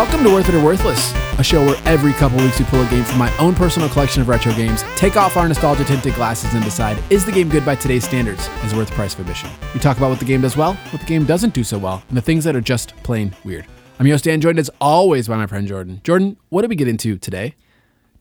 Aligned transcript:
Welcome 0.00 0.24
to 0.24 0.32
Worth 0.32 0.48
It 0.48 0.54
or 0.54 0.64
Worthless, 0.64 1.12
a 1.38 1.44
show 1.44 1.62
where 1.62 1.78
every 1.84 2.14
couple 2.14 2.38
weeks 2.38 2.58
we 2.58 2.64
pull 2.64 2.80
a 2.80 2.88
game 2.88 3.04
from 3.04 3.18
my 3.18 3.36
own 3.36 3.54
personal 3.54 3.86
collection 3.90 4.22
of 4.22 4.28
retro 4.28 4.50
games, 4.54 4.82
take 4.96 5.14
off 5.18 5.36
our 5.36 5.46
nostalgia 5.46 5.84
tinted 5.84 6.14
glasses, 6.14 6.54
and 6.54 6.64
decide 6.64 6.96
is 7.10 7.26
the 7.26 7.30
game 7.30 7.50
good 7.50 7.66
by 7.66 7.74
today's 7.74 8.04
standards? 8.04 8.48
Is 8.64 8.74
worth 8.74 8.88
the 8.88 8.94
price 8.94 9.12
of 9.12 9.20
admission? 9.20 9.50
We 9.74 9.80
talk 9.80 9.98
about 9.98 10.08
what 10.08 10.18
the 10.18 10.24
game 10.24 10.40
does 10.40 10.56
well, 10.56 10.72
what 10.88 11.00
the 11.00 11.06
game 11.06 11.26
doesn't 11.26 11.52
do 11.52 11.62
so 11.62 11.76
well, 11.76 12.02
and 12.08 12.16
the 12.16 12.22
things 12.22 12.44
that 12.44 12.56
are 12.56 12.62
just 12.62 12.96
plain 13.02 13.36
weird. 13.44 13.66
I'm 13.98 14.06
your 14.06 14.14
host 14.14 14.24
Dan, 14.24 14.40
joined 14.40 14.58
as 14.58 14.70
always 14.80 15.28
by 15.28 15.36
my 15.36 15.46
friend 15.46 15.68
Jordan. 15.68 16.00
Jordan, 16.02 16.38
what 16.48 16.62
did 16.62 16.70
we 16.70 16.76
get 16.76 16.88
into 16.88 17.18
today? 17.18 17.54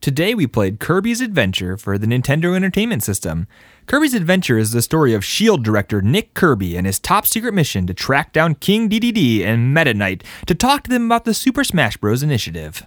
Today 0.01 0.35
we 0.35 0.47
played 0.47 0.81
Kirby's 0.81 1.21
Adventure 1.21 1.77
for 1.77 1.97
the 1.97 2.07
Nintendo 2.07 2.57
Entertainment 2.57 3.03
System. 3.03 3.47
Kirby's 3.89 4.13
Adventure 4.13 4.59
is 4.59 4.69
the 4.69 4.83
story 4.83 5.15
of 5.15 5.25
SHIELD 5.25 5.63
director 5.63 5.99
Nick 5.99 6.35
Kirby 6.35 6.77
and 6.77 6.85
his 6.85 6.99
top 6.99 7.25
secret 7.25 7.55
mission 7.55 7.87
to 7.87 7.93
track 7.95 8.31
down 8.31 8.53
King 8.53 8.87
DDD 8.87 9.43
and 9.43 9.73
Meta 9.73 9.95
Knight 9.95 10.23
to 10.45 10.53
talk 10.53 10.83
to 10.83 10.91
them 10.91 11.05
about 11.07 11.25
the 11.25 11.33
Super 11.33 11.63
Smash 11.63 11.97
Bros. 11.97 12.21
initiative. 12.21 12.85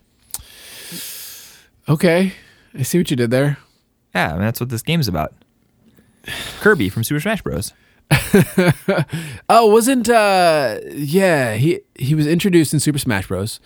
Okay, 1.88 2.34
I 2.72 2.82
see 2.82 2.98
what 2.98 3.10
you 3.10 3.16
did 3.16 3.32
there. 3.32 3.58
Yeah, 4.14 4.36
that's 4.36 4.60
what 4.60 4.68
this 4.68 4.82
game's 4.82 5.08
about. 5.08 5.34
Kirby 6.60 6.88
from 6.88 7.02
Super 7.02 7.18
Smash 7.18 7.42
Bros. 7.42 7.72
Oh, 9.48 9.66
wasn't 9.66 10.08
uh 10.08 10.78
yeah, 10.92 11.54
he 11.56 11.80
he 11.98 12.14
was 12.14 12.28
introduced 12.28 12.72
in 12.72 12.78
Super 12.78 13.00
Smash 13.00 13.26
Bros. 13.26 13.58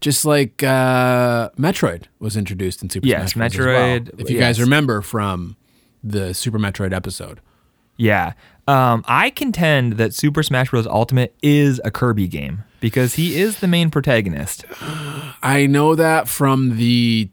Just 0.00 0.24
like 0.24 0.62
uh 0.62 1.50
Metroid 1.58 2.04
was 2.20 2.36
introduced 2.36 2.80
in 2.80 2.90
Super 2.90 3.08
Yes, 3.08 3.32
Smash 3.32 3.56
Bros. 3.56 3.66
as 3.66 3.74
well, 3.74 3.98
Metroid, 3.98 4.20
if 4.20 4.30
you 4.30 4.38
guys 4.38 4.60
remember 4.60 5.02
from 5.02 5.56
the 6.08 6.32
Super 6.34 6.58
Metroid 6.58 6.92
episode. 6.92 7.40
Yeah. 7.96 8.32
Um, 8.68 9.04
I 9.06 9.30
contend 9.30 9.94
that 9.94 10.12
Super 10.14 10.42
Smash 10.42 10.70
Bros. 10.70 10.86
Ultimate 10.86 11.34
is 11.42 11.80
a 11.84 11.90
Kirby 11.90 12.28
game 12.28 12.64
because 12.80 13.14
he 13.14 13.40
is 13.40 13.60
the 13.60 13.68
main 13.68 13.90
protagonist. 13.90 14.64
I 15.42 15.66
know 15.68 15.94
that 15.94 16.28
from 16.28 16.76
the 16.76 17.30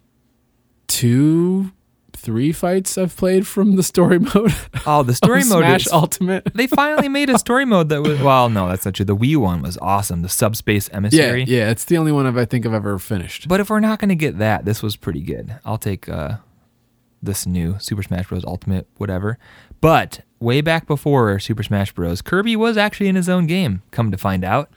two 0.87 1.71
three 2.15 2.53
fights 2.53 2.97
I've 2.97 3.17
played 3.17 3.45
from 3.45 3.75
the 3.75 3.83
story 3.83 4.17
mode. 4.35 4.53
Oh, 4.85 5.03
the 5.03 5.13
story 5.13 5.39
mode 5.43 5.63
Smash 5.63 5.87
is 5.87 5.91
Ultimate. 5.91 6.49
they 6.53 6.67
finally 6.67 7.09
made 7.09 7.29
a 7.29 7.37
story 7.37 7.65
mode 7.65 7.89
that 7.89 8.01
was 8.01 8.21
well 8.21 8.47
no 8.49 8.69
that's 8.69 8.85
not 8.85 8.93
true 8.93 9.03
the 9.03 9.15
wii 9.15 9.35
one 9.35 9.61
was 9.61 9.77
awesome 9.79 10.21
the 10.21 10.29
subspace 10.29 10.87
Yeah, 10.89 10.97
emissary 10.97 11.43
yeah, 11.43 11.69
it's 11.69 11.83
the 11.85 11.97
only 11.97 12.13
one 12.13 12.25
I've, 12.25 12.37
I 12.37 12.45
think 12.45 12.65
I've 12.65 12.73
ever 12.73 12.97
finished. 12.99 13.49
but 13.49 13.59
if 13.59 13.69
we're 13.69 13.81
not 13.81 13.99
going 13.99 14.07
to 14.09 14.15
get 14.15 14.37
that 14.37 14.63
this 14.63 14.81
was 14.81 14.95
pretty 14.95 15.19
good 15.21 15.53
i'll 15.65 15.77
take 15.77 16.07
uh, 16.07 16.35
this 17.25 17.45
new 17.45 17.77
super 17.79 18.03
smash 18.03 18.27
bros 18.27 18.43
ultimate 18.45 18.87
whatever 18.97 19.37
but 19.81 20.21
way 20.39 20.61
back 20.61 20.85
before 20.87 21.39
super 21.39 21.63
smash 21.63 21.91
bros 21.93 22.21
kirby 22.21 22.55
was 22.55 22.77
actually 22.77 23.07
in 23.07 23.15
his 23.15 23.29
own 23.29 23.47
game 23.47 23.81
come 23.91 24.11
to 24.11 24.17
find 24.17 24.43
out 24.43 24.69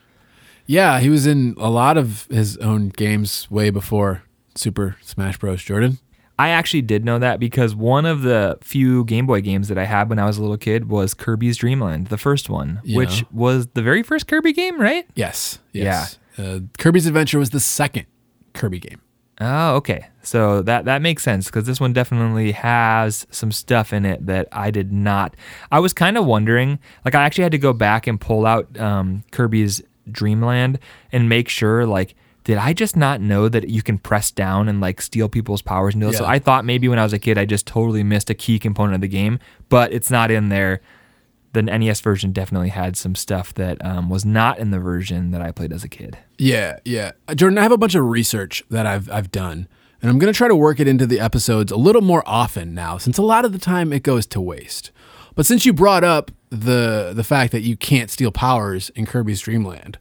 Yeah, 0.67 0.99
he 1.01 1.09
was 1.11 1.27
in 1.27 1.55
a 1.59 1.71
lot 1.71 1.97
of 1.97 2.27
his 2.31 2.57
own 2.59 2.89
games 2.89 3.49
way 3.51 3.71
before 3.71 4.23
Super 4.57 4.97
Smash 5.03 5.39
Bros. 5.39 5.63
Jordan. 5.63 5.99
i 6.39 6.49
actually 6.49 6.83
did 6.83 7.05
know 7.05 7.19
that 7.19 7.39
because 7.39 7.75
one 7.75 8.05
of 8.07 8.23
the 8.23 8.59
few 8.63 9.05
game 9.05 9.27
boy 9.27 9.41
games 9.41 9.69
that 9.69 9.79
i 9.79 9.85
had 9.85 10.09
when 10.09 10.19
i 10.19 10.25
was 10.25 10.39
a 10.39 10.41
little 10.43 10.57
kid 10.57 10.89
was 10.89 11.15
kirby's 11.15 11.57
dreamland 11.57 12.07
the 12.09 12.19
first 12.19 12.49
one 12.51 12.81
Yeah. 12.85 12.97
which 12.99 13.25
was 13.31 13.67
the 13.75 13.83
very 13.83 14.03
first 14.03 14.27
kirby 14.27 14.53
game 14.53 14.81
right 14.81 15.07
Yes. 15.15 15.59
Yes. 15.73 16.19
Yeah. 16.39 16.45
Uh, 16.45 16.59
Kirby's 16.79 17.07
Adventure 17.07 17.39
was 17.39 17.49
the 17.51 17.61
second 17.61 18.05
Kirby 18.53 18.79
game. 18.79 19.01
Oh, 19.41 19.75
okay. 19.77 20.07
So 20.23 20.63
that 20.63 20.87
that 20.87 21.03
makes 21.03 21.23
sense 21.23 21.47
because 21.47 21.67
this 21.67 21.81
one 21.81 21.93
definitely 21.93 22.53
has 22.53 23.27
some 23.31 23.53
stuff 23.53 23.93
in 23.93 24.05
it 24.05 24.27
that 24.27 24.49
I 24.51 24.71
did 24.71 24.93
not. 24.93 25.37
I 25.71 25.79
was 25.81 25.93
kind 25.93 26.17
of 26.17 26.25
wondering. 26.25 26.79
Like, 27.05 27.15
I 27.15 27.23
actually 27.23 27.43
had 27.43 27.53
to 27.53 27.59
go 27.59 27.73
back 27.73 28.07
and 28.07 28.21
pull 28.21 28.47
out 28.47 28.79
um, 28.79 29.25
Kirby's 29.31 29.83
Dreamland 30.11 30.79
and 31.13 31.29
make 31.29 31.49
sure, 31.49 31.87
like, 31.87 32.15
did 32.45 32.59
I 32.59 32.73
just 32.73 32.97
not 32.97 33.21
know 33.21 33.49
that 33.49 33.69
you 33.69 33.83
can 33.83 33.99
press 33.99 34.31
down 34.31 34.69
and 34.69 34.81
like 34.81 35.03
steal 35.03 35.29
people's 35.29 35.63
powers 35.63 35.95
and 35.95 36.03
this? 36.03 36.17
So 36.19 36.25
I 36.25 36.39
thought 36.39 36.65
maybe 36.65 36.87
when 36.89 36.99
I 36.99 37.03
was 37.03 37.13
a 37.13 37.19
kid 37.19 37.39
I 37.39 37.45
just 37.45 37.67
totally 37.67 38.05
missed 38.05 38.31
a 38.31 38.35
key 38.35 38.61
component 38.61 38.95
of 38.95 39.01
the 39.01 39.09
game, 39.09 39.41
but 39.69 39.93
it's 39.93 40.13
not 40.13 40.31
in 40.31 40.49
there. 40.49 40.81
The 41.57 41.63
NES 41.63 42.03
version 42.03 42.33
definitely 42.33 42.69
had 42.69 42.99
some 42.99 43.15
stuff 43.15 43.55
that 43.55 43.83
um, 43.83 44.11
was 44.11 44.27
not 44.27 44.59
in 44.59 44.73
the 44.73 44.79
version 44.79 45.31
that 45.31 45.41
I 45.41 45.53
played 45.53 45.73
as 45.73 45.85
a 45.85 45.89
kid. 45.89 46.19
Yeah, 46.37 46.81
yeah. 46.85 47.13
Jordan, 47.35 47.57
I 47.57 47.63
have 47.63 47.73
a 47.73 47.79
bunch 47.79 47.95
of 47.95 48.05
research 48.05 48.63
that 48.69 48.85
I've 48.85 49.11
I've 49.11 49.31
done, 49.31 49.67
and 50.03 50.11
I'm 50.11 50.19
going 50.19 50.31
to 50.31 50.37
try 50.37 50.49
to 50.49 50.55
work 50.55 50.81
it 50.81 50.87
into 50.87 51.07
the 51.07 51.19
episodes 51.19 51.73
a 51.73 51.77
little 51.77 52.03
more 52.03 52.23
often 52.27 52.75
now, 52.75 52.99
since 52.99 53.17
a 53.17 53.23
lot 53.23 53.47
of 53.47 53.53
the 53.53 53.59
time 53.59 53.91
it 53.91 54.03
goes 54.03 54.27
to 54.27 54.41
waste. 54.41 54.91
But 55.35 55.47
since 55.47 55.65
you 55.65 55.73
brought 55.73 56.05
up 56.05 56.31
the 56.51 57.13
the 57.15 57.25
fact 57.25 57.53
that 57.53 57.63
you 57.63 57.75
can't 57.75 58.11
steal 58.11 58.33
powers 58.33 58.91
in 58.91 59.07
Kirby's 59.07 59.41
Dreamland, 59.41 59.99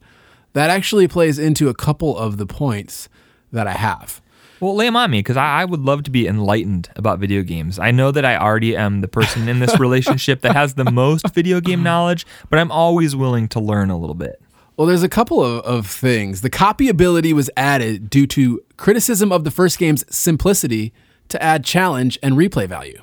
that 0.52 0.70
actually 0.70 1.08
plays 1.08 1.40
into 1.40 1.70
a 1.70 1.74
couple 1.74 2.18
of 2.18 2.36
the 2.36 2.46
points 2.46 3.08
that 3.54 3.66
I 3.66 3.74
have. 3.74 4.22
Well, 4.60 4.76
lay 4.76 4.86
them 4.86 4.96
on 4.96 5.12
me 5.12 5.20
because 5.20 5.38
I, 5.38 5.62
I 5.62 5.66
would 5.66 5.82
love 5.82 6.04
to 6.04 6.12
be 6.12 6.28
enlightened 6.28 6.90
about 6.96 7.20
video 7.20 7.44
games. 7.44 7.78
I 7.78 7.92
know 7.92 8.12
that 8.12 8.24
I 8.24 8.38
already 8.38 8.76
am 8.76 9.02
the 9.02 9.08
person 9.08 9.50
in 9.50 9.60
this 9.60 9.80
relationship 9.80 10.42
that 10.42 10.56
has 10.56 10.76
the 10.76 10.90
most 10.90 11.34
video 11.34 11.60
game 11.60 11.84
knowledge, 11.84 12.26
but 12.50 12.60
I'm 12.60 12.72
always 12.72 13.16
willing 13.16 13.48
to 13.50 13.60
learn 13.60 13.90
a 13.90 13.98
little 13.98 14.16
bit. 14.16 14.42
Well, 14.78 14.88
there's 14.88 15.04
a 15.04 15.10
couple 15.10 15.44
of, 15.44 15.64
of 15.64 15.88
things. 15.88 16.42
The 16.42 16.50
copy 16.50 16.90
ability 16.90 17.34
was 17.34 17.50
added 17.56 18.10
due 18.10 18.28
to 18.28 18.62
criticism 18.78 19.32
of 19.32 19.44
the 19.44 19.52
first 19.52 19.78
game's 19.78 20.04
simplicity 20.14 20.94
to 21.30 21.42
add 21.42 21.64
challenge 21.64 22.18
and 22.22 22.36
replay 22.36 22.68
value. 22.68 23.02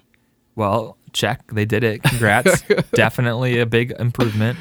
Well, 0.55 0.99
check. 1.13 1.51
They 1.53 1.65
did 1.65 1.83
it. 1.85 2.03
Congrats. 2.03 2.63
Definitely 2.95 3.59
a 3.59 3.67
big 3.67 3.93
improvement. 3.99 4.59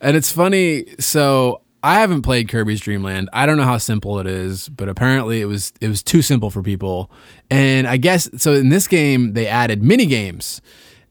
And 0.00 0.16
it's 0.16 0.32
funny. 0.32 0.86
So 0.98 1.60
I 1.86 2.00
haven't 2.00 2.22
played 2.22 2.48
Kirby's 2.48 2.80
Dream 2.80 3.04
Land. 3.04 3.30
I 3.32 3.46
don't 3.46 3.56
know 3.56 3.62
how 3.62 3.78
simple 3.78 4.18
it 4.18 4.26
is, 4.26 4.68
but 4.68 4.88
apparently 4.88 5.40
it 5.40 5.44
was 5.44 5.72
it 5.80 5.88
was 5.88 6.02
too 6.02 6.20
simple 6.20 6.50
for 6.50 6.60
people. 6.60 7.12
And 7.48 7.86
I 7.86 7.96
guess 7.96 8.28
so. 8.42 8.54
In 8.54 8.70
this 8.70 8.88
game, 8.88 9.34
they 9.34 9.46
added 9.46 9.84
mini 9.84 10.06
games. 10.06 10.60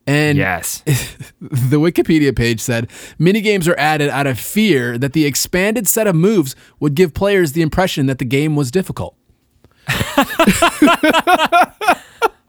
And 0.06 0.38
Yes. 0.38 0.82
the 1.40 1.80
Wikipedia 1.80 2.36
page 2.36 2.60
said 2.60 2.90
minigames 3.18 3.70
are 3.70 3.80
added 3.80 4.10
out 4.10 4.28
of 4.28 4.38
fear 4.38 4.98
that 4.98 5.14
the 5.14 5.26
expanded 5.26 5.88
set 5.88 6.08
of 6.08 6.16
moves 6.16 6.58
would 6.82 6.94
give 6.94 7.14
players 7.14 7.54
the 7.54 7.62
impression 7.62 8.06
that 8.08 8.20
the 8.20 8.26
game 8.26 8.58
was 8.58 8.70
difficult. 8.70 9.16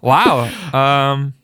Wow. 0.03 0.45
Um, 0.73 1.35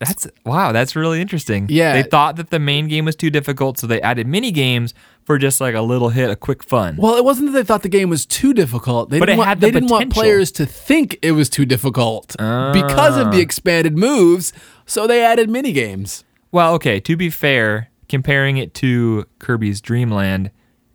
that's 0.00 0.26
wow. 0.44 0.72
That's 0.72 0.96
really 0.96 1.20
interesting. 1.20 1.66
Yeah. 1.68 1.92
They 1.92 2.02
thought 2.02 2.36
that 2.36 2.50
the 2.50 2.58
main 2.58 2.88
game 2.88 3.04
was 3.04 3.14
too 3.14 3.30
difficult, 3.30 3.78
so 3.78 3.86
they 3.86 4.00
added 4.02 4.26
mini 4.26 4.50
games 4.50 4.94
for 5.24 5.38
just 5.38 5.60
like 5.60 5.74
a 5.76 5.82
little 5.82 6.08
hit, 6.08 6.28
a 6.30 6.34
quick 6.36 6.64
fun. 6.64 6.96
Well, 6.96 7.14
it 7.16 7.24
wasn't 7.24 7.52
that 7.52 7.58
they 7.58 7.64
thought 7.64 7.82
the 7.82 7.88
game 7.88 8.08
was 8.10 8.26
too 8.26 8.52
difficult. 8.52 9.10
They 9.10 9.18
But 9.20 9.26
didn't 9.26 9.36
it 9.36 9.38
want, 9.38 9.48
had 9.50 9.60
the 9.60 9.66
they 9.66 9.70
didn't 9.72 9.90
want 9.90 10.12
players 10.12 10.50
to 10.52 10.66
think 10.66 11.18
it 11.22 11.32
was 11.32 11.48
too 11.48 11.64
difficult 11.66 12.28
because 12.30 13.16
of 13.16 13.26
Ah. 13.28 13.30
the 13.30 13.40
expanded 13.40 13.96
moves. 13.96 14.52
So 14.86 15.06
they 15.06 15.22
added 15.22 15.48
mini 15.48 15.72
games. 15.72 16.24
Well, 16.50 16.74
okay, 16.74 16.98
to 17.00 17.16
be 17.16 17.30
fair, 17.30 17.90
comparing 18.08 18.56
it 18.56 18.74
to 18.74 19.26
Kirby's 19.38 19.80
Dream 19.80 20.10
Land, 20.10 20.50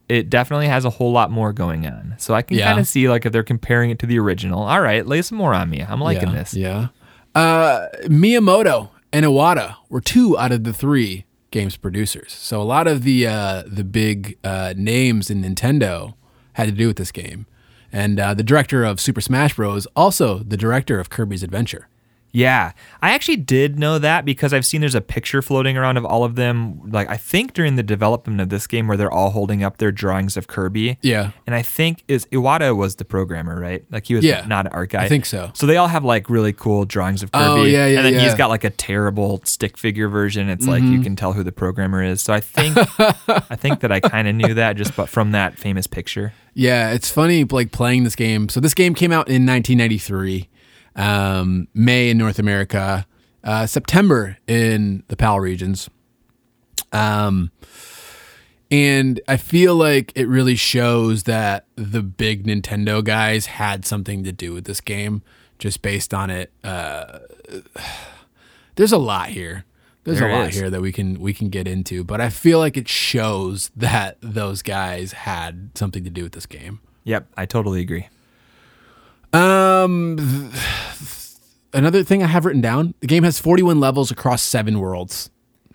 it 0.09 0.29
definitely 0.29 0.67
has 0.67 0.83
a 0.83 0.89
whole 0.89 1.11
lot 1.11 1.31
more 1.31 1.53
going 1.53 1.87
on. 1.87 2.15
So 2.17 2.33
I 2.33 2.41
can 2.41 2.57
Yeah. 2.57 2.65
kind 2.67 2.79
of 2.79 2.87
see 2.87 3.07
like 3.07 3.25
if 3.25 3.31
they're 3.31 3.41
comparing 3.43 3.89
it 3.91 3.99
to 3.99 4.05
the 4.05 4.19
original. 4.19 4.63
All 4.63 4.81
right, 4.81 5.05
lay 5.07 5.21
some 5.21 5.37
more 5.37 5.53
on 5.53 5.69
me. 5.69 5.81
I'm 5.87 6.01
liking 6.01 6.29
yeah, 6.29 6.35
this. 6.35 6.53
Yeah. 6.53 6.87
Uh, 7.33 7.87
Miyamoto 8.05 8.89
and 9.15 9.25
Iwata 9.25 9.77
were 9.87 10.01
two 10.01 10.37
out 10.37 10.51
of 10.51 10.65
the 10.65 10.73
three 10.73 11.25
games 11.49 11.77
producers. 11.77 12.33
So 12.33 12.61
a 12.61 12.63
lot 12.63 12.85
of 12.85 13.03
the 13.03 13.25
uh, 13.25 13.63
the 13.65 13.85
big 13.85 14.37
uh, 14.43 14.73
names 14.75 15.29
in 15.29 15.41
Nintendo 15.41 16.15
had 16.53 16.65
to 16.65 16.73
do 16.73 16.87
with 16.87 16.97
this 16.97 17.13
game. 17.13 17.45
And 17.93 18.19
uh, 18.19 18.33
the 18.33 18.43
director 18.43 18.83
of 18.83 18.99
Super 18.99 19.21
Smash 19.21 19.55
Bros. 19.55 19.87
also 19.95 20.39
the 20.39 20.57
director 20.57 20.99
of 20.99 21.09
Kirby's 21.09 21.43
Adventure. 21.43 21.87
Yeah. 22.35 22.73
I 23.01 23.11
actually 23.11 23.37
did 23.37 23.79
know 23.79 23.97
that 23.99 24.25
because 24.25 24.53
I've 24.53 24.65
seen 24.65 24.81
there's 24.81 24.95
a 24.95 25.01
picture 25.01 25.41
floating 25.41 25.77
around 25.77 25.97
of 25.97 26.05
all 26.05 26.23
of 26.23 26.35
them, 26.35 26.81
like 26.91 27.09
I 27.09 27.17
think 27.17 27.53
during 27.53 27.75
the 27.75 27.83
development 27.83 28.41
of 28.41 28.49
this 28.49 28.67
game 28.67 28.87
where 28.87 28.97
they're 28.97 29.11
all 29.11 29.29
holding 29.31 29.63
up 29.63 29.77
their 29.77 29.91
drawings 29.91 30.35
of 30.37 30.47
Kirby. 30.47 30.97
Yeah. 31.01 31.31
And 31.47 31.55
I 31.55 31.61
think 31.61 32.03
is 32.07 32.25
Iwata 32.27 32.75
was 32.75 32.95
the 32.97 33.05
programmer, 33.05 33.59
right? 33.59 33.85
Like 33.89 34.05
he 34.05 34.15
was 34.15 34.25
Yeah, 34.25 34.45
not 34.47 34.65
an 34.65 34.73
art 34.73 34.89
guy. 34.89 35.05
I 35.05 35.07
think 35.09 35.25
so. 35.25 35.51
So 35.53 35.65
they 35.65 35.77
all 35.77 35.87
have 35.87 36.03
like 36.03 36.29
really 36.29 36.53
cool 36.53 36.85
drawings 36.85 37.23
of 37.23 37.31
Kirby. 37.31 37.45
Oh, 37.45 37.63
yeah, 37.63 37.87
yeah, 37.87 37.97
And 37.97 38.05
then 38.05 38.13
yeah. 38.13 38.19
Mm-hmm. 38.19 38.27
he's 38.29 38.35
got 38.35 38.49
like 38.49 38.63
a 38.63 38.69
terrible 38.69 39.41
stick 39.45 39.77
figure 39.77 40.09
version. 40.09 40.49
It's 40.49 40.67
like 40.67 40.83
you 40.83 41.01
can 41.01 41.15
tell 41.15 41.33
who 41.33 41.43
the 41.43 41.51
programmer 41.51 42.03
is. 42.03 42.21
So 42.21 42.33
I 42.33 42.39
think 42.41 42.75
I 42.97 43.55
think 43.55 43.79
that 43.79 43.91
I 43.91 43.99
kind 43.99 44.27
of 44.27 44.35
knew 44.35 44.53
that 44.55 44.73
just 44.75 44.95
but 44.95 45.09
from 45.09 45.31
that 45.31 45.57
famous 45.57 45.87
picture. 45.87 46.33
Yeah, 46.53 46.91
it's 46.93 47.09
funny 47.09 47.43
like 47.43 47.71
playing 47.71 48.03
this 48.05 48.15
game. 48.15 48.49
So 48.49 48.59
this 48.59 48.73
game 48.73 48.93
came 48.95 49.11
out 49.11 49.27
in 49.27 49.45
1993, 49.45 50.47
um, 50.95 51.67
May 51.73 52.09
in 52.09 52.17
North 52.17 52.39
America, 52.39 53.05
uh, 53.43 53.65
September 53.67 54.37
in 54.47 55.03
the 55.07 55.15
PAL 55.15 55.39
regions. 55.39 55.89
Um, 56.91 57.51
and 58.71 59.19
I 59.27 59.37
feel 59.37 59.75
like 59.75 60.11
it 60.15 60.27
really 60.27 60.55
shows 60.55 61.23
that 61.23 61.65
the 61.75 62.01
big 62.01 62.45
Nintendo 62.45 63.03
guys 63.03 63.45
had 63.45 63.85
something 63.85 64.23
to 64.23 64.31
do 64.31 64.53
with 64.53 64.65
this 64.65 64.81
game, 64.81 65.21
just 65.59 65.81
based 65.81 66.13
on 66.13 66.29
it. 66.29 66.51
Uh, 66.63 67.19
there's 68.75 68.91
a 68.91 68.97
lot 68.97 69.29
here. 69.29 69.65
There's 70.03 70.19
There 70.19 70.29
a 70.29 70.33
lot 70.37 70.49
is. 70.49 70.55
here 70.55 70.69
that 70.69 70.81
we 70.81 70.91
can 70.91 71.19
we 71.19 71.33
can 71.33 71.49
get 71.49 71.67
into, 71.67 72.03
but 72.03 72.21
I 72.21 72.29
feel 72.29 72.59
like 72.59 72.77
it 72.77 72.87
shows 72.87 73.71
that 73.75 74.17
those 74.21 74.61
guys 74.61 75.13
had 75.13 75.71
something 75.75 76.03
to 76.03 76.11
do 76.11 76.23
with 76.23 76.33
this 76.33 76.45
game. 76.45 76.79
Yep, 77.05 77.27
I 77.35 77.45
totally 77.47 77.81
agree. 77.81 78.07
Um, 79.35 80.17
th- 80.17 81.37
another 81.73 82.03
thing 82.03 82.23
I 82.23 82.27
have 82.27 82.45
written 82.45 82.61
down: 82.61 82.93
the 83.01 83.07
game 83.07 83.23
has 83.23 83.39
41 83.39 83.79
levels 83.79 84.11
across 84.11 84.41
seven 84.41 84.79
worlds. 84.79 85.29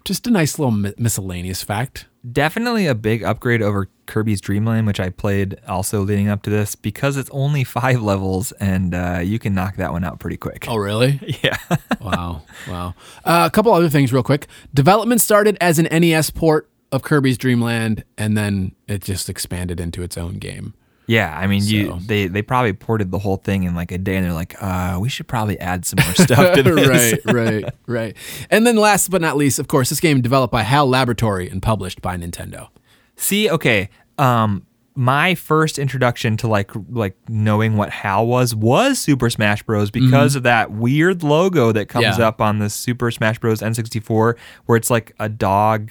Just 0.05 0.27
a 0.27 0.31
nice 0.31 0.59
little 0.59 0.73
mi- 0.73 0.95
miscellaneous 0.97 1.63
fact. 1.63 2.07
Definitely 2.33 2.87
a 2.87 2.95
big 2.95 3.23
upgrade 3.23 3.61
over 3.63 3.89
Kirby's 4.07 4.41
Dream 4.41 4.65
Land, 4.65 4.87
which 4.87 4.99
I 5.01 5.11
played 5.11 5.59
also 5.69 6.01
leading 6.01 6.29
up 6.29 6.43
to 6.43 6.51
this 6.51 6.75
because 6.75 7.17
it's 7.17 7.31
only 7.31 7.65
five 7.81 8.03
levels 8.03 8.53
and 8.53 8.95
uh, 8.95 9.21
you 9.23 9.39
can 9.39 9.55
knock 9.55 9.77
that 9.77 9.93
one 9.93 10.05
out 10.05 10.19
pretty 10.21 10.37
quick. 10.37 10.67
Oh, 10.69 10.77
really? 10.77 11.21
Yeah. 11.43 11.57
wow, 12.01 12.43
wow. 12.69 12.95
Uh, 13.25 13.45
a 13.47 13.51
couple 13.51 13.73
other 13.73 13.89
things, 13.89 14.13
real 14.13 14.23
quick. 14.23 14.47
Development 14.75 15.21
started 15.21 15.57
as 15.61 15.79
an 15.79 15.87
NES 15.91 16.31
port 16.31 16.69
of 16.93 17.03
Kirby's 17.03 17.39
Dream 17.39 17.61
Land, 17.61 18.05
and 18.19 18.37
then 18.37 18.73
it 18.89 19.03
just 19.03 19.29
expanded 19.31 19.81
into 19.81 20.03
its 20.03 20.19
own 20.19 20.35
game. 20.35 20.75
Yeah, 21.11 21.37
I 21.37 21.49
mean, 21.49 21.65
you 21.65 21.99
they 22.07 22.29
they 22.29 22.41
probably 22.41 22.73
ported 22.73 23.11
the 23.11 23.19
whole 23.19 23.37
thing 23.39 23.65
in 23.65 23.75
like 23.75 23.91
a 23.91 23.99
day, 23.99 24.15
and 24.17 24.25
they're 24.25 24.33
like, 24.33 24.55
uh, 24.63 24.97
we 25.01 25.09
should 25.09 25.27
probably 25.27 25.59
add 25.59 25.85
some 25.85 25.99
more 26.05 26.15
stuff 26.15 26.55
to 26.55 26.63
this. 26.63 27.19
right, 27.27 27.35
right, 27.35 27.75
right. 27.89 28.17
And 28.49 28.65
then 28.65 28.77
last 28.77 29.11
but 29.11 29.21
not 29.21 29.37
least, 29.37 29.59
of 29.59 29.67
course, 29.67 29.89
this 29.91 29.99
game 29.99 30.21
developed 30.21 30.53
by 30.53 30.63
HAL 30.63 30.87
Laboratory 30.89 31.49
and 31.51 31.61
published 31.61 32.01
by 32.01 32.17
Nintendo. 32.17 32.69
See, 33.17 33.51
okay, 33.51 33.89
um, 34.19 34.65
my 34.95 35.35
first 35.35 35.81
introduction 35.81 36.37
to 36.37 36.47
like 36.47 36.71
like 36.91 37.17
knowing 37.29 37.77
what 37.77 37.91
HAL 37.91 38.29
was 38.29 38.55
was 38.55 39.01
Super 39.01 39.31
Smash 39.31 39.65
Bros. 39.65 39.91
because 39.91 40.37
of 40.37 40.45
that 40.45 40.71
weird 40.71 41.25
logo 41.25 41.73
that 41.73 41.87
comes 41.89 42.07
Mm-hmm. 42.07 42.21
Yeah. 42.21 42.29
up 42.29 42.41
on 42.41 42.61
the 42.61 42.71
Super 42.71 43.11
Smash 43.11 43.41
Bros. 43.41 43.61
N64, 43.63 44.37
where 44.67 44.77
it's 44.77 44.91
like 44.91 45.13
a 45.19 45.29
dog 45.29 45.91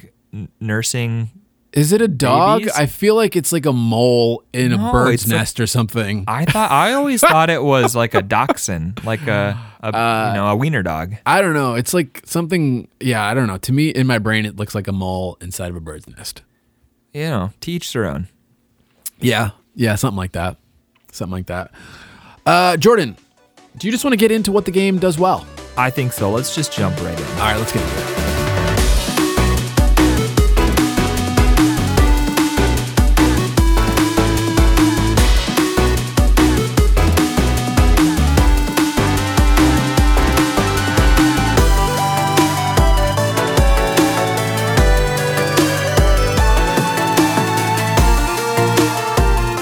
nursing. 0.61 1.31
Is 1.71 1.91
it 1.93 2.01
a 2.01 2.07
dog? 2.07 2.61
Babies? 2.61 2.73
I 2.75 2.87
feel 2.87 3.15
like 3.15 3.35
it's 3.35 3.51
like 3.51 3.65
a 3.67 3.73
mole 3.73 4.43
in 4.53 4.71
No, 4.71 4.89
a 4.89 4.91
bird's 4.91 5.23
it's 5.23 5.31
like- 5.31 5.39
nest 5.39 5.59
or 5.59 5.67
something. 5.67 6.23
I 6.27 6.45
thought 6.45 6.71
I 6.71 6.93
always 6.93 7.21
thought 7.27 7.49
it 7.51 7.61
was 7.63 7.95
like 7.95 8.15
a 8.15 8.21
dachshund, 8.23 9.03
like 9.05 9.27
a, 9.27 9.55
a 9.81 9.95
Uh, 9.95 10.31
you 10.33 10.33
know 10.41 10.47
a 10.47 10.55
wiener 10.55 10.81
dog. 10.81 11.15
I 11.27 11.41
don't 11.41 11.53
know. 11.53 11.75
It's 11.75 11.93
like 11.93 12.21
something. 12.25 12.87
Yeah, 12.99 13.23
I 13.23 13.33
don't 13.35 13.45
know. 13.47 13.57
To 13.59 13.71
me, 13.71 13.89
in 13.89 14.07
my 14.07 14.17
brain, 14.17 14.45
it 14.47 14.55
looks 14.55 14.73
like 14.73 14.87
a 14.87 14.91
mole 14.91 15.37
inside 15.41 15.69
of 15.69 15.75
a 15.75 15.81
bird's 15.81 16.07
nest. 16.07 16.41
You 17.13 17.23
know, 17.29 17.51
to 17.61 17.71
each 17.71 17.93
their 17.93 18.05
own. 18.05 18.27
Yeah, 19.19 19.51
yeah, 19.75 19.95
something 19.95 20.17
like 20.17 20.31
that. 20.31 20.57
Something 21.11 21.33
like 21.33 21.47
that. 21.47 21.71
Uh, 22.45 22.77
Jordan, 22.77 23.15
do 23.77 23.87
you 23.87 23.91
just 23.91 24.03
want 24.03 24.13
to 24.13 24.17
get 24.17 24.31
into 24.31 24.51
what 24.51 24.65
the 24.65 24.71
game 24.71 24.97
does 24.97 25.19
well? 25.19 25.45
I 25.77 25.89
think 25.91 26.13
so. 26.13 26.31
Let's 26.31 26.55
just 26.55 26.71
jump 26.73 26.95
right 27.03 27.19
in. 27.19 27.25
All 27.25 27.37
right, 27.39 27.57
let's 27.57 27.71
get 27.71 27.81
into 27.83 28.23
it. 28.23 28.28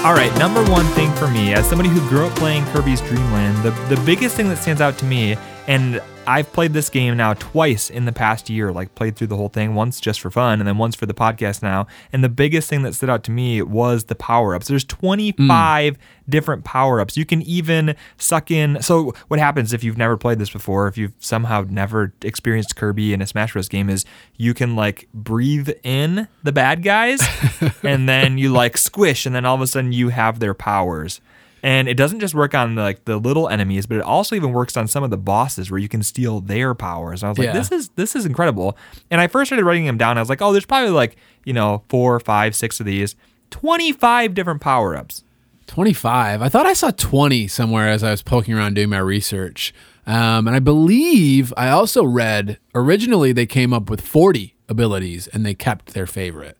All 0.08 0.14
right, 0.14 0.34
number 0.38 0.64
one 0.70 0.86
thing 0.94 1.14
for 1.16 1.28
me, 1.28 1.52
as 1.52 1.68
somebody 1.68 1.90
who 1.90 2.00
grew 2.08 2.24
up 2.24 2.34
playing 2.36 2.64
Kirby's 2.72 3.02
Dream 3.02 3.30
Land, 3.30 3.62
the, 3.62 3.72
the 3.94 4.02
biggest 4.06 4.36
thing 4.36 4.48
that 4.48 4.56
stands 4.56 4.80
out 4.80 4.96
to 4.96 5.04
me, 5.04 5.36
and 5.68 6.00
I've 6.26 6.50
played 6.54 6.72
this 6.72 6.88
game 6.88 7.18
now 7.18 7.34
twice 7.34 7.90
in 7.90 8.06
the 8.06 8.12
past 8.12 8.48
year, 8.48 8.72
like 8.72 8.94
played 8.94 9.16
through 9.16 9.26
the 9.26 9.36
whole 9.36 9.50
thing, 9.50 9.74
once 9.74 10.00
just 10.00 10.18
for 10.18 10.30
fun, 10.30 10.60
and 10.60 10.66
then 10.66 10.78
once 10.78 10.96
for 10.96 11.04
the 11.04 11.12
podcast 11.12 11.62
now. 11.62 11.86
And 12.10 12.24
the 12.24 12.30
biggest 12.30 12.70
thing 12.70 12.82
that 12.82 12.94
stood 12.94 13.10
out 13.10 13.22
to 13.24 13.30
me 13.30 13.60
was 13.60 14.04
the 14.04 14.14
power 14.14 14.54
ups. 14.54 14.68
There's 14.68 14.84
25 14.84 15.98
different 16.26 16.64
power 16.64 17.02
ups. 17.02 17.18
You 17.18 17.26
can 17.26 17.42
even 17.42 17.96
suck 18.16 18.50
in. 18.50 18.80
So, 18.80 19.12
what 19.28 19.38
happens 19.38 19.74
if 19.74 19.84
you've 19.84 19.98
never 19.98 20.16
played 20.16 20.38
this 20.38 20.48
before, 20.48 20.88
if 20.88 20.96
you've 20.96 21.12
somehow 21.18 21.66
never 21.68 22.14
experienced 22.22 22.74
Kirby 22.74 23.12
in 23.12 23.20
a 23.20 23.26
Smash 23.26 23.52
Bros. 23.52 23.68
game, 23.68 23.90
is 23.90 24.06
you 24.36 24.54
can 24.54 24.74
like 24.74 25.06
breathe 25.12 25.68
in 25.82 26.28
the 26.42 26.52
bad 26.52 26.82
guys 26.82 27.20
and 27.82 28.08
then 28.08 28.38
you 28.38 28.50
like 28.50 28.78
squish, 28.78 29.26
and 29.26 29.34
then 29.34 29.44
all 29.44 29.54
of 29.54 29.60
a 29.60 29.66
sudden 29.66 29.92
you 29.92 30.08
have 30.08 30.40
their 30.40 30.54
powers. 30.54 31.20
And 31.62 31.88
it 31.88 31.94
doesn't 31.94 32.20
just 32.20 32.34
work 32.34 32.54
on 32.54 32.74
like 32.76 33.04
the 33.04 33.18
little 33.18 33.48
enemies, 33.48 33.86
but 33.86 33.96
it 33.98 34.02
also 34.02 34.36
even 34.36 34.52
works 34.52 34.76
on 34.76 34.86
some 34.86 35.02
of 35.02 35.10
the 35.10 35.16
bosses 35.16 35.70
where 35.70 35.80
you 35.80 35.88
can 35.88 36.02
steal 36.02 36.40
their 36.40 36.74
powers. 36.74 37.22
And 37.22 37.28
I 37.28 37.30
was 37.30 37.38
like, 37.38 37.46
Yeah. 37.46 37.52
this 37.52 37.72
is 37.72 37.88
this 37.90 38.14
is 38.14 38.24
incredible. 38.26 38.76
And 39.10 39.20
I 39.20 39.26
first 39.26 39.48
started 39.48 39.64
writing 39.64 39.84
them 39.86 39.98
down. 39.98 40.18
I 40.18 40.20
was 40.20 40.28
like, 40.28 40.40
oh, 40.42 40.52
there's 40.52 40.66
probably 40.66 40.90
like 40.90 41.16
you 41.44 41.52
know 41.52 41.82
four, 41.88 42.20
five, 42.20 42.54
six 42.54 42.78
of 42.80 42.86
these, 42.86 43.16
twenty 43.50 43.92
five 43.92 44.34
different 44.34 44.60
power 44.60 44.96
ups. 44.96 45.24
25. 45.66 46.40
I 46.40 46.48
thought 46.48 46.64
I 46.64 46.72
saw 46.72 46.90
20 46.90 47.46
somewhere 47.46 47.88
as 47.88 48.02
I 48.02 48.10
was 48.10 48.22
poking 48.22 48.54
around 48.54 48.74
doing 48.74 48.88
my 48.88 48.98
research. 48.98 49.74
Um, 50.06 50.46
and 50.46 50.56
I 50.56 50.60
believe 50.60 51.52
I 51.58 51.68
also 51.68 52.02
read 52.04 52.58
originally 52.74 53.32
they 53.32 53.44
came 53.44 53.74
up 53.74 53.90
with 53.90 54.00
40 54.00 54.54
abilities 54.70 55.26
and 55.28 55.44
they 55.44 55.52
kept 55.54 55.92
their 55.92 56.06
favorite. 56.06 56.56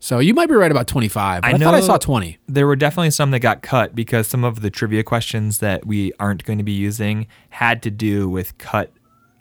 So 0.00 0.18
you 0.20 0.32
might 0.34 0.48
be 0.48 0.54
right 0.54 0.70
about 0.70 0.86
25. 0.86 1.42
But 1.42 1.54
I, 1.54 1.58
thought 1.58 1.74
I 1.74 1.80
saw 1.80 1.98
20. 1.98 2.38
There 2.46 2.66
were 2.66 2.76
definitely 2.76 3.10
some 3.10 3.30
that 3.32 3.40
got 3.40 3.62
cut 3.62 3.94
because 3.94 4.28
some 4.28 4.44
of 4.44 4.60
the 4.60 4.70
trivia 4.70 5.02
questions 5.02 5.58
that 5.58 5.86
we 5.86 6.12
aren't 6.20 6.44
going 6.44 6.58
to 6.58 6.64
be 6.64 6.72
using 6.72 7.26
had 7.50 7.82
to 7.82 7.90
do 7.90 8.28
with 8.28 8.56
cut 8.58 8.92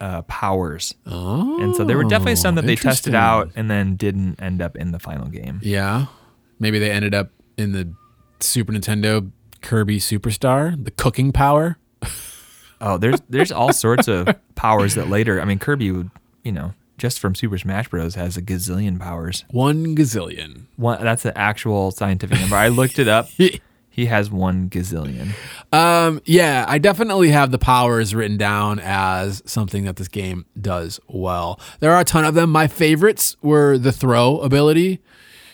uh, 0.01 0.23
powers. 0.23 0.95
Oh. 1.05 1.61
And 1.61 1.75
so 1.75 1.83
there 1.83 1.97
were 1.97 2.03
definitely 2.03 2.35
some 2.37 2.55
that 2.55 2.65
they 2.65 2.75
tested 2.75 3.15
out 3.15 3.51
and 3.55 3.69
then 3.69 3.95
didn't 3.95 4.41
end 4.41 4.61
up 4.61 4.75
in 4.75 4.91
the 4.91 4.99
final 4.99 5.27
game. 5.27 5.59
Yeah. 5.63 6.07
Maybe 6.59 6.79
they 6.79 6.91
ended 6.91 7.13
up 7.13 7.31
in 7.57 7.71
the 7.71 7.93
Super 8.39 8.73
Nintendo 8.73 9.31
Kirby 9.61 9.99
Superstar, 9.99 10.83
the 10.83 10.91
cooking 10.91 11.31
power. 11.31 11.77
Oh, 12.79 12.99
there's 12.99 13.19
there's 13.27 13.51
all 13.51 13.73
sorts 13.73 14.07
of 14.07 14.29
powers 14.53 14.93
that 14.93 15.09
later. 15.09 15.41
I 15.41 15.45
mean, 15.45 15.57
Kirby 15.57 15.89
would, 15.89 16.11
you 16.43 16.51
know, 16.51 16.75
just 16.97 17.19
from 17.19 17.35
Super 17.35 17.57
Smash 17.57 17.89
Bros. 17.89 18.15
has 18.15 18.37
a 18.37 18.41
gazillion 18.41 18.99
powers. 18.99 19.45
One 19.51 19.95
gazillion. 19.95 20.63
One 20.75 21.03
that's 21.03 21.25
an 21.25 21.33
actual 21.35 21.91
scientific 21.91 22.39
number. 22.39 22.55
I 22.55 22.69
looked 22.69 22.99
it 22.99 23.07
up. 23.07 23.29
He 23.89 24.05
has 24.05 24.29
one 24.29 24.69
gazillion. 24.69 25.31
Um, 25.73 26.21
yeah, 26.23 26.65
I 26.67 26.77
definitely 26.77 27.29
have 27.29 27.49
the 27.49 27.57
powers 27.57 28.13
written 28.13 28.37
down 28.37 28.79
as 28.79 29.41
something 29.47 29.85
that 29.85 29.95
this 29.95 30.07
game 30.07 30.45
does 30.61 30.99
well. 31.07 31.59
There 31.79 31.91
are 31.91 32.01
a 32.01 32.03
ton 32.03 32.23
of 32.23 32.35
them. 32.35 32.51
My 32.51 32.67
favorites 32.67 33.35
were 33.41 33.79
the 33.79 33.91
throw 33.91 34.37
ability. 34.41 34.99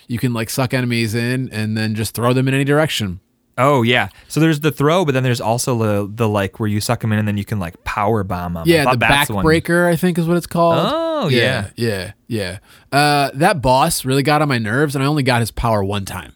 You 0.09 0.19
can 0.19 0.33
like 0.33 0.49
suck 0.49 0.73
enemies 0.73 1.15
in 1.15 1.49
and 1.53 1.77
then 1.77 1.95
just 1.95 2.15
throw 2.15 2.33
them 2.33 2.49
in 2.49 2.53
any 2.53 2.65
direction. 2.65 3.21
Oh 3.57 3.81
yeah. 3.83 4.09
So 4.27 4.39
there's 4.39 4.61
the 4.61 4.71
throw, 4.71 5.05
but 5.05 5.13
then 5.13 5.23
there's 5.23 5.41
also 5.41 5.77
the 5.77 6.09
the 6.11 6.27
like 6.27 6.59
where 6.59 6.67
you 6.67 6.81
suck 6.81 7.01
them 7.01 7.11
in 7.13 7.19
and 7.19 7.27
then 7.27 7.37
you 7.37 7.45
can 7.45 7.59
like 7.59 7.83
power 7.83 8.23
bomb 8.23 8.53
them. 8.53 8.63
Yeah, 8.67 8.85
the 8.91 8.97
backbreaker, 8.97 9.87
I 9.87 9.95
think 9.95 10.17
is 10.17 10.27
what 10.27 10.37
it's 10.37 10.47
called. 10.47 10.75
Oh, 10.79 11.27
yeah, 11.29 11.69
yeah, 11.75 12.13
yeah. 12.27 12.59
Uh, 12.91 13.29
that 13.35 13.61
boss 13.61 14.05
really 14.05 14.23
got 14.23 14.41
on 14.41 14.47
my 14.47 14.57
nerves, 14.57 14.95
and 14.95 15.03
I 15.03 15.07
only 15.07 15.23
got 15.23 15.39
his 15.41 15.51
power 15.51 15.83
one 15.83 16.05
time. 16.05 16.33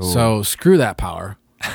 So 0.00 0.42
screw 0.42 0.76
that 0.78 0.96
power. 0.96 1.36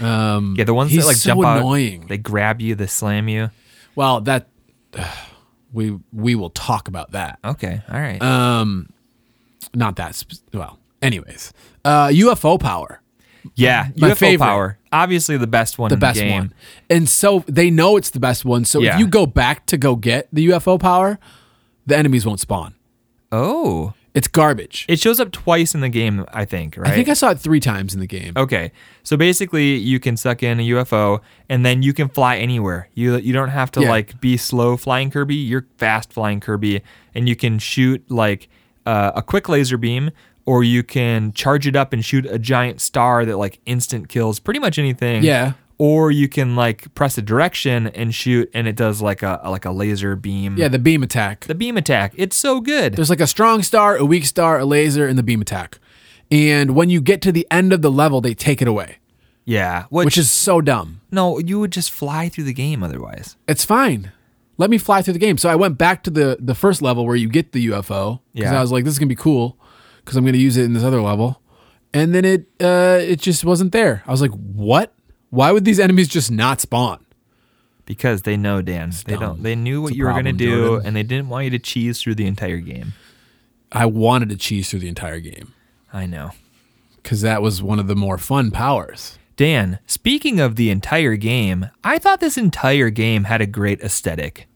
Um, 0.00 0.54
Yeah, 0.56 0.64
the 0.64 0.72
ones 0.72 0.94
that 0.96 1.04
like 1.04 1.16
so 1.16 1.30
jump 1.30 1.44
out, 1.44 1.58
annoying. 1.58 2.06
they 2.06 2.16
grab 2.16 2.62
you, 2.62 2.74
they 2.74 2.86
slam 2.86 3.28
you. 3.28 3.50
well, 3.94 4.22
that 4.22 4.48
we 5.72 5.98
we 6.12 6.34
will 6.34 6.48
talk 6.50 6.88
about 6.88 7.10
that. 7.12 7.38
Okay, 7.44 7.82
all 7.86 8.00
right. 8.00 8.20
Um, 8.22 8.88
not 9.74 9.96
that. 9.96 10.14
Sp- 10.16 10.40
well, 10.54 10.78
anyways, 11.02 11.52
uh, 11.84 12.08
UFO 12.08 12.58
power, 12.58 12.99
yeah, 13.54 13.88
my 13.96 14.10
UFO 14.10 14.16
favorite. 14.16 14.46
power, 14.46 14.78
obviously 14.92 15.36
the 15.36 15.46
best 15.46 15.78
one. 15.78 15.88
the 15.88 15.94
in 15.94 16.00
best 16.00 16.20
the 16.20 16.30
one, 16.30 16.52
and 16.88 17.08
so 17.08 17.44
they 17.46 17.70
know 17.70 17.96
it's 17.96 18.10
the 18.10 18.20
best 18.20 18.44
one. 18.44 18.64
So 18.64 18.80
Yeah. 18.80 18.94
if 18.94 19.00
you 19.00 19.06
go 19.06 19.26
back 19.26 19.66
to 19.66 19.76
go 19.76 19.96
get 19.96 20.28
the 20.32 20.46
UFO 20.48 20.78
power, 20.78 21.18
the 21.86 21.96
enemies 21.96 22.24
won't 22.26 22.40
spawn. 22.40 22.74
Oh, 23.32 23.92
It's 24.12 24.26
garbage. 24.26 24.86
it 24.88 24.98
shows 24.98 25.20
up 25.20 25.30
twice 25.30 25.72
in 25.74 25.80
the 25.82 25.88
game, 25.88 26.24
I 26.32 26.44
think. 26.44 26.76
Right? 26.76 26.90
I 26.90 26.94
think 26.94 27.08
I 27.08 27.12
saw 27.12 27.30
it 27.30 27.38
three 27.38 27.60
times 27.60 27.94
in 27.94 28.00
the 28.00 28.06
game. 28.08 28.32
Okay, 28.36 28.72
so 29.04 29.16
basically, 29.16 29.76
you 29.76 30.00
can 30.00 30.16
suck 30.16 30.42
in 30.42 30.58
a 30.58 30.62
UFO, 30.70 31.20
and 31.48 31.64
then 31.64 31.82
you 31.84 31.92
can 31.92 32.08
fly 32.08 32.36
anywhere. 32.36 32.88
You 32.94 33.16
you 33.18 33.32
don't 33.32 33.50
have 33.50 33.70
to 33.72 33.82
Yeah. 33.82 33.90
like 33.90 34.20
be 34.20 34.36
slow 34.36 34.76
flying 34.76 35.10
Kirby. 35.10 35.36
You're 35.36 35.66
fast 35.78 36.12
flying 36.12 36.40
Kirby, 36.40 36.82
and 37.14 37.28
you 37.28 37.36
can 37.36 37.58
shoot 37.60 38.02
like 38.10 38.48
uh, 38.86 39.12
a 39.14 39.22
quick 39.22 39.48
laser 39.48 39.76
beam, 39.76 40.10
or 40.46 40.64
you 40.64 40.82
can 40.82 41.32
charge 41.32 41.66
it 41.66 41.76
up 41.76 41.92
and 41.92 42.04
shoot 42.04 42.26
a 42.26 42.38
giant 42.38 42.80
star 42.80 43.24
that 43.24 43.36
like 43.36 43.60
instant 43.66 44.08
kills 44.08 44.40
pretty 44.40 44.60
much 44.60 44.78
anything. 44.78 45.22
Yeah. 45.22 45.52
Or 45.78 46.10
you 46.10 46.28
can 46.28 46.56
like 46.56 46.92
press 46.94 47.16
a 47.16 47.22
direction 47.22 47.86
and 47.86 48.14
shoot, 48.14 48.50
and 48.52 48.68
it 48.68 48.76
does 48.76 49.00
like 49.00 49.22
a 49.22 49.40
like 49.46 49.64
a 49.64 49.70
laser 49.70 50.14
beam. 50.14 50.58
Yeah, 50.58 50.68
the 50.68 50.78
beam 50.78 51.02
attack. 51.02 51.46
The 51.46 51.54
beam 51.54 51.78
attack. 51.78 52.12
It's 52.16 52.36
so 52.36 52.60
good. 52.60 52.96
There's 52.96 53.08
like 53.08 53.20
a 53.20 53.26
strong 53.26 53.62
star, 53.62 53.96
a 53.96 54.04
weak 54.04 54.26
star, 54.26 54.58
a 54.58 54.66
laser, 54.66 55.06
and 55.06 55.18
the 55.18 55.22
beam 55.22 55.40
attack. 55.40 55.78
And 56.30 56.74
when 56.76 56.90
you 56.90 57.00
get 57.00 57.22
to 57.22 57.32
the 57.32 57.46
end 57.50 57.72
of 57.72 57.80
the 57.82 57.90
level, 57.90 58.20
they 58.20 58.34
take 58.34 58.60
it 58.62 58.68
away, 58.68 58.98
yeah. 59.46 59.86
Which, 59.88 60.04
which 60.04 60.18
is 60.18 60.30
so 60.30 60.60
dumb. 60.60 61.00
no, 61.10 61.38
you 61.38 61.58
would 61.60 61.72
just 61.72 61.90
fly 61.90 62.28
through 62.28 62.44
the 62.44 62.52
game 62.52 62.82
otherwise. 62.82 63.36
It's 63.48 63.64
fine. 63.64 64.12
Let 64.58 64.68
me 64.68 64.76
fly 64.78 65.00
through 65.00 65.14
the 65.14 65.18
game. 65.18 65.38
So 65.38 65.48
I 65.48 65.56
went 65.56 65.78
back 65.78 66.02
to 66.02 66.10
the 66.10 66.36
the 66.38 66.54
first 66.54 66.82
level 66.82 67.06
where 67.06 67.16
you 67.16 67.28
get 67.30 67.52
the 67.52 67.68
UFO 67.68 68.20
because 68.34 68.52
Yeah. 68.52 68.58
I 68.58 68.60
was 68.60 68.70
like, 68.70 68.84
this 68.84 68.92
is 68.92 68.98
gonna 68.98 69.08
be 69.08 69.14
cool 69.14 69.56
because 70.04 70.16
I'm 70.16 70.24
gonna 70.24 70.38
use 70.38 70.56
it 70.56 70.64
in 70.64 70.72
this 70.72 70.82
other 70.84 71.00
level. 71.00 71.40
and 71.94 72.14
then 72.14 72.24
it 72.24 72.46
uh, 72.60 72.98
it 73.00 73.20
just 73.20 73.44
wasn't 73.44 73.72
there. 73.72 74.02
I 74.06 74.10
was 74.10 74.20
like, 74.20 74.32
what? 74.32 74.92
Why 75.30 75.52
would 75.52 75.64
these 75.64 75.78
enemies 75.80 76.08
just 76.08 76.30
not 76.30 76.60
spawn? 76.60 77.04
Because 77.86 78.22
they 78.22 78.36
know, 78.36 78.62
Dan. 78.62 78.92
They 79.06 79.12
dumb. 79.14 79.20
don't. 79.20 79.42
They 79.42 79.54
knew 79.56 79.82
what 79.82 79.88
It's 79.90 79.98
you 79.98 80.04
were 80.04 80.12
going 80.12 80.24
to 80.26 80.32
do, 80.32 80.66
Jordan. 80.66 80.86
and 80.86 80.96
they 80.96 81.02
didn't 81.02 81.28
want 81.28 81.44
you 81.44 81.50
to 81.50 81.58
cheese 81.58 82.00
through 82.00 82.14
the 82.16 82.26
entire 82.26 82.58
game. 82.58 82.92
I 83.72 83.86
wanted 83.86 84.28
to 84.30 84.36
cheese 84.36 84.70
through 84.70 84.80
the 84.80 84.88
entire 84.88 85.20
game 85.20 85.54
I 85.92 86.06
know. 86.06 86.30
because 87.02 87.20
that 87.22 87.42
was 87.42 87.62
one 87.62 87.78
of 87.80 87.86
the 87.88 87.96
more 87.96 88.18
fun 88.18 88.50
powers. 88.50 89.18
Dan, 89.36 89.78
speaking 89.86 90.38
of 90.40 90.56
the 90.56 90.70
entire 90.70 91.16
game, 91.16 91.70
I 91.82 91.98
thought 91.98 92.20
this 92.20 92.36
entire 92.36 92.90
game 92.90 93.24
had 93.24 93.40
a 93.40 93.46
great 93.46 93.80
aesthetic. 93.80 94.46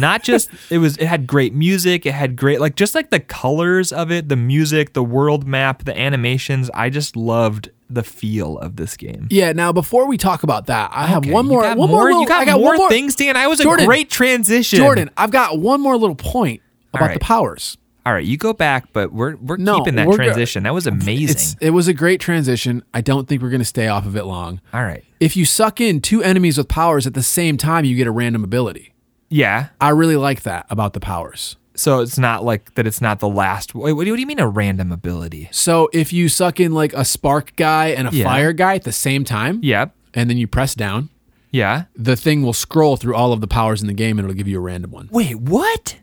Not 0.00 0.22
just 0.22 0.50
it 0.70 0.78
was 0.78 0.96
it 0.96 1.06
had 1.06 1.26
great 1.26 1.54
music, 1.54 2.06
it 2.06 2.12
had 2.12 2.36
great 2.36 2.60
like 2.60 2.74
just 2.76 2.94
like 2.94 3.10
the 3.10 3.20
colors 3.20 3.92
of 3.92 4.10
it, 4.10 4.28
the 4.28 4.36
music, 4.36 4.92
the 4.94 5.02
world 5.04 5.46
map, 5.46 5.84
the 5.84 5.98
animations. 5.98 6.70
I 6.74 6.90
just 6.90 7.16
loved 7.16 7.70
the 7.88 8.02
feel 8.02 8.56
of 8.58 8.76
this 8.76 8.96
game. 8.96 9.26
Yeah. 9.30 9.52
Now, 9.52 9.72
before 9.72 10.06
we 10.06 10.16
talk 10.16 10.42
about 10.44 10.66
that, 10.66 10.90
I 10.94 11.06
have 11.06 11.26
one 11.26 11.46
more. 11.46 11.62
one 11.74 11.90
more. 11.90 12.04
little- 12.04 12.20
you 12.22 12.26
got 12.28 12.42
I 12.42 12.44
got 12.44 12.60
more, 12.60 12.76
more 12.76 12.88
things, 12.88 13.16
Dan. 13.16 13.36
I 13.36 13.46
was 13.48 13.58
Jordan, 13.58 13.84
a 13.84 13.86
great 13.86 14.10
transition. 14.10 14.78
Jordan, 14.78 15.10
I've 15.16 15.32
got 15.32 15.58
one 15.58 15.80
more 15.80 15.96
little 15.96 16.14
point 16.16 16.62
about 16.94 17.08
right. 17.08 17.14
the 17.14 17.20
powers. 17.20 17.76
All 18.06 18.14
right, 18.14 18.24
you 18.24 18.38
go 18.38 18.52
back, 18.54 18.92
but 18.94 19.12
we're 19.12 19.36
we're 19.36 19.56
No, 19.58 19.78
keeping 19.78 19.96
that 19.96 20.06
we're 20.06 20.16
go- 20.16 20.24
transition. 20.24 20.62
that 20.62 20.72
was 20.72 20.86
amazing. 20.86 21.58
It 21.60 21.70
was 21.70 21.86
a 21.86 21.92
great 21.92 22.18
transition. 22.20 22.82
I 22.94 23.02
don't 23.02 23.28
think 23.28 23.42
we're 23.42 23.50
going 23.50 23.60
to 23.60 23.64
stay 23.66 23.88
off 23.88 24.06
of 24.06 24.16
it 24.16 24.24
long. 24.24 24.60
All 24.72 24.82
right. 24.82 25.04
If 25.20 25.36
you 25.36 25.44
suck 25.44 25.80
in 25.82 26.00
two 26.00 26.22
enemies 26.22 26.56
with 26.56 26.66
powers 26.68 27.06
at 27.06 27.12
the 27.14 27.22
same 27.22 27.58
time, 27.58 27.84
you 27.84 27.96
get 27.96 28.06
a 28.06 28.10
random 28.10 28.42
ability. 28.42 28.94
Yeah. 29.30 29.68
I 29.80 29.90
really 29.90 30.16
like 30.16 30.42
that 30.42 30.66
about 30.68 30.92
the 30.92 31.00
powers. 31.00 31.56
So 31.74 32.00
it's 32.00 32.18
not 32.18 32.44
like 32.44 32.74
that. 32.74 32.86
It's 32.86 33.00
not 33.00 33.20
the 33.20 33.28
last. 33.28 33.74
Wait, 33.74 33.92
what 33.94 34.02
do 34.02 34.06
you, 34.08 34.12
what 34.12 34.16
do 34.16 34.20
you 34.20 34.26
mean 34.26 34.38
a 34.40 34.48
random 34.48 34.92
ability? 34.92 35.48
So 35.50 35.88
if 35.94 36.12
you 36.12 36.28
suck 36.28 36.60
in 36.60 36.72
like 36.74 36.92
a 36.92 37.04
spark 37.04 37.54
guy 37.56 37.88
and 37.88 38.06
a 38.08 38.10
Yeah. 38.12 38.24
fire 38.24 38.52
guy 38.52 38.74
at 38.74 38.82
the 38.84 38.92
same 38.92 39.24
time, 39.24 39.60
Yep. 39.62 39.94
and 40.12 40.28
then 40.28 40.36
you 40.36 40.46
press 40.46 40.74
down, 40.74 41.08
Yeah. 41.52 41.84
the 41.96 42.16
thing 42.16 42.42
will 42.42 42.52
scroll 42.52 42.96
through 42.96 43.14
all 43.14 43.32
of 43.32 43.40
the 43.40 43.46
powers 43.46 43.80
in 43.80 43.86
the 43.86 43.94
game 43.94 44.18
and 44.18 44.26
it'll 44.26 44.36
give 44.36 44.48
you 44.48 44.58
a 44.58 44.60
random 44.60 44.90
one. 44.90 45.08
Wait, 45.10 45.36
what? 45.40 45.96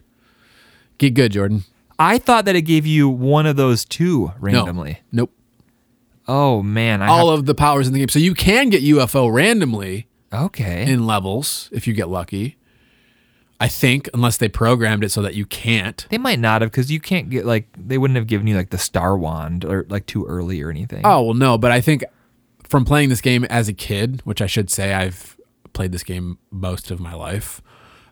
Get 0.98 1.14
good, 1.14 1.34
Jordan. 1.34 1.64
I 2.00 2.18
thought 2.18 2.46
that 2.46 2.56
it 2.56 2.62
gave 2.64 2.86
you 2.88 3.08
one 3.10 3.46
of 3.46 3.56
those 3.56 3.86
two 3.86 4.28
No. 4.28 4.34
randomly. 4.40 5.00
Nope. 5.12 5.32
Oh 6.28 6.62
man, 6.64 7.02
I 7.02 7.08
All 7.08 7.30
of 7.30 7.46
the 7.46 7.56
powers 7.56 7.88
in 7.88 7.94
the 7.94 8.00
game. 8.00 8.10
So 8.10 8.20
you 8.20 8.34
can 8.34 8.70
get 8.70 8.82
UFO 8.84 9.32
randomly 9.32 10.08
have, 10.32 10.44
okay. 10.46 10.92
in 10.92 11.06
levels 11.06 11.70
if 11.72 11.88
you 11.88 11.94
get 11.94 12.10
lucky. 12.10 12.58
I 13.60 13.68
think, 13.68 14.10
unless 14.14 14.38
they 14.38 14.50
programmed 14.50 15.04
it 15.04 15.10
so 15.10 15.22
that 15.24 15.34
you 15.34 15.46
can't. 15.46 16.06
they 16.10 16.18
might 16.20 16.40
not 16.40 16.62
have 16.62 16.70
because 16.72 16.92
you 16.92 17.00
can't 17.00 17.30
get 17.30 17.46
like 17.46 17.68
they 17.76 17.98
wouldn't 17.98 18.16
have 18.18 18.28
given 18.28 18.46
you 18.48 18.56
like 18.56 18.70
the 18.70 18.78
star 18.78 19.18
wand 19.18 19.66
or 19.66 19.86
like 19.90 20.06
too 20.06 20.26
early 20.26 20.62
or 20.62 20.70
anything. 20.70 21.02
Oh 21.04 21.24
well, 21.24 21.34
no, 21.34 21.58
but 21.58 21.72
I 21.72 21.82
think 21.82 22.04
from 22.64 22.86
playing 22.86 23.10
this 23.10 23.22
game 23.22 23.46
as 23.46 23.68
a 23.68 23.74
kid, 23.74 24.22
which 24.26 24.42
I 24.42 24.46
should 24.48 24.70
say 24.70 24.94
I've 24.94 25.38
played 25.74 25.92
this 25.92 26.04
game 26.04 26.38
most 26.52 26.92
of 26.92 27.00
my 27.00 27.14
life. 27.16 27.62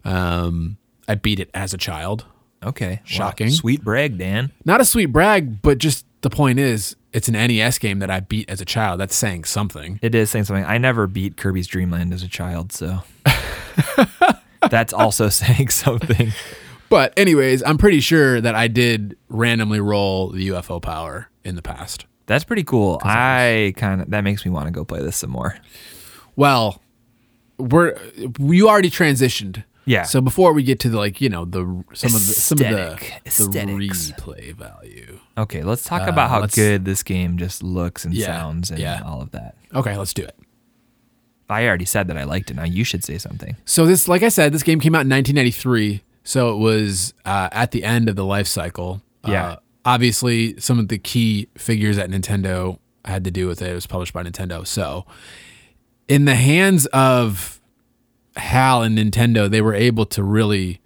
Um, 0.03 0.77
I 1.07 1.15
beat 1.15 1.39
it 1.39 1.49
as 1.53 1.73
a 1.73 1.77
child. 1.77 2.25
okay. 2.63 2.93
Wow. 2.95 3.01
Shocking. 3.05 3.49
Sweet 3.49 3.83
brag, 3.83 4.17
Dan. 4.17 4.51
Not 4.65 4.81
a 4.81 4.85
sweet 4.85 5.07
brag, 5.07 5.61
but 5.61 5.77
just 5.77 6.05
the 6.21 6.29
point 6.31 6.57
is, 6.57 6.95
it's 7.13 7.27
an 7.27 7.33
NES 7.33 7.77
game 7.79 7.99
that 7.99 8.09
I 8.09 8.19
beat 8.19 8.49
as 8.49 8.61
a 8.61 8.65
child. 8.65 8.99
That's 8.99 9.15
saying 9.15 9.43
something. 9.43 9.99
It 10.01 10.15
is 10.15 10.31
saying 10.31 10.45
something. 10.45 10.65
I 10.65 10.77
never 10.79 11.05
beat 11.07 11.37
Kirby's 11.37 11.67
Dream 11.67 11.91
Land 11.91 12.13
as 12.13 12.23
a 12.23 12.27
child, 12.27 12.71
so 12.73 13.03
that's 14.69 14.93
also 14.93 15.29
saying 15.41 15.69
something. 15.69 16.31
But 16.89 17.13
anyways, 17.17 17.63
I'm 17.63 17.77
pretty 17.77 17.99
sure 17.99 18.39
that 18.41 18.55
I 18.55 18.67
did 18.67 19.17
randomly 19.29 19.79
roll 19.79 20.29
the 20.29 20.49
UFO 20.49 20.81
power 20.81 21.29
in 21.43 21.55
the 21.55 21.61
past. 21.61 22.05
That's 22.27 22.43
pretty 22.43 22.63
cool. 22.63 22.99
I 23.03 23.73
kind 23.77 24.01
of 24.01 24.09
that 24.11 24.21
makes 24.23 24.45
me 24.45 24.51
want 24.51 24.65
to 24.67 24.71
go 24.71 24.83
play 24.85 25.01
this 25.01 25.17
some 25.17 25.29
more. 25.31 25.57
Well, 26.35 26.81
we're 27.57 27.97
you 28.39 28.67
already 28.69 28.89
transitioned. 28.89 29.63
Yeah. 29.87 30.03
So 30.03 30.19
before 30.19 30.51
we 30.53 30.63
get 30.63 30.79
to 30.81 30.89
the 30.89 30.97
like, 30.97 31.21
you 31.21 31.29
know, 31.29 31.45
the 31.45 31.59
some 31.93 32.07
of 32.15 32.25
the 32.25 32.33
some 32.33 32.59
of 32.59 32.67
the, 32.69 32.93
Aesthetic. 33.27 33.51
the 33.67 33.77
replay 33.77 34.53
value. 34.55 35.19
Okay, 35.37 35.63
let's 35.63 35.83
talk 35.83 36.07
about 36.07 36.29
how 36.31 36.41
Uh, 36.41 36.47
good 36.47 36.85
this 36.85 37.03
game 37.03 37.37
just 37.37 37.61
looks 37.61 38.03
and 38.05 38.13
Yeah, 38.13 38.25
sounds 38.27 38.71
and 38.71 38.79
yeah. 38.79 39.01
all 39.05 39.21
of 39.21 39.31
that. 39.31 39.55
Okay, 39.73 39.95
let's 39.97 40.13
do 40.13 40.23
it. 40.23 40.35
I 41.49 41.67
already 41.67 41.85
said 41.85 42.07
that 42.07 42.17
I 42.17 42.23
liked 42.23 42.49
it. 42.51 42.55
Now 42.55 42.63
you 42.63 42.83
should 42.83 43.03
say 43.03 43.17
something. 43.17 43.55
So 43.65 43.85
this, 43.85 44.07
like 44.07 44.23
I 44.23 44.29
said, 44.29 44.53
this 44.53 44.63
game 44.63 44.79
came 44.79 44.95
out 44.95 45.05
in 45.05 45.09
1993. 45.09 46.01
So 46.23 46.53
it 46.53 46.57
was 46.57 47.13
uh, 47.25 47.49
at 47.51 47.71
the 47.71 47.83
end 47.83 48.09
of 48.09 48.15
the 48.15 48.25
life 48.25 48.47
cycle. 48.47 49.01
Yeah. 49.27 49.45
Uh, 49.45 49.55
obviously, 49.85 50.59
some 50.59 50.79
of 50.79 50.87
the 50.87 50.97
key 50.97 51.49
figures 51.57 51.97
at 51.97 52.09
Nintendo 52.09 52.79
had 53.05 53.23
to 53.23 53.31
do 53.31 53.47
with 53.47 53.61
it. 53.61 53.69
It 53.69 53.75
was 53.75 53.87
published 53.87 54.13
by 54.13 54.23
Nintendo. 54.23 54.65
So, 54.65 55.05
in 56.07 56.25
the 56.25 56.35
hands 56.35 56.85
of 56.87 57.59
HAL 58.35 58.83
and 58.83 58.97
Nintendo, 58.97 59.49
they 59.49 59.61
were 59.61 59.73
able 59.73 60.05
to 60.07 60.23
really 60.23 60.81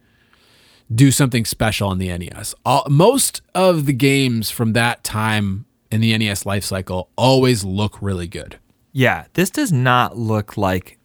do 0.94 1.12
something 1.12 1.46
special 1.46 1.90
on 1.90 1.98
the 1.98 2.16
NES. 2.18 2.56
All, 2.66 2.86
most 2.90 3.42
of 3.54 3.86
the 3.86 3.94
games 3.94 4.50
from 4.50 4.74
that 4.74 5.04
time 5.04 5.66
in 5.92 6.02
the 6.02 6.18
NES 6.18 6.46
life 6.46 6.64
cycle 6.64 7.10
always 7.16 7.64
look 7.64 8.02
really 8.02 8.28
good. 8.28 8.60
Yeah, 8.92 9.26
this 9.34 9.50
does 9.50 9.72
not 9.72 10.18
look 10.18 10.58
like. 10.58 10.98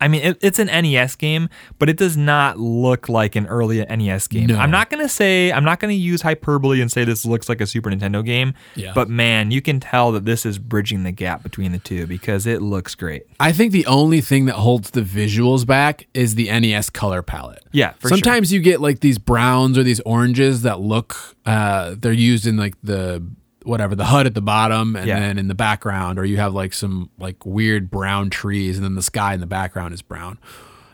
I 0.00 0.08
mean, 0.08 0.22
it, 0.22 0.38
it's 0.42 0.58
an 0.58 0.66
NES 0.66 1.16
game, 1.16 1.48
but 1.78 1.88
it 1.88 1.96
does 1.96 2.14
not 2.14 2.58
look 2.58 3.08
like 3.08 3.36
an 3.36 3.46
early 3.46 3.82
NES 3.82 4.28
game. 4.28 4.48
No. 4.48 4.58
I'm 4.58 4.70
not 4.70 4.90
gonna 4.90 5.08
say 5.08 5.50
I'm 5.50 5.64
not 5.64 5.80
gonna 5.80 5.94
use 5.94 6.20
hyperbole 6.20 6.82
and 6.82 6.92
say 6.92 7.04
this 7.04 7.24
looks 7.24 7.48
like 7.48 7.60
a 7.62 7.66
Super 7.66 7.90
Nintendo 7.90 8.22
game. 8.22 8.52
Yeah. 8.74 8.92
But 8.94 9.08
man, 9.08 9.50
you 9.50 9.62
can 9.62 9.80
tell 9.80 10.12
that 10.12 10.26
this 10.26 10.44
is 10.44 10.58
bridging 10.58 11.04
the 11.04 11.12
gap 11.12 11.42
between 11.42 11.72
the 11.72 11.78
two 11.78 12.06
because 12.06 12.44
it 12.44 12.60
looks 12.60 12.94
great. 12.94 13.22
I 13.40 13.52
think 13.52 13.72
the 13.72 13.86
only 13.86 14.20
thing 14.20 14.44
that 14.46 14.56
holds 14.56 14.90
the 14.90 15.00
visuals 15.00 15.66
back 15.66 16.06
is 16.12 16.34
the 16.34 16.48
NES 16.48 16.90
color 16.90 17.22
palette. 17.22 17.64
Yeah, 17.72 17.92
for 17.92 18.08
sure. 18.08 18.18
Sometimes 18.18 18.52
you 18.52 18.60
get 18.60 18.80
like 18.82 19.00
these 19.00 19.18
browns 19.18 19.78
or 19.78 19.84
these 19.84 20.00
oranges 20.00 20.62
that 20.62 20.80
look 20.80 21.16
uh 21.46 21.94
they're 21.98 22.12
used 22.12 22.46
in 22.46 22.56
like 22.58 22.74
the 22.82 23.24
whatever 23.64 23.94
the 23.94 24.04
HUD 24.06 24.26
at 24.26 24.34
the 24.34 24.40
bottom 24.42 24.94
and 24.96 25.06
Yeah. 25.06 25.18
then 25.20 25.38
in 25.38 25.48
the 25.48 25.54
background 25.54 26.18
or 26.18 26.24
you 26.24 26.36
have 26.36 26.54
like 26.54 26.72
some 26.74 27.10
like 27.18 27.44
weird 27.46 27.90
brown 27.90 28.30
trees 28.30 28.76
and 28.76 28.84
then 28.84 28.94
the 28.94 29.02
sky 29.02 29.34
in 29.34 29.40
the 29.40 29.46
background 29.46 29.94
is 29.94 30.02
brown. 30.02 30.38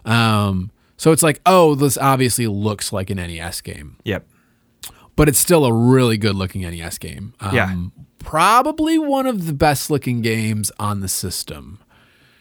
Um 0.05 0.71
so 0.97 1.13
it's 1.13 1.23
like, 1.23 1.41
oh, 1.47 1.75
this 1.75 1.97
obviously 1.97 2.47
looks 2.47 2.93
like 2.93 3.09
an 3.11 3.17
NES 3.17 3.61
game, 3.63 3.97
Yep. 4.05 4.27
but 5.17 5.29
it's 5.29 5.39
still 5.39 5.65
a 5.65 5.73
really 5.73 6.19
good 6.19 6.37
looking 6.37 6.63
NES 6.63 6.99
game. 6.99 7.33
Um, 7.41 7.55
Yeah. 7.55 7.75
Probably 8.19 8.99
one 8.99 9.27
of 9.27 9.47
the 9.47 9.55
best 9.55 9.91
looking 9.91 10.21
games 10.21 10.71
on 10.79 11.01
the 11.01 11.09
system. 11.09 11.79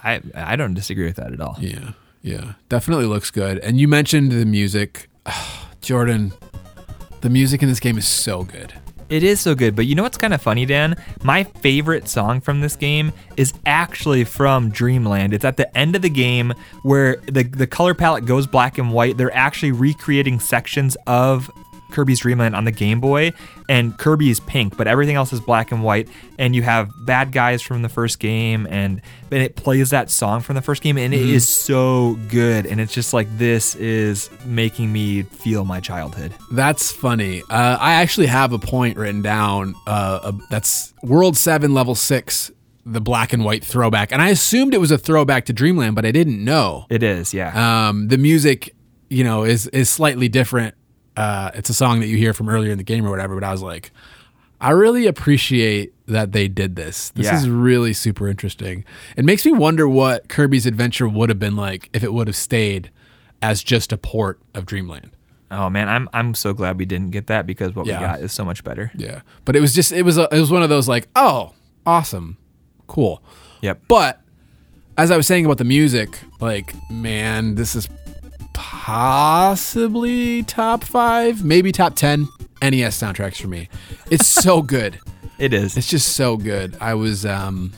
I 0.03 0.21
I 0.35 0.55
don't 0.57 0.73
disagree 0.73 1.05
with 1.05 1.15
that 1.15 1.31
at 1.31 1.39
all. 1.39 1.55
Yeah, 1.59 1.91
yeah, 2.21 2.53
definitely 2.67 3.05
looks 3.05 3.31
good. 3.31 3.59
And 3.59 3.79
you 3.79 3.87
mentioned 3.87 4.31
the 4.31 4.45
music, 4.45 5.09
Jordan. 5.81 6.33
The 7.21 7.29
music 7.29 7.61
in 7.63 7.69
this 7.69 7.79
game 7.79 7.97
is 7.97 8.07
so 8.07 8.43
good. 8.43 8.73
It 9.09 9.23
is 9.23 9.39
so 9.39 9.55
good, 9.55 9.75
but 9.75 9.87
you 9.87 9.95
know 9.95 10.03
what's 10.03 10.19
kind 10.19 10.35
of 10.35 10.41
funny, 10.41 10.67
Dan? 10.67 10.95
My 11.23 11.43
favorite 11.43 12.07
song 12.07 12.41
from 12.41 12.61
this 12.61 12.75
game 12.75 13.11
is 13.37 13.53
actually 13.65 14.23
from 14.23 14.69
Dreamland. 14.69 15.33
It's 15.33 15.45
at 15.45 15.57
the 15.57 15.75
end 15.75 15.95
of 15.95 16.03
the 16.03 16.11
game 16.11 16.53
where 16.83 17.17
the 17.25 17.41
the 17.43 17.65
color 17.65 17.95
palette 17.95 18.25
goes 18.25 18.45
black 18.45 18.77
and 18.77 18.91
white. 18.91 19.17
They're 19.17 19.35
actually 19.35 19.71
recreating 19.71 20.39
sections 20.39 20.95
of 21.07 21.49
Kirby's 21.91 22.19
Dreamland 22.19 22.55
on 22.55 22.65
the 22.65 22.71
Game 22.71 22.99
Boy, 22.99 23.33
and 23.67 23.97
Kirby 23.97 24.29
is 24.29 24.39
pink, 24.39 24.77
but 24.77 24.87
everything 24.87 25.15
else 25.15 25.33
is 25.33 25.39
black 25.39 25.71
and 25.71 25.83
white. 25.83 26.07
And 26.37 26.55
you 26.55 26.61
have 26.63 26.91
bad 27.05 27.31
guys 27.31 27.61
from 27.61 27.81
the 27.81 27.89
first 27.89 28.19
game, 28.19 28.67
and, 28.69 29.01
and 29.31 29.43
it 29.43 29.55
plays 29.55 29.89
that 29.89 30.09
song 30.09 30.41
from 30.41 30.55
the 30.55 30.61
first 30.61 30.81
game, 30.81 30.97
and 30.97 31.13
it 31.13 31.21
is 31.21 31.47
so 31.47 32.17
good. 32.29 32.65
And 32.65 32.79
it's 32.79 32.93
just 32.93 33.13
like 33.13 33.27
this 33.37 33.75
is 33.75 34.29
making 34.45 34.91
me 34.91 35.23
feel 35.23 35.65
my 35.65 35.79
childhood. 35.79 36.33
That's 36.51 36.91
funny. 36.91 37.41
Uh, 37.49 37.77
I 37.79 37.93
actually 37.93 38.27
have 38.27 38.53
a 38.53 38.59
point 38.59 38.97
written 38.97 39.21
down. 39.21 39.75
Uh, 39.85 40.19
uh, 40.23 40.31
that's 40.49 40.93
World 41.03 41.35
Seven, 41.37 41.73
Level 41.73 41.95
Six, 41.95 42.51
the 42.85 43.01
black 43.01 43.33
and 43.33 43.43
white 43.43 43.63
throwback, 43.63 44.11
and 44.11 44.21
I 44.21 44.29
assumed 44.29 44.73
it 44.73 44.79
was 44.79 44.91
a 44.91 44.97
throwback 44.97 45.45
to 45.45 45.53
Dreamland, 45.53 45.95
but 45.95 46.05
I 46.05 46.11
didn't 46.11 46.43
know. 46.43 46.85
It 46.89 47.03
is, 47.03 47.33
yeah. 47.33 47.89
Um, 47.89 48.07
the 48.07 48.17
music, 48.17 48.73
you 49.09 49.23
know, 49.23 49.43
is 49.43 49.67
is 49.67 49.89
slightly 49.89 50.27
different. 50.29 50.75
Uh, 51.19 51.51
it's 51.53 51.69
a 51.69 51.73
song 51.73 51.99
that 51.99 52.07
you 52.07 52.17
hear 52.17 52.33
from 52.33 52.49
earlier 52.49 52.71
in 52.71 52.77
the 52.77 52.83
game 52.83 53.05
or 53.05 53.09
whatever. 53.09 53.35
But 53.35 53.43
I 53.43 53.51
was 53.51 53.61
like, 53.61 53.91
I 54.61 54.71
really 54.71 55.07
appreciate 55.07 55.93
that 56.07 56.31
they 56.31 56.47
did 56.47 56.75
this. 56.75 57.11
This 57.11 57.25
Yeah. 57.27 57.37
is 57.37 57.49
really 57.49 57.93
super 57.93 58.27
interesting. 58.27 58.83
It 59.17 59.25
makes 59.25 59.45
me 59.45 59.51
wonder 59.51 59.87
what 59.87 60.27
Kirby's 60.29 60.65
Adventure 60.65 61.07
would 61.07 61.29
have 61.29 61.39
been 61.39 61.55
like 61.55 61.89
if 61.93 62.03
it 62.03 62.13
would 62.13 62.27
have 62.27 62.35
stayed 62.35 62.89
as 63.41 63.63
just 63.63 63.91
a 63.93 63.97
port 63.97 64.39
of 64.53 64.65
Dreamland. 64.65 65.11
Oh 65.51 65.69
man, 65.69 65.89
I'm 65.89 66.07
I'm 66.13 66.35
so 66.35 66.53
glad 66.53 66.77
we 66.77 66.85
didn't 66.85 67.09
get 67.11 67.27
that 67.27 67.47
because 67.47 67.73
what 67.75 67.85
Yeah. 67.87 67.99
we 67.99 68.05
got 68.05 68.19
is 68.21 68.31
so 68.31 68.45
much 68.45 68.63
better. 68.63 68.91
Yeah, 68.95 69.21
but 69.45 69.55
it 69.55 69.61
was 69.61 69.73
just 69.73 69.91
it 69.91 70.03
was 70.03 70.17
a, 70.17 70.27
it 70.31 70.39
was 70.39 70.51
one 70.51 70.61
of 70.61 70.69
those 70.69 70.87
like, 70.87 71.07
oh, 71.15 71.53
awesome, 71.85 72.37
cool. 72.87 73.23
Yep. 73.61 73.81
But 73.87 74.21
as 74.97 75.09
I 75.11 75.17
was 75.17 75.25
saying 75.25 75.45
about 75.45 75.57
the 75.57 75.63
music, 75.63 76.19
like, 76.39 76.73
man, 76.91 77.55
this 77.55 77.75
is 77.75 77.87
possibly 78.59 80.43
top 80.43 80.83
five, 80.83 81.45
maybe 81.45 81.71
top 81.71 81.95
10 81.95 82.27
NES 82.61 83.01
soundtracks 83.01 83.41
for 83.41 83.47
me. 83.47 83.69
It's 84.11 84.27
so 84.43 84.61
good. 84.61 84.99
It 85.37 85.53
is. 85.53 85.77
It's 85.77 85.87
just 85.87 86.09
so 86.13 86.35
good. 86.35 86.75
I 86.81 86.93
was 86.93 87.25
um 87.25 87.71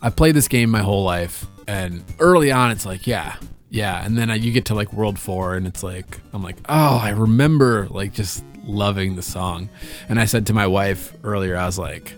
I 0.00 0.10
played 0.10 0.36
this 0.36 0.46
game 0.46 0.70
my 0.70 0.82
whole 0.82 1.02
life 1.02 1.44
and 1.66 2.04
early 2.20 2.52
on 2.52 2.70
it's 2.70 2.86
like, 2.86 3.06
yeah. 3.06 3.36
Yeah, 3.68 4.04
and 4.04 4.16
then 4.16 4.30
I, 4.30 4.36
you 4.36 4.52
get 4.52 4.66
to 4.66 4.76
like 4.76 4.92
World 4.92 5.18
4 5.18 5.56
and 5.56 5.66
it's 5.66 5.82
like 5.82 6.20
I'm 6.32 6.44
like, 6.44 6.56
"Oh, 6.68 6.96
I 6.96 7.10
remember 7.10 7.88
like 7.90 8.12
just 8.12 8.44
loving 8.62 9.16
the 9.16 9.22
song." 9.22 9.68
And 10.08 10.20
I 10.20 10.26
said 10.26 10.46
to 10.46 10.52
my 10.52 10.68
wife 10.68 11.12
earlier 11.24 11.56
I 11.56 11.66
was 11.66 11.76
like, 11.76 12.16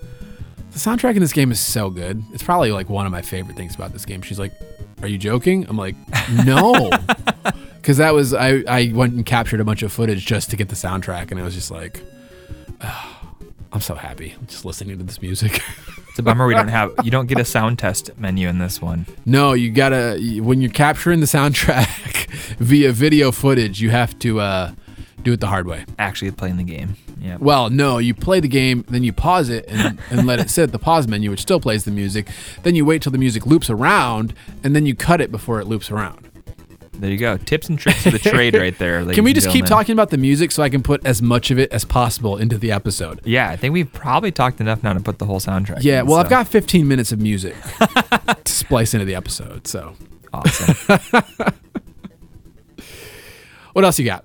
"The 0.72 0.78
soundtrack 0.78 1.14
in 1.14 1.20
this 1.20 1.32
game 1.32 1.50
is 1.50 1.58
so 1.58 1.88
good. 1.88 2.22
It's 2.34 2.42
probably 2.42 2.72
like 2.72 2.90
one 2.90 3.06
of 3.06 3.12
my 3.12 3.22
favorite 3.22 3.56
things 3.56 3.74
about 3.74 3.94
this 3.94 4.04
game." 4.04 4.20
She's 4.20 4.38
like, 4.38 4.52
"Are 5.02 5.08
you 5.08 5.18
joking?" 5.18 5.66
I'm 5.68 5.76
like, 5.76 5.96
"No." 6.44 6.90
Cuz 7.82 7.98
that 7.98 8.14
was 8.14 8.34
I 8.34 8.62
I 8.68 8.90
went 8.92 9.14
and 9.14 9.24
captured 9.24 9.60
a 9.60 9.64
bunch 9.64 9.82
of 9.82 9.92
footage 9.92 10.26
just 10.26 10.50
to 10.50 10.56
get 10.56 10.68
the 10.68 10.74
soundtrack 10.74 11.30
and 11.30 11.38
I 11.40 11.44
was 11.44 11.54
just 11.54 11.70
like 11.70 12.02
I'm 13.72 13.80
so 13.80 13.94
happy 13.94 14.34
just 14.46 14.64
listening 14.64 14.98
to 14.98 15.04
this 15.04 15.20
music. 15.22 15.60
It's 16.08 16.20
a 16.20 16.22
bummer 16.22 16.46
we 16.46 16.54
don't 16.54 16.68
have. 16.68 16.92
You 17.04 17.10
don't 17.10 17.26
get 17.26 17.38
a 17.38 17.44
sound 17.56 17.78
test 17.78 18.10
menu 18.16 18.48
in 18.48 18.58
this 18.58 18.80
one. 18.80 19.04
no, 19.26 19.52
you 19.52 19.70
gotta 19.70 20.18
when 20.40 20.62
you're 20.62 20.70
capturing 20.70 21.20
the 21.20 21.26
soundtrack 21.26 22.30
via 22.56 22.90
video 22.90 23.30
footage, 23.30 23.82
you 23.82 23.90
have 23.90 24.18
to 24.20 24.40
uh, 24.40 24.72
do 25.26 25.32
it 25.32 25.40
the 25.40 25.48
hard 25.48 25.66
way. 25.66 25.84
Actually, 25.98 26.30
playing 26.30 26.56
the 26.56 26.62
game. 26.62 26.96
Yeah. 27.20 27.36
Well, 27.40 27.68
no, 27.68 27.98
you 27.98 28.14
play 28.14 28.38
the 28.38 28.48
game, 28.48 28.84
then 28.88 29.02
you 29.02 29.12
pause 29.12 29.48
it 29.48 29.64
and, 29.66 29.98
and 30.08 30.24
let 30.24 30.38
it 30.38 30.48
sit 30.50 30.62
at 30.62 30.72
the 30.72 30.78
pause 30.78 31.08
menu, 31.08 31.30
which 31.30 31.40
still 31.40 31.58
plays 31.58 31.84
the 31.84 31.90
music. 31.90 32.28
Then 32.62 32.76
you 32.76 32.84
wait 32.84 33.02
till 33.02 33.10
the 33.10 33.18
music 33.18 33.44
loops 33.44 33.68
around, 33.68 34.34
and 34.62 34.76
then 34.76 34.86
you 34.86 34.94
cut 34.94 35.20
it 35.20 35.32
before 35.32 35.60
it 35.60 35.66
loops 35.66 35.90
around. 35.90 36.30
There 36.92 37.10
you 37.10 37.18
go. 37.18 37.38
Tips 37.38 37.68
and 37.68 37.76
tricks 37.76 38.06
of 38.06 38.12
the 38.12 38.20
trade 38.20 38.54
right 38.54 38.78
there. 38.78 39.04
Can 39.12 39.24
we 39.24 39.32
just 39.32 39.50
keep 39.50 39.66
talking 39.66 39.94
about 39.94 40.10
the 40.10 40.16
music 40.16 40.52
so 40.52 40.62
I 40.62 40.68
can 40.68 40.82
put 40.82 41.04
as 41.04 41.20
much 41.20 41.50
of 41.50 41.58
it 41.58 41.72
as 41.72 41.84
possible 41.84 42.36
into 42.36 42.56
the 42.56 42.70
episode? 42.70 43.20
Yeah, 43.24 43.50
I 43.50 43.56
think 43.56 43.74
we've 43.74 43.92
probably 43.92 44.30
talked 44.30 44.60
enough 44.60 44.82
now 44.84 44.92
to 44.92 45.00
put 45.00 45.18
the 45.18 45.26
whole 45.26 45.40
soundtrack. 45.40 45.82
Yeah, 45.82 46.00
in, 46.00 46.06
well, 46.06 46.18
I've 46.18 46.30
got 46.30 46.46
15 46.46 46.86
minutes 46.86 47.10
of 47.10 47.20
music 47.20 47.54
to 48.44 48.52
splice 48.52 48.94
into 48.94 49.04
the 49.04 49.16
episode. 49.16 49.66
So, 49.66 49.94
awesome. 50.32 51.00
what 53.72 53.84
else 53.84 53.98
you 53.98 54.04
got? 54.06 54.24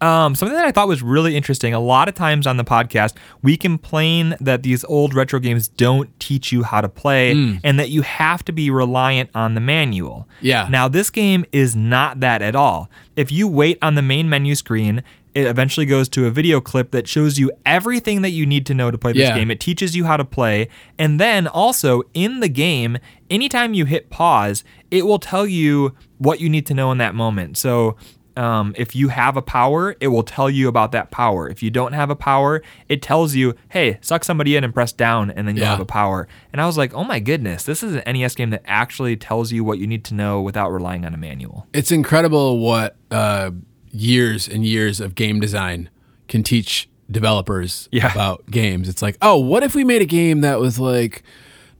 Um, 0.00 0.34
something 0.34 0.54
that 0.56 0.66
I 0.66 0.72
thought 0.72 0.88
was 0.88 1.02
really 1.02 1.36
interesting. 1.36 1.72
A 1.72 1.80
lot 1.80 2.08
of 2.08 2.14
times 2.14 2.46
on 2.46 2.58
the 2.58 2.64
podcast, 2.64 3.14
we 3.42 3.56
complain 3.56 4.36
that 4.40 4.62
these 4.62 4.84
old 4.84 5.14
retro 5.14 5.38
games 5.40 5.68
don't 5.68 6.08
teach 6.20 6.52
you 6.52 6.62
how 6.64 6.82
to 6.82 6.88
play 6.88 7.30
and 7.64 7.78
that 7.80 7.88
you 7.88 8.02
have 8.02 8.44
to 8.44 8.52
be 8.52 8.68
reliant 8.70 9.30
on 9.34 9.54
the 9.54 9.60
manual. 9.60 10.28
Yeah. 10.42 10.68
Now, 10.70 10.86
this 10.88 11.08
game 11.08 11.46
is 11.52 11.74
not 11.74 12.20
that 12.20 12.42
at 12.42 12.54
all. 12.54 12.90
If 13.16 13.32
you 13.32 13.48
wait 13.48 13.78
on 13.80 13.94
the 13.94 14.02
main 14.02 14.28
menu 14.28 14.54
screen, 14.54 15.02
it 15.34 15.46
eventually 15.46 15.84
goes 15.86 16.08
to 16.10 16.26
a 16.26 16.30
video 16.30 16.60
clip 16.62 16.90
that 16.92 17.06
shows 17.06 17.38
you 17.38 17.50
everything 17.66 18.22
that 18.22 18.30
you 18.30 18.46
need 18.46 18.64
to 18.66 18.74
know 18.74 18.90
to 18.90 18.96
play 18.98 19.12
this 19.12 19.28
Yeah. 19.28 19.34
game. 19.36 19.50
It 19.50 19.60
teaches 19.60 19.94
you 19.94 20.04
how 20.06 20.16
to 20.16 20.24
play. 20.24 20.68
And 20.98 21.20
then 21.20 21.46
also 21.46 22.02
in 22.14 22.40
the 22.40 22.48
game, 22.48 22.96
anytime 23.28 23.74
you 23.74 23.84
hit 23.84 24.08
pause, 24.08 24.64
it 24.90 25.04
will 25.06 25.18
tell 25.18 25.46
you 25.46 25.94
what 26.18 26.40
you 26.40 26.48
need 26.48 26.64
to 26.66 26.74
know 26.74 26.90
in 26.90 26.96
that 26.98 27.14
moment. 27.14 27.58
So 27.58 27.96
um, 28.36 28.74
if 28.76 28.94
you 28.94 29.08
have 29.08 29.36
a 29.36 29.42
power, 29.42 29.96
it 30.00 30.08
will 30.08 30.22
tell 30.22 30.50
you 30.50 30.68
about 30.68 30.92
that 30.92 31.10
power. 31.10 31.48
If 31.48 31.62
you 31.62 31.70
don't 31.70 31.92
have 31.94 32.10
a 32.10 32.16
power, 32.16 32.62
it 32.88 33.00
tells 33.02 33.34
you, 33.34 33.54
hey, 33.70 33.98
suck 34.02 34.24
somebody 34.24 34.56
in 34.56 34.64
and 34.64 34.74
press 34.74 34.92
down, 34.92 35.30
and 35.30 35.48
then 35.48 35.56
you'll 35.56 35.64
Yeah. 35.64 35.70
have 35.72 35.80
a 35.80 35.84
power. 35.86 36.28
And 36.52 36.60
I 36.60 36.66
was 36.66 36.76
like, 36.76 36.92
oh 36.94 37.04
my 37.04 37.18
goodness, 37.20 37.64
this 37.64 37.82
is 37.82 37.94
an 37.96 38.02
NES 38.06 38.34
game 38.34 38.50
that 38.50 38.62
actually 38.66 39.16
tells 39.16 39.52
you 39.52 39.64
what 39.64 39.78
you 39.78 39.86
need 39.86 40.04
to 40.04 40.14
know 40.14 40.40
without 40.42 40.70
relying 40.70 41.04
on 41.06 41.14
a 41.14 41.16
manual. 41.16 41.66
It's 41.72 41.90
incredible 41.90 42.58
what 42.58 42.96
uh, 43.10 43.52
years 43.90 44.46
and 44.48 44.64
years 44.64 45.00
of 45.00 45.14
game 45.14 45.40
design 45.40 45.88
can 46.28 46.42
teach 46.42 46.88
developers 47.10 47.88
Yeah. 47.92 48.12
about 48.12 48.50
games. 48.50 48.88
It's 48.88 49.00
like, 49.02 49.16
oh, 49.22 49.36
what 49.38 49.62
if 49.62 49.74
we 49.74 49.84
made 49.84 50.02
a 50.02 50.06
game 50.06 50.40
that 50.42 50.60
was 50.60 50.78
like 50.78 51.22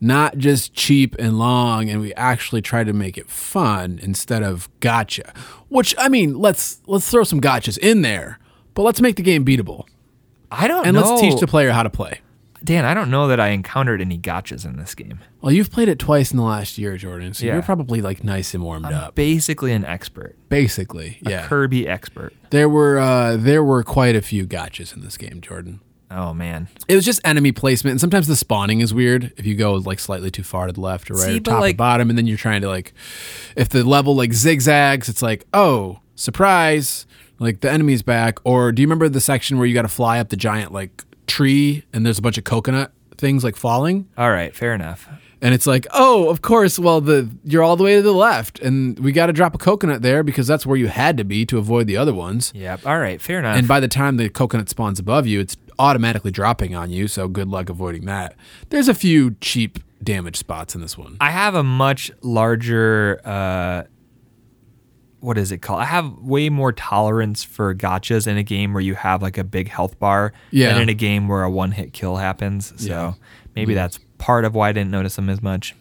not 0.00 0.36
just 0.36 0.74
cheap 0.74 1.16
and 1.18 1.38
long 1.38 1.88
and 1.88 2.00
we 2.00 2.12
actually 2.14 2.60
tried 2.60 2.86
to 2.86 2.92
make 2.92 3.16
it 3.16 3.28
fun 3.30 3.98
instead 4.02 4.42
of 4.42 4.68
gotcha. 4.80 5.32
Which 5.68 5.94
I 5.98 6.08
mean, 6.08 6.38
let's 6.38 6.80
let's 6.86 7.10
throw 7.10 7.24
some 7.24 7.40
gotchas 7.40 7.76
in 7.78 8.02
there, 8.02 8.38
but 8.74 8.82
let's 8.82 9.00
make 9.00 9.16
the 9.16 9.22
game 9.22 9.44
beatable. 9.44 9.84
I 10.50 10.68
don't 10.68 10.86
And 10.86 10.94
know. 10.96 11.02
let's 11.08 11.20
teach 11.20 11.40
the 11.40 11.46
player 11.46 11.72
how 11.72 11.82
to 11.82 11.90
play. 11.90 12.20
Dan, 12.64 12.84
I 12.84 12.94
don't 12.94 13.10
know 13.10 13.28
that 13.28 13.38
I 13.38 13.48
encountered 13.48 14.00
any 14.00 14.18
gotchas 14.18 14.64
in 14.64 14.76
this 14.76 14.94
game. 14.94 15.20
Well, 15.40 15.52
you've 15.52 15.70
played 15.70 15.88
it 15.88 15.98
twice 15.98 16.30
in 16.32 16.36
the 16.36 16.42
last 16.42 16.78
year, 16.78 16.96
Jordan, 16.96 17.32
so 17.34 17.44
Yeah. 17.46 17.52
you're 17.54 17.62
probably 17.62 18.00
like 18.00 18.24
nice 18.24 18.54
and 18.54 18.62
warmed 18.64 18.86
up. 18.86 19.14
Basically 19.14 19.72
an 19.72 19.84
expert. 19.84 20.36
Basically, 20.48 21.18
yeah. 21.20 21.46
Kirby 21.46 21.86
expert. 21.86 22.32
There 22.50 22.68
were 22.68 22.98
uh, 22.98 23.36
there 23.36 23.62
were 23.62 23.82
quite 23.82 24.16
a 24.16 24.22
few 24.22 24.46
gotchas 24.46 24.94
in 24.94 25.02
this 25.02 25.16
game, 25.16 25.40
Jordan. 25.40 25.80
Oh 26.10 26.32
man. 26.32 26.68
It 26.88 26.94
was 26.94 27.04
just 27.04 27.20
enemy 27.24 27.52
placement, 27.52 27.92
and 27.92 28.00
sometimes 28.00 28.26
the 28.26 28.36
spawning 28.36 28.80
is 28.80 28.94
weird 28.94 29.32
if 29.36 29.46
you 29.46 29.54
go 29.54 29.74
like 29.74 29.98
slightly 29.98 30.30
too 30.30 30.42
far 30.42 30.66
to 30.66 30.72
the 30.72 30.80
left 30.80 31.10
or 31.10 31.14
right, 31.14 31.22
See, 31.22 31.36
or 31.38 31.40
but, 31.40 31.50
top 31.50 31.64
or 31.64 31.74
bottom, 31.74 32.10
and 32.10 32.18
then 32.18 32.26
you're 32.26 32.36
trying 32.36 32.62
to 32.62 32.68
like, 32.68 32.92
if 33.56 33.68
the 33.68 33.82
level 33.84 34.14
like 34.14 34.32
zigzags, 34.32 35.08
it's 35.08 35.22
like, 35.22 35.46
oh, 35.52 36.00
surprise, 36.14 37.06
like 37.38 37.60
the 37.60 37.70
enemy's 37.70 38.02
back. 38.02 38.38
Or 38.44 38.72
do 38.72 38.82
you 38.82 38.86
remember 38.86 39.08
the 39.08 39.20
section 39.20 39.58
where 39.58 39.66
you 39.66 39.74
got 39.74 39.82
to 39.82 39.88
fly 39.88 40.20
up 40.20 40.28
the 40.28 40.36
giant 40.36 40.72
like 40.72 41.04
tree, 41.26 41.84
and 41.92 42.06
there's 42.06 42.18
a 42.18 42.22
bunch 42.22 42.38
of 42.38 42.44
coconut 42.44 42.92
things 43.18 43.42
like 43.42 43.56
falling, 43.56 44.08
All 44.16 44.30
right, 44.30 44.54
fair 44.54 44.74
enough. 44.74 45.08
And 45.46 45.54
it's 45.54 45.66
like, 45.66 45.86
oh, 45.92 46.28
of 46.28 46.42
course, 46.42 46.76
well 46.76 47.00
the 47.00 47.30
you're 47.44 47.62
all 47.62 47.76
the 47.76 47.84
way 47.84 47.94
to 47.94 48.02
the 48.02 48.12
left, 48.12 48.58
and 48.58 48.98
we 48.98 49.12
got 49.12 49.26
to 49.26 49.32
drop 49.32 49.54
a 49.54 49.58
coconut 49.58 50.02
there 50.02 50.24
because 50.24 50.48
that's 50.48 50.66
where 50.66 50.76
you 50.76 50.88
had 50.88 51.16
to 51.18 51.24
be 51.24 51.46
to 51.46 51.56
avoid 51.56 51.86
the 51.86 51.96
other 51.96 52.12
ones. 52.12 52.50
Yep. 52.54 52.84
All 52.84 52.98
right, 52.98 53.20
fair 53.22 53.38
enough. 53.38 53.56
And 53.56 53.68
by 53.68 53.78
the 53.78 53.86
time 53.88 54.16
the 54.16 54.28
coconut 54.28 54.68
spawns 54.68 54.98
above 54.98 55.24
you, 55.28 55.38
it's 55.38 55.56
automatically 55.78 56.32
dropping 56.32 56.74
on 56.74 56.90
you. 56.90 57.06
So 57.06 57.28
good 57.28 57.46
luck 57.48 57.68
avoiding 57.68 58.06
that. 58.06 58.34
There's 58.70 58.88
a 58.88 58.94
few 58.94 59.36
cheap 59.40 59.78
damage 60.02 60.36
spots 60.36 60.74
in 60.74 60.80
this 60.80 60.98
one. 60.98 61.16
I 61.20 61.30
have 61.30 61.54
a 61.54 61.62
much 61.62 62.10
larger 62.22 63.20
uh 63.24 63.84
what 65.20 65.38
is 65.38 65.50
it 65.50 65.58
called? 65.58 65.80
I 65.80 65.86
have 65.86 66.12
way 66.18 66.50
more 66.50 66.72
tolerance 66.72 67.42
for 67.42 67.74
gotchas 67.74 68.26
in 68.28 68.36
a 68.36 68.42
game 68.42 68.72
where 68.74 68.82
you 68.82 68.94
have 68.94 69.22
like 69.22 69.38
a 69.38 69.44
big 69.44 69.68
health 69.68 69.98
bar 69.98 70.32
Yeah. 70.50 70.72
than 70.74 70.82
in 70.82 70.88
a 70.88 70.94
game 70.94 71.26
where 71.26 71.42
a 71.42 71.50
one 71.50 71.72
hit 71.72 71.92
kill 71.92 72.16
happens. 72.16 72.72
So 72.76 72.88
Yeah. 72.88 73.12
maybe 73.56 73.74
that's 73.74 73.98
part 74.26 74.44
of 74.44 74.54
why 74.56 74.70
I 74.70 74.72
didn't 74.72 74.90
notice 74.90 75.14
them 75.14 75.28
as 75.30 75.40
much. 75.40 75.74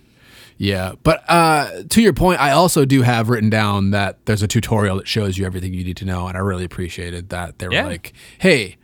Yeah, 0.58 0.94
but 1.04 1.24
uh, 1.28 1.84
to 1.90 2.02
your 2.02 2.14
point, 2.14 2.40
I 2.40 2.52
also 2.52 2.86
do 2.86 3.02
have 3.02 3.28
written 3.30 3.50
down 3.50 3.90
that 3.92 4.24
there's 4.26 4.44
a 4.44 4.48
tutorial 4.48 4.98
that 4.98 5.08
shows 5.08 5.38
you 5.38 5.46
everything 5.46 5.74
you 5.74 5.84
need 5.84 5.98
to 5.98 6.06
know, 6.06 6.28
and 6.28 6.38
I 6.38 6.42
really 6.42 6.64
appreciated 6.64 7.30
that. 7.30 7.58
They 7.60 7.68
were 7.68 7.74
Yeah. 7.74 7.88
like, 7.88 8.14
"Hey, 8.38 8.78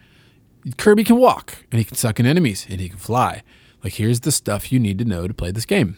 Kirby 0.78 1.04
can 1.04 1.17
walk, 1.17 1.65
and 1.71 1.78
he 1.80 1.86
can 1.86 1.95
suck 1.95 2.19
in 2.19 2.26
enemies, 2.26 2.65
and 2.69 2.82
he 2.82 2.89
can 2.89 2.97
fly. 2.97 3.43
Like, 3.84 3.93
here's 3.93 4.21
the 4.21 4.32
stuff 4.32 4.71
you 4.71 4.80
need 4.80 4.97
to 5.00 5.06
know 5.06 5.28
to 5.28 5.34
play 5.34 5.52
this 5.52 5.65
game." 5.65 5.95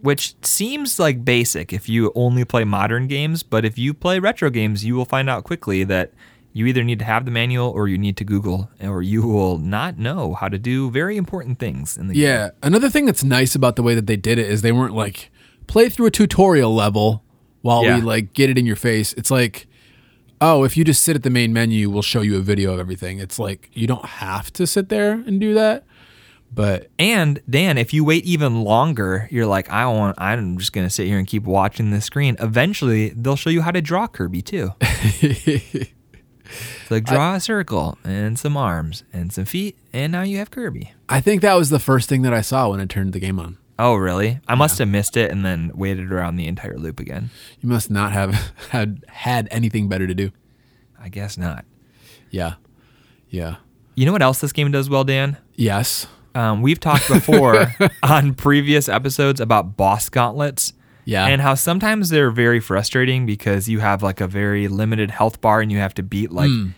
Which 0.00 0.34
seems 0.42 0.98
like 0.98 1.24
basic 1.24 1.72
if 1.72 1.88
you 1.88 2.10
only 2.16 2.44
play 2.44 2.64
modern 2.64 3.06
games, 3.06 3.42
but 3.44 3.64
if 3.64 3.78
you 3.78 3.94
play 3.94 4.18
retro 4.18 4.50
games, 4.50 4.84
you 4.84 4.96
will 4.96 5.04
find 5.04 5.30
out 5.30 5.44
quickly 5.44 5.84
that 5.84 6.10
you 6.52 6.66
either 6.66 6.84
need 6.84 6.98
to 6.98 7.04
have 7.04 7.24
the 7.24 7.30
manual 7.30 7.68
or 7.70 7.88
you 7.88 7.96
need 7.98 8.16
to 8.18 8.24
Google, 8.24 8.70
or 8.80 9.02
you 9.02 9.22
will 9.22 9.58
not 9.58 9.98
know 9.98 10.34
how 10.34 10.48
to 10.48 10.58
do 10.58 10.90
very 10.90 11.16
important 11.16 11.58
things 11.58 11.96
in 11.96 12.08
the 12.08 12.14
game. 12.14 12.22
Yeah. 12.22 12.50
Another 12.62 12.90
thing 12.90 13.06
that's 13.06 13.24
nice 13.24 13.54
about 13.54 13.76
the 13.76 13.82
way 13.82 13.94
that 13.94 14.06
they 14.06 14.16
did 14.16 14.38
it 14.38 14.48
is 14.50 14.62
they 14.62 14.72
weren't 14.72 14.94
like 14.94 15.30
play 15.66 15.88
through 15.88 16.06
a 16.06 16.10
tutorial 16.10 16.74
level 16.74 17.24
while 17.62 17.84
Yeah. 17.84 17.96
we 17.96 18.02
like 18.02 18.32
get 18.34 18.50
it 18.50 18.58
in 18.58 18.66
your 18.66 18.76
face. 18.76 19.12
It's 19.14 19.30
like, 19.30 19.66
oh, 20.40 20.64
if 20.64 20.76
you 20.76 20.84
just 20.84 21.02
sit 21.02 21.14
at 21.16 21.22
the 21.22 21.30
main 21.30 21.52
menu, 21.52 21.88
we'll 21.88 22.02
show 22.02 22.20
you 22.20 22.36
a 22.36 22.40
video 22.42 22.74
of 22.74 22.80
everything. 22.80 23.18
It's 23.18 23.38
like 23.38 23.70
you 23.72 23.86
don't 23.86 24.04
have 24.04 24.52
to 24.54 24.66
sit 24.66 24.88
there 24.88 25.12
and 25.12 25.40
do 25.40 25.54
that. 25.54 25.84
But 26.54 26.90
And 26.98 27.40
Dan, 27.48 27.78
if 27.78 27.94
you 27.94 28.04
wait 28.04 28.26
even 28.26 28.62
longer, 28.62 29.26
you're 29.30 29.46
like, 29.46 29.70
I 29.70 29.86
want. 29.86 30.20
I'm 30.20 30.58
just 30.58 30.74
gonna 30.74 30.90
sit 30.90 31.06
here 31.06 31.16
and 31.16 31.26
keep 31.26 31.44
watching 31.44 31.92
the 31.92 32.00
screen. 32.02 32.36
Eventually, 32.40 33.08
they'll 33.16 33.36
show 33.36 33.48
you 33.48 33.62
how 33.62 33.70
to 33.70 33.80
draw 33.80 34.06
Kirby 34.06 34.42
too. 34.42 34.72
It's 36.82 36.90
like 36.90 37.04
draw 37.04 37.34
a 37.34 37.40
circle 37.40 37.98
and 38.04 38.38
some 38.38 38.56
arms 38.56 39.04
and 39.12 39.32
some 39.32 39.44
feet, 39.44 39.76
and 39.92 40.12
now 40.12 40.22
you 40.22 40.38
have 40.38 40.50
Kirby. 40.50 40.92
I 41.08 41.20
think 41.20 41.42
that 41.42 41.54
was 41.54 41.70
the 41.70 41.78
first 41.78 42.08
thing 42.08 42.22
that 42.22 42.34
I 42.34 42.40
saw 42.40 42.70
when 42.70 42.80
I 42.80 42.86
turned 42.86 43.12
the 43.12 43.20
game 43.20 43.38
on. 43.38 43.58
Oh, 43.78 43.94
really? 43.94 44.40
I 44.46 44.54
must 44.54 44.78
have 44.78 44.88
missed 44.88 45.16
it 45.16 45.30
and 45.30 45.44
then 45.44 45.72
waited 45.74 46.12
around 46.12 46.36
the 46.36 46.46
entire 46.46 46.76
loop 46.76 47.00
again. 47.00 47.30
You 47.60 47.68
must 47.68 47.90
not 47.90 48.12
have 48.12 48.52
had 48.70 49.04
had 49.08 49.48
anything 49.50 49.88
better 49.88 50.06
to 50.06 50.14
do. 50.14 50.30
I 51.00 51.08
guess 51.08 51.36
not. 51.36 51.64
Yeah. 52.30 52.54
Yeah. 53.28 53.56
You 53.94 54.06
know 54.06 54.12
what 54.12 54.22
else 54.22 54.40
this 54.40 54.52
game 54.52 54.70
does 54.70 54.88
well, 54.88 55.04
Dan? 55.04 55.36
Yes. 55.56 56.06
Um, 56.34 56.62
we've 56.62 56.80
talked 56.80 57.08
before 57.08 57.74
on 58.02 58.34
previous 58.34 58.88
episodes 58.88 59.40
about 59.40 59.76
boss 59.76 60.08
gauntlets. 60.08 60.72
Yeah. 61.04 61.26
And 61.26 61.40
how 61.40 61.54
sometimes 61.54 62.10
they're 62.10 62.30
very 62.30 62.60
frustrating 62.60 63.26
because 63.26 63.68
you 63.68 63.80
have 63.80 64.02
like 64.02 64.20
a 64.20 64.26
very 64.26 64.68
limited 64.68 65.10
health 65.10 65.40
bar 65.40 65.60
and 65.60 65.72
you 65.72 65.78
have 65.78 65.94
to 65.94 66.02
beat 66.02 66.30
like 66.30 66.50
hmm. 66.50 66.68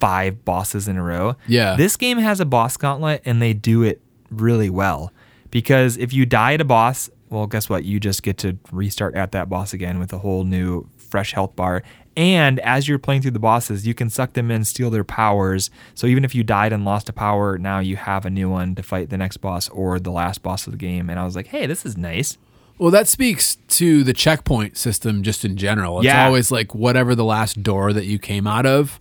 five 0.00 0.44
bosses 0.44 0.88
in 0.88 0.96
a 0.96 1.02
row. 1.02 1.36
Yeah. 1.46 1.76
This 1.76 1.96
game 1.96 2.18
has 2.18 2.40
a 2.40 2.44
boss 2.44 2.76
gauntlet 2.76 3.22
and 3.24 3.40
they 3.40 3.54
do 3.54 3.82
it 3.82 4.00
really 4.30 4.70
well. 4.70 5.12
Because 5.50 5.96
if 5.96 6.12
you 6.12 6.26
die 6.26 6.54
at 6.54 6.60
a 6.60 6.64
boss, 6.64 7.10
well, 7.28 7.46
guess 7.46 7.68
what? 7.68 7.84
You 7.84 7.98
just 7.98 8.22
get 8.22 8.38
to 8.38 8.58
restart 8.70 9.14
at 9.14 9.32
that 9.32 9.48
boss 9.48 9.72
again 9.72 9.98
with 9.98 10.12
a 10.12 10.18
whole 10.18 10.44
new 10.44 10.88
fresh 10.96 11.32
health 11.32 11.56
bar. 11.56 11.82
And 12.14 12.60
as 12.60 12.88
you're 12.88 12.98
playing 12.98 13.22
through 13.22 13.30
the 13.30 13.38
bosses, 13.38 13.86
you 13.86 13.94
can 13.94 14.10
suck 14.10 14.34
them 14.34 14.50
in, 14.50 14.64
steal 14.64 14.90
their 14.90 15.04
powers. 15.04 15.70
So 15.94 16.06
even 16.06 16.24
if 16.24 16.34
you 16.34 16.44
died 16.44 16.72
and 16.72 16.84
lost 16.84 17.08
a 17.08 17.12
power, 17.12 17.56
now 17.56 17.78
you 17.78 17.96
have 17.96 18.26
a 18.26 18.30
new 18.30 18.50
one 18.50 18.74
to 18.74 18.82
fight 18.82 19.08
the 19.08 19.16
next 19.16 19.38
boss 19.38 19.68
or 19.70 19.98
the 19.98 20.10
last 20.10 20.42
boss 20.42 20.66
of 20.66 20.72
the 20.72 20.78
game. 20.78 21.08
And 21.08 21.18
I 21.18 21.24
was 21.24 21.34
like, 21.34 21.46
hey, 21.46 21.66
this 21.66 21.86
is 21.86 21.96
nice. 21.96 22.36
Well, 22.82 22.90
that 22.90 23.06
speaks 23.06 23.56
to 23.68 24.02
the 24.02 24.12
checkpoint 24.12 24.76
system 24.76 25.22
just 25.22 25.44
in 25.44 25.56
general. 25.56 25.98
It's 26.00 26.06
Yeah. 26.06 26.26
always 26.26 26.50
like 26.50 26.74
whatever 26.74 27.14
the 27.14 27.24
last 27.24 27.62
door 27.62 27.92
that 27.92 28.06
you 28.06 28.18
came 28.18 28.46
out 28.48 28.66
of. 28.66 28.98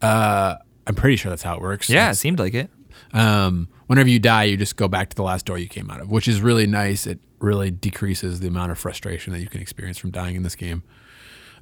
Uh, 0.00 0.54
I'm 0.86 0.94
pretty 0.94 1.16
sure 1.16 1.28
that's 1.28 1.42
how 1.42 1.54
it 1.54 1.60
works. 1.60 1.90
Yeah, 1.90 2.10
it 2.10 2.14
seemed 2.14 2.38
like 2.38 2.54
it. 2.54 2.70
um, 3.12 3.68
whenever 3.88 4.08
you 4.08 4.18
die, 4.20 4.44
you 4.44 4.56
just 4.56 4.76
go 4.76 4.86
back 4.88 5.10
to 5.10 5.16
the 5.16 5.22
last 5.22 5.44
door 5.44 5.58
you 5.58 5.66
came 5.68 5.90
out 5.90 6.00
of, 6.00 6.10
which 6.10 6.28
is 6.28 6.40
really 6.40 6.66
nice. 6.66 7.06
It 7.06 7.18
really 7.40 7.70
decreases 7.70 8.40
the 8.40 8.48
amount 8.48 8.70
of 8.72 8.78
frustration 8.78 9.32
that 9.32 9.40
you 9.40 9.48
can 9.48 9.60
experience 9.60 9.98
from 9.98 10.10
dying 10.12 10.36
in 10.36 10.42
this 10.42 10.54
game. 10.54 10.82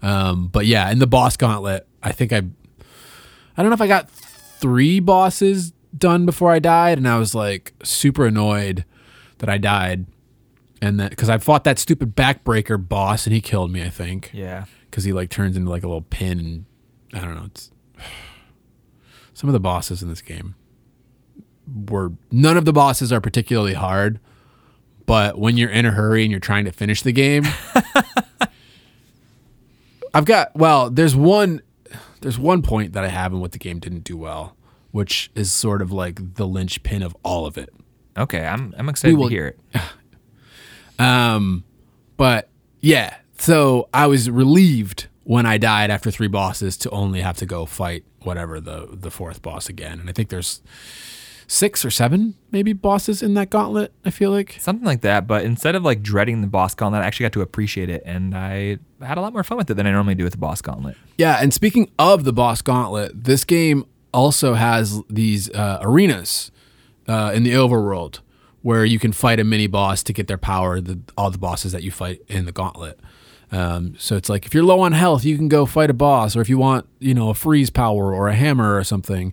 Um, 0.03 0.47
but 0.49 0.67
yeah, 0.67 0.91
in 0.91 0.99
the 1.01 1.07
boss 1.07 1.37
gauntlet, 1.37 1.87
I 2.03 2.13
think 2.13 2.33
I, 2.33 2.37
I 3.57 3.63
don't 3.63 3.71
know 3.71 3.75
if 3.75 3.81
I 3.81 3.87
got 3.89 4.09
three 4.11 5.01
bosses 5.01 5.73
done 5.97 6.25
before 6.27 6.53
I 6.53 6.59
died, 6.61 6.99
and 6.99 7.09
I 7.09 7.19
was 7.19 7.35
like 7.35 7.73
super 7.83 8.27
annoyed 8.27 8.85
that 9.39 9.49
I 9.49 9.59
died, 9.59 10.07
and 10.81 10.99
that 11.01 11.11
because 11.11 11.29
I 11.29 11.39
fought 11.39 11.65
that 11.65 11.79
stupid 11.79 12.15
backbreaker 12.17 12.87
boss 12.89 13.27
and 13.27 13.35
he 13.35 13.41
killed 13.41 13.71
me, 13.71 13.83
I 13.83 13.91
think, 13.91 14.31
Yeah. 14.33 14.65
because 14.91 15.05
he 15.05 15.13
like 15.13 15.31
turns 15.31 15.57
into 15.57 15.71
like 15.71 15.83
a 15.83 15.89
little 15.89 16.03
pin, 16.03 16.39
and 16.39 16.65
I 17.13 17.21
don't 17.21 17.35
know. 17.35 17.45
It's 17.47 17.71
some 19.35 19.49
of 19.49 19.53
the 19.53 19.61
bosses 19.61 20.03
in 20.03 20.09
this 20.09 20.23
game 20.23 20.55
were 21.89 22.13
none 22.31 22.57
of 22.57 22.65
the 22.65 22.73
bosses 22.73 23.13
are 23.13 23.21
particularly 23.21 23.75
hard, 23.75 24.21
but 25.07 25.39
when 25.39 25.57
you're 25.57 25.71
in 25.71 25.85
a 25.87 25.91
hurry 25.91 26.23
and 26.23 26.31
you're 26.31 26.41
trying 26.41 26.65
to 26.65 26.73
finish 26.73 27.03
the 27.03 27.13
game, 27.13 27.45
I've 30.15 30.25
got 30.25 30.55
well, 30.57 30.91
there's 30.91 31.15
one 31.15 31.61
there's 32.21 32.39
one 32.39 32.63
point 32.63 32.93
that 32.95 33.05
I 33.05 33.09
have 33.09 33.33
in 33.33 33.41
what 33.41 33.53
the 33.53 33.59
game 33.59 33.79
didn't 33.79 34.05
do 34.05 34.17
well, 34.17 34.57
which 34.91 35.31
is 35.35 35.53
sort 35.53 35.83
of 35.83 35.93
like 35.93 36.35
the 36.35 36.47
linchpin 36.47 37.03
of 37.03 37.17
all 37.23 37.47
of 37.47 37.59
it. 37.59 37.73
Okay, 38.17 38.45
I'm 38.45 38.75
I'm 38.79 38.89
excited 38.89 39.17
will- 39.17 39.29
to 39.29 39.35
hear 39.35 39.47
it. 39.49 39.59
Um, 40.99 41.65
but 42.17 42.49
yeah, 42.81 43.17
so 43.39 43.89
I 43.95 44.07
was 44.07 44.31
relieved 44.31 45.09
when 45.25 45.47
I 45.47 45.59
died 45.59 45.91
after 45.91 46.11
three 46.11 46.29
bosses 46.29 46.77
to 46.79 46.91
only 46.91 47.21
have 47.21 47.37
to 47.39 47.47
go 47.47 47.67
fight 47.67 48.05
whatever 48.23 48.61
the 48.61 48.89
the 48.93 49.11
fourth 49.11 49.43
boss 49.43 49.69
again. 49.69 50.01
And 50.01 50.09
I 50.09 50.13
think 50.13 50.29
there's 50.29 50.61
six 51.47 51.85
or 51.85 51.91
seven 51.91 52.35
maybe 52.51 52.73
bosses 52.73 53.23
in 53.23 53.35
that 53.35 53.51
gauntlet. 53.51 53.93
I 54.05 54.11
feel 54.11 54.31
like. 54.31 54.57
Something 54.59 54.85
like 54.85 55.01
that, 55.03 55.27
but 55.27 55.45
instead 55.45 55.75
of 55.75 55.83
like 55.83 56.03
dreading 56.03 56.41
the 56.41 56.47
boss 56.47 56.75
gauntlet, 56.75 57.03
I 57.03 57.07
actually 57.07 57.25
got 57.25 57.33
to 57.33 57.43
appreciate 57.43 57.89
it, 57.89 58.03
and 58.05 58.37
I 58.37 58.79
had 59.01 59.19
a 59.19 59.21
lot 59.21 59.33
more 59.33 59.45
fun 59.45 59.59
with 59.59 59.71
it 59.71 59.75
than 59.75 59.87
I 59.87 59.93
normally 59.93 60.15
do 60.15 60.25
with 60.25 60.33
the 60.33 60.39
boss 60.39 60.61
gauntlet. 60.61 60.97
Yeah, 61.17 61.39
and 61.41 61.53
speaking 61.53 61.91
of 61.99 62.25
the 62.25 62.33
boss 62.33 62.63
gauntlet, 62.63 63.25
this 63.25 63.45
game 63.45 63.87
also 64.13 64.55
has 64.55 65.03
these 65.09 65.51
uh, 65.51 65.79
arenas 65.83 66.51
uh, 67.07 67.33
in 67.35 67.43
the 67.43 67.53
overworld 67.53 68.21
where 68.63 68.85
you 68.85 68.99
can 68.99 69.13
fight 69.13 69.39
a 69.41 69.45
mini 69.45 69.67
boss 69.67 70.03
to 70.05 70.13
get 70.13 70.27
their 70.27 70.39
power. 70.39 70.81
The, 70.81 70.99
all 71.17 71.31
the 71.31 71.39
bosses 71.39 71.73
that 71.73 71.83
you 71.83 71.91
fight 71.91 72.21
in 72.29 72.45
the 72.45 72.53
gauntlet. 72.53 72.99
Um, 73.51 73.95
so 73.99 74.17
it's 74.17 74.29
like 74.29 74.45
if 74.45 74.53
you're 74.53 74.63
low 74.65 74.81
on 74.81 74.93
health, 74.93 75.25
you 75.25 75.37
can 75.37 75.49
go 75.49 75.65
fight 75.65 75.89
a 75.91 75.95
boss, 75.95 76.37
or 76.37 76.41
if 76.43 76.49
you 76.51 76.59
want, 76.59 76.87
you 76.99 77.15
know, 77.15 77.31
a 77.31 77.35
freeze 77.35 77.71
power 77.71 78.13
or 78.13 78.29
a 78.29 78.35
hammer 78.35 78.77
or 78.77 78.85
something, 78.85 79.33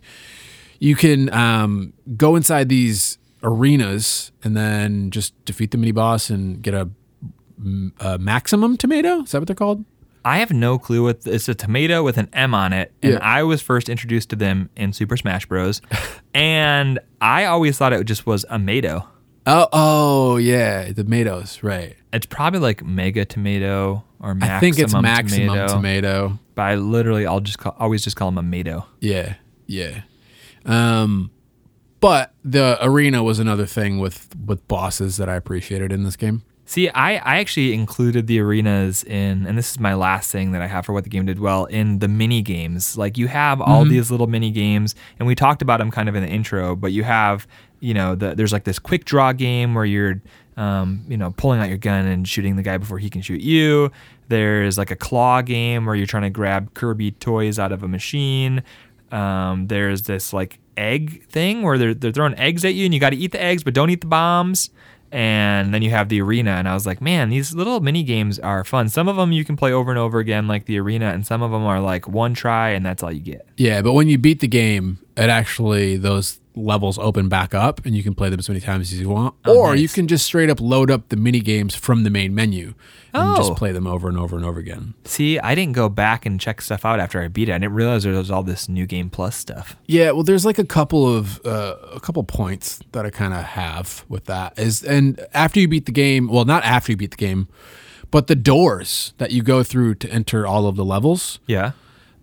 you 0.80 0.96
can 0.96 1.32
um, 1.34 1.94
go 2.16 2.36
inside 2.36 2.70
these 2.70 3.18
arenas 3.44 4.32
and 4.44 4.56
then 4.56 5.12
just 5.12 5.34
defeat 5.46 5.72
the 5.72 5.78
mini 5.78 5.92
boss 5.92 6.30
and 6.30 6.62
get 6.62 6.74
a, 6.74 6.90
a 8.00 8.18
maximum 8.18 8.78
tomato. 8.78 9.22
Is 9.24 9.32
that 9.32 9.40
what 9.40 9.48
they're 9.48 9.56
called? 9.56 9.84
I 10.24 10.40
have 10.40 10.52
no 10.52 10.80
clue 10.80 11.04
what 11.04 11.20
it's 11.28 11.48
a 11.50 11.54
tomato 11.54 12.02
with 12.02 12.18
an 12.18 12.30
M 12.34 12.56
on 12.56 12.74
it, 12.74 12.92
and 13.04 13.14
Yeah. 13.14 13.20
I 13.22 13.44
was 13.44 13.62
first 13.62 13.90
introduced 13.90 14.30
to 14.32 14.36
them 14.36 14.70
in 14.76 14.92
Super 14.94 15.18
Smash 15.18 15.46
Bros. 15.46 15.82
and 16.34 17.00
I 17.22 17.46
always 17.46 17.78
thought 17.78 17.94
it 17.94 18.04
just 18.06 18.26
was 18.26 18.44
a 18.46 18.58
tomato. 18.58 19.08
Oh, 19.48 19.68
oh 19.72 20.38
yeah, 20.38 20.92
the 20.92 21.04
tomatoes, 21.04 21.62
right? 21.62 21.96
It's 22.12 22.26
probably 22.26 22.60
like 22.60 22.84
Mega 22.84 23.26
Tomato 23.26 24.04
or 24.20 24.34
Maximum 24.34 24.58
I 24.58 24.60
think 24.60 24.80
it's 24.80 24.94
maximum 24.94 25.48
tomato, 25.50 25.74
tomato. 25.74 26.40
But 26.56 26.62
I 26.64 26.76
literally, 26.76 27.28
I'll 27.28 27.42
just 27.42 27.60
call, 27.60 27.76
always 27.78 28.04
just 28.04 28.16
call 28.16 28.30
them 28.30 28.38
a 28.38 28.42
tomato. 28.42 28.88
Yeah, 29.02 29.36
yeah. 29.68 30.02
Um, 30.66 31.30
but 32.00 32.34
the 32.44 32.78
arena 32.82 33.24
was 33.24 33.40
another 33.40 33.66
thing 33.66 34.00
with 34.00 34.36
with 34.46 34.68
bosses 34.68 35.18
that 35.18 35.30
I 35.30 35.36
appreciated 35.36 35.92
in 35.92 36.04
this 36.04 36.16
game. 36.16 36.44
See, 36.68 36.90
I, 36.90 37.18
I 37.18 37.38
actually 37.38 37.74
included 37.76 38.26
the 38.26 38.40
arenas 38.40 39.04
in, 39.04 39.46
and 39.46 39.56
this 39.56 39.70
is 39.70 39.80
my 39.80 39.94
last 39.94 40.32
thing 40.32 40.52
that 40.54 40.64
I 40.64 40.68
have 40.68 40.84
for 40.84 40.94
what 40.94 41.04
the 41.04 41.12
game 41.12 41.28
did 41.28 41.38
well 41.38 41.66
in 41.66 42.00
the 42.00 42.08
mini 42.08 42.42
games. 42.42 42.98
Like 42.98 43.20
you 43.20 43.28
have 43.28 43.62
all 43.62 43.86
these 43.86 44.10
little 44.10 44.26
mini 44.26 44.50
games, 44.50 44.96
and 45.20 45.28
we 45.28 45.36
talked 45.36 45.62
about 45.62 45.78
them 45.78 45.92
kind 45.92 46.10
of 46.10 46.16
in 46.16 46.24
the 46.24 46.30
intro. 46.30 46.76
But 46.76 46.92
you 46.92 47.04
have, 47.04 47.48
you 47.82 47.94
know, 47.94 48.16
the, 48.16 48.34
there's 48.34 48.52
like 48.52 48.64
this 48.64 48.80
quick 48.80 49.06
draw 49.06 49.32
game 49.32 49.76
where 49.76 49.86
you're, 49.86 50.20
um, 50.58 51.06
you 51.08 51.18
know, 51.18 51.32
pulling 51.38 51.60
out 51.60 51.70
your 51.70 51.78
gun 51.78 52.08
and 52.08 52.28
shooting 52.28 52.56
the 52.56 52.64
guy 52.64 52.80
before 52.80 52.98
he 52.98 53.12
can 53.12 53.22
shoot 53.22 53.42
you. 53.42 53.92
There's 54.28 54.76
like 54.76 54.90
a 54.90 54.96
claw 54.96 55.44
game 55.44 55.86
where 55.86 55.94
you're 55.94 56.08
trying 56.08 56.24
to 56.24 56.32
grab 56.32 56.74
Kirby 56.74 57.12
toys 57.12 57.60
out 57.60 57.74
of 57.74 57.84
a 57.84 57.88
machine. 57.88 58.64
Um, 59.12 59.68
there's 59.68 60.02
this 60.04 60.34
like 60.34 60.58
egg 60.78 61.28
thing 61.28 61.62
where 61.62 61.78
they're 61.78 61.94
they're 61.94 62.12
throwing 62.12 62.34
eggs 62.40 62.66
at 62.66 62.74
you, 62.74 62.86
and 62.86 62.94
you 62.94 63.00
got 63.00 63.12
to 63.12 63.18
eat 63.18 63.34
the 63.34 63.42
eggs, 63.42 63.64
but 63.64 63.76
don't 63.76 63.92
eat 63.92 64.02
the 64.02 64.08
bombs 64.08 64.72
and 65.12 65.74
then 65.74 65.82
you 65.82 65.90
have 65.90 66.10
the 66.10 66.22
arena 66.22 66.52
and 66.52 66.68
i 66.68 66.74
was 66.74 66.86
like 66.86 67.02
man 67.02 67.30
these 67.30 67.54
little 67.54 67.80
mini 67.80 68.04
games 68.04 68.40
are 68.40 68.64
fun. 68.64 68.90
Some 68.90 69.08
of 69.08 69.16
them 69.16 69.32
you 69.32 69.44
can 69.44 69.56
play 69.56 69.72
over 69.72 69.92
and 69.92 70.00
over 70.00 70.20
again 70.20 70.48
like 70.48 70.66
the 70.66 70.80
arena 70.80 71.08
and 71.08 71.26
some 71.26 71.42
of 71.42 71.52
them 71.52 71.64
are 71.64 71.80
like 71.80 72.08
one 72.08 72.34
try 72.34 72.70
and 72.70 72.86
that's 72.86 73.04
all 73.04 73.12
you 73.12 73.22
get. 73.22 73.48
Yeah, 73.58 73.82
but 73.82 73.94
when 73.94 74.08
you 74.08 74.18
beat 74.18 74.40
the 74.40 74.48
game, 74.48 75.00
it 75.18 75.30
actually 75.30 75.98
those 75.98 76.40
levels 76.56 76.98
open 76.98 77.28
back 77.30 77.54
up 77.54 77.86
and 77.86 77.96
you 77.96 78.02
can 78.04 78.14
play 78.16 78.30
them 78.30 78.40
as 78.40 78.48
many 78.50 78.62
times 78.62 78.92
as 78.94 79.00
you 79.00 79.10
want. 79.10 79.36
or 79.46 79.72
nice. 79.72 79.82
you 79.82 79.88
can 79.90 80.08
just 80.08 80.26
straight 80.26 80.50
up 80.50 80.60
load 80.62 80.90
up 80.90 81.10
the 81.10 81.16
mini 81.18 81.40
games 81.40 81.76
from 81.76 82.04
the 82.04 82.10
main 82.10 82.34
menu 82.34 82.74
and 83.14 83.30
Oh. 83.30 83.36
just 83.38 83.56
play 83.56 83.72
them 83.72 83.88
over 83.88 84.10
and 84.10 84.18
over 84.18 84.36
and 84.36 84.46
over 84.46 84.60
again. 84.60 84.94
see 85.06 85.40
i 85.40 85.56
didn't 85.56 85.74
go 85.74 85.88
back 85.90 86.26
and 86.26 86.40
check 86.40 86.62
stuff 86.62 86.84
out 86.86 87.00
after 87.00 87.22
i 87.22 87.28
beat 87.28 87.48
it 87.50 87.54
i 87.54 87.58
didn't 87.58 87.74
realize 87.74 88.04
there 88.04 88.14
was 88.14 88.30
all 88.32 88.44
this 88.44 88.68
new 88.70 88.86
game 88.86 89.10
plus 89.10 89.36
stuff 89.38 89.76
Yeah, 89.88 90.12
well, 90.12 90.24
there's 90.24 90.46
like 90.46 90.60
a 90.60 90.66
couple 90.66 91.08
of 91.14 91.40
uh, 91.46 91.76
a 91.94 92.00
couple 92.00 92.24
points 92.24 92.80
that 92.92 93.06
I 93.06 93.10
kind 93.10 93.34
of 93.34 93.44
have 93.44 94.04
with 94.10 94.26
that 94.26 94.58
is, 94.60 94.84
and 94.84 95.26
after 95.34 95.60
you 95.60 95.68
beat 95.68 95.86
the 95.86 95.92
game, 95.92 96.28
well, 96.28 96.46
not 96.46 96.64
after 96.64 96.92
you 96.92 96.98
beat 96.98 97.12
the 97.12 97.18
game, 97.18 97.48
but 98.12 98.28
the 98.28 98.36
doors 98.36 99.14
that 99.18 99.32
you 99.32 99.42
go 99.44 99.64
through 99.64 99.96
to 99.96 100.10
enter 100.10 100.46
all 100.48 100.68
of 100.68 100.76
the 100.76 100.86
levels, 100.86 101.40
yeah 101.48 101.72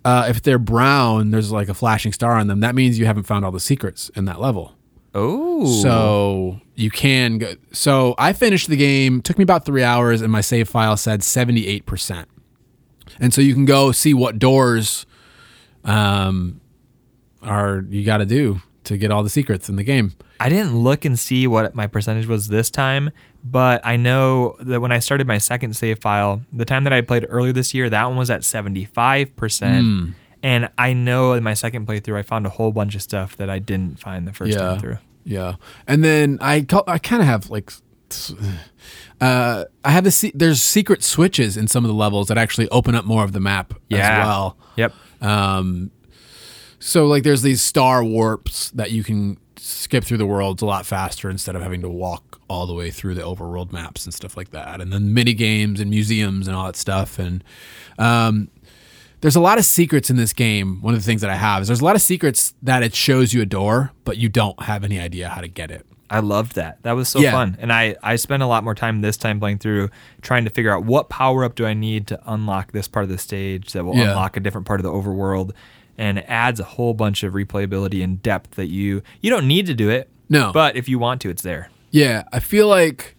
uh, 0.05 0.27
if 0.29 0.43
they're 0.43 0.59
brown, 0.59 1.31
there's 1.31 1.53
like 1.53 1.69
a 1.69 1.75
flashing 1.75 2.13
star 2.13 2.33
on 2.33 2.47
them. 2.47 2.61
That 2.61 2.75
means 2.75 2.99
you 2.99 3.07
haven't 3.07 3.25
found 3.25 3.45
all 3.45 3.53
the 3.53 3.61
secrets 3.61 4.11
in 4.11 4.25
that 4.27 4.41
level. 4.41 4.75
oh 5.15 5.81
So 5.81 6.61
you 6.75 6.91
can 6.91 7.39
go. 7.39 7.55
So 7.73 8.15
I 8.19 8.33
finished 8.33 8.69
the 8.69 8.77
game. 8.77 9.23
Took 9.23 9.39
me 9.39 9.43
about 9.43 9.65
three 9.65 9.83
hours, 9.83 10.23
and 10.23 10.33
my 10.33 10.41
save 10.41 10.69
file 10.69 10.97
said 10.97 11.23
seventy 11.23 11.67
eight 11.67 11.87
percent. 11.87 12.29
And 13.21 13.33
so 13.33 13.41
you 13.41 13.55
can 13.55 13.65
go 13.67 13.93
see 13.93 14.15
what 14.15 14.39
doors, 14.39 15.07
um, 15.85 16.61
are 17.43 17.85
you 17.89 18.05
got 18.05 18.19
to 18.19 18.27
do 18.27 18.63
to 18.85 18.97
get 18.97 19.11
all 19.11 19.23
the 19.23 19.31
secrets 19.31 19.69
in 19.69 19.77
the 19.77 19.85
game. 19.85 20.13
I 20.41 20.49
didn't 20.49 20.77
look 20.77 21.05
and 21.05 21.19
see 21.19 21.47
what 21.47 21.75
my 21.75 21.87
percentage 21.87 22.27
was 22.27 22.49
this 22.49 22.69
time, 22.71 23.11
but 23.45 23.81
I 23.85 23.97
know 23.97 24.57
that 24.61 24.81
when 24.81 24.91
I 24.91 24.99
started 24.99 25.27
my 25.27 25.39
second 25.39 25.77
save 25.77 26.01
file, 26.01 26.43
the 26.53 26.65
time 26.65 26.85
that 26.85 26.93
I 26.93 27.01
played 27.01 27.27
earlier 27.29 27.53
this 27.53 27.73
year, 27.75 27.89
that 27.91 28.05
one 28.07 28.17
was 28.17 28.29
at 28.31 28.41
75%. 28.43 30.15
And 30.45 30.69
I 30.77 30.93
know 30.93 31.35
in 31.35 31.45
my 31.45 31.55
second 31.55 31.87
playthrough, 31.87 32.17
I 32.19 32.23
found 32.23 32.47
a 32.47 32.49
whole 32.51 32.73
bunch 32.73 32.97
of 32.97 33.03
stuff 33.03 33.37
that 33.37 33.49
I 33.49 33.61
didn't 33.61 34.01
find 34.01 34.27
the 34.27 34.33
first 34.33 34.53
yeah, 34.53 34.59
time 34.59 34.81
through. 34.81 34.99
yeah. 35.25 35.55
And 35.87 36.03
then 36.03 36.39
I 36.41 36.67
I 36.89 36.99
kind 36.99 37.23
of 37.23 37.29
have 37.29 37.51
like. 37.51 37.73
Uh, 39.21 39.67
I 39.85 39.91
have 39.93 40.13
se- 40.13 40.33
there's 40.35 40.61
secret 40.61 41.05
switches 41.05 41.57
in 41.57 41.69
some 41.69 41.85
of 41.85 41.89
the 41.89 41.95
levels 41.95 42.27
that 42.27 42.37
actually 42.37 42.69
open 42.71 42.97
up 42.97 43.05
more 43.05 43.23
of 43.23 43.31
the 43.33 43.39
map 43.39 43.73
Yeah. 43.89 43.99
as 44.21 44.27
well. 44.27 44.57
Yep. 44.75 44.95
Um, 45.21 45.93
so 46.83 47.07
like 47.07 47.23
there's 47.23 47.43
these 47.43 47.61
star 47.63 48.03
warps 48.05 48.71
that 48.71 48.91
you 48.91 49.03
can 49.05 49.39
skip 49.57 50.03
through 50.05 50.17
the 50.19 50.27
worlds 50.27 50.61
a 50.63 50.67
lot 50.67 50.85
faster 50.85 51.31
instead 51.31 51.55
of 51.55 51.63
having 51.63 51.81
to 51.83 51.89
walk 51.89 52.41
all 52.49 52.67
the 52.67 52.75
way 52.75 52.91
through 52.91 53.15
the 53.15 53.23
overworld 53.23 53.73
maps 53.73 54.05
and 54.05 54.13
stuff 54.13 54.37
like 54.37 54.51
that. 54.51 54.81
And 54.81 54.93
then 54.93 55.15
mini 55.15 55.35
games 55.35 55.79
and 55.81 55.89
museums 55.91 56.49
and 56.49 56.57
all 56.57 56.67
that 56.67 56.75
stuff. 56.77 57.19
And 57.21 57.45
um, 57.99 58.49
there's 59.21 59.37
a 59.37 59.41
lot 59.41 59.59
of 59.59 59.65
secrets 59.65 60.11
in 60.11 60.17
this 60.17 60.33
game. 60.33 60.83
One 60.83 60.95
of 60.95 61.01
the 61.01 61.07
things 61.07 61.21
that 61.21 61.31
I 61.31 61.37
have 61.37 61.63
is 61.63 61.69
there's 61.69 61.81
a 61.81 61.85
lot 61.85 61.95
of 61.95 62.03
secrets 62.03 62.55
that 62.63 62.83
it 62.83 62.95
shows 62.95 63.33
you 63.33 63.41
a 63.41 63.47
door, 63.47 63.93
but 64.05 64.17
you 64.19 64.29
don't 64.29 64.61
have 64.65 64.83
any 64.83 64.99
idea 64.99 65.29
how 65.29 65.41
to 65.41 65.49
get 65.49 65.71
it. 65.71 65.87
I 66.11 66.19
loved 66.19 66.57
that. 66.57 66.83
That 66.83 66.93
was 66.93 67.09
so 67.09 67.21
Yeah. 67.21 67.31
fun. 67.31 67.57
And 67.61 67.73
I, 67.73 67.95
I 68.03 68.17
spent 68.17 68.43
a 68.43 68.47
lot 68.47 68.65
more 68.65 68.75
time 68.75 69.01
this 69.01 69.17
time 69.17 69.39
playing 69.39 69.59
through 69.59 69.89
trying 70.21 70.45
to 70.45 70.51
figure 70.51 70.75
out 70.77 70.85
what 70.85 71.09
power 71.09 71.45
up 71.45 71.55
do 71.55 71.65
I 71.65 71.73
need 71.73 72.09
to 72.09 72.21
unlock 72.27 72.73
this 72.73 72.89
part 72.89 73.05
of 73.05 73.09
the 73.09 73.17
stage 73.19 73.73
that 73.73 73.85
will 73.85 73.95
Yeah. 73.97 74.11
unlock 74.11 74.37
a 74.37 74.41
different 74.41 74.67
part 74.67 74.81
of 74.81 74.85
the 74.85 74.91
overworld. 74.93 75.53
And 75.99 76.19
adds 76.29 76.59
a 76.59 76.65
whole 76.65 76.95
bunch 76.95 77.23
of 77.23 77.35
replayability 77.35 78.03
and 78.03 78.21
depth 78.23 78.53
that 78.53 78.69
you 78.69 79.03
you 79.21 79.31
don't 79.31 79.47
need 79.47 79.67
to 79.67 79.75
do 79.75 79.91
it. 79.91 80.09
No. 80.29 80.51
But 80.53 80.75
if 80.77 80.89
you 80.89 80.99
want 80.99 81.21
to, 81.23 81.31
it's 81.31 81.43
there. 81.43 81.69
Yeah, 81.91 82.25
I 82.33 82.41
feel 82.41 82.67
like 82.69 83.17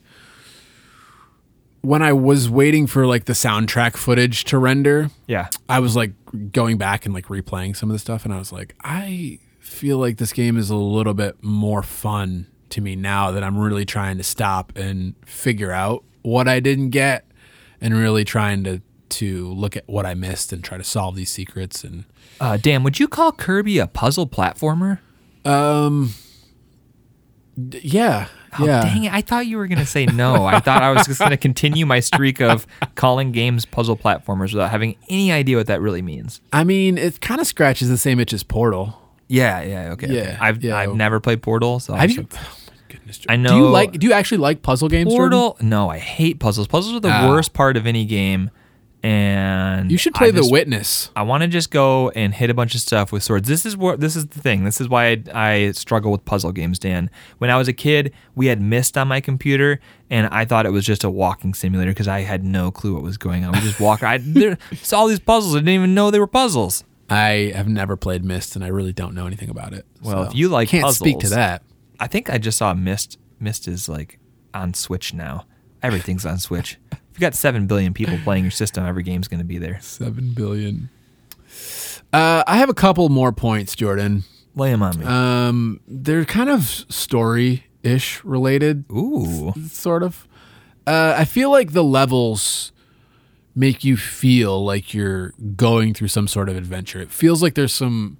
when 1.81 2.01
I 2.01 2.13
was 2.13 2.49
waiting 2.49 2.87
for 2.87 3.05
like 3.05 3.25
the 3.25 3.33
soundtrack 3.33 3.95
footage 3.97 4.45
to 4.45 4.57
render, 4.57 5.09
Yeah. 5.27 5.49
I 5.67 5.79
was 5.79 5.95
like 5.95 6.13
going 6.51 6.77
back 6.77 7.05
and 7.05 7.13
like 7.13 7.27
replaying 7.27 7.75
some 7.75 7.89
of 7.89 7.93
the 7.93 7.99
stuff, 7.99 8.25
and 8.25 8.33
I 8.33 8.39
was 8.39 8.51
like, 8.51 8.73
I 8.81 9.39
feel 9.59 9.97
like 9.97 10.17
this 10.17 10.33
game 10.33 10.57
is 10.57 10.69
a 10.69 10.75
little 10.75 11.13
bit 11.13 11.43
more 11.43 11.83
fun 11.83 12.47
to 12.69 12.81
me 12.81 12.95
now 12.95 13.31
that 13.31 13.43
I'm 13.43 13.57
really 13.57 13.85
trying 13.85 14.17
to 14.17 14.23
stop 14.23 14.75
and 14.77 15.13
figure 15.25 15.71
out 15.71 16.03
what 16.21 16.47
I 16.47 16.59
didn't 16.59 16.89
get, 16.91 17.25
and 17.81 17.93
really 17.95 18.23
trying 18.23 18.63
to 18.63 18.81
to 19.19 19.47
look 19.53 19.75
at 19.77 19.83
what 19.87 20.05
I 20.05 20.13
missed 20.13 20.51
and 20.53 20.63
try 20.63 20.77
to 20.77 20.83
solve 20.83 21.15
these 21.15 21.29
secrets. 21.31 21.83
And 21.83 22.05
Uh, 22.39 22.57
Dan, 22.57 22.83
would 22.83 22.99
you 22.99 23.07
call 23.07 23.31
Kirby 23.31 23.79
a 23.79 23.87
puzzle 23.87 24.27
platformer? 24.27 24.99
um, 25.45 26.13
d- 27.69 27.81
yeah, 27.83 28.27
Oh, 28.59 28.65
yeah. 28.67 28.81
Dang 28.83 29.05
it. 29.05 29.11
I 29.13 29.21
thought 29.21 29.47
you 29.47 29.57
were 29.57 29.65
going 29.67 29.79
to 29.79 29.85
say 29.85 30.05
no. 30.05 30.45
I 30.45 30.59
thought 30.59 30.83
I 30.83 30.91
was 30.91 31.07
just 31.07 31.17
going 31.17 31.31
to 31.31 31.37
continue 31.37 31.87
my 31.87 31.99
streak 31.99 32.39
of 32.39 32.67
calling 32.93 33.31
games 33.31 33.65
puzzle 33.65 33.97
platformers 33.97 34.53
without 34.53 34.69
having 34.69 34.95
any 35.09 35.31
idea 35.31 35.57
what 35.57 35.65
that 35.67 35.81
really 35.81 36.03
means. 36.03 36.39
I 36.51 36.63
mean, 36.63 36.99
it 36.99 37.19
kind 37.19 37.41
of 37.41 37.47
scratches 37.47 37.89
the 37.89 37.97
same 37.97 38.19
itch 38.19 38.31
as 38.31 38.43
Portal. 38.43 38.99
Yeah, 39.27 39.61
yeah, 39.63 39.91
okay. 39.93 40.05
okay. 40.05 40.15
Yeah, 40.15 40.37
I've 40.39 40.63
yeah. 40.63 40.77
I've 40.77 40.93
never 40.93 41.19
played 41.19 41.41
Portal, 41.41 41.79
so 41.79 41.95
Have 41.95 42.11
you? 42.11 42.27
Oh 42.31 42.37
my 42.67 42.73
goodness. 42.89 43.21
I 43.27 43.37
know. 43.37 43.49
Do 43.49 43.55
you 43.55 43.67
like? 43.69 43.93
Do 43.93 44.05
you 44.05 44.13
actually 44.13 44.37
like 44.37 44.61
puzzle 44.61 44.87
games? 44.87 45.11
Jordan? 45.11 45.39
Portal? 45.39 45.65
No, 45.67 45.89
I 45.89 45.97
hate 45.97 46.39
puzzles. 46.39 46.67
Puzzles 46.67 46.93
are 46.95 46.99
the 46.99 47.09
Ah. 47.11 47.27
worst 47.29 47.53
part 47.53 47.75
of 47.75 47.87
any 47.87 48.05
game, 48.05 48.51
and 49.03 49.91
You 49.91 49.97
should 49.97 50.13
play 50.13 50.29
I 50.29 50.31
The 50.31 50.47
Witness. 50.47 51.11
I 51.13 51.23
want 51.23 51.41
to 51.41 51.47
just 51.47 51.69
go 51.71 52.09
and 52.11 52.33
hit 52.33 52.49
a 52.49 52.53
bunch 52.53 52.73
of 52.73 52.79
stuff 52.79 53.11
with 53.11 53.21
swords. 53.21 53.49
This 53.49 53.65
is 53.65 53.75
what 53.75 53.99
this 53.99 54.15
is 54.15 54.27
the 54.27 54.39
thing. 54.39 54.63
This 54.63 54.79
is 54.79 54.87
why 54.87 55.07
I, 55.07 55.23
I 55.33 55.71
struggle 55.71 56.09
with 56.11 56.23
puzzle 56.23 56.53
games, 56.53 56.79
Dan. 56.79 57.09
When 57.37 57.49
I 57.49 57.57
was 57.57 57.67
a 57.67 57.73
kid, 57.73 58.13
we 58.33 58.47
had 58.47 58.61
Myst 58.61 58.97
on 58.97 59.09
my 59.09 59.19
computer, 59.19 59.81
and 60.09 60.27
I 60.27 60.45
thought 60.45 60.65
it 60.65 60.71
was 60.71 60.85
just 60.85 61.03
a 61.03 61.09
walking 61.09 61.53
simulator 61.53 61.91
because 61.91 62.07
I 62.07 62.21
had 62.21 62.45
no 62.45 62.71
clue 62.71 62.93
what 62.93 63.03
was 63.03 63.17
going 63.17 63.43
on. 63.43 63.51
We 63.51 63.59
just 63.59 63.79
walk. 63.81 64.03
I 64.03 64.19
there, 64.19 64.57
saw 64.81 64.99
all 64.99 65.07
these 65.07 65.19
puzzles. 65.19 65.53
I 65.55 65.59
didn't 65.59 65.73
even 65.73 65.93
know 65.93 66.09
they 66.09 66.19
were 66.19 66.25
puzzles. 66.27 66.85
I 67.09 67.51
have 67.53 67.67
never 67.67 67.97
played 67.97 68.23
Myst, 68.23 68.55
and 68.55 68.63
I 68.63 68.69
really 68.69 68.93
don't 68.93 69.13
know 69.13 69.27
anything 69.27 69.49
about 69.49 69.73
it. 69.73 69.85
Well, 70.01 70.23
so 70.23 70.29
if 70.29 70.35
you 70.35 70.47
like 70.47 70.69
can't 70.69 70.89
speak 70.95 71.17
to 71.17 71.23
puzzles- 71.23 71.35
that. 71.35 71.63
I 71.99 72.07
think 72.07 72.29
I 72.29 72.37
just 72.37 72.57
saw 72.57 72.73
Myst. 72.73 73.17
Myst 73.39 73.67
is 73.67 73.89
like 73.89 74.17
on 74.53 74.73
Switch 74.73 75.13
now. 75.13 75.45
Everything's 75.81 76.25
on 76.25 76.37
Switch. 76.39 76.79
If 77.13 77.19
you 77.19 77.21
got 77.21 77.35
seven 77.35 77.67
billion 77.67 77.93
people 77.93 78.17
playing 78.23 78.43
your 78.43 78.49
system, 78.49 78.87
every 78.87 79.03
game's 79.03 79.27
going 79.27 79.37
to 79.37 79.45
be 79.45 79.59
there. 79.59 79.77
Seven 79.81 80.33
billion. 80.33 80.89
Uh, 82.11 82.43
I 82.47 82.57
have 82.57 82.69
a 82.69 82.73
couple 82.73 83.07
more 83.09 83.31
points, 83.31 83.75
Jordan. 83.75 84.23
Lay 84.55 84.71
them 84.71 84.81
on 84.81 84.97
me. 84.97 85.05
Um, 85.05 85.79
they're 85.87 86.25
kind 86.25 86.49
of 86.49 86.63
story-ish 86.89 88.23
related, 88.23 88.85
Ooh. 88.91 89.53
sort 89.69 90.01
of. 90.01 90.27
Uh, 90.87 91.13
I 91.15 91.25
feel 91.25 91.51
like 91.51 91.73
the 91.73 91.83
levels 91.83 92.71
make 93.53 93.83
you 93.83 93.95
feel 93.95 94.65
like 94.65 94.95
you're 94.95 95.33
going 95.55 95.93
through 95.93 96.07
some 96.07 96.27
sort 96.27 96.49
of 96.49 96.57
adventure. 96.57 96.99
It 96.99 97.11
feels 97.11 97.43
like 97.43 97.53
there's 97.53 97.73
some. 97.73 98.17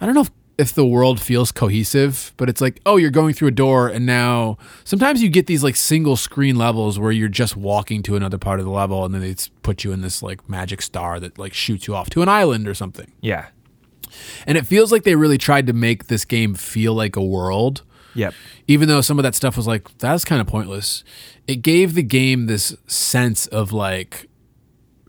I 0.00 0.06
don't 0.06 0.14
know 0.14 0.22
if, 0.22 0.30
if 0.56 0.72
the 0.72 0.86
world 0.86 1.20
feels 1.20 1.50
cohesive, 1.50 2.32
but 2.36 2.48
it's 2.48 2.60
like, 2.60 2.80
oh, 2.86 2.96
you're 2.96 3.10
going 3.10 3.34
through 3.34 3.48
a 3.48 3.52
door, 3.52 3.88
and 3.88 4.06
now 4.06 4.56
sometimes 4.84 5.22
you 5.22 5.28
get 5.28 5.46
these 5.46 5.64
like 5.64 5.74
single 5.76 6.16
screen 6.16 6.56
levels 6.56 6.98
where 6.98 7.10
you're 7.10 7.28
just 7.28 7.56
walking 7.56 8.02
to 8.04 8.14
another 8.16 8.38
part 8.38 8.60
of 8.60 8.64
the 8.64 8.70
level, 8.70 9.04
and 9.04 9.12
then 9.14 9.20
they 9.20 9.34
put 9.62 9.82
you 9.84 9.92
in 9.92 10.00
this 10.00 10.22
like 10.22 10.48
magic 10.48 10.80
star 10.80 11.18
that 11.20 11.38
like 11.38 11.52
shoots 11.54 11.86
you 11.88 11.94
off 11.94 12.08
to 12.10 12.22
an 12.22 12.28
island 12.28 12.68
or 12.68 12.74
something. 12.74 13.10
Yeah. 13.20 13.46
And 14.46 14.56
it 14.56 14.64
feels 14.64 14.92
like 14.92 15.02
they 15.02 15.16
really 15.16 15.38
tried 15.38 15.66
to 15.66 15.72
make 15.72 16.06
this 16.06 16.24
game 16.24 16.54
feel 16.54 16.94
like 16.94 17.16
a 17.16 17.24
world 17.24 17.82
Yep. 18.16 18.32
even 18.68 18.86
though 18.86 19.00
some 19.00 19.18
of 19.18 19.24
that 19.24 19.34
stuff 19.34 19.56
was 19.56 19.66
like 19.66 19.98
that's 19.98 20.24
kind 20.24 20.40
of 20.40 20.46
pointless 20.46 21.02
it 21.48 21.56
gave 21.62 21.94
the 21.94 22.02
game 22.04 22.46
this 22.46 22.76
sense 22.86 23.48
of 23.48 23.72
like 23.72 24.28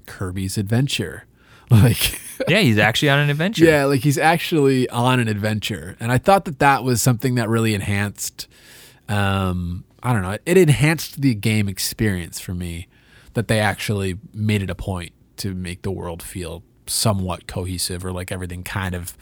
kirby's 0.08 0.58
adventure 0.58 1.26
like 1.72 2.20
Yeah, 2.48 2.60
he's 2.60 2.78
actually 2.78 3.10
on 3.10 3.20
an 3.20 3.30
adventure. 3.30 3.66
yeah 3.66 3.86
like 3.86 4.02
he's 4.02 4.18
actually 4.18 4.90
on 4.90 5.20
an 5.20 5.28
adventure 5.28 5.96
and 6.00 6.12
i 6.12 6.18
thought 6.18 6.46
that 6.46 6.60
that 6.60 6.84
was 6.84 7.02
something 7.02 7.36
that 7.36 7.50
really 7.50 7.74
enhanced 7.74 8.48
um 9.10 9.84
i 10.04 10.14
don't 10.14 10.22
know 10.22 10.38
it 10.46 10.58
enhanced 10.58 11.22
the 11.22 11.34
game 11.36 11.68
experience 11.70 12.40
for 12.40 12.54
me 12.54 12.88
that 13.34 13.48
they 13.48 13.60
actually 13.60 14.18
made 14.34 14.62
it 14.62 14.70
a 14.70 14.76
point 14.76 15.12
to 15.38 15.54
make 15.54 15.82
the 15.82 15.92
world 15.92 16.22
feel 16.24 16.64
somewhat 16.88 17.48
cohesive 17.48 18.06
or 18.06 18.12
like 18.12 18.32
everything 18.32 18.64
kind 18.64 18.94
of 18.96 19.18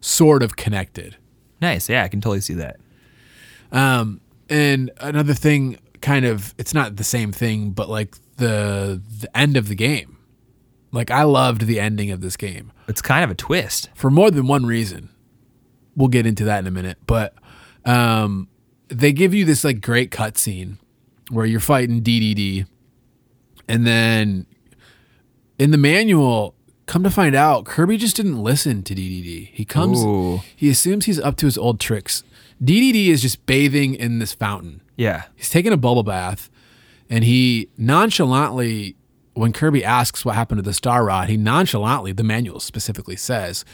sort 0.00 0.42
of 0.42 0.56
connected 0.56 1.16
Nice. 1.62 1.90
Yeah, 1.90 2.04
I 2.04 2.08
can 2.08 2.22
totally 2.22 2.40
see 2.40 2.54
that. 2.54 2.80
Um, 3.70 4.22
and 4.48 4.90
another 4.98 5.34
thing, 5.34 5.76
kind 6.00 6.24
of, 6.24 6.54
it's 6.56 6.72
not 6.72 6.96
the 6.96 7.04
same 7.04 7.32
thing, 7.32 7.72
but 7.72 7.90
like 7.90 8.16
the 8.38 9.02
the 9.20 9.36
end 9.36 9.58
of 9.58 9.68
the 9.68 9.74
game. 9.74 10.16
Like 10.92 11.10
I 11.10 11.22
loved 11.22 11.62
the 11.66 11.78
ending 11.78 12.10
of 12.10 12.20
this 12.20 12.36
game 12.36 12.72
It's 12.88 13.00
kind 13.02 13.22
of 13.24 13.30
a 13.30 13.34
twist. 13.34 13.90
for 13.94 14.10
more 14.10 14.30
than 14.30 14.46
one 14.46 14.66
reason. 14.66 15.10
We'll 15.96 16.08
get 16.08 16.26
into 16.26 16.44
that 16.44 16.58
in 16.60 16.66
a 16.66 16.70
minute, 16.70 16.98
but 17.06 17.34
um, 17.84 18.48
they 18.88 19.12
give 19.12 19.34
you 19.34 19.44
this 19.44 19.64
like 19.64 19.80
great 19.80 20.10
cutscene 20.10 20.78
where 21.30 21.46
you're 21.46 21.60
fighting 21.60 22.02
DDD, 22.02 22.66
and 23.68 23.86
then 23.86 24.46
in 25.58 25.70
the 25.72 25.78
manual, 25.78 26.54
come 26.86 27.02
to 27.04 27.10
find 27.10 27.34
out, 27.36 27.64
Kirby 27.64 27.96
just 27.96 28.16
didn't 28.16 28.42
listen 28.42 28.82
to 28.84 28.94
DDD. 28.94 29.48
He 29.52 29.64
comes, 29.64 30.02
Ooh. 30.02 30.40
he 30.56 30.70
assumes 30.70 31.04
he's 31.04 31.20
up 31.20 31.36
to 31.36 31.46
his 31.46 31.56
old 31.58 31.78
tricks. 31.78 32.24
DDD 32.62 33.08
is 33.08 33.22
just 33.22 33.44
bathing 33.46 33.94
in 33.94 34.18
this 34.18 34.32
fountain. 34.32 34.80
Yeah. 34.96 35.24
He's 35.36 35.50
taking 35.50 35.72
a 35.72 35.76
bubble 35.76 36.02
bath, 36.02 36.50
and 37.08 37.22
he 37.24 37.68
nonchalantly, 37.76 38.96
when 39.34 39.52
Kirby 39.52 39.84
asks 39.84 40.24
what 40.24 40.34
happened 40.34 40.58
to 40.58 40.62
the 40.62 40.74
Star 40.74 41.04
Rod, 41.04 41.28
he 41.28 41.36
nonchalantly, 41.36 42.12
the 42.12 42.24
manual 42.24 42.60
specifically 42.60 43.16
says, 43.16 43.64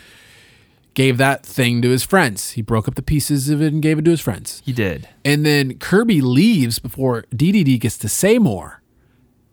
gave 0.94 1.18
that 1.18 1.44
thing 1.44 1.82
to 1.82 1.90
his 1.90 2.02
friends. 2.02 2.52
He 2.52 2.62
broke 2.62 2.88
up 2.88 2.94
the 2.94 3.02
pieces 3.02 3.48
of 3.50 3.60
it 3.60 3.72
and 3.72 3.82
gave 3.82 3.98
it 3.98 4.04
to 4.06 4.10
his 4.10 4.20
friends. 4.20 4.62
He 4.64 4.72
did. 4.72 5.08
And 5.24 5.44
then 5.44 5.78
Kirby 5.78 6.20
leaves 6.20 6.78
before 6.78 7.24
DDD 7.34 7.78
gets 7.80 7.98
to 7.98 8.08
say 8.08 8.38
more. 8.38 8.82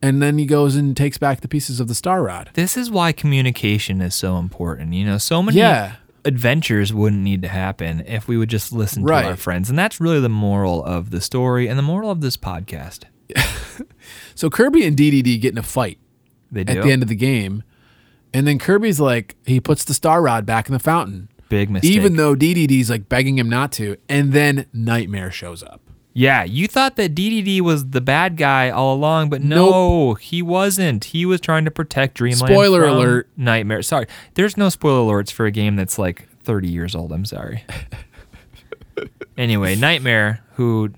And 0.02 0.22
then 0.22 0.38
he 0.38 0.46
goes 0.46 0.76
and 0.76 0.96
takes 0.98 1.18
back 1.18 1.42
the 1.42 1.48
pieces 1.48 1.80
of 1.80 1.88
the 1.88 1.96
Star 1.96 2.24
Rod. 2.24 2.50
This 2.54 2.76
is 2.76 2.92
why 2.92 3.12
communication 3.14 4.02
is 4.02 4.14
so 4.16 4.38
important. 4.38 4.94
You 4.94 5.06
know, 5.06 5.18
so 5.18 5.42
many 5.42 5.58
Yeah. 5.58 5.94
adventures 6.26 6.94
wouldn't 6.94 7.22
need 7.22 7.42
to 7.42 7.48
happen 7.48 8.04
if 8.08 8.28
we 8.28 8.38
would 8.38 8.50
just 8.50 8.72
listen 8.74 9.04
Right. 9.04 9.22
to 9.24 9.28
our 9.30 9.36
friends. 9.38 9.70
And 9.70 9.80
that's 9.80 10.00
really 10.02 10.20
the 10.20 10.30
moral 10.30 10.84
of 10.84 11.10
the 11.10 11.22
story 11.22 11.68
and 11.68 11.78
the 11.80 11.84
moral 11.84 12.12
of 12.12 12.20
this 12.22 12.36
podcast. 12.38 13.04
So 14.36 14.50
Kirby 14.50 14.86
and 14.86 14.96
DDD 14.98 15.40
get 15.42 15.52
in 15.52 15.58
a 15.58 15.64
fight 15.64 15.98
They 16.52 16.64
do. 16.64 16.74
at 16.78 16.84
the 16.84 16.92
end 16.92 17.02
of 17.04 17.10
the 17.10 17.16
game. 17.16 17.64
And 18.34 18.48
then 18.48 18.58
Kirby's 18.60 19.00
like, 19.00 19.36
he 19.46 19.60
puts 19.60 19.84
the 19.84 19.94
Star 19.94 20.22
Rod 20.22 20.46
back 20.46 20.68
in 20.68 20.74
the 20.74 20.80
fountain. 20.80 21.30
Big 21.50 21.70
mistake. 21.70 21.92
even 21.92 22.16
though 22.16 22.36
DDD's 22.36 22.90
like 22.90 23.08
begging 23.08 23.38
him 23.38 23.48
not 23.50 23.72
to, 23.74 23.98
and 24.10 24.34
then 24.34 24.66
Nightmare 24.74 25.30
shows 25.30 25.62
up. 25.62 25.82
yeah, 26.14 26.44
you 26.44 26.68
thought 26.68 26.96
that 26.96 27.14
DDD 27.14 27.62
was 27.62 27.90
the 27.92 28.02
bad 28.02 28.38
guy 28.38 28.72
all 28.72 28.96
along, 28.96 29.30
but 29.30 29.44
no, 29.44 30.16
he 30.16 30.42
wasn't. 30.42 31.04
He 31.06 31.28
was 31.28 31.40
trying 31.40 31.66
to 31.66 31.72
protect 31.72 32.16
Dreamland. 32.16 32.52
Spoiler 32.52 32.84
alert. 32.86 33.30
Nightmare. 33.38 33.84
Sorry, 33.84 34.08
there's 34.34 34.58
no 34.58 34.70
spoiler 34.70 35.24
alerts 35.24 35.32
for 35.32 35.46
a 35.46 35.52
game 35.52 35.76
that's 35.76 36.00
like 36.00 36.28
30 36.44 36.70
years 36.70 36.96
old. 36.96 37.12
I'm 37.12 37.26
sorry. 37.26 37.64
anyway, 39.38 39.76
Nightmare, 39.76 40.42
who 40.56 40.92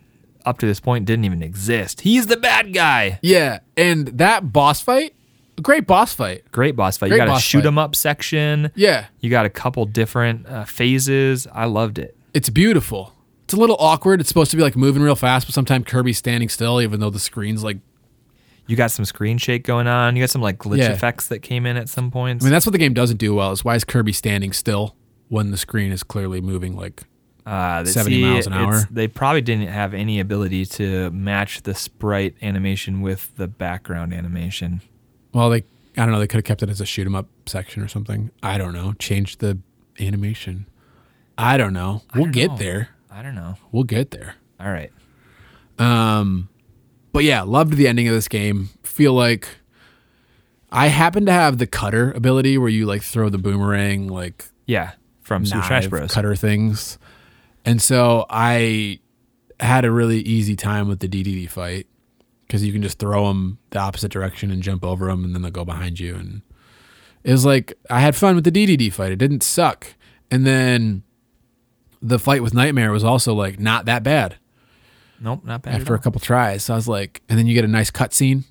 up 0.46 0.60
to 0.60 0.66
this 0.66 0.80
point 0.80 1.06
didn't 1.06 1.26
even 1.26 1.42
exist, 1.44 2.02
he's 2.02 2.28
the 2.28 2.38
bad 2.38 2.74
guy. 2.74 3.20
Yeah, 3.22 3.60
and 3.78 4.08
that 4.20 4.52
boss 4.54 4.82
fight, 4.82 5.14
great 5.62 5.88
boss 5.88 6.14
fight. 6.14 6.44
Great 6.52 6.76
boss 6.76 6.98
fight. 6.98 7.10
Great 7.10 7.20
you 7.22 7.26
got 7.28 7.38
a 7.38 7.42
shoot 7.42 7.60
fight. 7.60 7.68
'em 7.68 7.78
up 7.78 7.96
section. 7.96 8.72
Yeah, 8.76 9.06
You 9.22 9.30
got 9.30 9.46
a 9.46 9.50
couple 9.50 9.86
different 9.86 10.48
uh, 10.48 10.66
phases. 10.66 11.48
I 11.54 11.66
loved 11.66 11.98
it. 12.00 12.16
it's 12.34 12.50
beautiful. 12.50 13.14
It's 13.46 13.54
a 13.54 13.58
little 13.58 13.78
awkward. 13.80 14.20
It's 14.22 14.28
supposed 14.30 14.50
to 14.52 14.58
be 14.58 14.64
like 14.64 14.76
moving 14.76 15.04
real 15.04 15.16
fast, 15.16 15.46
but 15.48 15.54
sometimes 15.54 15.86
Kirby's 15.86 16.18
standing 16.18 16.50
still, 16.50 16.82
even 16.82 17.00
though 17.00 17.10
the 17.12 17.20
screen's 17.20 17.64
like. 17.64 17.78
You 18.68 18.76
got 18.76 18.90
some 18.90 19.06
screen 19.06 19.38
shake 19.38 19.64
going 19.64 19.86
on. 19.86 20.16
You 20.16 20.24
got 20.24 20.32
some 20.32 20.42
like 20.42 20.58
glitch 20.58 20.80
Yeah. 20.80 20.90
effects 20.94 21.28
that 21.28 21.44
came 21.44 21.68
in 21.68 21.78
at 21.78 21.88
some 21.88 22.10
points. 22.10 22.44
I 22.44 22.48
mean, 22.48 22.52
that's 22.52 22.66
what 22.66 22.72
the 22.72 22.80
game 22.80 22.96
doesn't 22.96 23.18
do 23.18 23.36
well. 23.36 23.52
Is 23.52 23.64
why 23.64 23.76
is 23.76 23.84
Kirby 23.84 24.12
standing 24.12 24.54
still 24.54 24.96
when 25.30 25.52
the 25.52 25.58
screen 25.58 25.92
is 25.92 26.02
clearly 26.02 26.42
moving? 26.42 26.76
Like, 26.76 27.04
Uh, 27.46 27.84
that- 27.84 27.92
70 27.92 28.22
miles 28.22 28.48
an 28.48 28.54
hour. 28.54 28.88
They 28.90 29.08
probably 29.08 29.42
didn't 29.42 29.68
have 29.68 29.94
any 29.94 30.20
ability 30.20 30.66
to 30.66 31.12
match 31.12 31.62
the 31.62 31.76
sprite 31.76 32.36
animation 32.42 33.02
with 33.02 33.36
the 33.36 33.48
background 33.48 34.14
animation. 34.14 34.82
well, 35.34 35.50
they 35.50 35.64
I 35.98 36.02
don't 36.04 36.12
know. 36.12 36.20
They 36.20 36.28
could 36.28 36.38
have 36.40 36.44
kept 36.46 36.62
it 36.64 36.70
as 36.70 36.82
a 36.82 36.86
shoot 36.86 37.06
'em 37.08 37.16
up 37.16 37.28
section 37.46 37.82
or 37.82 37.88
something. 37.88 38.30
I 38.44 38.58
don't 38.58 38.74
know. 38.74 38.94
Change 39.00 39.38
the 39.38 39.60
animation. 40.00 40.66
I 41.38 41.56
don't 41.58 41.72
know. 41.74 42.02
We'll 42.14 42.26
don't 42.26 42.32
get 42.34 42.52
know. 42.52 42.58
there. 42.58 42.90
I 43.12 43.22
don't 43.22 43.36
know. 43.36 43.56
We'll 43.72 43.84
get 43.86 44.12
there. 44.12 44.36
All 44.60 44.70
right. 44.72 44.92
Um, 45.80 46.50
but 47.14 47.24
yeah, 47.24 47.42
loved 47.44 47.74
the 47.74 47.88
ending 47.88 48.08
of 48.08 48.14
this 48.14 48.28
game. 48.28 48.70
Feel 48.84 49.14
like 49.14 49.48
I 50.72 50.88
happen 50.88 51.26
to 51.28 51.32
have 51.32 51.58
the 51.60 51.68
cutter 51.68 52.12
ability 52.12 52.58
where 52.58 52.70
you 52.70 52.86
like 52.86 53.02
throw 53.04 53.30
the 53.30 53.38
boomerang 53.38 54.08
like 54.08 54.46
Yeah, 54.66 54.92
from 55.22 55.46
Super 55.46 55.64
Smash 55.64 55.88
Bros. 55.88 56.12
cutter 56.14 56.36
things, 56.36 56.98
and 57.66 57.82
so 57.82 58.26
I 58.30 59.00
had 59.60 59.86
a 59.86 59.92
really 59.92 60.20
easy 60.20 60.56
time 60.56 60.88
with 60.88 61.00
the 61.00 61.08
DDD 61.08 61.50
fight. 61.50 61.88
because 62.48 62.64
you 62.64 62.72
can 62.72 62.82
just 62.82 63.00
throw 63.00 63.28
them 63.28 63.58
the 63.72 63.80
opposite 63.80 64.12
direction 64.12 64.52
and 64.52 64.62
jump 64.62 64.84
over 64.84 65.08
them, 65.08 65.24
and 65.24 65.34
then 65.34 65.42
they'll 65.42 65.52
go 65.52 65.66
behind 65.66 66.00
you. 66.00 66.16
And 66.16 66.42
it 67.24 67.32
was 67.32 67.46
like 67.46 67.74
I 67.90 68.00
had 68.02 68.16
fun 68.16 68.36
with 68.36 68.44
the 68.44 68.52
DDD 68.52 68.94
fight. 68.94 69.12
It 69.12 69.16
didn't 69.18 69.42
suck. 69.44 69.96
And 70.30 70.46
then 70.46 71.04
the 72.02 72.20
fight 72.20 72.44
with 72.44 72.54
Nightmare 72.54 72.92
was 72.92 73.04
also 73.04 73.34
like 73.34 73.60
not 73.60 73.86
that 73.86 74.04
bad 74.04 74.36
Nope, 75.20 75.44
not 75.46 75.62
bad. 75.64 75.76
after 75.76 75.96
a 75.96 76.00
couple 76.00 76.20
tries. 76.20 76.64
So 76.66 76.74
I 76.74 76.76
was 76.76 76.88
like, 76.88 77.22
and 77.30 77.40
then 77.40 77.48
you 77.48 77.54
get 77.56 77.64
a 77.64 77.70
nice 77.70 77.90
cutscene. 77.90 78.44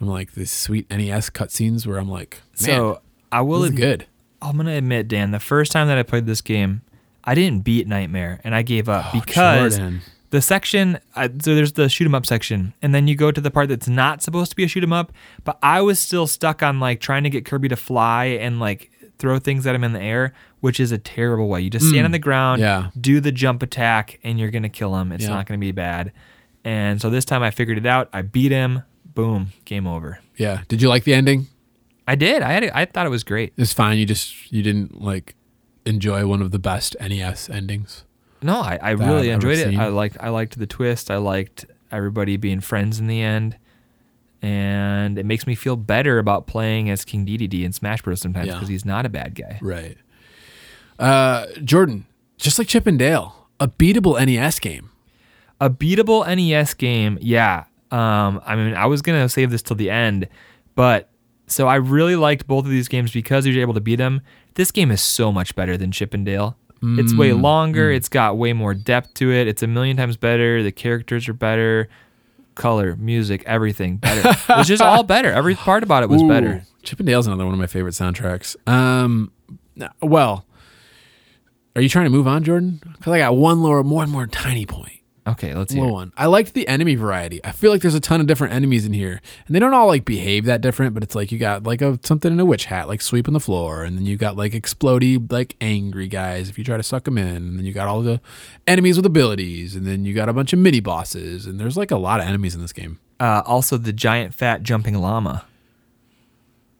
I'm 0.00 0.06
like 0.06 0.32
these 0.32 0.52
sweet 0.52 0.88
NES 0.90 1.28
cutscenes 1.30 1.86
where 1.86 1.98
I'm 1.98 2.08
like, 2.08 2.40
man, 2.60 2.66
so 2.66 3.00
I 3.32 3.40
will 3.42 3.64
admit, 3.64 3.80
good. 3.80 4.06
I'm 4.40 4.56
gonna 4.56 4.76
admit, 4.76 5.08
Dan, 5.08 5.32
the 5.32 5.40
first 5.40 5.72
time 5.72 5.88
that 5.88 5.98
I 5.98 6.02
played 6.04 6.24
this 6.26 6.40
game, 6.40 6.82
I 7.24 7.34
didn't 7.34 7.64
beat 7.64 7.86
Nightmare, 7.86 8.40
and 8.44 8.54
I 8.54 8.62
gave 8.62 8.88
up 8.88 9.12
because 9.12 9.74
Oh, 9.76 9.78
Jordan. 9.78 10.00
the 10.30 10.40
section. 10.40 10.98
I, 11.14 11.26
so 11.28 11.54
there's 11.54 11.72
the 11.72 11.88
shoot 11.88 12.04
'em 12.06 12.14
up 12.14 12.24
section, 12.26 12.72
and 12.82 12.94
then 12.94 13.06
you 13.08 13.14
go 13.14 13.30
to 13.30 13.40
the 13.40 13.50
part 13.50 13.68
that's 13.68 13.88
not 13.88 14.22
supposed 14.22 14.50
to 14.50 14.56
be 14.56 14.64
a 14.64 14.68
shoot 14.68 14.82
'em 14.82 14.92
up. 14.92 15.12
But 15.44 15.58
I 15.62 15.80
was 15.82 15.98
still 15.98 16.26
stuck 16.26 16.62
on 16.62 16.80
like 16.80 17.00
trying 17.00 17.24
to 17.24 17.30
get 17.30 17.44
Kirby 17.44 17.68
to 17.68 17.76
fly 17.76 18.26
and 18.26 18.58
like 18.60 18.90
throw 19.18 19.38
things 19.38 19.66
at 19.66 19.74
him 19.74 19.82
in 19.84 19.92
the 19.92 20.00
air, 20.00 20.32
which 20.60 20.78
is 20.78 20.92
a 20.92 20.98
terrible 20.98 21.48
way. 21.48 21.60
You 21.60 21.70
just 21.70 21.88
stand 21.88 22.04
on 22.04 22.12
the 22.12 22.18
ground, 22.20 22.60
Mm. 22.60 22.64
Yeah. 22.64 22.90
do 23.00 23.20
the 23.20 23.32
jump 23.32 23.62
attack, 23.62 24.18
and 24.22 24.38
you're 24.38 24.50
gonna 24.50 24.68
kill 24.68 24.96
him. 24.96 25.10
It's 25.12 25.24
Yeah. 25.24 25.30
not 25.30 25.46
gonna 25.46 25.58
be 25.58 25.72
bad. 25.72 26.12
And 26.64 27.00
so 27.00 27.10
this 27.10 27.24
time 27.24 27.42
I 27.42 27.50
figured 27.50 27.78
it 27.78 27.86
out. 27.86 28.08
I 28.12 28.22
beat 28.22 28.52
him. 28.52 28.82
Boom, 29.14 29.48
game 29.64 29.86
over. 29.86 30.20
Yeah. 30.36 30.60
Did 30.68 30.80
you 30.82 30.88
like 30.88 31.02
the 31.04 31.14
ending? 31.14 31.48
I 32.06 32.14
did. 32.14 32.42
I 32.42 32.52
had. 32.52 32.64
I 32.72 32.84
thought 32.84 33.06
it 33.06 33.10
was 33.10 33.24
great. 33.24 33.52
It's 33.56 33.72
fine. 33.72 33.98
You 33.98 34.06
just 34.06 34.52
you 34.52 34.62
didn't 34.62 35.00
like 35.02 35.34
enjoy 35.88 36.26
one 36.26 36.42
of 36.42 36.50
the 36.50 36.58
best 36.58 36.94
NES 37.00 37.48
endings. 37.50 38.04
No, 38.42 38.60
I, 38.60 38.78
I 38.80 38.90
I've 38.90 39.00
really 39.00 39.30
enjoyed 39.30 39.58
it. 39.58 39.68
seen. 39.70 39.80
I 39.80 39.88
liked 39.88 40.16
I 40.20 40.28
liked 40.28 40.58
the 40.58 40.66
twist. 40.66 41.10
I 41.10 41.16
liked 41.16 41.64
everybody 41.90 42.36
being 42.36 42.60
friends 42.60 43.00
in 43.00 43.06
the 43.06 43.20
end. 43.22 43.56
And 44.40 45.18
it 45.18 45.26
makes 45.26 45.46
me 45.48 45.56
feel 45.56 45.74
better 45.74 46.18
about 46.20 46.46
playing 46.46 46.88
as 46.90 47.04
King 47.04 47.26
Dedede 47.26 47.64
in 47.64 47.72
Smash 47.72 48.02
Bros. 48.02 48.20
sometimes 48.20 48.46
Yeah. 48.46 48.54
because 48.54 48.68
he's 48.68 48.84
not 48.84 49.04
a 49.04 49.08
bad 49.08 49.34
guy. 49.34 49.58
Right. 49.60 49.96
Uh, 50.98 51.46
Jordan, 51.64 52.06
just 52.36 52.58
like 52.58 52.68
Chip 52.68 52.86
and 52.86 52.98
Dale, 52.98 53.48
a 53.58 53.66
beatable 53.68 54.14
NES 54.24 54.60
game. 54.60 54.90
A 55.60 55.68
beatable 55.68 56.24
NES 56.26 56.74
game, 56.74 57.18
yeah. 57.20 57.64
Um, 57.90 58.40
I 58.46 58.54
mean, 58.54 58.74
I 58.74 58.86
was 58.86 59.02
gonna 59.02 59.28
save 59.28 59.50
this 59.50 59.62
till 59.62 59.74
the 59.76 59.90
end, 59.90 60.28
but 60.76 61.08
so 61.48 61.66
I 61.66 61.76
really 61.76 62.14
liked 62.14 62.46
both 62.46 62.64
of 62.64 62.70
these 62.70 62.86
games 62.86 63.10
because 63.10 63.44
you're 63.46 63.60
able 63.60 63.74
to 63.74 63.80
beat 63.80 63.96
them. 63.96 64.20
This 64.58 64.72
game 64.72 64.90
is 64.90 65.00
so 65.00 65.30
much 65.30 65.54
better 65.54 65.76
than 65.76 65.92
Chippendale. 65.92 66.56
Dale. 66.82 66.98
It's 67.00 67.14
way 67.14 67.30
Mm, 67.30 67.42
longer. 67.42 67.92
It's 67.92 68.08
got 68.08 68.36
way 68.36 68.52
more 68.52 68.74
depth 68.74 69.14
to 69.14 69.32
it. 69.32 69.46
It's 69.46 69.62
a 69.62 69.68
million 69.68 69.96
times 69.96 70.16
better. 70.16 70.64
The 70.64 70.72
characters 70.72 71.28
are 71.28 71.32
better. 71.32 71.88
Color, 72.56 72.96
music, 72.96 73.44
everything 73.46 73.98
better. 73.98 74.28
it 74.30 74.56
was 74.58 74.66
just 74.66 74.82
all 74.82 75.04
better. 75.04 75.30
Every 75.32 75.54
part 75.54 75.84
about 75.84 76.02
it 76.02 76.08
was 76.08 76.22
Ooh, 76.22 76.28
better. 76.28 76.64
Chip 76.82 76.98
and 76.98 77.08
another 77.08 77.44
one 77.44 77.54
of 77.54 77.60
my 77.60 77.68
favorite 77.68 77.94
soundtracks. 77.94 78.56
Um, 78.68 79.30
well, 80.02 80.44
are 81.76 81.82
you 81.82 81.88
trying 81.88 82.06
to 82.06 82.10
move 82.10 82.26
on, 82.26 82.42
Jordan? 82.42 82.80
Because 82.96 83.12
I 83.12 83.18
got 83.18 83.36
one 83.36 83.62
lower, 83.62 83.82
one 83.82 84.10
more 84.10 84.26
tiny 84.26 84.66
point. 84.66 84.97
Okay, 85.28 85.54
let's 85.54 85.72
hear. 85.72 85.82
Little 85.82 85.94
one. 85.94 86.12
I 86.16 86.26
liked 86.26 86.54
the 86.54 86.66
enemy 86.66 86.94
variety. 86.94 87.40
I 87.44 87.52
feel 87.52 87.70
like 87.70 87.82
there's 87.82 87.94
a 87.94 88.00
ton 88.00 88.20
of 88.20 88.26
different 88.26 88.54
enemies 88.54 88.86
in 88.86 88.92
here, 88.92 89.20
and 89.46 89.54
they 89.54 89.60
don't 89.60 89.74
all 89.74 89.86
like 89.86 90.04
behave 90.04 90.46
that 90.46 90.60
different. 90.60 90.94
But 90.94 91.02
it's 91.02 91.14
like 91.14 91.30
you 91.30 91.38
got 91.38 91.64
like 91.64 91.82
a 91.82 91.98
something 92.02 92.32
in 92.32 92.40
a 92.40 92.44
witch 92.44 92.64
hat, 92.64 92.88
like 92.88 93.00
sweeping 93.02 93.34
the 93.34 93.40
floor, 93.40 93.84
and 93.84 93.96
then 93.98 94.06
you 94.06 94.16
got 94.16 94.36
like 94.36 94.52
explody, 94.52 95.30
like 95.30 95.54
angry 95.60 96.08
guys 96.08 96.48
if 96.48 96.56
you 96.58 96.64
try 96.64 96.76
to 96.76 96.82
suck 96.82 97.04
them 97.04 97.18
in. 97.18 97.36
And 97.36 97.58
then 97.58 97.66
you 97.66 97.72
got 97.72 97.88
all 97.88 98.00
the 98.02 98.20
enemies 98.66 98.96
with 98.96 99.06
abilities, 99.06 99.76
and 99.76 99.86
then 99.86 100.04
you 100.04 100.14
got 100.14 100.28
a 100.28 100.32
bunch 100.32 100.52
of 100.52 100.58
mini 100.58 100.80
bosses, 100.80 101.46
and 101.46 101.60
there's 101.60 101.76
like 101.76 101.90
a 101.90 101.98
lot 101.98 102.20
of 102.20 102.26
enemies 102.26 102.54
in 102.54 102.62
this 102.62 102.72
game. 102.72 102.98
Uh, 103.20 103.42
also, 103.44 103.76
the 103.76 103.92
giant 103.92 104.32
fat 104.34 104.62
jumping 104.62 104.94
llama. 104.94 105.44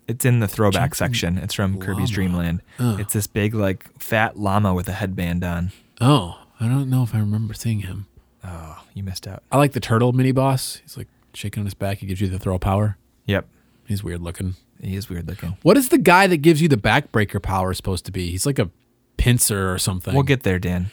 It's 0.06 0.24
in 0.24 0.40
the 0.40 0.48
throwback 0.48 0.94
section. 0.94 1.36
It's 1.36 1.52
from 1.52 1.78
Kirby's 1.80 2.08
Dream 2.08 2.32
Land. 2.32 2.62
It's 2.78 3.12
this 3.12 3.26
big, 3.26 3.54
like, 3.54 3.84
fat 4.00 4.38
llama 4.38 4.72
with 4.72 4.88
a 4.88 4.92
headband 4.92 5.44
on. 5.44 5.70
Oh, 6.00 6.38
I 6.58 6.66
don't 6.66 6.88
know 6.88 7.02
if 7.02 7.14
I 7.14 7.18
remember 7.18 7.52
seeing 7.52 7.80
him. 7.80 8.06
Oh, 8.44 8.82
you 8.94 9.02
missed 9.02 9.26
out. 9.26 9.42
I 9.50 9.58
like 9.58 9.72
the 9.72 9.80
turtle 9.80 10.12
mini 10.12 10.32
boss. 10.32 10.76
He's 10.82 10.96
like 10.96 11.08
shaking 11.34 11.62
on 11.62 11.66
his 11.66 11.74
back. 11.74 11.98
He 11.98 12.06
gives 12.06 12.20
you 12.20 12.28
the 12.28 12.38
throw 12.38 12.58
power. 12.58 12.96
Yep. 13.26 13.46
He's 13.86 14.04
weird 14.04 14.20
looking. 14.20 14.54
He 14.80 14.96
is 14.96 15.08
weird 15.08 15.26
looking. 15.26 15.56
What 15.62 15.76
is 15.76 15.88
the 15.88 15.98
guy 15.98 16.26
that 16.26 16.38
gives 16.38 16.62
you 16.62 16.68
the 16.68 16.76
backbreaker 16.76 17.42
power 17.42 17.74
supposed 17.74 18.04
to 18.06 18.12
be? 18.12 18.30
He's 18.30 18.46
like 18.46 18.58
a 18.58 18.70
pincer 19.16 19.72
or 19.72 19.78
something. 19.78 20.14
We'll 20.14 20.22
get 20.22 20.44
there, 20.44 20.58
Dan. 20.58 20.90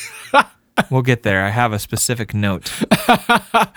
we'll 0.90 1.02
get 1.02 1.22
there. 1.22 1.44
I 1.44 1.50
have 1.50 1.72
a 1.72 1.78
specific 1.78 2.34
note. 2.34 2.70
Are 3.08 3.72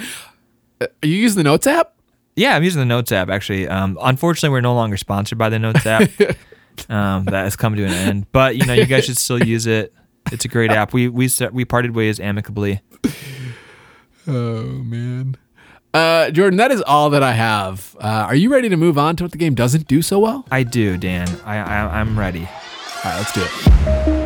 you 1.04 1.16
using 1.16 1.38
the 1.38 1.44
notes 1.44 1.68
app? 1.68 1.94
Yeah, 2.36 2.56
I'm 2.56 2.64
using 2.64 2.80
the 2.80 2.86
Notes 2.86 3.12
app 3.12 3.30
actually. 3.30 3.68
Um, 3.68 3.98
unfortunately, 4.02 4.54
we're 4.54 4.62
no 4.62 4.74
longer 4.74 4.98
sponsored 4.98 5.38
by 5.38 5.50
the 5.50 5.60
Notes 5.60 5.86
app. 5.86 6.10
um, 6.90 7.26
that 7.26 7.44
has 7.44 7.56
come 7.56 7.76
to 7.76 7.84
an 7.84 7.92
end. 7.92 8.32
But 8.32 8.56
you 8.56 8.66
know, 8.66 8.74
you 8.74 8.86
guys 8.86 9.06
should 9.06 9.18
still 9.18 9.44
use 9.44 9.68
it. 9.68 9.94
It's 10.32 10.46
a 10.46 10.48
great 10.48 10.72
app. 10.72 10.94
We 10.94 11.08
we 11.08 11.30
we 11.52 11.66
parted 11.66 11.96
ways 11.96 12.20
amicably. 12.20 12.82
Oh 14.28 14.64
man. 14.64 15.36
Uh, 15.94 16.32
Jordan, 16.32 16.58
that 16.58 16.72
is 16.72 16.82
all 16.82 17.12
that 17.12 17.22
I 17.22 17.34
have. 17.34 17.96
Uh, 18.00 18.26
are 18.28 18.36
you 18.36 18.52
ready 18.52 18.68
to 18.70 18.78
move 18.78 18.98
on 18.98 19.16
to 19.18 19.24
what 19.24 19.32
the 19.32 19.38
game 19.38 19.54
doesn't 19.54 19.88
do 19.88 20.02
so 20.02 20.18
well? 20.18 20.44
I 20.50 20.64
do, 20.64 20.98
Dan. 20.98 21.28
I, 21.46 21.58
I 21.58 22.00
I'm 22.00 22.18
ready. 22.18 22.42
All 22.42 23.12
right, 23.12 23.18
let's 23.18 23.34
do 23.34 23.44
it. 23.44 24.23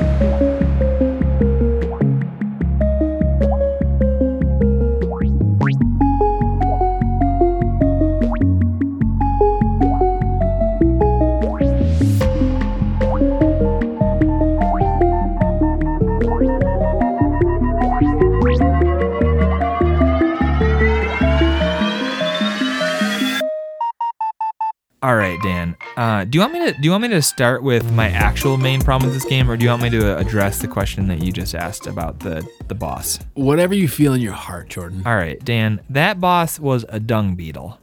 All 25.04 25.16
right, 25.16 25.40
Dan. 25.44 25.78
Uh, 25.96 26.24
do 26.24 26.38
you 26.38 26.40
want 26.42 26.54
me 26.54 26.66
to 26.66 26.72
do 26.74 26.80
you 26.82 26.92
want 26.92 27.04
me 27.04 27.08
to 27.10 27.22
start 27.22 27.62
with 27.62 27.92
my 27.92 28.10
actual 28.10 28.58
main 28.58 28.82
problem 28.82 29.12
with 29.12 29.22
this 29.22 29.30
game, 29.30 29.50
or 29.50 29.56
do 29.56 29.64
you 29.64 29.70
want 29.70 29.84
me 29.84 29.92
to 29.92 30.18
address 30.18 30.58
the 30.60 30.68
question 30.68 31.08
that 31.08 31.22
you 31.24 31.32
just 31.32 31.54
asked 31.54 31.86
about 31.86 32.20
the 32.20 32.48
the 32.68 32.74
boss? 32.74 33.20
Whatever 33.36 33.76
you 33.76 33.88
feel 33.88 34.14
in 34.14 34.22
your 34.22 34.34
heart, 34.34 34.70
Jordan. 34.70 35.04
All 35.06 35.16
right, 35.16 35.44
Dan. 35.46 35.82
That 35.88 36.20
boss 36.20 36.60
was 36.60 36.84
a 36.90 37.00
dung 37.00 37.36
beetle. 37.36 37.80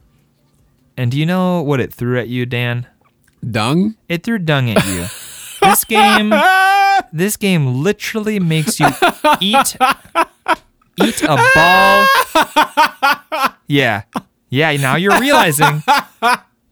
And 0.97 1.09
do 1.09 1.17
you 1.17 1.25
know 1.25 1.61
what 1.61 1.79
it 1.79 1.93
threw 1.93 2.19
at 2.19 2.27
you, 2.27 2.45
Dan? 2.45 2.87
Dung? 3.49 3.95
It 4.09 4.23
threw 4.23 4.37
dung 4.39 4.69
at 4.69 4.85
you. 4.85 5.05
this 5.61 5.85
game 5.85 6.33
this 7.13 7.37
game 7.37 7.81
literally 7.81 8.39
makes 8.41 8.77
you 8.79 8.87
eat 9.39 9.77
eat 11.01 11.21
a 11.23 11.37
ball. 11.55 12.05
Yeah. 13.67 14.03
Yeah, 14.51 14.75
now 14.77 14.95
you're 14.95 15.19
realizing 15.19 15.81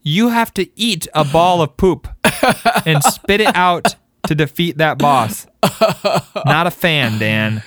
you 0.04 0.28
have 0.28 0.54
to 0.54 0.68
eat 0.78 1.08
a 1.14 1.24
ball 1.24 1.62
of 1.62 1.76
poop 1.76 2.06
and 2.86 3.02
spit 3.02 3.40
it 3.40 3.56
out 3.56 3.96
to 4.28 4.34
defeat 4.34 4.78
that 4.78 4.98
boss. 4.98 5.46
Not 6.46 6.66
a 6.66 6.70
fan, 6.70 7.18
Dan. 7.18 7.62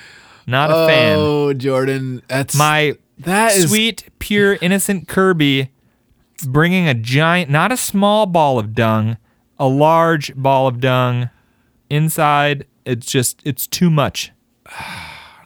Not 0.46 0.72
a 0.72 0.76
oh, 0.76 0.88
fan. 0.88 1.18
Oh, 1.20 1.54
Jordan, 1.54 2.22
that's 2.28 2.56
My 2.56 2.98
that 3.20 3.56
is 3.56 3.70
sweet, 3.70 4.08
pure, 4.20 4.58
innocent 4.62 5.08
Kirby 5.08 5.72
bringing 6.46 6.88
a 6.88 6.94
giant, 6.94 7.50
not 7.50 7.72
a 7.72 7.78
small 7.78 8.28
ball 8.28 8.60
of 8.60 8.74
dung, 8.74 9.18
a 9.58 9.68
large 9.68 10.34
ball 10.36 10.68
of 10.68 10.80
dung 10.80 11.30
inside. 11.90 12.66
It's 12.86 13.08
just, 13.08 13.42
it's 13.44 13.68
too 13.68 13.90
much. 13.90 14.32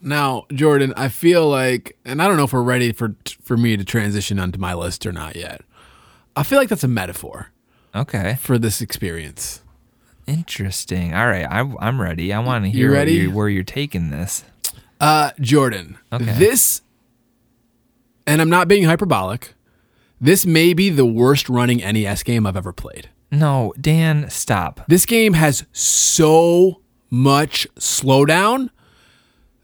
Now, 0.01 0.45
Jordan, 0.51 0.93
I 0.97 1.09
feel 1.09 1.47
like, 1.47 1.97
and 2.03 2.21
I 2.21 2.27
don't 2.27 2.35
know 2.35 2.43
if 2.43 2.53
we're 2.53 2.63
ready 2.63 2.91
for 2.91 3.15
for 3.43 3.55
me 3.55 3.77
to 3.77 3.85
transition 3.85 4.39
onto 4.39 4.59
my 4.59 4.73
list 4.73 5.05
or 5.05 5.11
not 5.11 5.35
yet. 5.35 5.61
I 6.35 6.43
feel 6.43 6.57
like 6.59 6.69
that's 6.69 6.83
a 6.83 6.87
metaphor 6.87 7.51
Okay. 7.95 8.37
for 8.39 8.57
this 8.57 8.81
experience. 8.81 9.61
Interesting. 10.27 11.13
All 11.13 11.27
right. 11.27 11.45
I, 11.45 11.59
I'm 11.79 11.99
ready. 12.01 12.31
I 12.31 12.39
want 12.39 12.63
to 12.65 12.69
hear 12.71 12.89
what 12.91 12.95
ready? 12.97 13.13
you- 13.13 13.31
where 13.31 13.49
you're 13.49 13.63
taking 13.63 14.09
this. 14.11 14.43
Uh, 14.99 15.31
Jordan, 15.41 15.97
Okay. 16.13 16.31
this, 16.37 16.81
and 18.27 18.39
I'm 18.39 18.49
not 18.51 18.67
being 18.67 18.83
hyperbolic. 18.83 19.55
This 20.21 20.45
may 20.45 20.73
be 20.75 20.89
the 20.91 21.05
worst 21.07 21.49
running 21.49 21.79
NES 21.79 22.21
game 22.21 22.45
I've 22.45 22.55
ever 22.55 22.71
played. 22.71 23.09
No, 23.31 23.73
Dan, 23.81 24.29
stop. 24.29 24.81
This 24.87 25.07
game 25.07 25.33
has 25.33 25.65
so 25.71 26.81
much 27.09 27.65
slowdown 27.77 28.69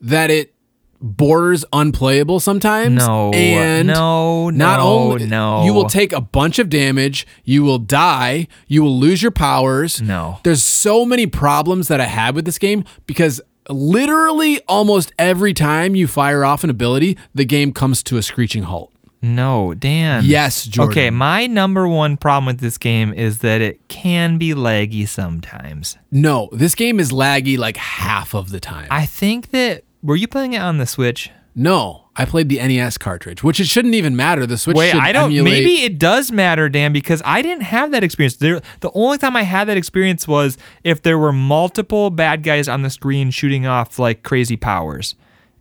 that 0.02 0.32
it 0.32 0.56
borders 1.02 1.64
unplayable 1.74 2.40
sometimes. 2.40 2.96
No, 2.96 3.32
and 3.34 3.88
no, 3.88 4.50
not 4.50 4.80
no, 4.80 4.88
only 4.88 5.26
no. 5.26 5.64
you 5.64 5.74
will 5.74 5.90
take 5.90 6.14
a 6.14 6.22
bunch 6.22 6.60
of 6.60 6.70
damage, 6.70 7.28
you 7.44 7.64
will 7.64 7.80
die, 7.80 8.48
you 8.68 8.84
will 8.84 8.98
lose 8.98 9.22
your 9.22 9.32
powers. 9.32 10.02
No. 10.02 10.40
There's 10.44 10.64
so 10.64 11.06
many 11.06 11.28
problems 11.28 11.88
that 11.88 12.02
I 12.02 12.06
had 12.06 12.36
with 12.36 12.46
this 12.46 12.58
game 12.58 12.84
because 13.06 13.42
literally 13.70 14.62
almost 14.68 15.12
every 15.20 15.54
time 15.54 15.96
you 15.96 16.08
fire 16.08 16.44
off 16.44 16.64
an 16.64 16.70
ability, 16.70 17.18
the 17.34 17.46
game 17.46 17.74
comes 17.74 18.04
to 18.04 18.18
a 18.18 18.24
screeching 18.24 18.64
halt. 18.64 18.92
No, 19.20 19.74
Dan. 19.74 20.24
Yes, 20.26 20.64
Jordan. 20.66 20.92
Okay, 20.92 21.10
my 21.10 21.48
number 21.48 21.88
one 21.88 22.18
problem 22.18 22.46
with 22.46 22.60
this 22.60 22.78
game 22.78 23.14
is 23.14 23.40
that 23.40 23.62
it 23.62 23.88
can 23.88 24.38
be 24.38 24.54
laggy 24.54 25.08
sometimes. 25.08 25.98
No, 26.12 26.50
this 26.52 26.76
game 26.76 27.00
is 27.00 27.12
laggy 27.12 27.58
like 27.58 27.78
half 27.78 28.36
of 28.36 28.52
the 28.52 28.60
time. 28.60 28.88
I 28.92 29.06
think 29.08 29.50
that 29.52 29.84
were 30.02 30.16
you 30.16 30.28
playing 30.28 30.54
it 30.54 30.62
on 30.62 30.78
the 30.78 30.86
Switch? 30.86 31.30
no, 31.60 32.04
I 32.16 32.26
played 32.26 32.50
the 32.50 32.58
NES 32.60 33.00
cartridge, 33.00 33.44
which 33.44 33.60
it 33.60 33.66
shouldn't 33.66 33.96
even 33.96 34.16
matter. 34.16 34.46
The 34.46 34.58
Switch 34.60 34.78
Wait, 34.78 34.94
I 34.94 35.12
don't. 35.12 35.26
emulate- 35.32 35.54
Maybe 35.54 35.82
it 35.84 35.98
does 35.98 36.32
matter, 36.32 36.70
Dan, 36.70 36.94
because 36.94 37.20
I 37.26 37.42
didn't 37.42 37.64
have 37.64 37.90
that 37.92 38.04
experience. 38.04 38.36
There, 38.36 38.62
the 38.82 38.92
only 38.94 39.18
time 39.18 39.36
I 39.36 39.42
had 39.44 39.68
that 39.68 39.76
experience 39.78 40.28
was 40.28 40.56
if 40.84 41.02
there 41.02 41.18
were 41.18 41.32
multiple 41.34 42.10
bad 42.12 42.44
guys 42.44 42.68
on 42.68 42.84
the 42.84 42.90
screen 42.92 43.32
shooting 43.32 43.66
off 43.66 43.98
like 44.00 44.22
crazy 44.24 44.56
powers, 44.56 45.16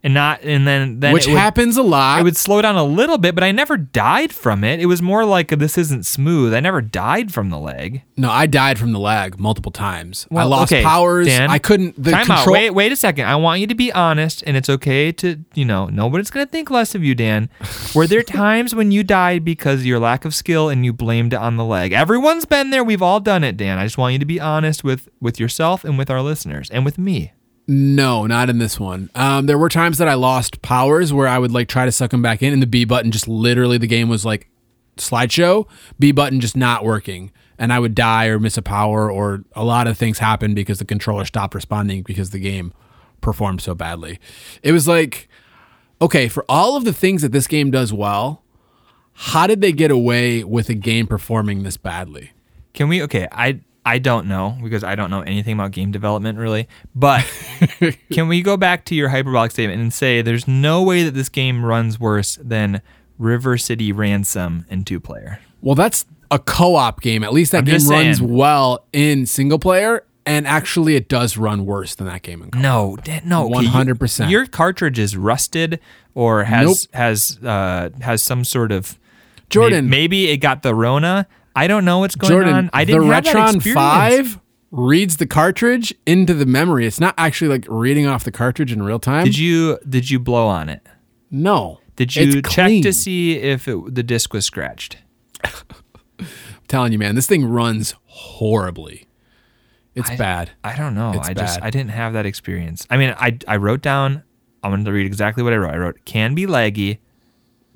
and 0.06 0.14
not, 0.14 0.40
and 0.44 0.68
then 0.68 1.00
then 1.00 1.12
which 1.12 1.26
would, 1.26 1.36
happens 1.36 1.76
a 1.76 1.82
lot. 1.82 2.16
I 2.16 2.22
would 2.22 2.36
slow 2.36 2.62
down 2.62 2.76
a 2.76 2.84
little 2.84 3.18
bit, 3.18 3.34
but 3.34 3.42
I 3.42 3.50
never 3.50 3.76
died 3.76 4.32
from 4.32 4.62
it. 4.62 4.78
It 4.78 4.86
was 4.86 5.02
more 5.02 5.24
like 5.24 5.48
this 5.48 5.76
isn't 5.76 6.06
smooth. 6.06 6.54
I 6.54 6.60
never 6.60 6.80
died 6.80 7.34
from 7.34 7.50
the 7.50 7.58
lag. 7.58 8.02
no, 8.16 8.30
I 8.30 8.46
died 8.46 8.78
from 8.78 8.92
the 8.92 9.00
lag 9.00 9.40
multiple 9.40 9.72
times. 9.72 10.28
I 10.32 10.44
lost 10.44 10.72
okay, 10.72 10.84
powers. 10.84 11.26
Dan, 11.26 11.50
I 11.50 11.58
couldn't. 11.58 12.00
The 12.00 12.12
Time 12.12 12.26
control. 12.26 12.54
out. 12.54 12.60
Wait, 12.60 12.70
wait 12.70 12.92
a 12.92 12.96
second. 12.96 13.26
I 13.26 13.34
want 13.34 13.60
you 13.60 13.66
to 13.66 13.74
be 13.74 13.90
honest, 13.90 14.44
and 14.46 14.56
it's 14.56 14.70
okay 14.70 15.10
to, 15.10 15.44
you 15.54 15.64
know, 15.64 15.86
nobody's 15.86 16.30
gonna 16.30 16.46
think 16.46 16.70
less 16.70 16.94
of 16.94 17.02
you, 17.02 17.16
Dan. 17.16 17.50
Were 17.96 18.06
there 18.06 18.22
times 18.22 18.76
when 18.76 18.92
you 18.92 19.02
died 19.02 19.44
because 19.44 19.80
of 19.80 19.86
your 19.86 19.98
lack 19.98 20.24
of 20.24 20.36
skill 20.36 20.68
and 20.68 20.84
you 20.84 20.92
blamed 20.92 21.32
it 21.32 21.40
on 21.40 21.56
the 21.56 21.64
leg? 21.64 21.92
Everyone's 21.92 22.44
been 22.44 22.70
there. 22.70 22.84
We've 22.84 23.02
all 23.02 23.18
done 23.18 23.42
it, 23.42 23.56
Dan. 23.56 23.76
I 23.76 23.84
just 23.84 23.98
want 23.98 24.12
you 24.12 24.20
to 24.20 24.24
be 24.24 24.38
honest 24.38 24.84
with 24.84 25.08
with 25.20 25.40
yourself 25.40 25.82
and 25.82 25.98
with 25.98 26.10
our 26.10 26.22
listeners 26.22 26.70
and 26.70 26.84
with 26.84 26.96
me. 26.96 27.32
No, 27.68 28.26
not 28.26 28.48
in 28.48 28.58
this 28.58 28.78
one. 28.78 29.10
Um, 29.14 29.46
there 29.46 29.58
were 29.58 29.68
times 29.68 29.98
that 29.98 30.06
I 30.06 30.14
lost 30.14 30.62
powers 30.62 31.12
where 31.12 31.26
I 31.26 31.38
would 31.38 31.50
like 31.50 31.68
try 31.68 31.84
to 31.84 31.92
suck 31.92 32.12
them 32.12 32.22
back 32.22 32.42
in, 32.42 32.52
and 32.52 32.62
the 32.62 32.66
B 32.66 32.84
button 32.84 33.10
just 33.10 33.26
literally 33.26 33.76
the 33.78 33.88
game 33.88 34.08
was 34.08 34.24
like 34.24 34.48
slideshow, 34.96 35.66
B 35.98 36.12
button 36.12 36.40
just 36.40 36.56
not 36.56 36.84
working, 36.84 37.32
and 37.58 37.72
I 37.72 37.80
would 37.80 37.94
die 37.94 38.26
or 38.26 38.38
miss 38.38 38.56
a 38.56 38.62
power, 38.62 39.10
or 39.10 39.44
a 39.54 39.64
lot 39.64 39.88
of 39.88 39.98
things 39.98 40.18
happened 40.20 40.54
because 40.54 40.78
the 40.78 40.84
controller 40.84 41.24
stopped 41.24 41.54
responding 41.54 42.02
because 42.02 42.30
the 42.30 42.38
game 42.38 42.72
performed 43.20 43.60
so 43.60 43.74
badly. 43.74 44.20
It 44.62 44.70
was 44.70 44.86
like, 44.86 45.28
okay, 46.00 46.28
for 46.28 46.44
all 46.48 46.76
of 46.76 46.84
the 46.84 46.92
things 46.92 47.22
that 47.22 47.32
this 47.32 47.48
game 47.48 47.72
does 47.72 47.92
well, 47.92 48.44
how 49.12 49.48
did 49.48 49.60
they 49.60 49.72
get 49.72 49.90
away 49.90 50.44
with 50.44 50.68
a 50.68 50.74
game 50.74 51.08
performing 51.08 51.64
this 51.64 51.76
badly? 51.76 52.30
Can 52.74 52.88
we? 52.88 53.02
Okay, 53.02 53.26
I 53.32 53.60
I 53.86 53.98
don't 53.98 54.26
know 54.26 54.58
because 54.62 54.82
I 54.84 54.96
don't 54.96 55.10
know 55.10 55.20
anything 55.22 55.54
about 55.54 55.70
game 55.70 55.92
development 55.92 56.38
really. 56.38 56.68
But 56.94 57.24
can 58.12 58.26
we 58.28 58.42
go 58.42 58.56
back 58.56 58.84
to 58.86 58.94
your 58.94 59.08
hyperbolic 59.10 59.52
statement 59.52 59.80
and 59.80 59.94
say 59.94 60.20
there's 60.22 60.48
no 60.48 60.82
way 60.82 61.04
that 61.04 61.12
this 61.12 61.28
game 61.28 61.64
runs 61.64 61.98
worse 62.00 62.36
than 62.42 62.82
River 63.16 63.56
City 63.56 63.92
Ransom 63.92 64.66
in 64.68 64.84
two 64.84 64.98
player? 65.00 65.38
Well, 65.62 65.74
that's 65.76 66.04
a 66.30 66.38
co-op 66.40 67.00
game. 67.00 67.22
At 67.22 67.32
least 67.32 67.52
that 67.52 67.64
game 67.64 67.80
runs 67.88 68.20
well 68.20 68.84
in 68.92 69.24
single 69.26 69.58
player, 69.60 70.04
and 70.26 70.46
actually, 70.46 70.96
it 70.96 71.08
does 71.08 71.36
run 71.36 71.64
worse 71.64 71.94
than 71.94 72.08
that 72.08 72.22
game 72.22 72.42
in 72.42 72.50
co-op. 72.50 72.62
No, 72.62 72.96
no, 73.24 73.48
100%. 73.48 74.28
Your 74.28 74.46
cartridge 74.46 74.98
is 74.98 75.16
rusted 75.16 75.78
or 76.14 76.42
has 76.44 76.66
Nope. 76.66 76.94
has 76.94 77.38
uh, 77.44 77.90
has 78.00 78.22
some 78.24 78.42
sort 78.42 78.72
of 78.72 78.98
Jordan. 79.48 79.88
may- 79.88 79.98
Maybe 79.98 80.28
it 80.30 80.38
got 80.38 80.62
the 80.64 80.74
Rona. 80.74 81.28
I 81.56 81.66
don't 81.66 81.84
know 81.84 81.98
what's 81.98 82.14
going 82.14 82.30
Jordan, 82.32 82.54
on. 82.54 82.70
I 82.72 82.84
didn't 82.84 83.08
the 83.08 83.14
have 83.14 83.24
that 83.24 83.34
Retron 83.34 83.54
experience. 83.56 83.74
Five 83.74 84.40
reads 84.70 85.16
the 85.16 85.26
cartridge 85.26 85.94
into 86.06 86.34
the 86.34 86.46
memory. 86.46 86.86
It's 86.86 87.00
not 87.00 87.14
actually 87.16 87.48
like 87.48 87.66
reading 87.68 88.06
off 88.06 88.24
the 88.24 88.30
cartridge 88.32 88.72
in 88.72 88.82
real 88.82 88.98
time. 88.98 89.24
Did 89.24 89.38
you 89.38 89.78
did 89.88 90.10
you 90.10 90.18
blow 90.20 90.46
on 90.46 90.68
it? 90.68 90.86
No. 91.30 91.80
Did 91.96 92.14
you 92.14 92.38
It's 92.38 92.54
check 92.54 92.66
clean. 92.66 92.82
to 92.82 92.92
see 92.92 93.38
if 93.38 93.66
it, 93.66 93.94
the 93.94 94.02
disc 94.02 94.32
was 94.34 94.44
scratched? 94.44 94.98
I'm 95.42 96.26
telling 96.68 96.92
you, 96.92 96.98
man, 96.98 97.14
this 97.14 97.26
thing 97.26 97.44
runs 97.46 97.94
horribly. 98.04 99.06
It's 99.94 100.10
I- 100.10 100.16
bad. 100.16 100.50
I 100.62 100.76
don't 100.76 100.94
know. 100.94 101.12
It's 101.14 101.28
I 101.28 101.32
just 101.32 101.58
bad. 101.60 101.66
I 101.66 101.70
didn't 101.70 101.90
have 101.92 102.12
that 102.12 102.26
experience. 102.26 102.86
I 102.90 102.98
mean, 102.98 103.14
I 103.18 103.38
I 103.48 103.56
wrote 103.56 103.80
down. 103.80 104.22
I'm 104.62 104.72
going 104.72 104.84
to 104.84 104.92
read 104.92 105.06
exactly 105.06 105.42
what 105.42 105.52
I 105.52 105.56
wrote. 105.56 105.74
I 105.74 105.78
wrote 105.78 106.04
can 106.04 106.34
be 106.34 106.44
laggy, 106.44 106.98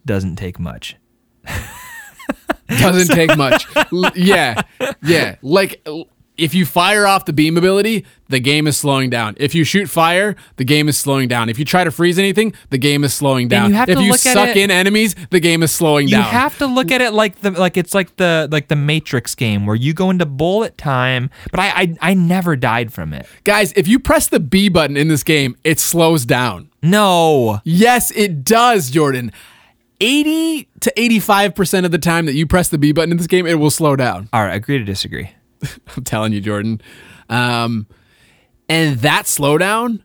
doesn't 0.05 0.37
take 0.37 0.59
much. 0.59 0.97
Doesn't 2.79 3.15
take 3.15 3.37
much. 3.37 3.67
L- 3.93 4.13
yeah, 4.15 4.63
yeah. 5.03 5.37
Like 5.43 5.87
if 6.37 6.55
you 6.55 6.65
fire 6.65 7.07
off 7.07 7.27
the 7.27 7.35
beam 7.35 7.59
ability, 7.59 8.07
the 8.31 8.41
game 8.41 8.67
is 8.67 8.75
slowing 8.75 9.11
down. 9.11 9.35
If 9.39 9.55
you 9.55 9.63
shoot 9.63 9.91
fire, 9.91 10.37
the 10.57 10.65
game 10.65 10.89
is 10.89 10.97
slowing 10.97 11.29
down. 11.29 11.51
If 11.51 11.59
you 11.59 11.67
try 11.67 11.85
to 11.85 11.91
freeze 11.91 12.19
anything, 12.19 12.55
the 12.71 12.79
game 12.79 13.05
is 13.05 13.13
slowing 13.13 13.47
down. 13.49 13.75
you 13.75 13.83
if 13.83 14.01
you 14.01 14.15
suck 14.15 14.49
it- 14.49 14.57
in 14.57 14.71
enemies, 14.71 15.15
the 15.29 15.41
game 15.41 15.63
is 15.63 15.71
slowing 15.71 16.07
You 16.09 16.13
down. 16.13 16.25
You 16.25 16.31
have 16.31 16.57
to 16.59 16.67
look 16.67 16.91
at 16.91 17.03
it 17.03 17.13
like 17.13 17.41
the 17.43 17.51
like 17.51 17.77
it's 17.77 17.93
like 17.93 18.17
the 18.17 18.49
like 18.51 18.69
the 18.69 18.77
Matrix 18.77 19.35
game 19.35 19.67
where 19.67 19.77
you 19.77 19.93
go 19.93 20.09
into 20.09 20.25
bullet 20.25 20.79
time. 20.79 21.29
But 21.51 21.61
I 21.61 21.69
I, 21.69 21.97
I 22.01 22.15
never 22.15 22.57
died 22.57 22.91
from 22.91 23.13
it. 23.13 23.27
Guys, 23.45 23.73
if 23.77 23.87
you 23.87 23.99
press 23.99 24.29
the 24.29 24.41
B 24.41 24.71
button 24.71 24.97
in 24.97 25.09
this 25.09 25.23
game, 25.23 25.57
it 25.63 25.79
slows 25.79 26.25
down. 26.25 26.71
No. 26.83 27.61
Yes, 27.65 28.11
it 28.13 28.45
does, 28.45 28.89
Jordan. 28.91 29.31
80 30.01 30.69
to 30.81 30.93
85% 30.97 31.85
of 31.85 31.91
the 31.91 31.99
time 31.99 32.27
that 32.27 32.35
you 32.35 32.47
press 32.47 32.69
the 32.69 32.79
B 32.79 32.93
button 32.93 33.11
in 33.11 33.17
this 33.17 33.27
game, 33.27 33.47
it 33.47 33.59
will 33.59 33.71
slow 33.71 33.97
down. 33.97 34.29
All 34.33 34.45
right, 34.45 34.55
agree 34.55 34.79
to 34.79 34.85
disagree. 34.85 35.31
I'm 35.97 36.05
telling 36.05 36.33
you, 36.33 36.41
Jordan. 36.41 36.81
Um, 37.29 37.87
and 38.69 38.99
that 39.01 39.25
slowdown 39.25 40.03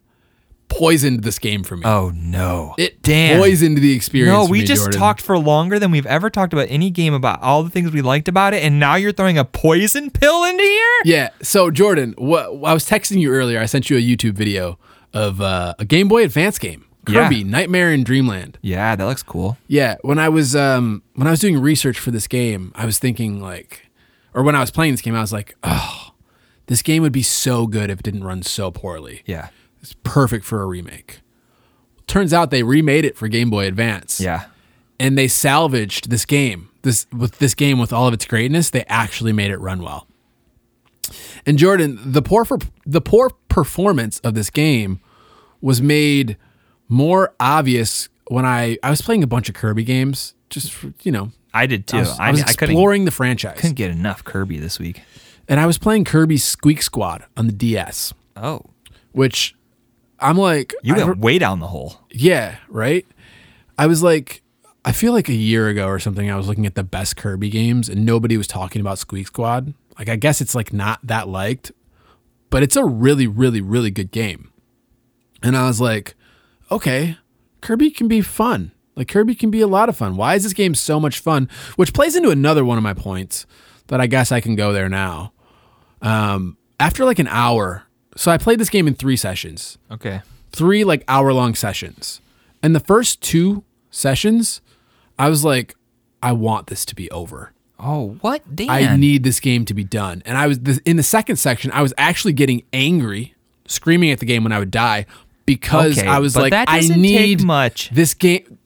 poisoned 0.67 1.23
this 1.23 1.39
game 1.39 1.63
for 1.63 1.77
me. 1.77 1.83
Oh 1.85 2.11
no. 2.13 2.75
it 2.77 3.01
Dan. 3.01 3.39
poisoned 3.39 3.77
the 3.77 3.95
experience. 3.95 4.33
No, 4.33 4.45
we 4.49 4.59
me, 4.59 4.65
just 4.65 4.83
Jordan. 4.83 4.99
talked 4.99 5.21
for 5.21 5.37
longer 5.37 5.79
than 5.79 5.91
we've 5.91 6.05
ever 6.05 6.29
talked 6.29 6.53
about 6.53 6.67
any 6.69 6.89
game 6.89 7.13
about 7.13 7.41
all 7.41 7.63
the 7.63 7.69
things 7.69 7.91
we 7.91 8.01
liked 8.01 8.27
about 8.27 8.53
it, 8.53 8.63
and 8.63 8.79
now 8.79 8.95
you're 8.95 9.11
throwing 9.11 9.37
a 9.37 9.45
poison 9.45 10.09
pill 10.11 10.43
into 10.43 10.63
here? 10.63 11.01
Yeah. 11.05 11.29
So, 11.41 11.71
Jordan, 11.71 12.13
what 12.17 12.45
I 12.45 12.73
was 12.73 12.87
texting 12.87 13.19
you 13.19 13.31
earlier. 13.31 13.59
I 13.59 13.65
sent 13.65 13.89
you 13.89 13.97
a 13.97 14.01
YouTube 14.01 14.33
video 14.33 14.77
of 15.13 15.39
uh, 15.39 15.75
a 15.79 15.85
Game 15.85 16.07
Boy 16.07 16.23
Advance 16.23 16.59
game, 16.59 16.85
Yeah. 17.07 17.23
Kirby 17.23 17.43
Nightmare 17.43 17.91
in 17.91 18.03
Dreamland. 18.03 18.57
Yeah, 18.61 18.95
that 18.95 19.05
looks 19.05 19.23
cool. 19.23 19.57
Yeah, 19.67 19.95
when 20.01 20.19
I 20.19 20.29
was 20.29 20.55
um 20.55 21.03
when 21.15 21.27
I 21.27 21.31
was 21.31 21.39
doing 21.39 21.59
research 21.59 21.99
for 21.99 22.11
this 22.11 22.27
game, 22.27 22.71
I 22.75 22.85
was 22.85 22.99
thinking 22.99 23.41
like 23.41 23.87
or 24.33 24.43
when 24.43 24.55
I 24.55 24.59
was 24.59 24.71
playing 24.71 24.93
this 24.93 25.01
game, 25.01 25.15
I 25.15 25.21
was 25.21 25.31
like, 25.33 25.55
"Oh, 25.63 26.11
this 26.67 26.81
game 26.81 27.01
would 27.03 27.13
be 27.13 27.23
so 27.23 27.67
good 27.67 27.89
if 27.89 27.99
it 27.99 28.03
didn't 28.03 28.23
run 28.23 28.43
so 28.43 28.69
poorly. 28.71 29.23
Yeah. 29.25 29.49
It's 29.81 29.95
perfect 30.03 30.45
for 30.45 30.61
a 30.61 30.65
remake." 30.65 31.21
Turns 32.07 32.33
out 32.33 32.51
they 32.51 32.63
remade 32.63 33.05
it 33.05 33.17
for 33.17 33.27
Game 33.27 33.49
Boy 33.49 33.65
Advance. 33.65 34.19
Yeah. 34.19 34.45
And 34.99 35.17
they 35.17 35.27
salvaged 35.27 36.09
this 36.09 36.25
game. 36.25 36.69
This 36.83 37.07
with 37.11 37.39
this 37.39 37.55
game 37.55 37.79
with 37.79 37.91
all 37.91 38.07
of 38.07 38.13
its 38.13 38.25
greatness, 38.25 38.69
they 38.69 38.83
actually 38.87 39.33
made 39.33 39.51
it 39.51 39.57
run 39.57 39.81
well. 39.81 40.07
And 41.45 41.57
Jordan, 41.57 41.99
the 42.03 42.21
poor 42.21 42.45
for, 42.45 42.57
the 42.85 43.01
poor 43.01 43.31
performance 43.49 44.19
of 44.19 44.33
this 44.33 44.49
game 44.49 44.99
was 45.61 45.81
made 45.81 46.37
more 46.87 47.33
obvious 47.39 48.09
when 48.27 48.45
I 48.45 48.77
I 48.83 48.89
was 48.89 49.01
playing 49.01 49.23
a 49.23 49.27
bunch 49.27 49.49
of 49.49 49.55
Kirby 49.55 49.83
games. 49.83 50.33
Just 50.49 50.71
for, 50.73 50.93
you 51.03 51.11
know, 51.11 51.31
I 51.53 51.65
did 51.65 51.87
too. 51.87 51.97
I 51.97 51.99
was, 52.01 52.19
I, 52.19 52.27
I 52.27 52.31
was 52.31 52.41
I 52.41 52.51
exploring 52.51 53.05
the 53.05 53.11
franchise, 53.11 53.57
couldn't 53.59 53.75
get 53.75 53.91
enough 53.91 54.23
Kirby 54.23 54.59
this 54.59 54.79
week. 54.79 55.01
and 55.47 55.59
I 55.59 55.65
was 55.65 55.77
playing 55.77 56.05
Kirby 56.05 56.37
Squeak 56.37 56.81
Squad 56.81 57.25
on 57.35 57.47
the 57.47 57.53
DS, 57.53 58.13
Oh. 58.37 58.61
which 59.11 59.55
I'm 60.19 60.37
like, 60.37 60.73
You 60.83 60.95
went 60.95 61.17
way 61.19 61.39
down 61.39 61.59
the 61.59 61.67
hole. 61.67 61.99
Yeah, 62.11 62.57
right. 62.69 63.05
I 63.77 63.87
was 63.87 64.01
like, 64.03 64.43
I 64.85 64.91
feel 64.91 65.11
like 65.13 65.27
a 65.29 65.33
year 65.33 65.67
ago 65.67 65.87
or 65.87 65.99
something, 65.99 66.29
I 66.29 66.35
was 66.37 66.47
looking 66.47 66.65
at 66.67 66.75
the 66.75 66.83
best 66.83 67.17
Kirby 67.17 67.49
games 67.49 67.89
and 67.89 68.05
nobody 68.05 68.37
was 68.37 68.47
talking 68.47 68.79
about 68.79 68.99
Squeak 68.99 69.27
Squad. 69.27 69.73
Like, 69.97 70.09
I 70.09 70.15
guess 70.15 70.41
it's 70.41 70.53
like 70.55 70.71
not 70.71 70.99
that 71.03 71.27
liked, 71.27 71.71
but 72.49 72.61
it's 72.63 72.75
a 72.75 72.85
really, 72.85 73.27
really, 73.27 73.61
really 73.61 73.91
good 73.91 74.11
game. 74.11 74.51
And 75.43 75.57
I 75.57 75.67
was 75.67 75.81
like, 75.81 76.15
okay, 76.71 77.17
Kirby 77.61 77.91
can 77.91 78.07
be 78.07 78.21
fun. 78.21 78.71
Like, 78.95 79.07
Kirby 79.09 79.35
can 79.35 79.51
be 79.51 79.59
a 79.61 79.67
lot 79.67 79.89
of 79.89 79.97
fun. 79.97 80.15
Why 80.15 80.35
is 80.35 80.43
this 80.43 80.53
game 80.53 80.73
so 80.73 80.99
much 80.99 81.19
fun? 81.19 81.49
Which 81.75 81.93
plays 81.93 82.15
into 82.15 82.29
another 82.29 82.63
one 82.63 82.77
of 82.77 82.83
my 82.83 82.93
points 82.93 83.45
that 83.87 83.99
I 83.99 84.07
guess 84.07 84.31
I 84.31 84.39
can 84.39 84.55
go 84.55 84.71
there 84.71 84.87
now. 84.89 85.33
Um, 86.01 86.57
after 86.79 87.03
like 87.05 87.19
an 87.19 87.27
hour, 87.27 87.83
so 88.15 88.31
I 88.31 88.37
played 88.37 88.59
this 88.59 88.69
game 88.69 88.87
in 88.87 88.93
three 88.95 89.17
sessions 89.17 89.77
Okay. 89.91 90.21
three 90.51 90.83
like 90.83 91.03
hour 91.07 91.33
long 91.33 91.55
sessions. 91.55 92.21
And 92.63 92.73
the 92.75 92.79
first 92.79 93.21
two 93.21 93.63
sessions, 93.89 94.61
I 95.19 95.29
was 95.29 95.43
like, 95.43 95.75
I 96.23 96.31
want 96.31 96.67
this 96.67 96.85
to 96.85 96.95
be 96.95 97.09
over. 97.11 97.51
Oh, 97.77 98.17
what? 98.21 98.55
Dan. 98.55 98.69
I 98.69 98.95
need 98.95 99.23
this 99.23 99.39
game 99.41 99.65
to 99.65 99.73
be 99.73 99.83
done. 99.83 100.23
And 100.25 100.37
I 100.37 100.47
was 100.47 100.59
in 100.85 100.95
the 100.97 101.03
second 101.03 101.35
section, 101.35 101.71
I 101.71 101.81
was 101.81 101.93
actually 101.97 102.33
getting 102.33 102.63
angry, 102.71 103.35
screaming 103.67 104.11
at 104.11 104.19
the 104.19 104.25
game 104.25 104.43
when 104.43 104.53
I 104.53 104.59
would 104.59 104.71
die 104.71 105.05
because 105.45 105.97
Okay, 105.97 106.07
I 106.07 106.19
was 106.19 106.35
like, 106.35 106.53
I 106.55 106.79
need 106.81 107.43
much. 107.43 107.89
this 107.91 108.13
game. 108.13 108.57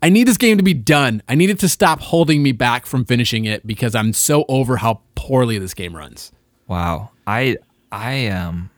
I 0.00 0.10
need 0.10 0.28
this 0.28 0.36
game 0.36 0.58
to 0.58 0.62
be 0.62 0.74
done. 0.74 1.22
I 1.28 1.34
need 1.34 1.50
it 1.50 1.58
to 1.60 1.68
stop 1.68 2.00
holding 2.00 2.42
me 2.42 2.52
back 2.52 2.86
from 2.86 3.04
finishing 3.04 3.44
it 3.46 3.66
because 3.66 3.94
I'm 3.96 4.12
so 4.12 4.44
over 4.48 4.76
how 4.76 5.00
poorly 5.16 5.58
this 5.58 5.74
game 5.74 5.96
runs. 5.96 6.30
Wow. 6.68 7.10
I 7.26 7.56
I 7.90 8.28
um 8.28 8.70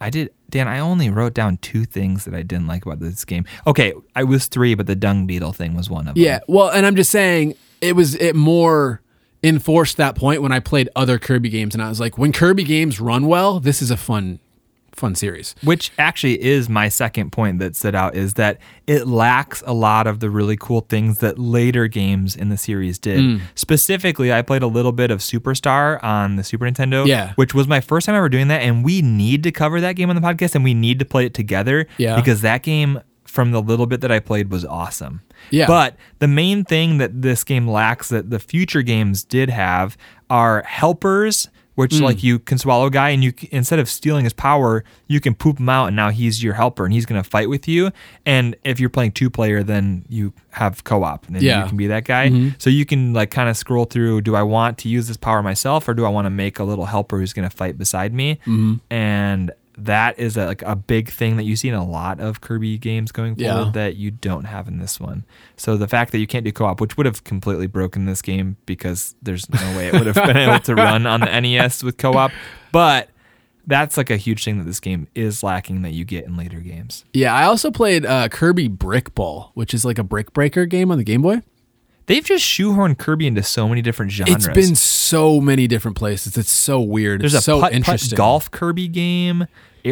I 0.00 0.10
did, 0.10 0.30
Dan. 0.50 0.66
I 0.68 0.80
only 0.80 1.08
wrote 1.08 1.34
down 1.34 1.56
two 1.58 1.84
things 1.84 2.24
that 2.24 2.34
I 2.34 2.42
didn't 2.42 2.66
like 2.66 2.84
about 2.84 2.98
this 3.00 3.24
game. 3.24 3.44
Okay, 3.66 3.94
I 4.14 4.24
was 4.24 4.46
three, 4.46 4.74
but 4.74 4.86
the 4.86 4.96
dung 4.96 5.26
beetle 5.26 5.52
thing 5.52 5.74
was 5.74 5.88
one 5.88 6.06
of 6.08 6.14
them. 6.16 6.22
Yeah, 6.22 6.40
well, 6.48 6.68
and 6.68 6.84
I'm 6.84 6.96
just 6.96 7.10
saying 7.10 7.54
it 7.80 7.94
was 7.96 8.14
it 8.16 8.34
more 8.36 9.00
enforced 9.42 9.96
that 9.98 10.14
point 10.16 10.42
when 10.42 10.52
I 10.52 10.60
played 10.60 10.88
other 10.96 11.18
Kirby 11.18 11.48
games, 11.48 11.74
and 11.74 11.82
I 11.82 11.88
was 11.88 12.00
like, 12.00 12.18
when 12.18 12.32
Kirby 12.32 12.64
games 12.64 13.00
run 13.00 13.26
well, 13.26 13.58
this 13.60 13.80
is 13.80 13.90
a 13.90 13.96
fun, 13.96 14.38
fun 14.96 15.14
series. 15.14 15.54
Which 15.62 15.92
actually 15.98 16.42
is 16.42 16.68
my 16.68 16.88
second 16.88 17.30
point 17.32 17.58
that 17.58 17.76
stood 17.76 17.94
out 17.94 18.14
is 18.16 18.34
that 18.34 18.58
it 18.86 19.06
lacks 19.06 19.62
a 19.66 19.72
lot 19.74 20.06
of 20.06 20.20
the 20.20 20.30
really 20.30 20.56
cool 20.56 20.80
things 20.82 21.18
that 21.18 21.38
later 21.38 21.86
games 21.88 22.34
in 22.34 22.48
the 22.48 22.56
series 22.56 22.98
did. 22.98 23.20
Mm. 23.20 23.40
Specifically, 23.54 24.32
I 24.32 24.42
played 24.42 24.62
a 24.62 24.66
little 24.66 24.92
bit 24.92 25.10
of 25.10 25.18
Superstar 25.20 26.02
on 26.02 26.36
the 26.36 26.44
Super 26.44 26.64
Nintendo, 26.64 27.06
Yeah. 27.06 27.32
which 27.34 27.52
was 27.54 27.68
my 27.68 27.80
first 27.80 28.06
time 28.06 28.14
ever 28.14 28.28
doing 28.28 28.48
that. 28.48 28.62
And 28.62 28.84
we 28.84 29.02
need 29.02 29.42
to 29.42 29.52
cover 29.52 29.80
that 29.80 29.92
game 29.96 30.08
on 30.10 30.16
the 30.16 30.22
podcast 30.22 30.54
and 30.54 30.64
we 30.64 30.74
need 30.74 30.98
to 30.98 31.04
play 31.04 31.26
it 31.26 31.34
together 31.34 31.86
Yeah. 31.98 32.16
because 32.16 32.40
that 32.42 32.62
game, 32.62 33.00
from 33.24 33.50
the 33.50 33.60
little 33.60 33.86
bit 33.86 34.00
that 34.00 34.10
I 34.10 34.18
played, 34.20 34.50
was 34.50 34.64
awesome. 34.64 35.20
Yeah. 35.50 35.66
But 35.66 35.96
the 36.20 36.28
main 36.28 36.64
thing 36.64 36.98
that 36.98 37.20
this 37.22 37.44
game 37.44 37.68
lacks 37.68 38.08
that 38.08 38.30
the 38.30 38.38
future 38.38 38.82
games 38.82 39.24
did 39.24 39.50
have 39.50 39.96
are 40.30 40.62
helpers, 40.62 41.48
which 41.76 41.92
Mm. 41.94 42.00
like 42.02 42.22
you 42.24 42.38
can 42.40 42.58
swallow 42.58 42.86
a 42.86 42.90
guy 42.90 43.10
and 43.10 43.22
you 43.22 43.32
instead 43.52 43.78
of 43.78 43.88
stealing 43.88 44.24
his 44.24 44.32
power, 44.32 44.82
you 45.06 45.20
can 45.20 45.34
poop 45.34 45.60
him 45.60 45.68
out 45.68 45.86
and 45.86 45.94
now 45.94 46.10
he's 46.10 46.42
your 46.42 46.54
helper 46.54 46.84
and 46.84 46.92
he's 46.92 47.06
going 47.06 47.22
to 47.22 47.28
fight 47.28 47.48
with 47.48 47.68
you. 47.68 47.92
And 48.26 48.56
if 48.64 48.80
you're 48.80 48.90
playing 48.90 49.12
two 49.12 49.30
player, 49.30 49.62
then 49.62 50.04
you 50.08 50.32
have 50.50 50.82
co-op 50.84 51.26
and 51.28 51.40
Yeah. 51.40 51.62
you 51.62 51.68
can 51.68 51.76
be 51.76 51.86
that 51.86 52.04
guy. 52.04 52.52
So 52.58 52.68
you 52.70 52.84
can 52.84 53.12
like 53.12 53.30
kind 53.30 53.48
of 53.48 53.56
scroll 53.56 53.84
through, 53.84 54.22
do 54.22 54.34
I 54.34 54.42
want 54.42 54.78
to 54.78 54.88
use 54.88 55.06
this 55.06 55.16
power 55.16 55.42
myself 55.42 55.86
or 55.88 55.94
do 55.94 56.04
I 56.04 56.08
want 56.08 56.26
to 56.26 56.30
make 56.30 56.58
a 56.58 56.64
little 56.64 56.86
helper 56.86 57.18
who's 57.18 57.32
going 57.32 57.48
to 57.48 57.54
fight 57.56 57.78
beside 57.78 58.12
me? 58.12 58.38
And 58.90 59.52
that 59.78 60.18
is 60.18 60.36
a, 60.36 60.46
like 60.46 60.62
a 60.62 60.74
big 60.74 61.10
thing 61.10 61.36
that 61.36 61.42
you 61.44 61.54
see 61.56 61.68
in 61.68 61.74
a 61.74 61.84
lot 61.86 62.18
of 62.18 62.40
Kirby 62.40 62.78
games 62.78 63.12
going 63.12 63.34
Yeah. 63.36 63.54
forward 63.56 63.74
that 63.74 63.96
you 63.96 64.10
don't 64.10 64.44
have 64.44 64.68
in 64.68 64.78
this 64.78 64.98
one. 64.98 65.24
So 65.56 65.76
the 65.76 65.86
fact 65.88 66.12
that 66.12 66.18
you 66.18 66.26
can't 66.26 66.44
do 66.44 66.52
co-op, 66.52 66.80
which 66.80 66.96
would 66.96 67.06
have 67.06 67.24
completely 67.24 67.66
broken 67.66 68.06
this 68.06 68.22
game 68.22 68.56
because 68.66 69.14
there's 69.22 69.48
no 69.50 69.76
way 69.76 69.88
it 69.88 69.92
would 69.92 70.06
have 70.06 70.14
been 70.14 70.36
able 70.36 70.60
to 70.60 70.74
run 70.74 71.06
on 71.06 71.20
the 71.20 71.26
NES 71.40 71.82
with 71.82 71.98
co-op, 71.98 72.30
but 72.72 73.10
that's 73.66 73.96
like 73.96 74.10
a 74.10 74.16
huge 74.16 74.44
thing 74.44 74.58
that 74.58 74.64
this 74.64 74.80
game 74.80 75.08
is 75.14 75.42
lacking 75.42 75.82
that 75.82 75.92
you 75.92 76.04
get 76.04 76.24
in 76.24 76.36
later 76.36 76.60
games. 76.60 77.04
Yeah, 77.12 77.34
I 77.34 77.44
also 77.44 77.70
played 77.70 78.06
uh, 78.06 78.28
Kirby 78.28 78.68
Brick 78.68 79.14
Ball, 79.14 79.50
which 79.54 79.74
is 79.74 79.84
like 79.84 79.98
a 79.98 80.04
brick 80.04 80.32
breaker 80.32 80.66
game 80.66 80.90
on 80.90 80.98
the 80.98 81.04
Game 81.04 81.20
Boy. 81.20 81.42
They've 82.06 82.24
just 82.24 82.44
shoehorned 82.44 82.98
Kirby 82.98 83.26
into 83.26 83.42
so 83.42 83.68
many 83.68 83.82
different 83.82 84.12
genres. 84.12 84.46
It's 84.46 84.54
been 84.54 84.76
so 84.76 85.40
many 85.40 85.66
different 85.66 85.96
places. 85.96 86.36
It's 86.36 86.50
so 86.50 86.80
weird. 86.80 87.20
there's 87.20 87.34
it's 87.34 87.42
a 87.42 87.44
so 87.44 87.60
putt, 87.60 87.72
putt 87.82 88.12
golf 88.14 88.50
Kirby 88.50 88.88
game. 88.88 89.46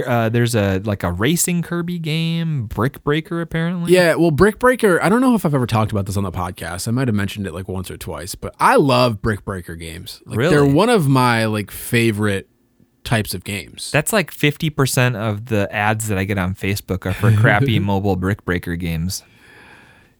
Uh, 0.07 0.29
there's 0.29 0.57
a 0.57 0.79
like 0.85 1.03
a 1.05 1.13
racing 1.13 1.63
Kirby 1.63 1.99
game, 2.01 2.67
Brick 2.67 3.05
Breaker 3.05 3.41
apparently. 3.41 3.93
Yeah, 3.93 4.15
well, 4.17 4.33
Brick 4.33 4.59
Breaker. 4.59 5.01
I 5.03 5.09
don't 5.09 5.21
know 5.21 5.35
if 5.35 5.45
I've 5.47 5.55
ever 5.55 5.67
talked 5.67 5.93
about 5.93 6.07
this 6.07 6.17
on 6.17 6.25
the 6.25 6.33
podcast. 6.33 6.89
I 6.89 6.91
might 6.91 7.07
have 7.07 7.15
mentioned 7.15 7.47
it 7.47 7.55
like 7.55 7.69
once 7.69 7.91
or 7.91 7.97
twice, 7.97 8.35
but 8.35 8.55
I 8.59 8.77
love 8.77 9.23
Brick 9.23 9.45
Breaker 9.45 9.77
games. 9.77 10.21
Like, 10.27 10.39
Really? 10.39 10.55
They're 10.55 10.65
one 10.67 10.89
of 10.89 11.09
my 11.09 11.45
like 11.47 11.71
favorite 11.71 12.49
types 13.05 13.35
of 13.35 13.45
games. 13.45 13.91
That's 13.93 14.13
like 14.13 14.33
50% 14.33 15.15
of 15.15 15.47
the 15.47 15.73
ads 15.73 16.09
that 16.09 16.19
I 16.19 16.25
get 16.25 16.39
on 16.39 16.55
Facebook 16.55 17.07
are 17.07 17.13
for 17.13 17.31
crappy 17.33 17.79
mobile 17.81 18.17
Brick 18.17 18.45
Breaker 18.45 18.77
games. 18.77 19.23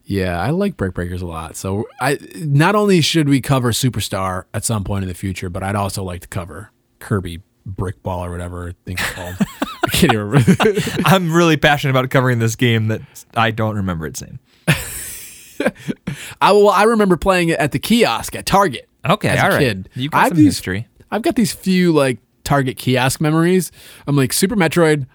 Yeah, 0.07 0.39
I 0.41 0.51
like 0.51 0.77
Brick 0.77 0.93
Breakers 0.95 1.23
a 1.23 1.27
lot. 1.27 1.57
So 1.57 1.87
I 2.01 2.19
not 2.39 2.75
only 2.75 3.01
should 3.01 3.29
we 3.29 3.41
cover 3.41 3.73
Superstar 3.73 4.45
at 4.53 4.65
some 4.65 4.85
point 4.85 5.03
in 5.03 5.09
the 5.09 5.15
future, 5.15 5.49
but 5.49 5.63
I'd 5.63 5.77
also 5.77 6.03
like 6.05 6.21
to 6.21 6.29
cover 6.29 6.71
Kirby 6.99 7.41
Brick 7.65 8.03
Ball 8.03 8.25
or 8.27 8.31
whatever 8.31 8.69
I 8.69 8.75
think 8.85 9.01
it's 9.01 9.11
called. 9.13 9.37
I 9.85 9.89
can't 9.89 10.13
even 10.13 10.27
remember. 10.29 10.81
I'm 11.07 11.33
really 11.33 11.57
passionate 11.57 11.93
about 11.93 12.11
covering 12.11 12.39
this 12.39 12.55
game 12.57 12.89
that 12.89 13.01
I 13.35 13.51
don't 13.51 13.77
remember 13.77 14.07
its 14.07 14.21
name. 14.23 14.39
I 16.41 16.53
well, 16.53 16.69
I 16.69 16.83
remember 16.85 17.17
playing 17.17 17.49
it 17.51 17.59
at 17.59 17.73
the 17.73 17.79
kiosk 17.79 18.35
at 18.35 18.45
Target. 18.45 18.89
Okay, 19.09 19.29
as 19.29 19.39
a 19.39 19.43
all 19.45 19.49
right. 19.51 19.59
kid. 19.61 19.89
You 19.95 20.09
got 20.11 20.19
have 20.21 20.29
some 20.29 20.37
these- 20.39 20.47
history. 20.47 20.89
I've 21.11 21.23
got 21.23 21.37
these 21.37 21.53
few 21.53 21.93
like 21.93 22.19
Target 22.43 22.77
kiosk 22.77 23.21
memories. 23.21 23.71
I'm 24.07 24.17
like 24.17 24.33
Super 24.33 24.57
Metroid, 24.57 25.07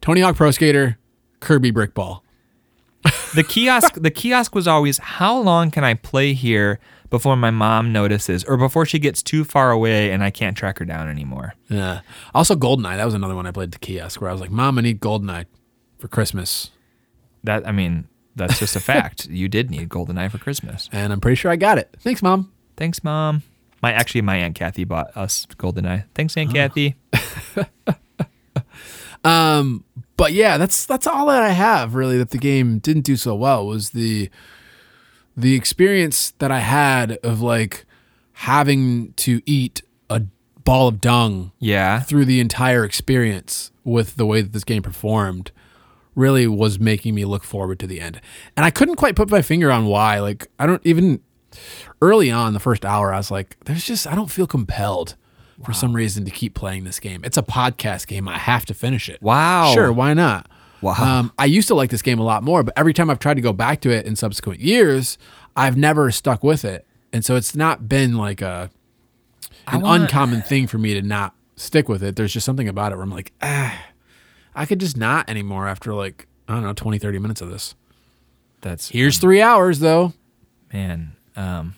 Tony 0.00 0.20
Hawk 0.20 0.36
Pro 0.36 0.50
Skater, 0.52 0.98
Kirby 1.40 1.70
Brick 1.72 1.94
Ball. 1.94 2.21
The 3.34 3.42
kiosk 3.42 3.94
the 3.94 4.10
kiosk 4.10 4.54
was 4.54 4.68
always 4.68 4.98
how 4.98 5.38
long 5.38 5.70
can 5.70 5.84
I 5.84 5.94
play 5.94 6.34
here 6.34 6.78
before 7.10 7.36
my 7.36 7.50
mom 7.50 7.92
notices 7.92 8.44
or 8.44 8.56
before 8.56 8.86
she 8.86 8.98
gets 8.98 9.22
too 9.22 9.44
far 9.44 9.70
away 9.70 10.10
and 10.10 10.22
I 10.22 10.30
can't 10.30 10.56
track 10.56 10.78
her 10.78 10.84
down 10.84 11.08
anymore. 11.08 11.54
Yeah. 11.68 12.00
Also 12.34 12.54
Goldeneye. 12.54 12.96
That 12.96 13.04
was 13.04 13.14
another 13.14 13.34
one 13.34 13.46
I 13.46 13.50
played 13.50 13.68
at 13.68 13.72
the 13.72 13.78
kiosk 13.78 14.20
where 14.20 14.30
I 14.30 14.32
was 14.32 14.40
like, 14.40 14.50
Mom, 14.50 14.78
I 14.78 14.82
need 14.82 15.00
Goldeneye 15.00 15.46
for 15.98 16.08
Christmas. 16.08 16.70
That 17.44 17.66
I 17.66 17.72
mean, 17.72 18.06
that's 18.36 18.58
just 18.58 18.76
a 18.76 18.80
fact. 18.80 19.26
You 19.30 19.48
did 19.48 19.70
need 19.70 19.88
GoldenEye 19.88 20.30
for 20.30 20.38
Christmas. 20.38 20.88
And 20.92 21.12
I'm 21.12 21.20
pretty 21.20 21.36
sure 21.36 21.50
I 21.50 21.56
got 21.56 21.78
it. 21.78 21.94
Thanks, 22.00 22.22
Mom. 22.22 22.52
Thanks, 22.76 23.02
mom. 23.02 23.42
My 23.82 23.92
actually 23.92 24.22
my 24.22 24.36
aunt 24.36 24.54
Kathy 24.54 24.84
bought 24.84 25.14
us 25.16 25.46
GoldenEye. 25.56 26.04
Thanks, 26.14 26.36
Aunt 26.36 26.52
Kathy. 26.52 26.96
Um, 29.24 29.84
but 30.22 30.32
yeah, 30.34 30.56
that's 30.56 30.86
that's 30.86 31.04
all 31.08 31.26
that 31.26 31.42
I 31.42 31.48
have 31.48 31.96
really 31.96 32.16
that 32.18 32.30
the 32.30 32.38
game 32.38 32.78
didn't 32.78 33.02
do 33.02 33.16
so 33.16 33.34
well 33.34 33.66
was 33.66 33.90
the 33.90 34.30
the 35.36 35.56
experience 35.56 36.30
that 36.38 36.52
I 36.52 36.60
had 36.60 37.18
of 37.24 37.40
like 37.40 37.86
having 38.34 39.14
to 39.14 39.42
eat 39.46 39.82
a 40.08 40.22
ball 40.62 40.86
of 40.86 41.00
dung 41.00 41.50
Yeah. 41.58 41.98
through 41.98 42.26
the 42.26 42.38
entire 42.38 42.84
experience 42.84 43.72
with 43.82 44.14
the 44.14 44.24
way 44.24 44.42
that 44.42 44.52
this 44.52 44.62
game 44.62 44.82
performed 44.82 45.50
really 46.14 46.46
was 46.46 46.78
making 46.78 47.16
me 47.16 47.24
look 47.24 47.42
forward 47.42 47.80
to 47.80 47.88
the 47.88 48.00
end. 48.00 48.20
And 48.56 48.64
I 48.64 48.70
couldn't 48.70 48.94
quite 48.96 49.16
put 49.16 49.28
my 49.28 49.42
finger 49.42 49.72
on 49.72 49.86
why. 49.86 50.20
Like 50.20 50.46
I 50.56 50.66
don't 50.68 50.86
even 50.86 51.20
early 52.00 52.30
on 52.30 52.52
the 52.52 52.60
first 52.60 52.84
hour 52.84 53.12
I 53.12 53.16
was 53.16 53.32
like 53.32 53.56
there's 53.64 53.84
just 53.84 54.06
I 54.06 54.14
don't 54.14 54.30
feel 54.30 54.46
compelled 54.46 55.16
for 55.64 55.72
some 55.72 55.94
reason 55.94 56.24
to 56.24 56.30
keep 56.30 56.54
playing 56.54 56.84
this 56.84 56.98
game. 57.00 57.22
It's 57.24 57.36
a 57.36 57.42
podcast 57.42 58.06
game. 58.06 58.28
I 58.28 58.38
have 58.38 58.64
to 58.66 58.74
finish 58.74 59.08
it. 59.08 59.20
Wow. 59.22 59.72
Sure, 59.74 59.92
why 59.92 60.14
not? 60.14 60.48
Wow. 60.80 60.94
Um, 60.94 61.32
I 61.38 61.44
used 61.44 61.68
to 61.68 61.74
like 61.74 61.90
this 61.90 62.02
game 62.02 62.18
a 62.18 62.24
lot 62.24 62.42
more, 62.42 62.62
but 62.62 62.74
every 62.76 62.92
time 62.92 63.08
I've 63.10 63.18
tried 63.20 63.34
to 63.34 63.40
go 63.40 63.52
back 63.52 63.80
to 63.82 63.90
it 63.90 64.04
in 64.06 64.16
subsequent 64.16 64.60
years, 64.60 65.16
I've 65.56 65.76
never 65.76 66.10
stuck 66.10 66.42
with 66.42 66.64
it. 66.64 66.86
And 67.12 67.24
so 67.24 67.36
it's 67.36 67.54
not 67.54 67.88
been 67.88 68.16
like 68.16 68.40
a 68.42 68.70
an 69.68 69.80
wanna- 69.82 70.02
uncommon 70.04 70.42
thing 70.42 70.66
for 70.66 70.78
me 70.78 70.94
to 70.94 71.02
not 71.02 71.34
stick 71.56 71.88
with 71.88 72.02
it. 72.02 72.16
There's 72.16 72.32
just 72.32 72.44
something 72.46 72.66
about 72.68 72.90
it 72.92 72.96
where 72.96 73.04
I'm 73.04 73.10
like, 73.10 73.32
ah, 73.42 73.78
I 74.54 74.66
could 74.66 74.80
just 74.80 74.96
not 74.96 75.30
anymore 75.30 75.68
after 75.68 75.94
like, 75.94 76.26
I 76.48 76.54
don't 76.54 76.64
know, 76.64 76.72
20, 76.72 76.98
30 76.98 77.18
minutes 77.20 77.40
of 77.40 77.50
this. 77.50 77.74
That's 78.60 78.88
Here's 78.88 79.18
three 79.18 79.40
hours 79.40 79.78
though. 79.78 80.14
man. 80.72 81.12
Um, 81.36 81.74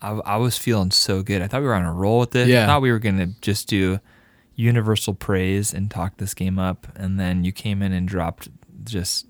I, 0.00 0.10
I 0.10 0.36
was 0.36 0.56
feeling 0.58 0.90
so 0.90 1.22
good. 1.22 1.42
I 1.42 1.48
thought 1.48 1.60
we 1.60 1.66
were 1.66 1.74
on 1.74 1.84
a 1.84 1.92
roll 1.92 2.20
with 2.20 2.30
this. 2.32 2.48
Yeah. 2.48 2.64
I 2.64 2.66
thought 2.66 2.82
we 2.82 2.92
were 2.92 2.98
gonna 2.98 3.28
just 3.40 3.68
do 3.68 4.00
universal 4.54 5.14
praise 5.14 5.72
and 5.72 5.90
talk 5.90 6.16
this 6.16 6.34
game 6.34 6.58
up, 6.58 6.86
and 6.96 7.18
then 7.18 7.44
you 7.44 7.52
came 7.52 7.82
in 7.82 7.92
and 7.92 8.06
dropped 8.08 8.48
just 8.84 9.26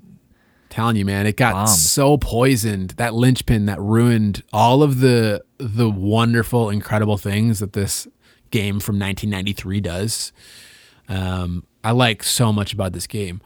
Telling 0.69 0.97
you, 0.97 1.05
man, 1.07 1.27
it 1.27 1.37
got 1.37 1.55
Bomb. 1.55 1.67
so 1.67 2.19
poisoned. 2.19 2.91
That 2.99 3.15
linchpin 3.15 3.67
that 3.67 3.81
ruined 3.81 4.43
all 4.53 4.83
of 4.83 5.01
the 5.01 5.43
the 5.57 5.89
wonderful, 5.89 6.69
incredible 6.69 7.17
things 7.17 7.61
that 7.61 7.73
this 7.73 8.07
game 8.51 8.79
from 8.79 8.99
1993 8.99 9.81
does. 9.81 10.33
Um, 11.09 11.65
I 11.83 11.93
like 11.93 12.23
so 12.23 12.53
much 12.53 12.75
about 12.75 12.93
this 12.93 13.07
game. 13.07 13.41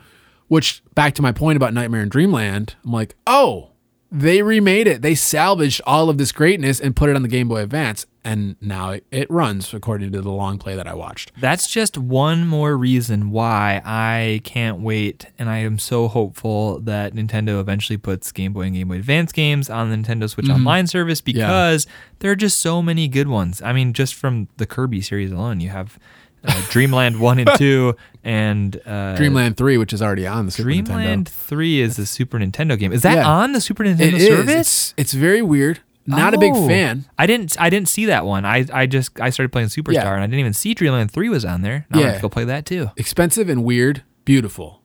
Which 0.48 0.82
back 0.94 1.14
to 1.14 1.22
my 1.22 1.30
point 1.30 1.56
about 1.56 1.72
Nightmare 1.72 2.02
and 2.02 2.10
Dreamland, 2.10 2.74
I'm 2.84 2.92
like, 2.92 3.14
oh, 3.26 3.70
they 4.12 4.42
remade 4.42 4.86
it. 4.86 5.00
They 5.00 5.14
salvaged 5.14 5.80
all 5.86 6.10
of 6.10 6.18
this 6.18 6.32
greatness 6.32 6.78
and 6.78 6.94
put 6.94 7.08
it 7.08 7.16
on 7.16 7.22
the 7.22 7.28
Game 7.28 7.48
Boy 7.48 7.62
Advance, 7.62 8.04
and 8.22 8.56
now 8.60 8.98
it, 9.10 9.30
runs 9.30 9.72
according 9.72 10.12
to 10.12 10.20
the 10.20 10.30
long 10.30 10.58
play 10.58 10.76
that 10.76 10.86
I 10.86 10.92
watched. 10.92 11.32
That's 11.40 11.70
just 11.70 11.96
one 11.96 12.46
more 12.46 12.76
reason 12.76 13.30
why 13.30 13.80
I 13.86 14.42
can't 14.44 14.80
wait, 14.80 15.26
and 15.38 15.48
I 15.48 15.58
am 15.58 15.78
so 15.78 16.08
hopeful 16.08 16.78
that 16.80 17.14
Nintendo 17.14 17.58
eventually 17.58 17.96
puts 17.96 18.30
Game 18.32 18.52
Boy 18.52 18.62
and 18.62 18.74
Game 18.74 18.88
Boy 18.88 18.96
Advance 18.96 19.32
games 19.32 19.70
on 19.70 19.88
the 19.88 19.96
Nintendo 19.96 20.28
Switch 20.28 20.44
mm-hmm. 20.44 20.56
Online 20.56 20.86
service 20.86 21.22
because 21.22 21.86
there 22.18 22.30
are 22.30 22.36
just 22.36 22.58
so 22.58 22.82
many 22.82 23.08
good 23.08 23.28
ones. 23.28 23.62
I 23.62 23.72
mean, 23.72 23.94
just 23.94 24.14
from 24.14 24.48
the 24.58 24.66
Kirby 24.66 25.00
series 25.00 25.32
alone, 25.32 25.60
you 25.60 25.70
have 25.70 25.98
uh, 26.44 26.62
Dreamland 26.70 27.20
One 27.20 27.38
and 27.38 27.50
Two, 27.56 27.96
and 28.24 28.80
uh, 28.86 29.16
Dreamland 29.16 29.56
3, 29.56 29.78
which 29.78 29.92
is 29.92 30.00
already 30.02 30.26
on 30.26 30.46
the 30.46 30.52
Super 30.52 30.68
Dreamland 30.70 31.26
Nintendo. 31.26 31.30
Three 31.30 31.80
is 31.80 31.96
the 31.96 32.06
Super 32.06 32.38
Nintendo 32.38 32.78
game. 32.78 32.92
Is 32.92 33.02
that 33.02 33.16
Yeah. 33.16 33.28
on 33.28 33.52
the 33.52 33.60
Super 33.60 33.84
It 33.84 33.96
Nintendo 33.98 34.12
is. 34.14 34.26
service? 34.26 34.50
It's, 34.58 34.94
it's 34.96 35.12
very 35.14 35.42
weird. 35.42 35.80
Not 36.06 36.34
a 36.34 36.38
big 36.38 36.52
Oh. 36.54 36.66
fan. 36.66 37.04
I 37.16 37.26
didn't. 37.26 37.56
I 37.60 37.70
didn't 37.70 37.88
see 37.88 38.06
that 38.06 38.26
one. 38.26 38.44
I, 38.44 38.66
I 38.72 38.86
just 38.86 39.20
I 39.20 39.30
started 39.30 39.52
playing 39.52 39.68
Superstar 39.68 39.92
Yeah. 39.94 40.12
and 40.14 40.22
I 40.22 40.26
didn't 40.26 40.40
even 40.40 40.52
see 40.52 40.74
Dreamland 40.74 41.12
Three 41.12 41.28
was 41.28 41.44
on 41.44 41.62
there. 41.62 41.86
Now 41.90 41.98
I 41.98 42.02
have 42.02 42.10
Yeah. 42.10 42.16
to 42.16 42.22
go 42.22 42.28
play 42.28 42.44
that 42.44 42.66
too. 42.66 42.90
Expensive 42.96 43.48
and 43.48 43.62
weird, 43.62 44.02
beautiful, 44.24 44.82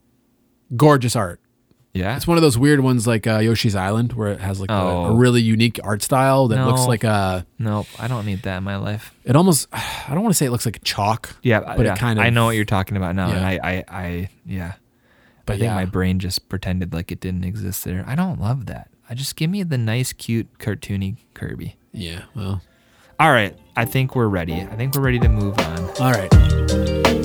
gorgeous 0.76 1.16
art. 1.16 1.40
Yeah. 1.98 2.16
It's 2.16 2.28
one 2.28 2.38
of 2.38 2.42
those 2.42 2.58
weird 2.58 2.80
ones 2.80 3.08
like 3.08 3.28
uh, 3.28 3.40
Yoshi's 3.40 3.76
Island, 3.76 4.14
where 4.14 4.30
it 4.30 4.40
has 4.40 4.60
like 4.60 4.70
a, 4.70 4.74
a 4.74 5.08
Oh. 5.08 5.16
really 5.16 5.42
unique 5.42 5.80
art 5.84 6.02
style 6.02 6.48
that 6.50 6.66
looks 6.66 6.86
like 6.86 7.04
a. 7.04 7.46
Nope, 7.60 7.88
I 8.00 8.08
don't 8.08 8.26
need 8.26 8.44
that 8.44 8.58
in 8.58 8.64
my 8.64 8.78
life. 8.78 9.14
It 9.24 9.36
almost. 9.36 9.68
I 9.74 10.12
don't 10.14 10.22
want 10.24 10.34
to 10.34 10.38
say 10.38 10.46
it 10.46 10.52
looks 10.52 10.66
like 10.66 10.84
chalk. 10.84 11.36
Yeah, 11.42 11.60
but 11.62 11.86
yeah. 11.86 11.94
it 11.94 12.00
kind 12.00 12.20
of. 12.20 12.26
I 12.26 12.30
know 12.30 12.46
what 12.46 12.56
you're 12.56 12.66
talking 12.66 12.98
about 12.98 13.16
now, 13.16 13.30
and 13.30 13.46
I, 13.46 13.60
I, 13.64 13.84
I, 13.88 14.30
yeah. 14.46 14.74
But 15.46 15.54
I 15.54 15.56
think 15.58 15.70
yeah. 15.70 15.76
my 15.76 15.86
brain 15.86 16.20
just 16.20 16.50
pretended 16.50 16.94
like 16.94 17.12
it 17.12 17.20
didn't 17.20 17.44
exist 17.46 17.86
there. 17.86 18.04
I 18.08 18.16
don't 18.16 18.40
love 18.40 18.66
that. 18.68 18.90
I 19.10 19.14
just 19.14 19.36
give 19.36 19.50
me 19.50 19.64
the 19.64 19.78
nice, 19.78 20.12
cute, 20.14 20.58
cartoony 20.60 21.18
Kirby. 21.34 21.78
Yeah. 21.94 22.24
Well. 22.36 22.62
All 23.20 23.32
right, 23.32 23.58
I 23.76 23.86
think 23.86 24.16
we're 24.16 24.28
ready. 24.28 24.54
I 24.54 24.76
think 24.76 24.94
we're 24.94 25.02
ready 25.02 25.20
to 25.20 25.30
move 25.30 25.58
on. 25.58 25.90
All 26.00 26.12
right. 26.12 27.17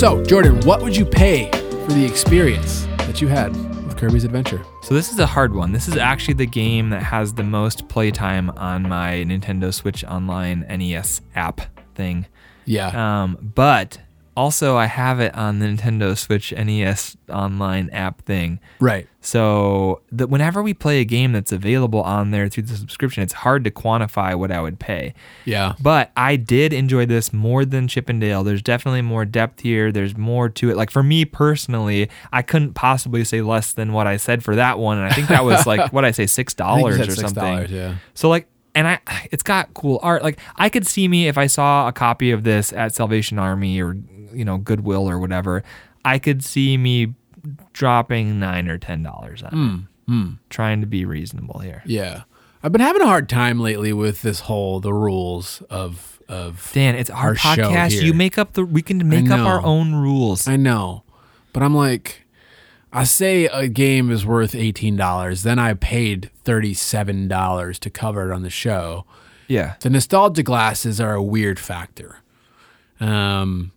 So, 0.00 0.24
Jordan, 0.24 0.58
what 0.62 0.80
would 0.80 0.96
you 0.96 1.04
pay 1.04 1.50
for 1.50 1.92
the 1.92 2.02
experience 2.02 2.86
that 3.00 3.20
you 3.20 3.28
had 3.28 3.54
with 3.84 3.98
Kirby's 3.98 4.24
Adventure? 4.24 4.64
So 4.80 4.94
this 4.94 5.12
is 5.12 5.18
a 5.18 5.26
hard 5.26 5.54
one. 5.54 5.72
This 5.72 5.88
is 5.88 5.98
actually 5.98 6.32
the 6.32 6.46
game 6.46 6.88
that 6.88 7.02
has 7.02 7.34
the 7.34 7.42
most 7.42 7.86
playtime 7.86 8.48
on 8.56 8.84
my 8.84 9.16
Nintendo 9.16 9.74
Switch 9.74 10.02
Online 10.04 10.60
NES 10.60 11.20
app 11.34 11.60
thing. 11.94 12.24
Yeah. 12.64 12.88
Um, 12.94 13.52
but 13.54 14.00
also 14.40 14.78
I 14.78 14.86
have 14.86 15.20
it 15.20 15.34
on 15.34 15.58
the 15.58 15.66
Nintendo 15.66 16.16
Switch 16.16 16.50
NES 16.52 17.16
Online 17.28 17.90
app 17.90 18.22
thing. 18.22 18.58
right. 18.80 19.06
So 19.22 20.00
that 20.12 20.30
whenever 20.30 20.62
we 20.62 20.72
play 20.72 21.00
a 21.00 21.04
game 21.04 21.32
that's 21.32 21.52
available 21.52 22.00
on 22.00 22.30
there 22.30 22.48
through 22.48 22.62
the 22.62 22.74
subscription, 22.74 23.22
it's 23.22 23.34
hard 23.34 23.64
to 23.64 23.70
quantify 23.70 24.34
what 24.34 24.50
I 24.50 24.62
would 24.62 24.78
pay. 24.78 25.12
Yeah. 25.44 25.74
But 25.78 26.10
I 26.16 26.36
did 26.36 26.72
enjoy 26.72 27.04
this 27.04 27.30
more 27.30 27.66
than 27.66 27.86
Chip 27.86 28.08
'n 28.08 28.18
Dale. 28.18 28.42
There's 28.42 28.62
definitely 28.62 29.02
more 29.02 29.26
depth 29.26 29.60
here. 29.60 29.92
There's 29.92 30.16
more 30.16 30.48
to 30.48 30.70
it. 30.70 30.76
Like 30.78 30.90
for 30.90 31.02
me 31.02 31.26
personally, 31.26 32.08
I 32.32 32.40
couldn't 32.40 32.72
possibly 32.72 33.22
say 33.24 33.42
less 33.42 33.74
than 33.74 33.92
what 33.92 34.06
I 34.06 34.16
said 34.16 34.42
for 34.42 34.56
that 34.56 34.78
one. 34.78 34.96
And 34.96 35.06
I 35.06 35.12
think 35.12 35.28
that 35.28 35.44
was 35.44 35.66
like 35.66 35.92
what 35.92 36.06
I 36.06 36.12
say, 36.12 36.26
six 36.26 36.54
I 36.58 36.64
think 36.64 36.78
you 36.78 36.82
dollars 36.96 37.08
or 37.08 37.14
something. 37.14 37.58
$6, 37.66 37.68
yeah. 37.68 37.96
So 38.14 38.30
like, 38.30 38.46
and 38.74 38.86
I, 38.86 39.00
it's 39.32 39.42
got 39.42 39.74
cool 39.74 39.98
art. 40.02 40.22
Like 40.22 40.38
I 40.56 40.68
could 40.68 40.86
see 40.86 41.08
me 41.08 41.28
if 41.28 41.36
I 41.36 41.46
saw 41.46 41.88
a 41.88 41.92
copy 41.92 42.30
of 42.30 42.44
this 42.44 42.72
at 42.72 42.94
Salvation 42.94 43.38
Army 43.38 43.82
or 43.82 43.96
you 44.32 44.44
know 44.44 44.58
Goodwill 44.58 45.08
or 45.08 45.18
whatever. 45.18 45.62
I 46.04 46.18
could 46.18 46.42
see 46.44 46.76
me 46.76 47.14
dropping 47.72 48.38
nine 48.40 48.68
or 48.68 48.78
ten 48.78 49.02
dollars 49.02 49.42
on 49.42 49.88
it. 50.08 50.38
Trying 50.48 50.80
to 50.80 50.86
be 50.86 51.04
reasonable 51.04 51.60
here. 51.60 51.82
Yeah. 51.86 52.22
I've 52.62 52.72
been 52.72 52.80
having 52.80 53.00
a 53.00 53.06
hard 53.06 53.28
time 53.28 53.60
lately 53.60 53.92
with 53.92 54.22
this 54.22 54.40
whole 54.40 54.80
the 54.80 54.92
rules 54.92 55.62
of 55.70 56.20
of 56.28 56.70
Dan, 56.74 56.94
it's 56.94 57.10
our, 57.10 57.30
Our 57.30 57.34
podcast. 57.34 58.02
You 58.02 58.12
make 58.14 58.38
up 58.38 58.52
the. 58.52 58.64
We 58.64 58.82
can 58.82 59.08
make 59.08 59.30
up 59.30 59.40
our 59.40 59.62
own 59.62 59.94
rules. 59.94 60.46
I 60.46 60.56
know. 60.56 61.02
But 61.52 61.62
I'm 61.62 61.74
like 61.74 62.22
I 62.92 63.04
say 63.04 63.46
a 63.46 63.66
game 63.68 64.10
is 64.10 64.26
worth 64.26 64.52
$18, 64.52 65.42
then 65.42 65.58
I 65.60 65.74
paid 65.74 66.30
$37 66.44 67.78
to 67.78 67.90
cover 67.90 68.30
it 68.30 68.34
on 68.34 68.42
the 68.42 68.50
show. 68.50 69.04
yeah. 69.48 69.74
The 69.80 69.90
nostalgia 69.90 70.42
glasses 70.42 71.00
are 71.00 71.14
a 71.14 71.22
weird 71.22 71.58
factor. 71.58 72.18
Um 73.00 73.72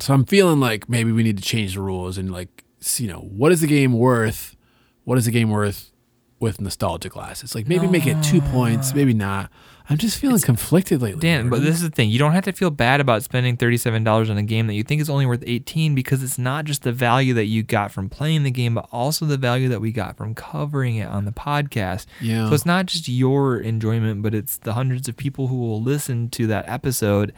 so 0.00 0.14
I'm 0.14 0.24
feeling 0.24 0.60
like 0.60 0.88
maybe 0.88 1.12
we 1.12 1.22
need 1.22 1.36
to 1.36 1.42
change 1.42 1.74
the 1.74 1.80
rules 1.80 2.18
and 2.18 2.32
like 2.32 2.64
you 2.96 3.08
know, 3.08 3.20
what 3.20 3.52
is 3.52 3.60
the 3.60 3.66
game 3.66 3.92
worth? 3.92 4.56
What 5.04 5.18
is 5.18 5.26
the 5.26 5.30
game 5.30 5.50
worth 5.50 5.92
with 6.40 6.60
nostalgia 6.60 7.08
glasses? 7.08 7.54
Like 7.54 7.68
maybe 7.68 7.86
make 7.86 8.06
it 8.06 8.22
2 8.22 8.40
points, 8.40 8.90
ah. 8.92 8.96
maybe 8.96 9.14
not. 9.14 9.50
I'm 9.90 9.98
just 9.98 10.18
feeling 10.18 10.40
conflicted 10.40 11.02
lately. 11.02 11.20
Dan, 11.20 11.50
but 11.50 11.60
this 11.60 11.74
is 11.76 11.82
the 11.82 11.90
thing. 11.90 12.08
You 12.08 12.18
don't 12.18 12.32
have 12.32 12.44
to 12.44 12.52
feel 12.52 12.70
bad 12.70 13.00
about 13.00 13.22
spending 13.22 13.56
$37 13.56 14.30
on 14.30 14.38
a 14.38 14.42
game 14.42 14.66
that 14.68 14.74
you 14.74 14.84
think 14.84 15.00
is 15.00 15.10
only 15.10 15.26
worth 15.26 15.42
18 15.44 15.94
because 15.94 16.22
it's 16.22 16.38
not 16.38 16.64
just 16.64 16.82
the 16.82 16.92
value 16.92 17.34
that 17.34 17.46
you 17.46 17.62
got 17.62 17.90
from 17.90 18.08
playing 18.08 18.44
the 18.44 18.50
game, 18.50 18.74
but 18.74 18.88
also 18.92 19.26
the 19.26 19.36
value 19.36 19.68
that 19.68 19.80
we 19.80 19.90
got 19.90 20.16
from 20.16 20.34
covering 20.34 20.96
it 20.96 21.08
on 21.08 21.24
the 21.24 21.32
podcast. 21.32 22.06
Yeah. 22.20 22.48
So 22.48 22.54
it's 22.54 22.66
not 22.66 22.86
just 22.86 23.08
your 23.08 23.58
enjoyment, 23.58 24.22
but 24.22 24.34
it's 24.34 24.56
the 24.56 24.74
hundreds 24.74 25.08
of 25.08 25.16
people 25.16 25.48
who 25.48 25.56
will 25.56 25.82
listen 25.82 26.30
to 26.30 26.46
that 26.46 26.68
episode 26.68 27.34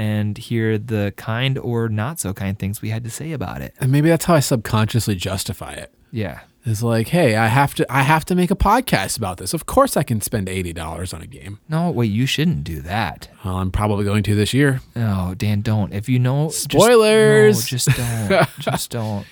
and 0.00 0.38
hear 0.38 0.78
the 0.78 1.12
kind 1.16 1.58
or 1.58 1.88
not 1.88 2.18
so 2.18 2.32
kind 2.32 2.58
things 2.58 2.80
we 2.80 2.88
had 2.90 3.04
to 3.04 3.10
say 3.10 3.32
about 3.32 3.60
it. 3.60 3.74
and 3.80 3.92
maybe 3.92 4.08
that's 4.08 4.24
how 4.24 4.34
I 4.34 4.40
subconsciously 4.40 5.14
justify 5.14 5.72
it. 5.72 5.92
Yeah. 6.10 6.40
It's 6.66 6.82
like, 6.82 7.08
hey, 7.08 7.36
I 7.36 7.46
have 7.46 7.74
to 7.76 7.86
I 7.90 8.02
have 8.02 8.24
to 8.26 8.34
make 8.34 8.50
a 8.50 8.56
podcast 8.56 9.16
about 9.16 9.36
this. 9.38 9.54
Of 9.54 9.64
course 9.64 9.96
I 9.96 10.02
can 10.02 10.20
spend 10.20 10.46
$80 10.46 11.14
on 11.14 11.22
a 11.22 11.26
game. 11.26 11.58
No, 11.70 11.90
wait, 11.90 12.10
you 12.10 12.26
shouldn't 12.26 12.64
do 12.64 12.80
that. 12.82 13.28
Well, 13.44 13.56
I'm 13.56 13.70
probably 13.70 14.04
going 14.04 14.22
to 14.24 14.34
this 14.34 14.52
year. 14.52 14.80
No, 14.94 15.34
Dan, 15.36 15.62
don't. 15.62 15.92
If 15.94 16.08
you 16.08 16.18
know 16.18 16.48
just- 16.48 16.62
Spoilers. 16.70 17.56
no, 17.56 17.76
just 17.76 17.88
don't. 17.96 18.48
just 18.58 18.90
don't. 18.90 19.26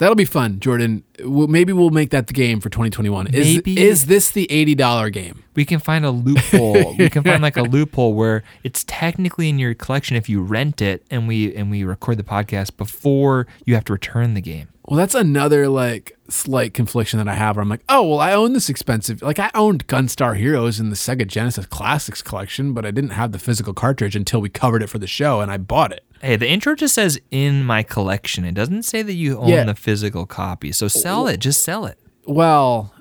That'll 0.00 0.14
be 0.16 0.24
fun, 0.24 0.60
Jordan. 0.60 1.04
We'll, 1.20 1.46
maybe 1.46 1.74
we'll 1.74 1.90
make 1.90 2.08
that 2.08 2.26
the 2.26 2.32
game 2.32 2.58
for 2.58 2.70
2021. 2.70 3.26
Is 3.34 3.56
Maybe- 3.56 3.78
is 3.78 4.06
this 4.06 4.30
the 4.30 4.46
$80 4.50 5.12
game? 5.12 5.44
we 5.54 5.66
can 5.66 5.78
find 5.78 6.06
a 6.06 6.10
loophole. 6.10 6.96
we 6.98 7.10
can 7.10 7.22
find 7.22 7.42
like 7.42 7.58
a 7.58 7.62
loophole 7.62 8.14
where 8.14 8.42
it's 8.64 8.82
technically 8.88 9.50
in 9.50 9.58
your 9.58 9.74
collection 9.74 10.16
if 10.16 10.26
you 10.26 10.40
rent 10.42 10.80
it 10.80 11.04
and 11.10 11.28
we 11.28 11.54
and 11.54 11.70
we 11.70 11.84
record 11.84 12.16
the 12.16 12.22
podcast 12.24 12.78
before 12.78 13.46
you 13.66 13.74
have 13.74 13.84
to 13.84 13.92
return 13.92 14.32
the 14.32 14.40
game. 14.40 14.68
Well, 14.90 14.96
that's 14.96 15.14
another 15.14 15.68
like 15.68 16.18
slight 16.28 16.74
confliction 16.74 17.18
that 17.18 17.28
I 17.28 17.34
have 17.34 17.54
where 17.54 17.62
I'm 17.62 17.68
like, 17.68 17.84
oh, 17.88 18.08
well, 18.08 18.18
I 18.18 18.32
own 18.32 18.52
this 18.54 18.68
expensive. 18.68 19.22
Like, 19.22 19.38
I 19.38 19.50
owned 19.54 19.86
Gunstar 19.86 20.36
Heroes 20.36 20.80
in 20.80 20.90
the 20.90 20.96
Sega 20.96 21.26
Genesis 21.26 21.64
Classics 21.66 22.22
collection, 22.22 22.72
but 22.74 22.84
I 22.84 22.90
didn't 22.90 23.10
have 23.10 23.30
the 23.30 23.38
physical 23.38 23.72
cartridge 23.72 24.16
until 24.16 24.40
we 24.40 24.48
covered 24.48 24.82
it 24.82 24.88
for 24.88 24.98
the 24.98 25.06
show, 25.06 25.40
and 25.40 25.50
I 25.50 25.58
bought 25.58 25.92
it. 25.92 26.04
Hey, 26.20 26.34
the 26.34 26.48
intro 26.48 26.74
just 26.74 26.94
says 26.94 27.20
in 27.30 27.64
my 27.64 27.84
collection. 27.84 28.44
It 28.44 28.52
doesn't 28.54 28.82
say 28.82 29.02
that 29.02 29.12
you 29.14 29.38
own 29.38 29.48
Yeah. 29.48 29.62
the 29.64 29.76
physical 29.76 30.26
copy. 30.26 30.72
So 30.72 30.88
sell 30.88 31.28
it. 31.28 31.38
Just 31.38 31.62
sell 31.62 31.86
it. 31.86 31.98
Well, 32.26 32.92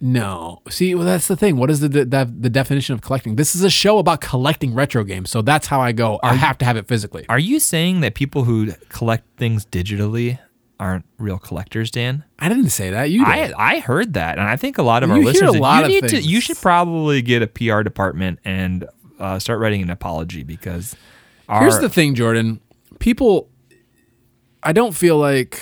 no. 0.00 0.62
See, 0.70 0.94
well, 0.94 1.04
that's 1.04 1.28
the 1.28 1.36
thing. 1.36 1.56
What 1.58 1.70
is 1.70 1.80
the, 1.80 1.88
the 1.88 2.04
the 2.38 2.50
definition 2.50 2.94
of 2.94 3.00
collecting? 3.02 3.36
This 3.36 3.54
is 3.54 3.62
a 3.62 3.70
show 3.70 3.98
about 3.98 4.20
collecting 4.20 4.74
retro 4.74 5.04
games, 5.04 5.30
so 5.30 5.40
that's 5.42 5.66
how 5.68 5.80
I 5.80 5.92
go. 5.92 6.18
I 6.22 6.34
have 6.34 6.58
to 6.58 6.64
have 6.64 6.76
it 6.76 6.88
physically. 6.88 7.24
Are 7.28 7.38
you 7.38 7.60
saying 7.60 8.00
that 8.00 8.14
people 8.14 8.44
who 8.44 8.72
collect 8.88 9.24
things 9.36 9.64
digitally 9.66 10.38
aren't 10.80 11.04
real 11.18 11.38
collectors, 11.38 11.90
Dan? 11.90 12.24
I 12.38 12.48
didn't 12.48 12.70
say 12.70 12.90
that. 12.90 13.10
You 13.10 13.24
I 13.24 13.36
did. 13.46 13.52
I 13.54 13.78
heard 13.78 14.14
that, 14.14 14.38
and 14.38 14.46
I 14.48 14.56
think 14.56 14.78
a 14.78 14.82
lot 14.82 15.02
of 15.02 15.10
You 15.10 15.14
our 15.16 15.20
hear 15.20 15.28
a 15.44 15.46
listeners. 15.46 15.56
lot 15.60 15.90
you 15.90 15.98
of 15.98 16.02
need 16.02 16.10
to. 16.10 16.20
You 16.22 16.40
should 16.40 16.56
probably 16.58 17.22
get 17.22 17.42
a 17.42 17.46
PR 17.46 17.82
department 17.82 18.38
and 18.44 18.86
uh, 19.18 19.38
start 19.38 19.60
writing 19.60 19.82
an 19.82 19.90
apology 19.90 20.42
because. 20.42 20.96
Our, 21.48 21.60
Here's 21.60 21.78
the 21.78 21.88
thing, 21.90 22.14
Jordan. 22.14 22.60
People, 22.98 23.48
I 24.62 24.72
don't 24.72 24.92
feel 24.92 25.18
like. 25.18 25.60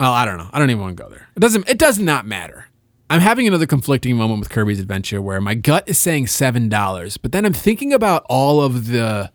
Well, 0.00 0.12
I 0.12 0.24
don't 0.24 0.38
know. 0.38 0.48
I 0.52 0.58
don't 0.58 0.70
even 0.70 0.82
want 0.82 0.96
to 0.96 1.02
go 1.02 1.08
there. 1.08 1.28
It 1.36 1.40
doesn't. 1.40 1.68
It 1.68 1.78
does 1.78 1.98
not 1.98 2.26
matter. 2.26 2.66
I'm 3.08 3.20
having 3.20 3.46
another 3.46 3.66
conflicting 3.66 4.16
moment 4.16 4.40
with 4.40 4.48
Kirby's 4.50 4.80
Adventure 4.80 5.22
where 5.22 5.40
my 5.40 5.54
gut 5.54 5.84
is 5.86 5.96
saying 5.98 6.26
seven 6.26 6.68
dollars, 6.68 7.16
but 7.18 7.30
then 7.32 7.44
I'm 7.46 7.52
thinking 7.52 7.92
about 7.92 8.24
all 8.28 8.60
of 8.62 8.88
the 8.88 9.30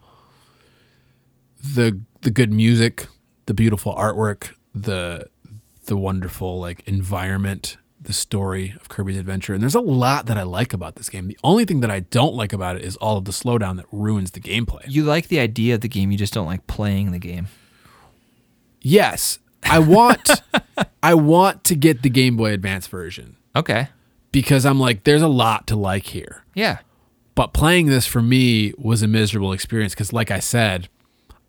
the 1.64 2.00
the 2.22 2.32
good 2.32 2.52
music, 2.52 3.08
the 3.46 3.54
beautiful 3.54 3.94
artwork, 3.96 4.52
the 4.74 5.28
the 5.86 5.98
wonderful 5.98 6.60
like 6.60 6.84
environment, 6.88 7.78
the 8.00 8.14
story 8.14 8.74
of 8.80 8.88
Kirby's 8.90 9.18
Adventure, 9.18 9.54
and 9.54 9.62
there's 9.62 9.76
a 9.76 9.80
lot 9.82 10.28
that 10.28 10.38
I 10.38 10.44
like 10.44 10.74
about 10.74 10.96
this 10.96 11.10
game. 11.10 11.28
The 11.28 11.38
only 11.44 11.66
thing 11.66 11.80
that 11.82 11.92
I 11.92 12.02
don't 12.02 12.36
like 12.36 12.54
about 12.54 12.76
it 12.76 12.84
is 12.84 12.96
all 12.98 13.18
of 13.18 13.26
the 13.26 13.32
slowdown 13.32 13.78
that 13.78 13.86
ruins 13.92 14.32
the 14.32 14.40
gameplay. 14.40 14.84
You 14.88 15.04
like 15.04 15.28
the 15.28 15.40
idea 15.40 15.76
of 15.76 15.82
the 15.82 15.90
game, 15.90 16.12
you 16.12 16.18
just 16.18 16.34
don't 16.34 16.46
like 16.46 16.66
playing 16.68 17.12
the 17.12 17.20
game. 17.20 17.48
Yes, 18.82 19.40
I 19.64 19.80
want 19.80 20.30
I 21.04 21.14
want 21.14 21.64
to 21.66 21.76
get 21.76 22.02
the 22.02 22.10
Game 22.10 22.36
Boy 22.38 22.52
Advance 22.54 22.88
version 22.88 23.36
Okay. 23.56 23.90
because 24.32 24.66
I'm 24.66 24.80
like 24.80 25.04
there's 25.04 25.22
a 25.22 25.28
lot 25.28 25.68
to 25.68 25.76
like 25.76 26.08
here. 26.08 26.44
Yeah. 26.56 26.80
But 27.36 27.54
playing 27.54 27.88
this 27.88 28.06
for 28.06 28.22
me 28.22 28.74
was 28.78 29.02
a 29.04 29.08
miserable 29.08 29.54
experience 29.54 29.96
cuz 29.96 30.12
like 30.14 30.32
I 30.32 30.40
said, 30.40 30.90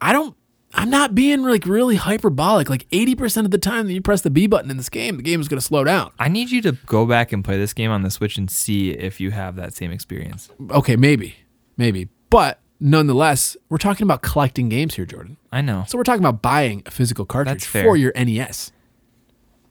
I 0.00 0.12
don't 0.12 0.36
I'm 0.74 0.90
not 0.90 1.14
being 1.14 1.42
like 1.42 1.66
really 1.66 1.96
hyperbolic. 1.96 2.70
Like 2.70 2.88
80% 2.90 3.44
of 3.44 3.50
the 3.50 3.58
time 3.58 3.86
that 3.86 3.92
you 3.92 4.00
press 4.00 4.22
the 4.22 4.30
B 4.30 4.46
button 4.46 4.70
in 4.70 4.76
this 4.76 4.88
game, 4.88 5.16
the 5.16 5.22
game 5.22 5.40
is 5.40 5.48
going 5.48 5.58
to 5.60 5.64
slow 5.64 5.84
down. 5.84 6.12
I 6.18 6.28
need 6.28 6.50
you 6.50 6.62
to 6.62 6.72
go 6.86 7.06
back 7.06 7.32
and 7.32 7.44
play 7.44 7.58
this 7.58 7.72
game 7.72 7.90
on 7.90 8.02
the 8.02 8.10
Switch 8.10 8.36
and 8.38 8.50
see 8.50 8.90
if 8.90 9.20
you 9.20 9.30
have 9.30 9.56
that 9.56 9.74
same 9.74 9.90
experience. 9.90 10.50
Okay, 10.70 10.96
maybe. 10.96 11.36
Maybe. 11.76 12.08
But 12.30 12.60
nonetheless, 12.80 13.56
we're 13.68 13.78
talking 13.78 14.04
about 14.04 14.22
collecting 14.22 14.68
games 14.68 14.94
here, 14.94 15.04
Jordan. 15.04 15.36
I 15.50 15.60
know. 15.60 15.84
So 15.86 15.98
we're 15.98 16.04
talking 16.04 16.24
about 16.24 16.42
buying 16.42 16.82
a 16.86 16.90
physical 16.90 17.24
cartridge 17.24 17.64
for 17.64 17.96
your 17.96 18.12
NES. 18.14 18.72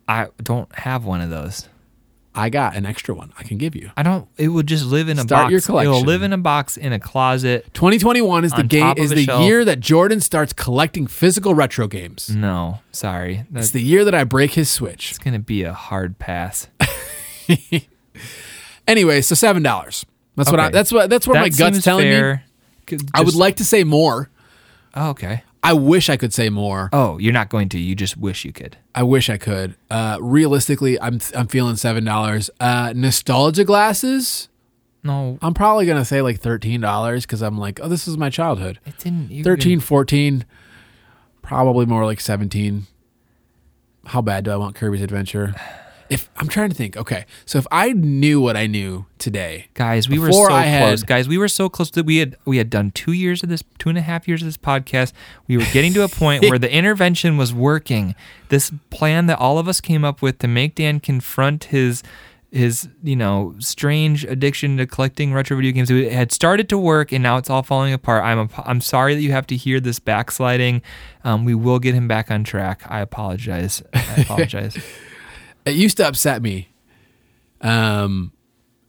I 0.08 0.28
don't 0.42 0.74
have 0.76 1.06
one 1.06 1.22
of 1.22 1.30
those. 1.30 1.68
I 2.34 2.50
got 2.50 2.76
an 2.78 2.86
extra 2.86 3.14
one 3.14 3.34
I 3.38 3.44
can 3.44 3.58
give 3.58 3.76
you. 3.76 3.92
I 3.98 4.04
don't. 4.04 4.28
It 4.38 4.48
will 4.50 4.64
just 4.64 4.86
live 4.86 5.10
in 5.10 5.20
a 5.20 5.24
Start 5.24 5.52
box. 5.52 5.68
your 5.68 5.82
It'll 5.82 6.02
live 6.02 6.24
in 6.24 6.32
a 6.32 6.38
box 6.38 6.78
in 6.78 6.94
a 6.94 7.00
closet. 7.00 7.66
2021 7.74 8.46
is 8.46 8.52
the 8.52 8.58
On 8.60 8.68
game 8.68 8.82
top 8.84 8.98
of 8.98 9.04
is 9.04 9.12
a 9.12 9.16
the 9.16 9.24
shelf. 9.26 9.44
year 9.44 9.66
that 9.66 9.82
Jordan 9.82 10.22
starts 10.22 10.54
collecting 10.54 11.08
physical 11.08 11.54
retro 11.54 11.88
games. 11.88 12.30
No, 12.34 12.80
sorry. 12.94 13.40
It's 13.40 13.48
That's 13.52 13.72
the 13.72 13.82
year 13.82 14.06
that 14.06 14.16
I 14.16 14.24
break 14.24 14.52
his 14.54 14.70
Switch. 14.70 15.10
It's 15.10 15.20
gonna 15.20 15.40
be 15.40 15.64
a 15.64 15.74
hard 15.74 16.20
pass. 16.20 16.68
Anyway, 18.88 19.22
so 19.22 19.36
seven 19.36 19.62
dollars. 19.64 20.06
That's 20.36 20.50
what 20.52 20.60
I. 20.60 20.66
Okay. 20.66 20.74
That's 20.74 20.92
what. 20.92 21.10
That's 21.10 21.28
what 21.28 21.36
my 21.36 21.50
gut's 21.50 21.84
telling 21.84 22.10
me. 22.10 22.40
I 23.14 23.22
would 23.22 23.36
like 23.36 23.58
to 23.58 23.66
say 23.66 23.84
more. 23.84 24.30
Oh, 24.96 25.12
okay. 25.12 25.44
I 25.64 25.74
wish 25.74 26.10
I 26.10 26.18
could 26.18 26.34
say 26.34 26.50
more. 26.50 26.90
Oh, 26.92 27.18
you're 27.20 27.34
not 27.34 27.50
going 27.50 27.70
to. 27.70 27.80
You 27.80 27.94
just 27.96 28.18
wish 28.18 28.44
you 28.46 28.52
could. 28.52 28.78
I 28.96 29.04
wish 29.04 29.30
I 29.30 29.38
could. 29.38 29.76
Uh, 29.92 30.18
realistically, 30.20 31.00
I'm 31.00 31.20
I'm 31.36 31.48
feeling 31.48 31.76
seven 31.76 32.04
dollars. 32.04 32.50
Uh, 32.60 32.94
nostalgia 32.96 33.64
glasses. 33.64 34.50
No, 35.04 35.38
I'm 35.42 35.54
probably 35.54 35.86
gonna 35.86 36.06
say 36.06 36.22
like 36.22 36.40
thirteen 36.40 36.82
dollars 36.82 37.26
because 37.26 37.42
I'm 37.42 37.58
like, 37.58 37.80
oh, 37.82 37.88
this 37.88 38.08
is 38.08 38.18
my 38.18 38.30
childhood. 38.30 38.80
it 38.86 38.98
didn't. 38.98 39.32
You 39.32 39.44
13, 39.44 39.80
14, 39.80 40.46
probably 41.42 41.86
more 41.86 42.06
like 42.06 42.20
17. 42.20 42.86
How 44.06 44.22
bad 44.22 44.46
do 44.46 44.52
I 44.52 44.56
want 44.58 44.76
Kirby's 44.76 45.02
Adventure? 45.02 45.54
If 46.12 46.30
I'm 46.36 46.50
trying 46.50 46.70
to 46.70 46.76
think, 46.76 46.98
okay, 46.98 47.26
so 47.46 47.58
if 47.58 47.66
I 47.72 47.94
knew 47.94 48.42
what 48.42 48.58
I 48.58 48.68
knew 48.68 49.06
today, 49.18 49.68
guys 49.76 50.10
we 50.10 50.20
were 50.20 50.32
so 50.34 50.52
I 50.52 50.64
had- 50.64 50.82
close. 50.84 51.04
Guys 51.04 51.28
we 51.30 51.38
were 51.38 51.48
so 51.48 51.70
close 51.70 51.90
that 51.92 52.06
we 52.06 52.18
had 52.18 52.36
we 52.44 52.58
had 52.58 52.70
done 52.70 52.92
two 52.92 53.14
years 53.14 53.44
of 53.44 53.50
this 53.50 53.64
two 53.80 53.88
and 53.88 53.98
a 53.98 54.02
half 54.02 54.28
years 54.28 54.42
of 54.42 54.48
this 54.48 54.58
podcast. 54.58 55.14
We 55.48 55.56
were 55.58 55.64
getting 55.72 55.94
to 55.94 56.04
a 56.04 56.10
point 56.10 56.44
where 56.50 56.60
the 56.60 56.70
intervention 56.80 57.38
was 57.38 57.54
working. 57.54 58.14
This 58.50 58.74
plan 58.90 59.28
that 59.28 59.40
all 59.40 59.58
of 59.58 59.70
us 59.70 59.80
came 59.80 60.04
up 60.04 60.22
with 60.22 60.40
to 60.40 60.48
make 60.50 60.76
dan 60.76 61.00
confront 61.00 61.64
his 61.66 62.04
his 62.52 62.90
you 63.02 63.16
know 63.16 63.56
strange 63.60 64.26
addiction 64.26 64.76
to 64.76 64.86
collecting 64.86 65.32
retro 65.34 65.56
video 65.56 65.72
games 65.72 65.90
it 65.90 66.12
had 66.12 66.34
started 66.34 66.68
to 66.68 66.78
work 66.78 67.14
and 67.14 67.24
now 67.24 67.38
it's 67.38 67.50
all 67.50 67.64
falling 67.64 67.94
apart. 67.94 68.22
I'm 68.26 68.40
ap- 68.40 68.68
i'm 68.68 68.82
sorry 68.82 69.16
that 69.16 69.22
you 69.22 69.32
have 69.32 69.48
to 69.48 69.56
hear 69.56 69.80
this 69.80 70.00
backsliding. 70.00 70.82
Um, 71.24 71.46
we 71.46 71.56
will 71.56 71.80
get 71.80 71.96
him 71.96 72.10
back 72.10 72.30
on 72.30 72.44
track. 72.44 72.82
I 72.90 73.00
apologize. 73.00 73.82
I 73.94 74.16
apologize 74.24 74.78
it 75.66 75.76
used 75.76 75.98
to 75.98 76.08
upset 76.08 76.42
me, 76.42 76.70
um, 77.62 78.32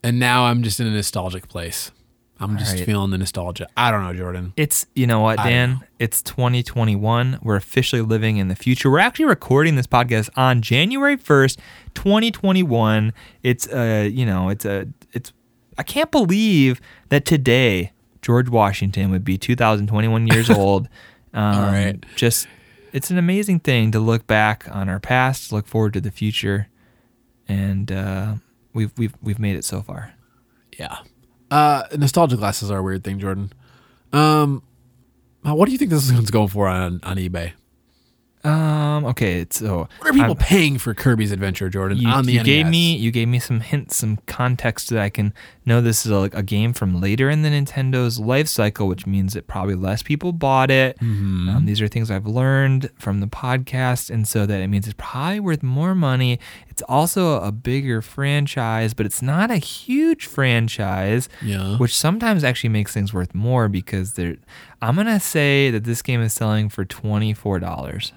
and 0.03 0.19
now 0.19 0.45
I'm 0.45 0.63
just 0.63 0.79
in 0.79 0.87
a 0.87 0.91
nostalgic 0.91 1.47
place. 1.47 1.91
I'm 2.39 2.57
just 2.57 2.75
right. 2.75 2.85
feeling 2.85 3.11
the 3.11 3.17
nostalgia. 3.17 3.67
I 3.77 3.89
don't 3.89 4.03
know, 4.03 4.13
Jordan. 4.13 4.53
It's 4.57 4.85
you 4.95 5.07
know 5.07 5.21
what, 5.21 5.37
Dan? 5.37 5.79
It's 5.99 6.21
2021. 6.23 7.39
We're 7.41 7.55
officially 7.55 8.01
living 8.01 8.37
in 8.37 8.49
the 8.49 8.55
future. 8.55 8.91
We're 8.91 8.99
actually 8.99 9.25
recording 9.25 9.75
this 9.75 9.87
podcast 9.87 10.29
on 10.35 10.61
January 10.61 11.15
1st, 11.15 11.57
2021. 11.93 13.13
It's 13.43 13.67
uh, 13.67 14.09
you 14.11 14.25
know, 14.25 14.49
it's 14.49 14.65
a 14.65 14.87
it's 15.13 15.31
I 15.77 15.83
can't 15.83 16.11
believe 16.11 16.81
that 17.09 17.23
today 17.23 17.93
George 18.21 18.49
Washington 18.49 19.11
would 19.11 19.23
be 19.23 19.37
2021 19.37 20.27
years 20.27 20.49
old. 20.49 20.89
Um, 21.33 21.55
All 21.55 21.61
right. 21.61 22.03
Just 22.15 22.47
it's 22.93 23.09
an 23.09 23.17
amazing 23.17 23.59
thing 23.59 23.91
to 23.91 23.99
look 23.99 24.27
back 24.27 24.65
on 24.71 24.87
our 24.87 24.99
past, 24.99 25.51
look 25.51 25.67
forward 25.67 25.93
to 25.93 26.01
the 26.01 26.11
future, 26.11 26.67
and 27.47 27.91
uh, 27.91 28.35
we've 28.73 28.91
we've 28.97 29.15
we've 29.21 29.39
made 29.39 29.55
it 29.55 29.65
so 29.65 29.81
far. 29.81 30.13
Yeah. 30.77 30.99
Uh, 31.51 31.83
nostalgia 31.97 32.37
glasses 32.37 32.71
are 32.71 32.79
a 32.79 32.83
weird 32.83 33.03
thing, 33.03 33.19
Jordan. 33.19 33.51
Um, 34.11 34.63
what 35.41 35.65
do 35.65 35.71
you 35.71 35.77
think 35.77 35.91
this 35.91 36.11
one's 36.11 36.31
going 36.31 36.47
for 36.47 36.67
on 36.67 36.99
on 37.03 37.17
eBay? 37.17 37.53
Um. 38.45 39.05
Okay. 39.05 39.45
So 39.49 39.87
What 39.99 40.09
are 40.09 40.13
people 40.13 40.25
I'm- 40.31 40.35
paying 40.35 40.77
for 40.77 40.93
Kirby's 40.93 41.31
Adventure, 41.31 41.69
Jordan? 41.69 41.97
you, 41.97 42.09
on 42.09 42.25
the 42.25 42.33
you 42.33 42.39
NES? 42.39 42.45
gave 42.45 42.67
me 42.67 42.95
you 42.97 43.09
gave 43.09 43.27
me 43.29 43.39
some 43.39 43.61
hints, 43.61 43.95
some 43.95 44.17
context 44.27 44.89
that 44.89 44.99
I 44.99 45.09
can 45.09 45.33
know 45.65 45.79
this 45.79 46.05
is 46.05 46.11
a, 46.11 46.29
a 46.33 46.43
game 46.43 46.73
from 46.73 46.99
later 46.99 47.29
in 47.29 47.41
the 47.41 47.47
Nintendo's 47.49 48.19
life 48.19 48.49
cycle, 48.49 48.87
which 48.89 49.07
means 49.07 49.33
that 49.33 49.47
probably 49.47 49.75
less 49.75 50.03
people 50.03 50.33
bought 50.33 50.69
it. 50.69 50.97
Mm-hmm. 50.99 51.47
Um, 51.49 51.65
these 51.65 51.81
are 51.81 51.87
things 51.87 52.11
I've 52.11 52.27
learned 52.27 52.89
from 52.99 53.21
the 53.21 53.27
podcast, 53.27 54.09
and 54.09 54.27
so 54.27 54.45
that 54.45 54.59
it 54.61 54.67
means 54.67 54.87
it's 54.87 54.95
probably 54.97 55.39
worth 55.39 55.63
more 55.63 55.95
money. 55.95 56.37
It's 56.67 56.81
also 56.89 57.39
a 57.41 57.51
bigger 57.53 58.01
franchise, 58.01 58.93
but 58.93 59.05
it's 59.05 59.21
not 59.21 59.51
a 59.51 59.57
huge 59.57 60.25
franchise, 60.25 61.29
Yeah. 61.41 61.77
which 61.77 61.95
sometimes 61.95 62.43
actually 62.43 62.71
makes 62.71 62.93
things 62.93 63.13
worth 63.13 63.33
more 63.33 63.69
because 63.69 64.13
they're. 64.13 64.35
I'm 64.81 64.97
gonna 64.97 65.21
say 65.21 65.71
that 65.71 65.85
this 65.85 66.01
game 66.01 66.21
is 66.21 66.33
selling 66.33 66.67
for 66.67 66.83
twenty 66.83 67.33
four 67.33 67.59
dollars. 67.59 68.11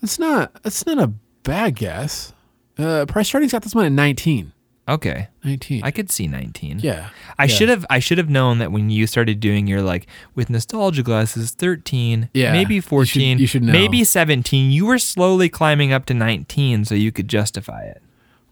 That's 0.00 0.18
not 0.18 0.62
that's 0.62 0.86
not 0.86 0.98
a 0.98 1.08
bad 1.42 1.76
guess. 1.76 2.32
Uh, 2.78 3.04
PriceCharting's 3.06 3.52
got 3.52 3.62
this 3.62 3.74
one 3.74 3.84
at 3.86 3.92
19. 3.92 4.52
Okay, 4.88 5.28
19. 5.44 5.82
I 5.84 5.90
could 5.92 6.10
see 6.10 6.26
nineteen. 6.26 6.80
yeah. 6.82 7.10
I 7.38 7.44
Yeah. 7.44 7.46
should 7.54 7.68
have 7.68 7.86
I 7.88 8.00
should 8.00 8.18
have 8.18 8.28
known 8.30 8.58
that 8.58 8.72
when 8.72 8.90
you 8.90 9.06
started 9.06 9.38
doing 9.38 9.66
your 9.68 9.82
like 9.82 10.06
with 10.34 10.50
nostalgia 10.50 11.02
glasses 11.04 11.52
13 11.52 12.28
Yeah, 12.34 12.52
maybe 12.52 12.74
you 12.76 12.80
should- 12.80 12.88
14 12.88 13.38
you 13.38 13.46
should 13.46 13.62
know. 13.62 13.72
maybe 13.72 14.02
17 14.02 14.72
you 14.72 14.86
were 14.86 14.98
slowly 14.98 15.48
climbing 15.48 15.92
up 15.92 16.06
to 16.06 16.14
19 16.14 16.84
so 16.86 16.94
you 16.96 17.12
could 17.12 17.28
justify 17.28 17.82
it 17.84 18.02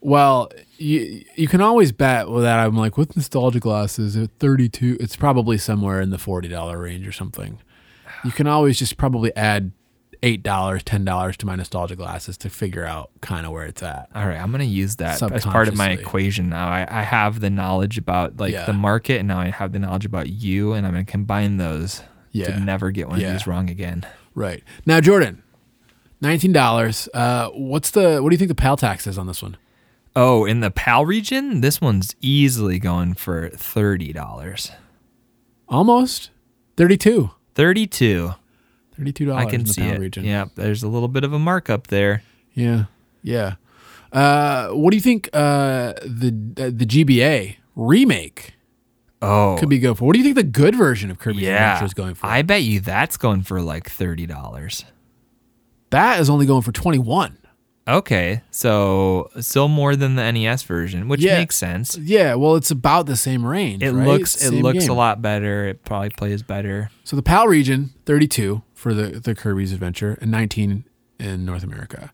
Well, 0.01 0.51
you 0.76 1.24
you 1.34 1.49
can 1.49 1.61
always 1.61 1.90
bet 1.90 2.26
that 2.28 2.59
I'm 2.61 2.76
like 2.76 2.96
with 2.96 3.16
nostalgia 3.16 3.59
glasses 3.59 4.16
at 4.16 4.30
32, 4.38 4.96
it's 5.01 5.16
probably 5.16 5.59
somewhere 5.59 6.01
in 6.01 6.11
the 6.11 6.18
$40 6.18 6.80
range 6.80 7.05
or 7.09 7.11
something. 7.12 7.59
You 8.24 8.30
can 8.30 8.46
always 8.46 8.78
just 8.78 8.96
probably 8.96 9.34
add 9.34 9.72
$8, 10.22 10.42
$10 10.42 11.36
to 11.36 11.46
my 11.46 11.54
nostalgia 11.54 11.94
glasses 11.96 12.36
to 12.38 12.50
figure 12.50 12.84
out 12.84 13.10
kind 13.20 13.46
of 13.46 13.52
where 13.52 13.64
it's 13.66 13.82
at. 13.82 14.08
all 14.14 14.26
right 14.26 14.36
I'm 14.38 14.50
gonna 14.50 14.64
use 14.64 14.96
that 14.96 15.22
as 15.22 15.44
part 15.44 15.68
of 15.68 15.76
my 15.76 15.90
equation 15.90 16.48
now 16.48 16.68
I, 16.68 16.86
I 16.88 17.02
have 17.02 17.40
the 17.40 17.50
knowledge 17.50 17.98
about 17.98 18.38
like 18.38 18.52
Yeah. 18.52 18.64
the 18.66 18.72
market 18.72 19.18
and 19.20 19.28
now 19.28 19.38
I 19.38 19.50
have 19.50 19.72
the 19.72 19.78
knowledge 19.78 20.04
about 20.06 20.28
you 20.28 20.72
and 20.72 20.86
I'm 20.86 20.92
gonna 20.92 21.04
combine 21.04 21.56
those 21.58 22.02
Yeah. 22.32 22.46
to 22.54 22.60
never 22.60 22.90
get 22.90 23.08
one 23.08 23.20
Yeah. 23.20 23.28
of 23.28 23.32
these 23.34 23.46
wrong 23.46 23.70
again 23.70 24.04
Right. 24.34 24.62
Now, 24.86 25.00
Jordan, 25.00 25.42
$19. 26.22 27.08
Uh, 27.14 27.48
what's 27.50 27.90
the 27.90 28.20
what 28.22 28.30
do 28.30 28.34
you 28.34 28.38
think 28.38 28.48
the 28.48 28.54
PAL 28.54 28.76
tax 28.76 29.06
is 29.06 29.18
on 29.18 29.26
this 29.28 29.42
one? 29.42 29.56
oh 30.16 30.44
in 30.44 30.60
the 30.60 30.70
PAL 30.70 31.06
region 31.06 31.60
this 31.60 31.80
one's 31.80 32.16
easily 32.20 32.78
going 32.80 33.14
for 33.14 33.50
$30 33.50 34.70
Almost 35.68 36.30
32. 36.76 37.30
32 38.99 39.26
$32 39.26 39.34
I 39.34 39.44
can 39.46 39.61
in 39.61 39.66
the 39.66 39.72
see 39.72 39.80
PAL 39.82 39.92
it. 39.94 39.99
region. 40.01 40.24
Yeah, 40.24 40.46
there's 40.57 40.82
a 40.82 40.88
little 40.88 41.09
bit 41.09 41.24
of 41.24 41.32
a 41.32 41.38
markup 41.38 41.86
there. 41.88 42.22
Yeah, 42.55 42.84
yeah. 43.22 43.55
Uh, 44.12 44.68
what 44.70 44.90
do 44.90 44.96
you 44.96 45.01
think 45.03 45.28
uh, 45.32 45.92
the 46.05 46.28
uh, 46.59 46.70
the 46.74 46.86
GBA 46.86 47.57
remake 47.76 48.55
Oh, 49.20 49.57
could 49.59 49.68
be 49.68 49.78
go 49.78 49.94
for? 49.94 50.05
What 50.07 50.12
do 50.14 50.18
you 50.18 50.24
think 50.24 50.36
the 50.36 50.42
good 50.44 50.74
version 50.74 51.11
of 51.11 51.18
Kirby's 51.18 51.42
yeah. 51.42 51.72
Adventure 51.74 51.86
is 51.86 51.94
going 51.94 52.14
for? 52.14 52.26
I 52.26 52.42
bet 52.42 52.62
you 52.62 52.80
that's 52.80 53.16
going 53.16 53.42
for 53.42 53.61
like 53.61 53.90
thirty 53.90 54.26
dollars. 54.26 54.84
that 55.90 56.20
is 56.20 56.30
only 56.30 56.46
going 56.46 56.62
for 56.62 56.72
twenty 56.72 56.99
one. 56.99 57.38
Okay, 57.86 58.42
so 58.51 59.30
still 59.40 59.66
more 59.68 59.96
than 59.96 60.14
the 60.16 60.30
NES 60.30 60.62
version, 60.64 61.09
which 61.09 61.20
Yeah. 61.22 61.38
makes 61.38 61.57
sense. 61.57 61.96
Yeah, 61.96 62.34
well, 62.34 62.55
it's 62.57 62.70
about 62.70 63.07
the 63.07 63.16
same 63.16 63.44
range. 63.46 63.82
It 63.82 63.92
right? 63.92 64.07
looks 64.07 64.44
it 64.46 64.53
looks 64.53 64.80
game. 64.80 64.90
a 64.90 64.94
lot 64.94 65.22
better. 65.22 65.66
It 65.68 65.84
probably 65.84 66.11
plays 66.11 66.42
better. 66.42 66.90
So 67.05 67.16
the 67.16 67.22
PAL 67.22 67.46
region 67.49 67.90
thirty 68.05 68.28
two 68.28 68.62
for 68.78 68.94
the 68.94 69.18
the 69.20 69.34
Kirby's 69.34 69.72
Adventure 69.72 70.16
and 70.20 70.30
nineteen 70.30 70.84
in 71.18 71.44
North 71.44 71.64
America. 71.64 72.12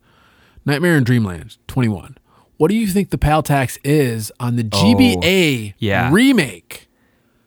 Nightmare 0.64 0.96
in 0.96 1.04
Dreamland 1.04 1.58
twenty 1.68 1.88
one. 1.90 2.16
What 2.56 2.68
do 2.68 2.74
you 2.76 2.86
think 2.86 3.10
the 3.10 3.18
PAL 3.18 3.42
tax 3.42 3.78
is 3.84 4.32
on 4.40 4.56
the 4.56 4.64
GBA 4.64 5.72
Oh, 5.72 5.74
yeah. 5.78 6.10
remake? 6.12 6.88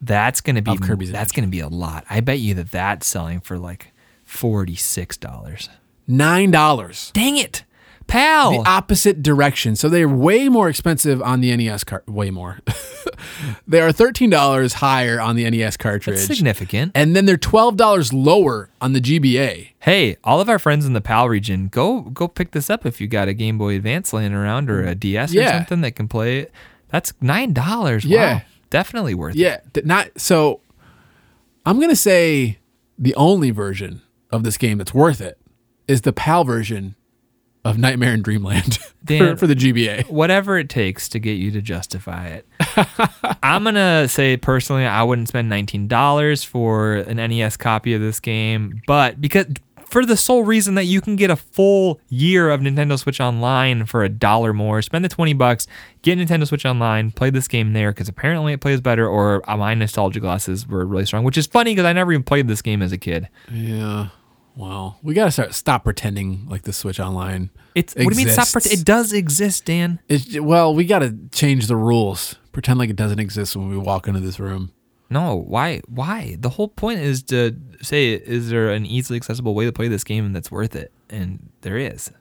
That's 0.01 0.41
gonna 0.41 0.61
be 0.61 0.71
Of 0.71 0.81
Kirby's 0.81 1.11
that's 1.11 1.31
gonna 1.31 1.47
be 1.47 1.59
a 1.61 1.67
lot. 1.67 2.05
I 2.09 2.19
bet 2.19 2.39
you 2.39 2.53
that 2.53 2.69
that's 2.71 3.07
selling 3.07 3.39
for 3.39 3.57
like 3.57 3.91
forty 4.23 4.75
six 4.75 5.17
dollars. 5.17 5.69
Nine 6.07 6.51
dollars. 6.51 7.09
Dang 7.15 7.37
it, 7.37 7.63
pal! 8.07 8.63
the 8.63 8.69
opposite 8.69 9.21
direction. 9.21 9.75
So 9.75 9.89
they're 9.89 10.07
way 10.09 10.49
more 10.49 10.69
expensive 10.69 11.21
on 11.21 11.41
the 11.41 11.55
NES 11.55 11.83
cart. 11.83 12.07
Way 12.07 12.29
more. 12.31 12.59
they 13.67 13.81
are 13.81 13.91
thirteen 13.91 14.29
dollars 14.29 14.73
higher 14.73 15.19
on 15.19 15.35
the 15.35 15.49
NES 15.49 15.77
cartridge, 15.77 16.17
that's 16.17 16.27
significant. 16.27 16.91
and 16.95 17.15
then 17.15 17.25
they're 17.25 17.37
twelve 17.37 17.77
dollars 17.77 18.13
lower 18.13 18.69
on 18.81 18.93
the 18.93 19.01
GBA. 19.01 19.69
Hey, 19.79 20.17
all 20.23 20.41
of 20.41 20.49
our 20.49 20.59
friends 20.59 20.85
in 20.85 20.93
the 20.93 21.01
PAL 21.01 21.29
region, 21.29 21.67
go 21.67 22.01
go 22.01 22.27
pick 22.27 22.51
this 22.51 22.69
up 22.69 22.85
if 22.85 22.99
you 23.01 23.07
got 23.07 23.27
a 23.27 23.33
Game 23.33 23.57
Boy 23.57 23.75
Advance 23.75 24.13
laying 24.13 24.33
around 24.33 24.69
or 24.69 24.83
a 24.83 24.95
DS 24.95 25.35
or 25.35 25.43
something 25.43 25.81
that 25.81 25.91
can 25.95 26.07
play 26.07 26.39
it. 26.39 26.51
That's 26.89 27.13
nine 27.21 27.53
dollars. 27.53 28.05
Yeah. 28.05 28.35
Wow. 28.35 28.41
Definitely 28.69 29.13
worth 29.13 29.35
it. 29.35 29.39
Yeah, 29.39 29.59
not 29.85 30.09
so. 30.19 30.61
I'm 31.65 31.79
gonna 31.79 31.95
say 31.95 32.59
the 32.97 33.15
only 33.15 33.51
version 33.51 34.01
of 34.31 34.43
this 34.43 34.57
game 34.57 34.77
that's 34.77 34.93
worth 34.93 35.21
it 35.21 35.37
is 35.87 36.01
the 36.01 36.13
PAL 36.13 36.43
version 36.43 36.95
of 37.69 37.77
Nightmare 37.77 38.13
in 38.13 38.21
Dreamland 38.21 38.75
for, 38.77 39.05
Dan, 39.05 39.37
for 39.37 39.47
the 39.47 39.55
GBA. 39.55 40.09
Whatever 40.09 40.57
it 40.57 40.69
takes 40.69 41.09
to 41.09 41.19
get 41.19 41.33
you 41.33 41.51
to 41.51 41.61
justify 41.61 42.27
it. 42.27 42.45
I'm 43.43 43.63
gonna 43.63 44.07
say 44.07 44.37
personally, 44.37 44.85
I 44.85 45.03
wouldn't 45.03 45.27
spend 45.27 45.49
nineteen 45.49 45.87
dollars 45.87 46.43
for 46.43 46.95
an 46.95 47.17
NES 47.17 47.57
copy 47.57 47.93
of 47.93 48.01
this 48.01 48.19
game, 48.19 48.81
but 48.87 49.19
because 49.21 49.45
for 49.89 50.05
the 50.05 50.17
sole 50.17 50.43
reason 50.43 50.75
that 50.75 50.83
you 50.83 51.01
can 51.01 51.15
get 51.15 51.29
a 51.29 51.35
full 51.35 51.99
year 52.09 52.49
of 52.49 52.61
Nintendo 52.61 52.99
Switch 52.99 53.19
Online 53.19 53.85
for 53.85 54.03
a 54.03 54.09
dollar 54.09 54.53
more. 54.53 54.81
Spend 54.81 55.03
the 55.03 55.09
20 55.09 55.33
bucks, 55.33 55.65
get 56.01 56.17
Nintendo 56.17 56.45
Switch 56.45 56.65
Online, 56.65 57.11
play 57.11 57.29
this 57.29 57.47
game 57.47 57.73
there 57.73 57.91
because 57.91 58.09
apparently 58.09 58.53
it 58.53 58.61
plays 58.61 58.81
better, 58.81 59.07
or 59.07 59.41
my 59.47 59.73
nostalgia 59.73 60.19
glasses 60.19 60.67
were 60.67 60.85
really 60.85 61.05
strong, 61.05 61.23
which 61.23 61.37
is 61.37 61.47
funny 61.47 61.71
because 61.71 61.85
I 61.85 61.93
never 61.93 62.11
even 62.11 62.23
played 62.23 62.47
this 62.47 62.61
game 62.61 62.81
as 62.81 62.91
a 62.91 62.97
kid. 62.97 63.29
Yeah. 63.51 64.09
Well, 64.57 64.97
we 65.03 65.13
gotta 65.13 65.29
start 65.31 65.53
stop 65.53 65.83
pretending 65.83 66.47
like 66.49 66.63
the 66.63 66.73
Switch 66.73 66.99
Online. 66.99 67.51
It's 67.75 67.93
what 67.93 68.11
do 68.11 68.19
you 68.19 68.25
mean 68.25 68.33
stop? 68.33 68.47
exists. 68.47 68.73
It 68.81 68.85
does 68.85 69.13
exist, 69.13 69.65
Dan. 69.65 69.99
It's, 70.09 70.39
well, 70.39 70.73
we 70.73 70.85
gotta 70.85 71.15
change 71.31 71.67
the 71.67 71.75
rules. 71.75 72.35
Pretend 72.51 72.79
like 72.79 72.89
it 72.89 72.95
doesn't 72.95 73.19
exist 73.19 73.55
when 73.55 73.69
we 73.69 73.77
walk 73.77 74.07
into 74.07 74.19
this 74.19 74.39
room. 74.39 74.71
No, 75.11 75.35
why? 75.35 75.81
Why? 75.87 76.35
The 76.39 76.49
whole 76.49 76.67
point 76.67 76.99
is 76.99 77.21
to 77.23 77.55
say, 77.81 78.13
is 78.13 78.49
there 78.49 78.71
an 78.71 78.85
easily 78.85 79.15
accessible 79.17 79.53
way 79.53 79.65
to 79.65 79.71
play 79.71 79.87
this 79.87 80.03
game 80.03 80.33
that's 80.33 80.51
worth 80.51 80.75
it? 80.75 80.91
And 81.09 81.49
there 81.61 81.77
is. 81.77 82.11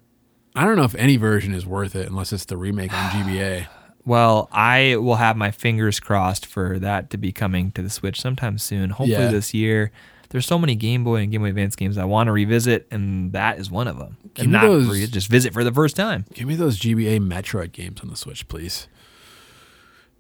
I 0.54 0.64
don't 0.64 0.76
know 0.76 0.84
if 0.84 0.94
any 0.94 1.16
version 1.16 1.52
is 1.54 1.66
worth 1.66 1.96
it 1.96 2.06
unless 2.06 2.32
it's 2.32 2.44
the 2.44 2.56
remake 2.56 2.92
on 2.92 3.10
GBA. 3.10 3.66
Well, 4.06 4.48
I 4.52 4.94
will 4.94 5.16
have 5.16 5.36
my 5.36 5.50
fingers 5.50 5.98
crossed 5.98 6.46
for 6.46 6.78
that 6.78 7.10
to 7.10 7.16
be 7.18 7.32
coming 7.32 7.72
to 7.72 7.82
the 7.82 7.90
Switch 7.90 8.20
sometime 8.20 8.56
soon. 8.56 8.90
Hopefully 8.90 9.10
Yeah. 9.18 9.32
this 9.32 9.52
year. 9.52 9.90
There's 10.30 10.46
so 10.46 10.58
many 10.58 10.74
Game 10.74 11.04
Boy 11.04 11.16
and 11.22 11.30
Game 11.32 11.42
Boy 11.42 11.48
Advance 11.48 11.76
games 11.76 11.96
I 11.98 12.04
want 12.04 12.26
to 12.28 12.32
revisit, 12.32 12.86
and 12.90 13.32
that 13.32 13.58
is 13.58 13.70
one 13.70 13.86
of 13.88 13.98
them. 13.98 14.16
Give 14.34 14.44
and 14.44 14.52
me 14.52 14.58
not 14.58 14.66
those- 14.66 14.88
re- 14.88 15.06
just 15.06 15.28
visit 15.28 15.52
for 15.52 15.64
the 15.64 15.72
first 15.72 15.96
time. 15.96 16.24
Give 16.34 16.46
me 16.48 16.54
those 16.56 16.78
GBA 16.78 17.20
Metroid 17.20 17.72
games 17.72 18.00
on 18.02 18.08
the 18.10 18.16
Switch, 18.16 18.46
please. 18.48 18.88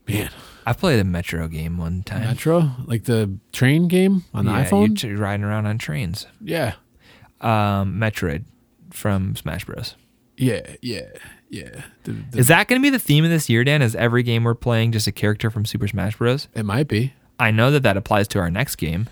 Man, 0.08 0.30
I've 0.64 0.78
played 0.78 1.00
a 1.00 1.04
Metro 1.04 1.48
game 1.48 1.78
one 1.78 2.02
time. 2.04 2.20
Metro, 2.22 2.70
like 2.86 3.04
the 3.04 3.38
train 3.52 3.88
game 3.88 4.24
on 4.32 4.44
the 4.44 4.52
yeah, 4.52 4.64
iPhone. 4.64 5.02
You're 5.02 5.16
riding 5.18 5.42
around 5.44 5.66
on 5.66 5.78
trains. 5.78 6.26
yeah, 6.40 6.74
Um, 7.40 7.98
Metroid 7.98 8.44
from 8.90 9.34
Smash 9.34 9.64
Bros. 9.64 9.96
yeah, 10.36 10.60
yeah, 10.80 11.06
yeah. 11.50 11.82
The- 12.04 12.12
the- 12.30 12.38
Is 12.38 12.46
that 12.48 12.68
going 12.68 12.80
to 12.80 12.86
be 12.86 12.90
the 12.90 13.00
theme 13.00 13.24
of 13.24 13.30
this 13.30 13.48
year, 13.50 13.64
Dan? 13.64 13.82
Is 13.82 13.96
every 13.96 14.22
game 14.22 14.44
we're 14.44 14.54
playing 14.54 14.92
just 14.92 15.08
a 15.08 15.12
character 15.12 15.50
from 15.50 15.64
Super 15.64 15.88
Smash 15.88 16.16
Bros? 16.16 16.46
it 16.54 16.64
might 16.64 16.86
be. 16.86 17.12
I 17.40 17.50
know 17.50 17.70
that 17.72 17.82
that 17.82 17.96
applies 17.96 18.28
to 18.28 18.38
our 18.38 18.50
next 18.50 18.76
game. 18.76 19.08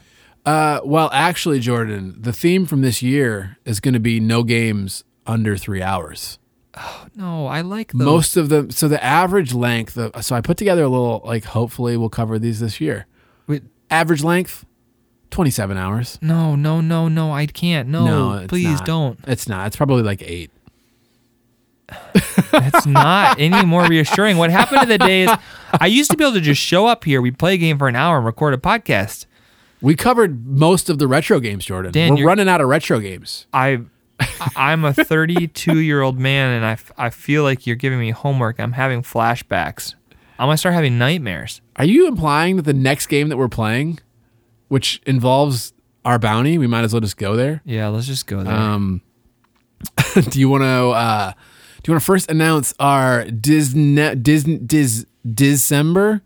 Uh, 0.46 0.80
well, 0.84 1.08
actually, 1.12 1.58
Jordan, 1.60 2.16
the 2.18 2.32
theme 2.32 2.66
from 2.66 2.82
this 2.82 3.02
year 3.02 3.56
is 3.64 3.80
going 3.80 3.94
to 3.94 4.00
be 4.00 4.20
no 4.20 4.42
games 4.42 5.02
under 5.26 5.56
three 5.56 5.80
hours. 5.82 6.38
Oh, 6.76 7.06
No, 7.16 7.46
I 7.46 7.60
like 7.62 7.92
those. 7.92 8.02
Most 8.04 8.36
of 8.36 8.48
them. 8.48 8.70
So 8.70 8.88
the 8.88 9.02
average 9.02 9.54
length. 9.54 9.96
Of, 9.96 10.24
so 10.24 10.34
I 10.36 10.40
put 10.40 10.56
together 10.56 10.82
a 10.82 10.88
little 10.88 11.22
like. 11.24 11.44
Hopefully, 11.44 11.96
we'll 11.96 12.08
cover 12.10 12.38
these 12.38 12.60
this 12.60 12.80
year. 12.80 13.06
Wait, 13.46 13.62
Average 13.90 14.24
length, 14.24 14.64
twenty-seven 15.30 15.76
hours. 15.76 16.18
no, 16.20 16.56
no, 16.56 16.80
no, 16.80 17.08
no. 17.08 17.32
I 17.32 17.46
can't. 17.46 17.88
No, 17.88 18.38
it's 18.38 18.48
please 18.48 18.78
not. 18.80 18.86
don't. 18.86 19.18
It's 19.28 19.48
not. 19.48 19.68
It's 19.68 19.76
probably 19.76 20.02
like 20.02 20.22
eight. 20.22 20.50
That's 22.50 22.86
not 22.86 23.38
any 23.38 23.64
more 23.64 23.86
reassuring. 23.86 24.36
What 24.36 24.50
happened 24.50 24.80
to 24.82 24.86
the 24.86 24.98
days? 24.98 25.28
I 25.80 25.86
used 25.86 26.10
to 26.10 26.16
be 26.16 26.24
able 26.24 26.34
to 26.34 26.40
just 26.40 26.60
show 26.60 26.86
up 26.86 27.04
here, 27.04 27.20
we'd 27.20 27.38
play 27.38 27.54
a 27.54 27.58
game 27.58 27.78
for 27.78 27.88
an 27.88 27.96
hour 27.96 28.16
and 28.16 28.26
record 28.26 28.54
a 28.54 28.56
podcast. 28.56 29.26
We 29.84 29.94
covered 29.94 30.46
most 30.46 30.88
of 30.88 30.98
the 30.98 31.06
retro 31.06 31.40
games, 31.40 31.66
Jordan. 31.66 31.92
Dan, 31.92 32.14
We're 32.14 32.26
running 32.26 32.48
out 32.48 32.62
of 32.62 32.68
retro 32.68 33.00
games. 33.00 33.46
I, 33.52 33.82
I'm 34.56 34.82
a 34.82 34.94
32 34.94 35.78
year 35.80 36.00
old 36.00 36.18
man, 36.18 36.54
and 36.54 36.64
I, 36.64 37.06
I 37.06 37.10
feel 37.10 37.42
like 37.42 37.66
you're 37.66 37.76
giving 37.76 38.00
me 38.00 38.10
homework. 38.10 38.58
I'm 38.58 38.72
having 38.72 39.02
flashbacks. 39.02 39.94
I'm 40.38 40.46
gonna 40.46 40.56
start 40.56 40.74
having 40.74 40.96
nightmares. 40.96 41.60
Are 41.76 41.84
you 41.84 42.08
implying 42.08 42.56
that 42.56 42.62
the 42.62 42.72
next 42.72 43.08
game 43.08 43.28
that 43.28 43.36
we're 43.36 43.48
playing, 43.48 43.98
which 44.68 45.02
involves 45.06 45.74
our 46.02 46.18
bounty, 46.18 46.56
we 46.56 46.66
might 46.66 46.82
as 46.84 46.94
well 46.94 47.00
just 47.00 47.18
go 47.18 47.36
there? 47.36 47.60
Yeah, 47.66 47.88
let's 47.88 48.06
just 48.06 48.26
go 48.26 48.42
there. 48.42 48.54
Um, 48.54 49.02
do 50.30 50.40
you 50.40 50.48
want 50.48 50.62
to? 50.62 50.90
Uh, 50.90 51.32
do 51.82 51.90
you 51.90 51.94
want 51.94 52.02
to 52.02 52.06
first 52.06 52.30
announce 52.30 52.72
our 52.80 53.26
Disney 53.26 54.14
Disney 54.16 54.56
Dis 54.56 55.04
December 55.30 56.22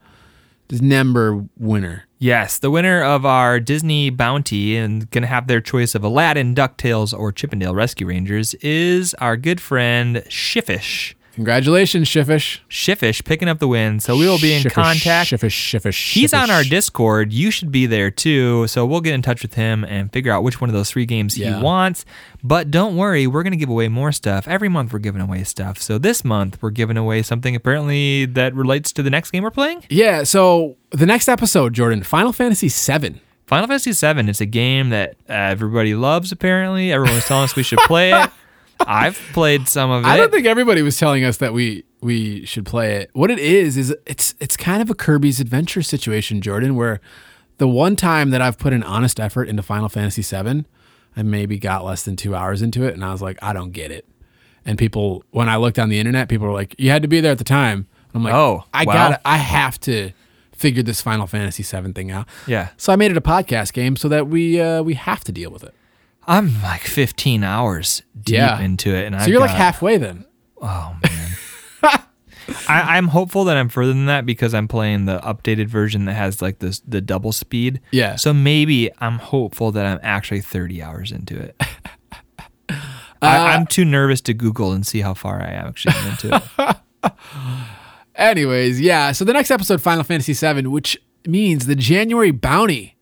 December 0.69 1.45
winner? 1.59 2.08
Yes, 2.21 2.59
the 2.59 2.71
winner 2.71 3.01
of 3.01 3.25
our 3.25 3.61
Disney 3.61 4.11
bounty 4.11 4.77
and 4.77 5.09
going 5.11 5.23
to 5.23 5.29
have 5.29 5.47
their 5.47 5.61
choice 5.61 5.95
of 5.95 6.03
Aladdin, 6.03 6.53
DuckTales, 6.53 7.17
or 7.17 7.31
Chip 7.31 7.53
'n 7.53 7.61
Dale 7.61 7.77
Rescue 7.77 8.09
Rangers 8.09 8.55
is 8.55 9.15
our 9.15 9.37
good 9.37 9.61
friend 9.61 10.25
Shiffish. 10.29 11.15
Congratulations, 11.39 12.09
Shiffish. 12.09 12.59
Shiffish 12.69 13.25
picking 13.25 13.47
up 13.49 13.61
the 13.61 13.69
win. 13.69 14.01
So 14.01 14.17
we 14.17 14.27
will 14.27 14.41
be 14.41 14.55
in 14.55 14.63
Shiffish, 14.65 14.73
contact. 14.73 15.31
Shiffish, 15.31 15.51
Shiffish. 15.55 16.13
He's 16.13 16.35
on 16.35 16.51
our 16.51 16.65
Discord. 16.65 17.33
You 17.33 17.53
should 17.53 17.71
be 17.71 17.87
there 17.87 18.11
too. 18.11 18.67
So 18.67 18.85
we'll 18.85 19.01
get 19.01 19.15
in 19.15 19.23
touch 19.23 19.43
with 19.43 19.55
him 19.55 19.85
and 19.85 20.13
figure 20.13 20.33
out 20.33 20.43
which 20.43 20.61
one 20.61 20.69
of 20.69 20.75
those 20.75 20.91
three 20.91 21.07
games 21.07 21.39
Yeah. 21.39 21.59
he 21.59 21.63
wants. 21.63 22.05
But 22.43 22.73
don't 22.73 22.97
worry, 22.97 23.29
we're 23.29 23.45
going 23.45 23.53
to 23.53 23.57
give 23.57 23.69
away 23.69 23.87
more 23.87 24.11
stuff. 24.11 24.49
Every 24.49 24.69
month 24.69 24.93
we're 24.93 24.99
giving 24.99 25.21
away 25.21 25.45
stuff. 25.45 25.81
So 25.81 25.97
this 25.97 26.25
month 26.25 26.59
we're 26.61 26.71
giving 26.71 26.97
away 26.97 27.23
something 27.23 27.55
apparently 27.55 28.25
that 28.27 28.53
relates 28.57 28.93
to 28.95 29.05
the 29.05 29.11
next 29.11 29.31
game 29.31 29.45
we're 29.45 29.53
playing. 29.53 29.85
Yeah. 29.89 30.25
So 30.25 30.77
the 30.91 31.07
next 31.07 31.29
episode, 31.29 31.73
Jordan, 31.73 32.03
Final 32.03 32.33
Fantasy 32.33 32.69
VII. 32.69 33.21
Final 33.47 33.69
Fantasy 33.69 33.93
VII 33.93 34.29
is 34.29 34.41
a 34.41 34.47
game 34.47 34.91
that 34.91 35.11
uh, 35.29 35.35
everybody 35.35 35.95
loves. 35.95 36.33
Apparently, 36.33 36.93
everyone's 36.93 37.27
telling 37.27 37.45
us 37.45 37.55
we 37.55 37.63
should 37.63 37.79
play 37.87 38.11
it. 38.13 38.29
I've 38.81 39.19
played 39.33 39.69
some 39.69 39.91
of 39.91 40.05
it. 40.05 40.09
I 40.09 40.17
don't 40.17 40.31
think 40.31 40.47
everybody 40.47 40.83
was 40.83 40.97
telling 40.97 41.25
us 41.25 41.37
that 41.39 41.53
we 41.53 41.85
we 42.01 42.45
should 42.47 42.65
play 42.65 42.97
it. 42.97 43.11
What 43.13 43.31
it 43.31 43.39
is 43.39 43.77
is 43.77 43.95
it's 44.07 44.35
it's 44.41 44.57
kind 44.57 44.81
of 44.83 44.91
a 44.91 44.95
Kirby's 44.95 45.41
Adventure 45.41 45.83
situation, 45.83 46.41
Jordan, 46.41 46.77
where 46.77 47.01
the 47.59 47.69
one 47.69 47.97
time 47.97 48.31
that 48.31 48.41
I've 48.41 48.59
put 48.59 48.73
an 48.73 48.83
honest 48.83 49.19
effort 49.19 49.49
into 49.49 49.63
Final 49.63 49.89
Fantasy 49.89 50.23
VII, 50.23 50.65
I 51.17 51.23
maybe 51.23 51.59
got 51.59 51.85
less 51.85 52.05
than 52.05 52.15
two 52.17 52.35
hours 52.35 52.63
into 52.63 52.85
it, 52.85 52.95
and 52.95 53.05
I 53.05 53.11
was 53.11 53.21
like, 53.21 53.37
I 53.43 53.53
don't 53.53 53.73
get 53.73 53.91
it. 53.91 54.07
And 54.65 54.79
people, 54.79 55.25
when 55.31 55.49
I 55.49 55.57
looked 55.57 55.79
on 55.79 55.89
the 55.89 55.99
internet, 55.99 56.29
people 56.29 56.47
were 56.47 56.53
like, 56.53 56.75
"You 56.79 56.91
had 56.91 57.03
to 57.03 57.09
be 57.09 57.21
there 57.21 57.33
at 57.33 57.39
the 57.39 57.45
time." 57.45 57.87
I'm 58.15 58.23
like, 58.25 58.35
Oh, 58.35 58.65
I 58.73 58.85
well. 58.85 59.11
got, 59.11 59.21
I 59.25 59.37
have 59.39 59.79
to 59.81 60.13
figure 60.53 60.83
this 60.83 61.01
Final 61.01 61.27
Fantasy 61.27 61.63
VII 61.63 61.93
thing 61.93 62.11
out." 62.11 62.27
yeah, 62.47 62.69
So 62.77 62.93
I 62.93 62.97
made 62.97 63.11
it 63.11 63.17
a 63.17 63.21
podcast 63.23 63.73
game 63.73 63.97
so 63.97 64.09
that 64.09 64.29
we 64.29 64.61
uh, 64.61 64.83
we 64.83 64.95
have 64.95 65.25
to 65.25 65.33
deal 65.33 65.51
with 65.51 65.65
it. 65.65 65.75
I'm 66.29 66.63
like 66.63 66.83
15 66.83 67.43
hours 67.43 68.03
deep 68.21 68.35
Yeah. 68.35 68.61
into 68.61 68.95
it, 68.95 69.07
and 69.07 69.15
So 69.17 69.23
I've 69.23 69.29
you're 69.29 69.41
like 69.41 69.51
halfway 69.51 69.97
then. 69.97 70.27
Oh 70.61 70.95
man. 71.03 71.31
I, 72.69 72.97
I'm 72.97 73.09
hopeful 73.09 73.45
that 73.45 73.57
I'm 73.57 73.69
further 73.69 73.93
than 73.93 74.07
that 74.07 74.25
because 74.27 74.53
I'm 74.55 74.69
playing 74.69 75.05
the 75.07 75.19
updated 75.21 75.67
version 75.69 76.05
that 76.07 76.15
has 76.15 76.41
like 76.43 76.59
this 76.61 76.81
the 76.81 77.01
double 77.01 77.33
speed. 77.33 77.81
Yeah. 77.91 78.17
So 78.17 78.33
maybe 78.35 78.91
I'm 78.99 79.19
hopeful 79.19 79.73
that 79.73 79.85
I'm 79.87 79.99
actually 80.03 80.41
30 80.43 80.83
hours 80.83 81.11
into 81.13 81.37
it. 81.39 81.61
Uh, 83.21 83.27
I, 83.27 83.55
I'm 83.57 83.67
too 83.67 83.85
nervous 83.85 84.21
to 84.21 84.33
Google 84.33 84.71
and 84.73 84.87
see 84.87 85.01
how 85.01 85.13
far 85.13 85.43
I 85.43 85.51
am 85.51 85.67
actually 85.67 85.95
into 86.09 86.37
it. 87.03 87.13
Anyways, 88.15 88.81
yeah. 88.81 89.11
So 89.11 89.25
the 89.25 89.33
next 89.33 89.51
episode, 89.51 89.81
Final 89.83 90.05
Fantasy 90.05 90.33
VII, 90.35 90.69
which 90.69 90.97
means 91.27 91.67
the 91.67 91.75
January 91.75 92.31
bounty. 92.31 92.97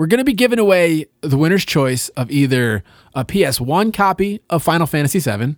We're 0.00 0.06
going 0.06 0.16
to 0.16 0.24
be 0.24 0.32
giving 0.32 0.58
away 0.58 1.04
the 1.20 1.36
winner's 1.36 1.66
choice 1.66 2.08
of 2.16 2.30
either 2.30 2.82
a 3.14 3.22
PS1 3.22 3.92
copy 3.92 4.40
of 4.48 4.62
Final 4.62 4.86
Fantasy 4.86 5.18
VII 5.18 5.56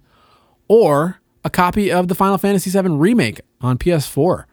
or 0.66 1.20
a 1.45 1.49
copy 1.49 1.93
of 1.93 2.09
the 2.09 2.16
Final 2.16 2.38
Fantasy 2.38 2.68
VII 2.68 2.88
remake 2.88 3.40
on 3.61 3.78
PS4. 3.78 4.47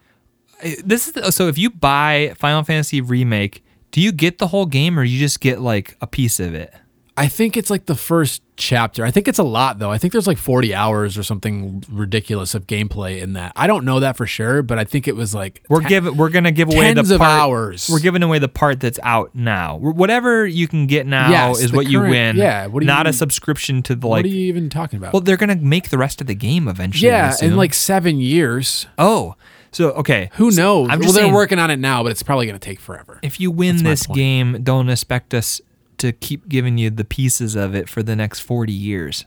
This 0.83 1.07
is 1.07 1.13
the, 1.13 1.31
so 1.31 1.47
if 1.47 1.57
you 1.57 1.71
buy 1.71 2.35
Final 2.37 2.61
Fantasy 2.61 3.01
remake, 3.01 3.63
do 3.89 3.99
you 3.99 4.11
get 4.11 4.37
the 4.37 4.49
whole 4.49 4.67
game 4.67 4.99
or 4.99 5.03
you 5.03 5.17
just 5.17 5.41
get 5.41 5.59
like 5.59 5.97
a 6.01 6.05
piece 6.05 6.39
of 6.39 6.53
it? 6.53 6.71
I 7.17 7.27
think 7.27 7.57
it's 7.57 7.71
like 7.71 7.87
the 7.87 7.95
first 7.95 8.43
chapter. 8.59 9.03
I 9.05 9.11
think 9.11 9.27
it's 9.27 9.39
a 9.39 9.43
lot 9.43 9.79
though. 9.79 9.89
I 9.89 9.97
think 9.97 10.11
there's 10.13 10.27
like 10.27 10.37
40 10.37 10.75
hours 10.75 11.17
or 11.17 11.23
something 11.23 11.83
ridiculous 11.89 12.53
of 12.53 12.67
gameplay 12.67 13.21
in 13.21 13.33
that. 13.33 13.53
I 13.55 13.65
don't 13.65 13.85
know 13.85 13.99
that 14.01 14.15
for 14.17 14.27
sure, 14.27 14.61
but 14.61 14.77
I 14.77 14.83
think 14.83 15.07
it 15.07 15.15
was 15.15 15.33
like 15.33 15.63
We're 15.69 15.81
te- 15.81 15.87
giving 15.89 16.17
we're 16.17 16.29
gonna 16.29 16.51
give 16.51 16.67
away 16.71 16.93
tens 16.93 17.09
the 17.09 17.15
of 17.15 17.21
hours. 17.21 17.89
We're 17.91 17.99
giving 17.99 18.21
away 18.21 18.39
the 18.39 18.47
part 18.49 18.79
that's 18.79 18.99
out 19.01 19.33
now. 19.33 19.77
Whatever 19.77 20.45
you 20.45 20.67
can 20.67 20.85
get 20.85 21.07
now 21.07 21.29
Yes, 21.29 21.61
is 21.61 21.73
what 21.73 21.87
you 21.89 22.01
win. 22.01 22.35
yeah, 22.35 22.67
what 22.67 22.81
do 22.81 22.85
not 22.85 23.05
you- 23.05 23.11
a 23.11 23.13
subscription 23.13 23.81
to 23.83 23.95
the 23.95 24.07
like. 24.07 24.19
what 24.19 24.25
are 24.25 24.29
you 24.29 24.45
even 24.47 24.69
talking 24.69 24.97
about? 24.97 25.13
well, 25.13 25.21
they're 25.21 25.37
gonna 25.37 25.55
make 25.55 25.89
the 25.89 25.97
rest 25.97 26.21
of 26.21 26.27
the 26.27 26.35
game 26.35 26.67
eventually. 26.67 27.07
Yeah, 27.09 27.33
in 27.41 27.55
like 27.55 27.73
7 27.73 28.19
years. 28.19 28.85
oh, 28.97 29.35
so 29.71 29.91
okay. 29.91 30.29
Who 30.33 30.49
knows? 30.51 30.87
Well, 30.89 31.11
they're 31.11 31.31
working 31.33 31.59
on 31.59 31.69
it 31.69 31.77
now, 31.77 32.01
but 32.03 32.11
it's 32.11 32.23
probably 32.23 32.47
going 32.47 32.57
to 32.59 32.65
take 32.65 32.79
forever. 32.79 33.19
If 33.21 33.39
you 33.39 33.51
win 33.51 33.75
my 33.77 33.83
this 33.91 34.07
game, 34.07 34.63
don't 34.63 34.89
expect 34.89 35.33
us 35.35 35.61
to 35.99 36.11
keep 36.11 36.47
giving 36.49 36.77
you 36.77 36.89
the 36.89 37.05
pieces 37.05 37.55
of 37.55 37.75
it 37.75 37.87
for 37.89 38.01
the 38.03 38.15
next 38.15 38.39
forty 38.39 38.73
years. 38.73 39.25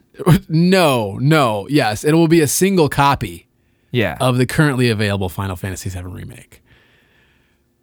no, 0.48 1.16
no, 1.20 1.66
yes, 1.68 2.04
it 2.04 2.12
will 2.14 2.28
be 2.28 2.40
a 2.40 2.46
single 2.48 2.88
copy 2.88 3.46
Yeah. 3.90 4.16
of 4.20 4.36
the 4.38 4.46
currently 4.46 4.88
available 4.90 5.28
Final 5.28 5.56
Fantasy 5.56 5.88
VII 5.90 6.02
remake. 6.02 6.62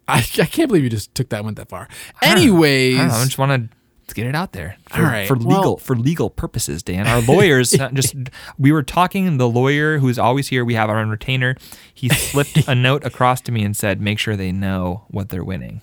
I, 0.08 0.18
I 0.18 0.46
can't 0.46 0.68
believe 0.68 0.82
you 0.84 0.90
just 0.90 1.14
took 1.14 1.28
that 1.28 1.44
one 1.44 1.54
that 1.54 1.68
far. 1.68 1.88
Anyways, 2.20 2.98
I, 2.98 3.06
know, 3.06 3.14
I 3.14 3.24
just 3.24 3.38
want 3.38 3.70
to 3.70 4.14
get 4.14 4.26
it 4.26 4.34
out 4.34 4.50
there 4.52 4.76
for, 4.88 4.96
All 4.98 5.02
right, 5.04 5.28
for 5.28 5.36
legal 5.36 5.60
well- 5.60 5.76
for 5.76 5.94
legal 5.94 6.30
purposes. 6.30 6.82
Dan, 6.82 7.06
our 7.06 7.20
lawyers 7.22 7.70
just 7.94 8.16
we 8.58 8.72
were 8.72 8.82
talking. 8.82 9.36
The 9.38 9.48
lawyer 9.48 9.98
who's 9.98 10.18
always 10.18 10.48
here, 10.48 10.64
we 10.64 10.74
have 10.74 10.90
our 10.90 10.98
own 10.98 11.10
retainer. 11.10 11.54
He 11.94 12.08
slipped 12.08 12.66
a 12.68 12.74
note 12.88 13.04
across 13.04 13.40
to 13.42 13.52
me 13.52 13.62
and 13.62 13.76
said, 13.76 14.00
"Make 14.00 14.18
sure 14.18 14.34
they 14.34 14.50
know 14.50 15.04
what 15.10 15.28
they're 15.28 15.44
winning." 15.44 15.80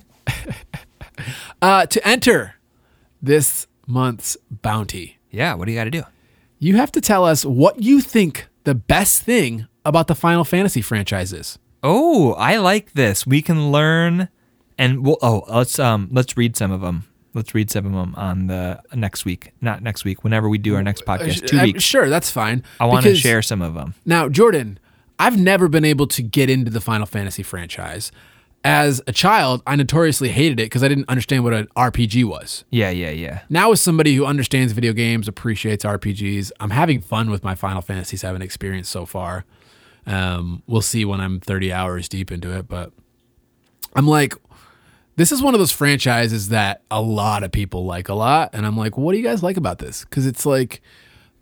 uh, 1.61 1.85
to 1.85 2.05
enter 2.07 2.55
this 3.21 3.67
month's 3.85 4.37
bounty, 4.49 5.17
Yeah, 5.31 5.53
what 5.55 5.65
do 5.65 5.71
you 5.71 5.77
got 5.77 5.85
to 5.85 5.91
do? 5.91 6.03
You 6.59 6.75
have 6.77 6.91
to 6.93 7.01
tell 7.01 7.23
us 7.25 7.45
what 7.45 7.81
you 7.81 8.01
think 8.01 8.47
the 8.63 8.75
best 8.75 9.21
thing 9.23 9.67
about 9.85 10.07
the 10.07 10.15
Final 10.15 10.43
Fantasy 10.43 10.81
franchise 10.81 11.31
is. 11.33 11.59
Oh, 11.83 12.33
I 12.33 12.57
like 12.57 12.93
this. 12.93 13.25
We 13.27 13.41
can 13.41 13.71
learn, 13.71 14.29
and 14.77 15.05
we'll. 15.05 15.17
Oh, 15.21 15.43
let's 15.47 15.77
um, 15.79 16.09
let's 16.11 16.35
read 16.35 16.57
some 16.57 16.71
of 16.71 16.81
them. 16.81 17.05
Let's 17.33 17.53
read 17.53 17.69
some 17.69 17.85
of 17.85 17.91
them 17.93 18.15
on 18.15 18.47
the 18.47 18.81
next 18.95 19.23
week. 19.23 19.51
Not 19.61 19.83
next 19.83 20.03
week. 20.03 20.23
Whenever 20.23 20.49
we 20.49 20.57
do 20.57 20.73
our 20.75 20.81
next 20.81 21.05
podcast, 21.05 21.45
two 21.45 21.59
Uh, 21.59 21.63
weeks. 21.63 21.83
Sure, 21.83 22.09
that's 22.09 22.31
fine. 22.31 22.63
I 22.79 22.85
want 22.85 23.03
to 23.05 23.15
share 23.15 23.43
some 23.43 23.61
of 23.61 23.75
them. 23.75 23.93
Now, 24.05 24.27
Jordan, 24.27 24.79
I've 25.19 25.37
never 25.37 25.67
been 25.67 25.85
able 25.85 26.07
to 26.07 26.23
get 26.23 26.49
into 26.49 26.71
the 26.71 26.81
Final 26.81 27.05
Fantasy 27.05 27.43
franchise. 27.43 28.11
As 28.67 29.01
a 29.07 29.13
child, 29.13 29.61
I 29.65 29.77
notoriously 29.77 30.27
hated 30.27 30.59
it 30.59 30.63
because 30.63 30.83
I 30.83 30.89
didn't 30.89 31.07
understand 31.07 31.45
what 31.45 31.53
an 31.53 31.67
RPG 31.77 32.25
was. 32.25 32.65
Yeah, 32.69 32.89
yeah, 32.89 33.11
yeah. 33.11 33.43
Now, 33.49 33.71
as 33.71 33.79
somebody 33.79 34.13
who 34.13 34.25
understands 34.25 34.73
video 34.73 34.91
games, 34.91 35.29
appreciates 35.29 35.85
RPGs, 35.85 36.51
I'm 36.59 36.71
having 36.71 36.99
fun 36.99 37.29
with 37.29 37.45
my 37.45 37.55
Final 37.55 37.81
Fantasy 37.81 38.17
VII 38.17 38.43
experience 38.43 38.89
so 38.89 39.05
far. 39.05 39.45
Um, 40.05 40.63
we'll 40.67 40.81
see 40.81 41.05
when 41.05 41.21
I'm 41.21 41.39
30 41.39 41.71
hours 41.71 42.09
deep 42.09 42.29
into 42.29 42.57
it, 42.57 42.67
but 42.67 42.91
I'm 43.95 44.05
like, 44.05 44.33
this 45.15 45.31
is 45.31 45.41
one 45.41 45.53
of 45.53 45.59
those 45.59 45.71
franchises 45.71 46.49
that 46.49 46.83
a 46.91 47.01
lot 47.01 47.43
of 47.43 47.53
people 47.53 47.85
like 47.85 48.09
a 48.09 48.13
lot, 48.13 48.49
and 48.51 48.65
I'm 48.65 48.75
like, 48.75 48.97
what 48.97 49.13
do 49.13 49.17
you 49.17 49.23
guys 49.23 49.41
like 49.41 49.55
about 49.55 49.79
this? 49.79 50.03
Because 50.03 50.25
it's 50.25 50.45
like 50.45 50.81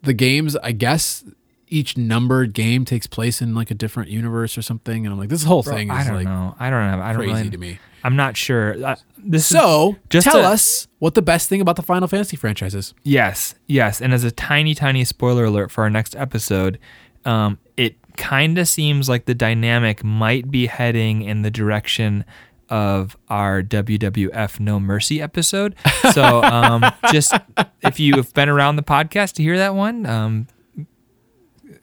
the 0.04 0.14
games, 0.14 0.56
I 0.58 0.74
guess. 0.74 1.24
Each 1.68 1.98
numbered 1.98 2.54
game 2.54 2.86
takes 2.86 3.08
place 3.08 3.42
in 3.42 3.56
like 3.56 3.72
a 3.72 3.74
different 3.74 4.10
universe 4.10 4.58
or 4.58 4.62
something, 4.62 5.06
and 5.06 5.12
I'm 5.14 5.20
like, 5.20 5.30
this 5.30 5.44
whole 5.44 5.64
thing 5.64 5.90
is 5.90 5.96
I 5.98 6.04
don't 6.04 6.16
like 6.16 6.26
know. 6.26 6.56
I 6.60 6.70
don't 6.70 6.92
know. 6.92 7.02
I 7.04 7.08
don't 7.14 7.22
crazy 7.22 7.34
really, 7.34 7.50
to 7.50 7.58
me. 7.58 7.80
I'm 8.04 8.16
not 8.16 8.38
sure. 8.38 8.76
Uh, 8.86 8.96
this 9.18 9.42
is, 9.44 9.48
So, 9.58 9.96
Just 10.10 10.26
tell 10.26 10.42
to- 10.42 10.48
us 10.48 10.88
what 11.00 11.16
the 11.16 11.24
best 11.24 11.50
thing 11.50 11.62
about 11.62 11.76
the 11.76 11.82
Final 11.82 12.08
Fantasy 12.08 12.38
franchise 12.38 12.76
is. 12.76 12.94
Yes, 13.04 13.56
yes. 13.66 14.00
And 14.00 14.14
as 14.14 14.24
a 14.24 14.30
tiny, 14.32 14.76
tiny 14.76 15.04
spoiler 15.06 15.46
alert 15.46 15.72
for 15.72 15.84
our 15.84 15.90
next 15.90 16.16
episode, 16.16 16.78
um, 17.26 17.58
it 17.78 17.96
kind 18.16 18.60
of 18.60 18.68
seems 18.68 19.10
like 19.10 19.26
the 19.26 19.34
dynamic 19.34 20.04
might 20.04 20.52
be 20.52 20.68
heading 20.68 21.24
in 21.24 21.42
the 21.42 21.50
direction 21.50 22.26
of 22.70 23.18
our 23.30 23.62
WWF 23.64 24.60
No 24.60 24.80
Mercy 24.80 25.22
episode. 25.22 25.76
So 26.14 26.44
um, 26.44 26.86
just 27.12 27.34
if 27.82 28.00
you 28.00 28.16
have 28.18 28.34
been 28.34 28.50
around 28.50 28.76
the 28.76 28.84
podcast 28.84 29.34
to 29.34 29.44
hear 29.44 29.58
that 29.58 29.74
one, 29.76 30.06
um, 30.06 30.48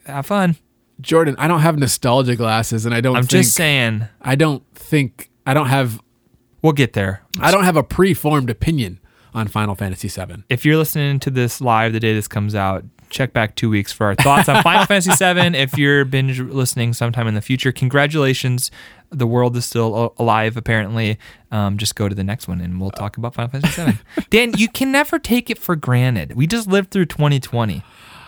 have 0.05 0.25
fun. 0.25 0.55
Jordan, 1.01 1.35
I 1.37 1.47
don't 1.47 1.61
have 1.61 1.77
nostalgia 1.77 2.35
glasses, 2.35 2.85
and 2.85 2.93
I 2.93 3.01
don't. 3.01 3.15
I'm 3.15 3.23
think, 3.23 3.43
just 3.43 3.55
saying, 3.55 4.07
I 4.21 4.35
don't 4.35 4.63
think 4.75 5.29
I 5.45 5.53
don't 5.53 5.67
have. 5.67 6.01
we'll 6.61 6.73
get 6.73 6.93
there. 6.93 7.23
I 7.39 7.51
don't 7.51 7.63
have 7.63 7.75
a 7.75 7.83
preformed 7.83 8.49
opinion 8.49 8.99
on 9.33 9.47
Final 9.47 9.75
Fantasy 9.75 10.07
VII. 10.07 10.43
if 10.49 10.63
you're 10.63 10.77
listening 10.77 11.19
to 11.19 11.31
this 11.31 11.59
live 11.59 11.91
the 11.91 11.99
day 11.99 12.13
this 12.13 12.27
comes 12.27 12.53
out, 12.53 12.83
check 13.09 13.33
back 13.33 13.55
two 13.55 13.69
weeks 13.69 13.91
for 13.91 14.05
our 14.05 14.15
thoughts 14.15 14.47
on 14.47 14.61
Final 14.61 14.85
Fantasy 14.87 15.11
VII. 15.11 15.57
If 15.57 15.77
you're 15.77 16.05
binge 16.05 16.39
listening 16.39 16.93
sometime 16.93 17.27
in 17.27 17.33
the 17.33 17.41
future, 17.41 17.71
congratulations. 17.71 18.69
The 19.09 19.27
world 19.27 19.55
is 19.57 19.65
still 19.65 20.13
alive, 20.17 20.57
apparently. 20.57 21.17
Um, 21.51 21.77
just 21.77 21.95
go 21.95 22.09
to 22.09 22.15
the 22.15 22.23
next 22.23 22.47
one 22.47 22.61
and 22.61 22.79
we'll 22.81 22.91
talk 22.91 23.17
about 23.17 23.35
Final 23.35 23.49
Fantasy 23.51 23.83
VII. 23.83 23.97
Dan, 24.29 24.53
you 24.57 24.67
can 24.67 24.91
never 24.91 25.19
take 25.19 25.49
it 25.49 25.57
for 25.57 25.75
granted. 25.75 26.35
We 26.35 26.47
just 26.47 26.67
lived 26.67 26.91
through 26.91 27.05
2020. 27.05 27.83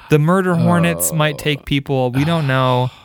The 0.09 0.19
murder 0.19 0.55
hornets 0.55 1.11
might 1.11 1.37
take 1.37 1.65
people. 1.65 2.11
We 2.11 2.25
don't 2.25 2.47
know. 2.47 2.89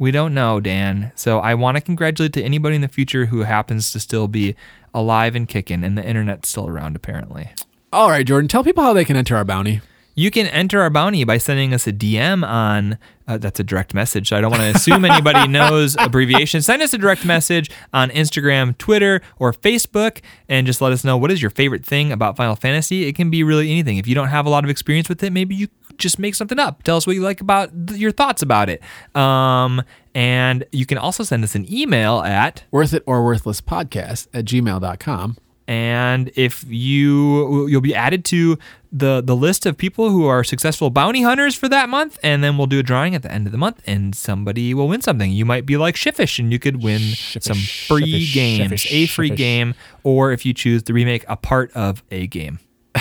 We 0.00 0.12
don't 0.12 0.32
know, 0.32 0.60
Dan. 0.60 1.10
So 1.16 1.40
I 1.40 1.54
want 1.54 1.76
to 1.76 1.80
congratulate 1.80 2.32
to 2.34 2.42
anybody 2.44 2.76
in 2.76 2.82
the 2.82 2.86
future 2.86 3.26
who 3.26 3.40
happens 3.40 3.90
to 3.90 3.98
still 3.98 4.28
be 4.28 4.54
alive 4.94 5.34
and 5.34 5.48
kicking, 5.48 5.82
and 5.82 5.98
the 5.98 6.04
internet's 6.06 6.48
still 6.48 6.68
around, 6.68 6.94
apparently. 6.94 7.50
All 7.92 8.08
right, 8.08 8.24
Jordan, 8.24 8.46
tell 8.46 8.62
people 8.62 8.84
how 8.84 8.92
they 8.92 9.04
can 9.04 9.16
enter 9.16 9.34
our 9.36 9.44
bounty. 9.44 9.80
You 10.14 10.30
can 10.30 10.46
enter 10.46 10.80
our 10.80 10.90
bounty 10.90 11.22
by 11.24 11.38
sending 11.38 11.72
us 11.72 11.86
a 11.86 11.92
DM 11.92 12.44
on. 12.44 12.98
Uh, 13.26 13.38
that's 13.38 13.60
a 13.60 13.64
direct 13.64 13.94
message. 13.94 14.28
So 14.28 14.36
I 14.36 14.40
don't 14.40 14.50
want 14.50 14.62
to 14.62 14.70
assume 14.70 15.04
anybody 15.04 15.46
knows 15.52 15.96
abbreviations. 15.98 16.66
Send 16.66 16.82
us 16.82 16.92
a 16.92 16.98
direct 16.98 17.24
message 17.24 17.70
on 17.92 18.10
Instagram, 18.10 18.76
Twitter, 18.78 19.20
or 19.38 19.52
Facebook, 19.52 20.20
and 20.48 20.66
just 20.66 20.80
let 20.80 20.92
us 20.92 21.04
know 21.04 21.16
what 21.16 21.30
is 21.30 21.40
your 21.40 21.50
favorite 21.50 21.84
thing 21.84 22.10
about 22.10 22.36
Final 22.36 22.56
Fantasy. 22.56 23.06
It 23.06 23.14
can 23.14 23.30
be 23.30 23.44
really 23.44 23.70
anything. 23.70 23.96
If 23.96 24.06
you 24.06 24.14
don't 24.14 24.28
have 24.28 24.44
a 24.44 24.48
lot 24.48 24.64
of 24.64 24.70
experience 24.70 25.08
with 25.08 25.22
it, 25.22 25.32
maybe 25.32 25.54
you 25.54 25.68
just 25.98 26.18
make 26.18 26.34
something 26.34 26.58
up. 26.58 26.82
Tell 26.84 26.96
us 26.96 27.06
what 27.06 27.16
you 27.16 27.22
like 27.22 27.40
about 27.40 27.70
th- 27.88 28.00
your 28.00 28.12
thoughts 28.12 28.40
about 28.42 28.68
it. 28.70 28.80
Um, 29.14 29.82
and 30.14 30.64
you 30.72 30.86
can 30.86 30.98
also 30.98 31.22
send 31.24 31.44
us 31.44 31.54
an 31.54 31.70
email 31.72 32.20
at 32.20 32.64
Worth 32.70 32.94
it 32.94 33.02
or 33.06 33.24
worthless 33.24 33.60
podcast 33.60 34.28
at 34.32 34.44
gmail.com. 34.46 35.36
and 35.68 36.30
if 36.34 36.64
you 36.66 37.66
you'll 37.68 37.82
be 37.82 37.94
added 37.94 38.24
to 38.24 38.58
the 38.90 39.20
the 39.22 39.36
list 39.36 39.66
of 39.66 39.76
people 39.76 40.08
who 40.08 40.24
are 40.24 40.42
successful 40.42 40.88
bounty 40.88 41.20
hunters 41.22 41.54
for 41.54 41.68
that 41.68 41.90
month 41.90 42.18
and 42.22 42.42
then 42.42 42.56
we'll 42.56 42.66
do 42.66 42.78
a 42.78 42.82
drawing 42.82 43.14
at 43.14 43.22
the 43.22 43.30
end 43.30 43.44
of 43.46 43.52
the 43.52 43.58
month 43.58 43.82
and 43.86 44.14
somebody 44.14 44.72
will 44.72 44.88
win 44.88 45.02
something 45.02 45.30
you 45.30 45.44
might 45.44 45.66
be 45.66 45.76
like 45.76 45.94
shiffish 45.94 46.38
and 46.38 46.50
you 46.52 46.58
could 46.58 46.82
win 46.82 47.00
some 47.38 47.58
free 47.58 48.26
games 48.32 48.86
a 48.90 49.06
free 49.06 49.28
game 49.28 49.74
or 50.04 50.32
if 50.32 50.46
you 50.46 50.54
choose 50.54 50.82
to 50.82 50.94
remake 50.94 51.22
a 51.28 51.36
part 51.36 51.70
of 51.72 52.02
a 52.10 52.26
game 52.26 52.58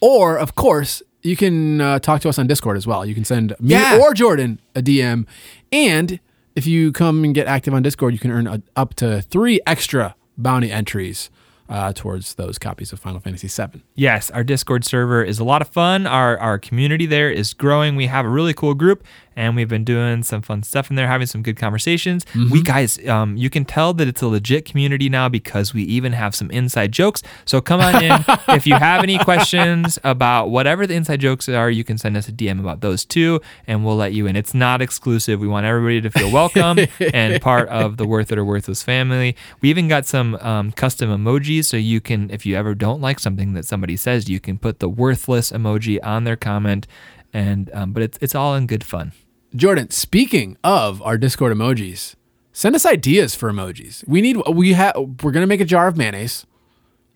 Or, 0.00 0.38
of 0.38 0.54
course, 0.54 1.02
you 1.22 1.36
can 1.36 1.80
uh, 1.80 1.98
talk 1.98 2.20
to 2.22 2.28
us 2.28 2.38
on 2.38 2.46
Discord 2.46 2.76
as 2.76 2.86
well. 2.86 3.04
You 3.06 3.14
can 3.14 3.24
send 3.24 3.50
me 3.60 3.70
Yeah. 3.70 3.98
or 4.00 4.12
Jordan 4.14 4.60
a 4.74 4.82
DM. 4.82 5.26
And 5.70 6.20
if 6.56 6.66
you 6.66 6.92
come 6.92 7.24
and 7.24 7.34
get 7.34 7.46
active 7.46 7.72
on 7.74 7.82
Discord, 7.82 8.12
you 8.12 8.18
can 8.18 8.30
earn 8.30 8.46
a, 8.46 8.62
up 8.76 8.94
to 8.94 9.22
three 9.22 9.60
extra 9.66 10.14
bounty 10.36 10.70
entries 10.70 11.30
uh, 11.68 11.92
towards 11.94 12.34
those 12.34 12.58
copies 12.58 12.92
of 12.92 13.00
Final 13.00 13.20
Fantasy 13.20 13.48
VII. 13.48 13.82
Yes, 13.94 14.30
our 14.32 14.44
Discord 14.44 14.84
server 14.84 15.22
is 15.24 15.38
a 15.38 15.44
lot 15.44 15.62
of 15.62 15.68
fun. 15.68 16.06
Our 16.06 16.36
our 16.38 16.58
community 16.58 17.06
there 17.06 17.30
is 17.30 17.54
growing. 17.54 17.96
We 17.96 18.06
have 18.08 18.26
a 18.26 18.28
really 18.28 18.52
cool 18.52 18.74
group, 18.74 19.02
and 19.36 19.56
we've 19.56 19.68
been 19.68 19.84
doing 19.84 20.22
some 20.22 20.42
fun 20.42 20.62
stuff 20.62 20.90
in 20.90 20.96
there, 20.96 21.06
having 21.06 21.26
some 21.26 21.42
good 21.42 21.56
conversations. 21.56 22.24
We 22.50 22.62
guys, 22.62 23.04
um, 23.08 23.36
you 23.36 23.50
can 23.50 23.64
tell 23.64 23.92
that 23.94 24.08
it's 24.08 24.22
a 24.22 24.26
legit 24.26 24.64
community 24.64 25.08
now 25.08 25.28
because 25.28 25.74
we 25.74 25.82
even 25.84 26.12
have 26.12 26.34
some 26.34 26.50
inside 26.50 26.92
jokes. 26.92 27.22
So 27.44 27.60
come 27.60 27.80
on 27.80 28.02
in. 28.02 28.12
if 28.48 28.66
you 28.66 28.74
have 28.74 29.02
any 29.02 29.18
questions 29.18 29.98
about 30.04 30.50
whatever 30.50 30.86
the 30.86 30.94
inside 30.94 31.20
jokes 31.20 31.48
are, 31.48 31.70
you 31.70 31.84
can 31.84 31.98
send 31.98 32.16
us 32.16 32.28
a 32.28 32.32
DM 32.32 32.60
about 32.60 32.80
those 32.80 33.04
too, 33.04 33.40
and 33.66 33.84
we'll 33.84 33.96
let 33.96 34.12
you 34.12 34.26
in. 34.26 34.36
It's 34.36 34.54
not 34.54 34.82
exclusive. 34.82 35.40
We 35.40 35.48
want 35.48 35.66
everybody 35.66 36.00
to 36.00 36.10
feel 36.10 36.30
welcome 36.30 36.78
and 37.12 37.40
part 37.40 37.68
of 37.68 37.96
the 37.96 38.06
Worth 38.06 38.32
It 38.32 38.38
or 38.38 38.44
Worthless 38.44 38.82
family. 38.82 39.36
We 39.60 39.70
even 39.70 39.88
got 39.88 40.06
some 40.06 40.36
um, 40.36 40.72
custom 40.72 41.10
emojis, 41.10 41.64
so 41.64 41.76
you 41.76 42.00
can, 42.00 42.30
if 42.30 42.44
you 42.46 42.56
ever 42.56 42.74
don't 42.74 43.00
like 43.00 43.18
something 43.18 43.52
that 43.54 43.64
somebody 43.64 43.96
says, 43.96 44.28
you 44.28 44.40
can 44.40 44.58
put 44.58 44.78
the 44.80 44.88
worthless 44.88 45.52
emoji 45.52 45.98
on 46.02 46.24
their 46.24 46.36
comment, 46.36 46.86
and 47.32 47.70
um, 47.72 47.92
but 47.92 48.02
it's 48.02 48.18
it's 48.20 48.34
all 48.34 48.54
in 48.54 48.66
good 48.66 48.84
fun. 48.84 49.12
Jordan, 49.54 49.90
speaking 49.90 50.56
of 50.64 51.02
our 51.02 51.18
Discord 51.18 51.52
emojis, 51.56 52.14
send 52.52 52.74
us 52.74 52.86
ideas 52.86 53.34
for 53.34 53.52
emojis. 53.52 54.06
We 54.08 54.22
need, 54.22 54.38
we 54.50 54.72
have, 54.72 54.94
we're 54.96 55.30
going 55.30 55.42
to 55.42 55.46
make 55.46 55.60
a 55.60 55.66
jar 55.66 55.88
of 55.88 55.96
mayonnaise. 55.96 56.46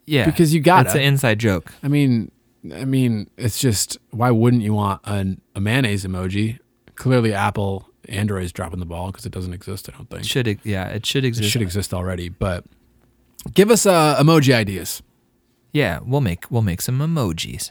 Yeah, 0.04 0.26
Because 0.26 0.52
you 0.54 0.60
gotta. 0.60 0.88
It's 0.88 0.94
an 0.94 1.00
inside 1.00 1.38
joke. 1.38 1.72
I 1.82 1.88
mean, 1.88 2.30
I 2.74 2.84
mean, 2.84 3.30
it's 3.36 3.58
just 3.58 3.98
why 4.10 4.30
wouldn't 4.30 4.62
you 4.62 4.74
want 4.74 5.00
an, 5.04 5.40
a 5.54 5.60
mayonnaise 5.60 6.04
emoji? 6.04 6.58
Clearly, 6.94 7.32
Apple 7.32 7.88
Android 8.08 8.44
is 8.44 8.52
dropping 8.52 8.78
the 8.80 8.86
ball 8.86 9.08
because 9.08 9.26
it 9.26 9.32
doesn't 9.32 9.52
exist. 9.52 9.88
I 9.88 9.96
don't 9.96 10.08
think 10.08 10.24
Should 10.24 10.60
yeah, 10.62 10.88
it 10.88 11.04
should 11.06 11.24
exist. 11.24 11.46
it 11.46 11.50
should 11.50 11.62
exist 11.62 11.92
already. 11.92 12.28
But 12.28 12.64
give 13.52 13.70
us 13.70 13.84
uh, 13.86 14.16
emoji 14.20 14.54
ideas. 14.54 15.02
Yeah, 15.72 16.00
we'll 16.04 16.20
make 16.20 16.50
we'll 16.50 16.62
make 16.62 16.80
some 16.82 16.98
emojis. 17.00 17.70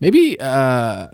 Maybe, 0.00 0.38
uh, 0.40 1.08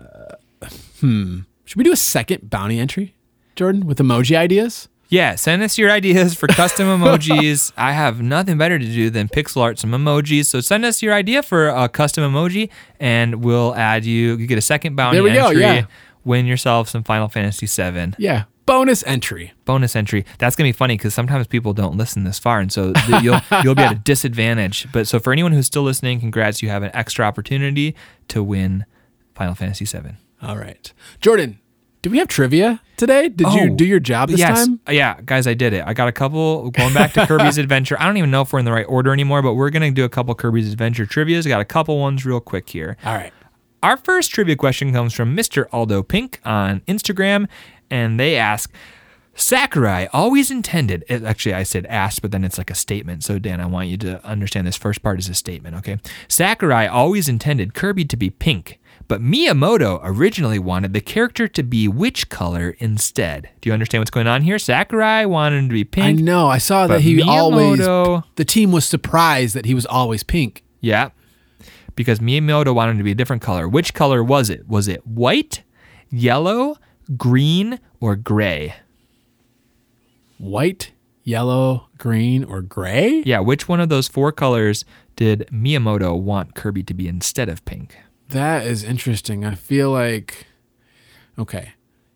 hmm, 0.99 1.39
should 1.65 1.77
we 1.77 1.83
do 1.83 1.91
a 1.91 1.95
second 1.97 2.49
bounty 2.49 2.79
entry, 2.79 3.15
Jordan, 3.55 3.85
with 3.85 3.97
emoji 3.99 4.35
ideas? 4.37 4.87
Yeah, 5.09 5.35
send 5.35 5.61
us 5.61 5.77
your 5.77 5.91
ideas 5.91 6.33
for 6.33 6.47
custom 6.47 6.87
emojis. 6.99 7.71
I 7.77 7.91
have 7.91 8.21
nothing 8.21 8.57
better 8.57 8.79
to 8.79 8.85
do 8.85 9.09
than 9.11 9.27
pixel 9.27 9.61
art 9.61 9.77
some 9.77 9.91
emojis. 9.91 10.45
So 10.47 10.59
send 10.59 10.85
us 10.85 11.03
your 11.03 11.13
idea 11.13 11.43
for 11.43 11.67
a 11.67 11.87
custom 11.87 12.23
emoji, 12.23 12.69
and 12.99 13.43
we'll 13.43 13.75
add 13.75 14.05
you. 14.05 14.37
You 14.37 14.47
get 14.47 14.57
a 14.57 14.61
second 14.61 14.95
bounty 14.95 15.17
There 15.17 15.23
we 15.23 15.33
go, 15.33 15.47
entry. 15.47 15.61
yeah. 15.61 15.85
Win 16.25 16.45
yourself 16.45 16.89
some 16.89 17.03
Final 17.03 17.27
Fantasy 17.27 17.65
VII 17.67 18.13
Yeah, 18.17 18.45
bonus 18.65 19.03
entry. 19.05 19.51
bonus 19.65 19.93
entry. 19.95 20.25
That's 20.39 20.55
gonna 20.55 20.69
be 20.69 20.71
funny 20.71 20.95
because 20.97 21.13
sometimes 21.13 21.45
people 21.47 21.73
don't 21.73 21.97
listen 21.97 22.23
this 22.23 22.39
far, 22.39 22.59
and 22.61 22.71
so 22.71 22.93
th- 22.93 23.21
you'll 23.23 23.41
you'll 23.63 23.75
be 23.75 23.83
at 23.83 23.91
a 23.91 23.95
disadvantage. 23.99 24.87
But 24.93 25.05
so 25.07 25.19
for 25.19 25.31
anyone 25.33 25.51
who's 25.51 25.65
still 25.67 25.83
listening, 25.83 26.21
congrats! 26.21 26.63
You 26.63 26.69
have 26.69 26.81
an 26.81 26.91
extra 26.95 27.25
opportunity 27.25 27.93
to 28.29 28.41
win 28.41 28.85
Final 29.35 29.53
Fantasy 29.53 29.83
VII. 29.85 30.13
All 30.43 30.57
right, 30.57 30.91
Jordan. 31.21 31.59
Do 32.01 32.09
we 32.09 32.17
have 32.17 32.27
trivia 32.27 32.81
today? 32.97 33.29
Did 33.29 33.47
you 33.53 33.71
Oh, 33.71 33.75
do 33.75 33.85
your 33.85 34.01
job 34.01 34.27
this 34.29 34.37
yes. 34.39 34.67
time? 34.67 34.81
Yeah, 34.89 35.21
guys, 35.25 35.47
I 35.47 35.53
did 35.53 35.71
it. 35.71 35.85
I 35.87 35.93
got 35.93 36.09
a 36.09 36.11
couple 36.11 36.69
going 36.71 36.93
back 36.93 37.13
to 37.13 37.25
Kirby's 37.27 37.57
Adventure. 37.57 37.95
I 37.97 38.05
don't 38.05 38.17
even 38.17 38.29
know 38.29 38.41
if 38.41 38.51
we're 38.51 38.59
in 38.59 38.65
the 38.65 38.73
right 38.73 38.85
order 38.89 39.13
anymore, 39.13 39.41
but 39.41 39.53
we're 39.53 39.69
gonna 39.69 39.89
do 39.91 40.03
a 40.03 40.09
couple 40.09 40.35
Kirby's 40.35 40.69
Adventure 40.71 41.05
trivia's. 41.05 41.45
I 41.47 41.49
got 41.49 41.61
a 41.61 41.65
couple 41.65 41.97
ones 41.99 42.25
real 42.25 42.41
quick 42.41 42.69
here. 42.69 42.97
All 43.05 43.15
right. 43.15 43.31
Our 43.81 43.95
first 43.95 44.31
trivia 44.31 44.57
question 44.57 44.91
comes 44.91 45.13
from 45.13 45.35
Mr. 45.35 45.65
Aldo 45.71 46.03
Pink 46.03 46.41
on 46.43 46.81
Instagram, 46.81 47.47
and 47.89 48.19
they 48.19 48.35
ask 48.35 48.69
Sakurai 49.35 50.07
always 50.13 50.51
intended, 50.51 51.03
it- 51.09 51.23
actually, 51.23 51.53
I 51.53 51.63
said 51.63 51.85
asked, 51.87 52.21
but 52.21 52.31
then 52.31 52.43
it's 52.43 52.57
like 52.57 52.69
a 52.69 52.75
statement. 52.75 53.23
So, 53.23 53.39
Dan, 53.39 53.59
I 53.59 53.65
want 53.65 53.87
you 53.87 53.97
to 53.97 54.23
understand 54.25 54.67
this 54.67 54.77
first 54.77 55.01
part 55.01 55.19
is 55.19 55.27
a 55.27 55.33
statement, 55.33 55.75
okay? 55.77 55.97
Sakurai 56.27 56.85
always 56.85 57.27
intended 57.27 57.73
Kirby 57.73 58.05
to 58.05 58.15
be 58.17 58.29
pink, 58.29 58.79
but 59.13 59.21
Miyamoto 59.21 59.99
originally 60.01 60.57
wanted 60.57 60.93
the 60.93 60.99
character 60.99 61.47
to 61.47 61.61
be 61.61 61.87
which 61.87 62.29
color 62.29 62.75
instead? 62.79 63.47
Do 63.61 63.69
you 63.69 63.73
understand 63.73 64.01
what's 64.01 64.09
going 64.09 64.25
on 64.25 64.41
here? 64.41 64.57
Sakurai 64.57 65.23
wanted 65.27 65.59
him 65.59 65.69
to 65.69 65.73
be 65.73 65.83
pink. 65.83 66.19
I 66.19 66.23
know. 66.23 66.47
I 66.47 66.57
saw 66.57 66.87
that 66.87 67.01
he 67.01 67.21
always. 67.21 67.79
Miyamoto- 67.79 68.23
The 68.37 68.43
team 68.45 68.71
was 68.71 68.85
surprised 68.85 69.53
that 69.53 69.65
he 69.65 69.75
was 69.75 69.85
always 69.85 70.23
pink. 70.23 70.63
Yeah. 70.81 71.11
Because 71.95 72.17
Miyamoto 72.21 72.73
wanted 72.73 72.93
him 72.93 72.97
to 72.97 73.03
be 73.03 73.11
a 73.11 73.15
different 73.15 73.43
color. 73.43 73.67
Which 73.69 73.93
color 73.93 74.23
was 74.23 74.49
it? 74.49 74.67
Was 74.67 74.87
it 74.87 75.05
white, 75.05 75.61
yellow, 76.09 76.77
green, 77.15 77.79
or 77.99 78.15
gray? 78.15 78.73
White, 80.39 80.91
yellow, 81.23 81.87
green, 81.99 82.43
or 82.43 82.63
gray? 82.63 83.21
Yeah, 83.27 83.41
which 83.41 83.67
one 83.67 83.79
of 83.79 83.89
those 83.89 84.07
four 84.07 84.31
colors 84.31 84.85
did 85.15 85.47
Miyamoto 85.53 86.19
want 86.19 86.55
Kirby 86.55 86.81
to 86.81 86.95
be 86.95 87.07
instead 87.07 87.47
of 87.47 87.63
pink? 87.65 87.95
That 88.29 88.65
is 88.65 88.83
interesting. 88.83 89.45
I 89.45 89.55
feel 89.55 89.91
like. 89.91 90.47
Okay. 91.37 91.73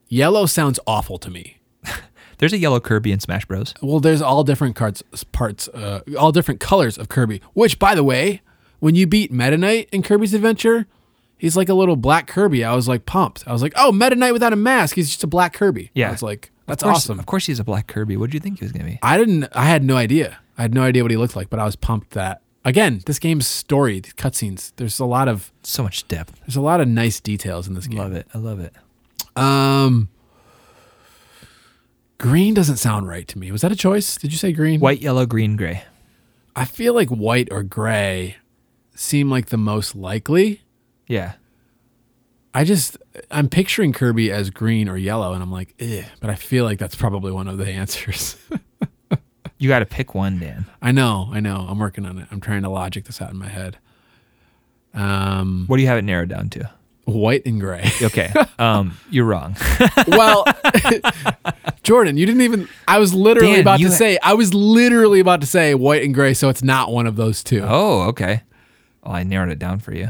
Yellow 0.10 0.45
sounds 0.45 0.80
awful 0.88 1.18
to 1.20 1.30
me. 1.30 1.60
There's 2.38 2.53
a 2.53 2.58
yellow 2.58 2.80
Kirby 2.80 3.12
in 3.12 3.20
Smash 3.20 3.45
Bros. 3.45 3.74
Well, 3.82 3.99
there's 3.99 4.22
all 4.22 4.43
different 4.43 4.76
cards, 4.76 5.01
parts, 5.32 5.68
uh, 5.70 6.01
all 6.20 6.32
different 6.32 6.60
colors 6.60 6.95
of 6.97 7.10
Kirby. 7.10 7.41
Which, 7.53 7.80
by 7.80 7.95
the 7.95 8.03
way, 8.03 8.41
when 8.80 8.93
you 8.93 9.08
beat 9.08 9.32
Meta 9.32 9.58
Knight 9.58 9.89
in 9.91 10.03
Kirby's 10.03 10.36
Adventure, 10.36 10.86
he's 11.39 11.58
like 11.58 11.68
a 11.68 11.74
little 11.74 11.95
black 11.95 12.28
Kirby. 12.28 12.64
I 12.64 12.76
was 12.76 12.88
like 12.88 13.05
pumped. 13.08 13.43
I 13.47 13.53
was 13.53 13.64
like, 13.64 13.74
oh, 13.76 13.91
Meta 13.91 14.16
Knight 14.16 14.34
without 14.34 14.53
a 14.53 14.55
mask. 14.55 14.95
He's 14.95 15.08
just 15.10 15.24
a 15.24 15.28
black 15.28 15.53
Kirby. 15.53 15.89
Yeah. 15.95 16.10
I 16.10 16.12
was 16.12 16.22
like, 16.22 16.51
that's 16.68 16.84
Of 16.84 16.88
course- 16.89 16.97
awesome. 16.97 17.20
Of 17.20 17.26
course, 17.26 17.47
he's 17.47 17.60
a 17.60 17.64
black 17.64 17.88
Kirby. 17.88 18.18
What 18.18 18.28
did 18.30 18.36
you 18.36 18.39
think 18.39 18.60
he 18.60 18.66
was 18.66 18.72
going 18.72 18.86
to 18.86 18.91
be? 18.91 18.99
I 19.01 19.18
didn't. 19.18 19.47
I 19.53 19.66
had 19.66 19.84
no 19.84 19.97
idea. 19.97 20.38
I 20.60 20.62
had 20.62 20.76
no 20.76 20.84
idea 20.84 21.01
what 21.03 21.10
he 21.12 21.18
looked 21.18 21.36
like, 21.36 21.49
but 21.49 21.60
I 21.60 21.66
was 21.66 21.76
pumped 21.76 22.12
that 22.12 22.41
again, 22.68 23.01
this 23.05 23.18
game's 23.20 23.47
story, 23.47 23.99
the 23.99 24.09
cutscenes. 24.11 24.72
There's 24.76 24.99
a 24.99 25.05
lot 25.05 25.28
of 25.28 25.51
So 25.63 25.84
much 25.84 26.07
depth. 26.07 26.39
there's 26.41 26.55
a 26.55 26.61
lot 26.61 26.82
of 26.82 26.88
nice 26.88 27.20
details 27.20 27.68
in 27.68 27.74
this 27.74 27.88
game. 27.88 27.99
Love 27.99 28.13
it. 28.13 28.28
I 28.34 28.38
love 28.38 28.59
it. 28.59 28.74
Um, 29.36 30.09
green 32.18 32.53
doesn't 32.53 32.78
sound 32.78 33.07
right 33.07 33.28
to 33.28 33.38
me. 33.39 33.51
Was 33.51 33.61
that 33.61 33.72
a 33.72 33.76
choice? 33.76 34.18
Did 34.18 34.32
you 34.32 34.38
say 34.38 34.51
green? 34.51 34.80
White, 34.80 35.01
yellow, 35.01 35.26
green, 35.26 35.55
gray. 35.55 35.84
I 36.55 36.65
feel 36.65 36.93
like 36.93 37.09
white 37.09 37.49
or 37.51 37.63
gray 37.63 38.38
seem 38.95 39.30
like 39.30 39.47
the 39.47 39.57
most 39.57 39.95
likely. 39.95 40.61
Yeah. 41.07 41.34
I 42.53 42.63
just 42.63 42.97
I'm 43.30 43.47
picturing 43.49 43.93
Kirby 43.93 44.32
as 44.32 44.49
green 44.49 44.89
or 44.89 44.97
yellow, 44.97 45.34
and 45.34 45.43
I'm 45.43 45.51
like, 45.51 45.76
eh, 45.80 46.03
but 46.20 46.32
I 46.32 46.36
feel 46.36 46.65
like 46.65 46.80
that's 46.80 46.95
probably 46.95 47.32
one 47.32 47.47
of 47.47 47.59
the 47.59 47.68
answers. 47.82 48.36
You 49.58 49.68
got 49.68 49.80
to 49.80 49.86
pick 49.86 50.14
one, 50.14 50.39
Dan. 50.39 50.66
I 50.82 50.91
know, 50.91 51.30
I 51.32 51.39
know. 51.39 51.66
I'm 51.68 51.80
working 51.80 52.05
on 52.05 52.20
it. 52.20 52.28
I'm 52.32 52.39
trying 52.39 52.62
to 52.62 52.70
logic 52.70 53.05
this 53.05 53.22
out 53.22 53.32
in 53.32 53.38
my 53.38 53.47
head. 53.47 53.78
Um, 54.93 55.66
What 55.68 55.78
do 55.78 55.82
you 55.84 55.88
have 55.89 55.97
it 55.97 56.03
narrowed 56.03 56.30
down 56.30 56.49
to? 56.51 56.70
white 57.05 57.45
and 57.45 57.60
gray. 57.62 57.89
Okay. 58.01 58.32
um, 58.60 58.97
you're 59.10 59.24
wrong. 59.26 59.55
well, 60.10 60.45
Jordan, 61.84 62.18
you 62.18 62.26
didn't 62.26 62.41
even. 62.41 62.68
I 62.88 62.99
was 62.99 63.14
literally 63.14 63.53
Dan, 63.53 63.62
about 63.62 63.80
to 63.80 63.88
ha- 63.88 63.93
say. 63.93 64.18
I 64.22 64.34
was 64.34 64.53
literally 64.53 65.20
about 65.22 65.39
to 65.41 65.47
say 65.47 65.74
white 65.74 66.03
and 66.03 66.14
gray, 66.14 66.34
so 66.34 66.49
it's 66.49 66.64
not 66.64 66.91
one 66.91 67.08
of 67.08 67.16
those 67.16 67.43
two. 67.43 67.62
oh, 67.66 68.01
okay. 68.10 68.41
Well, 69.03 69.16
I 69.16 69.24
narrowed 69.24 69.49
it 69.49 69.60
down 69.60 69.80
for 69.80 69.93
you. 69.93 70.10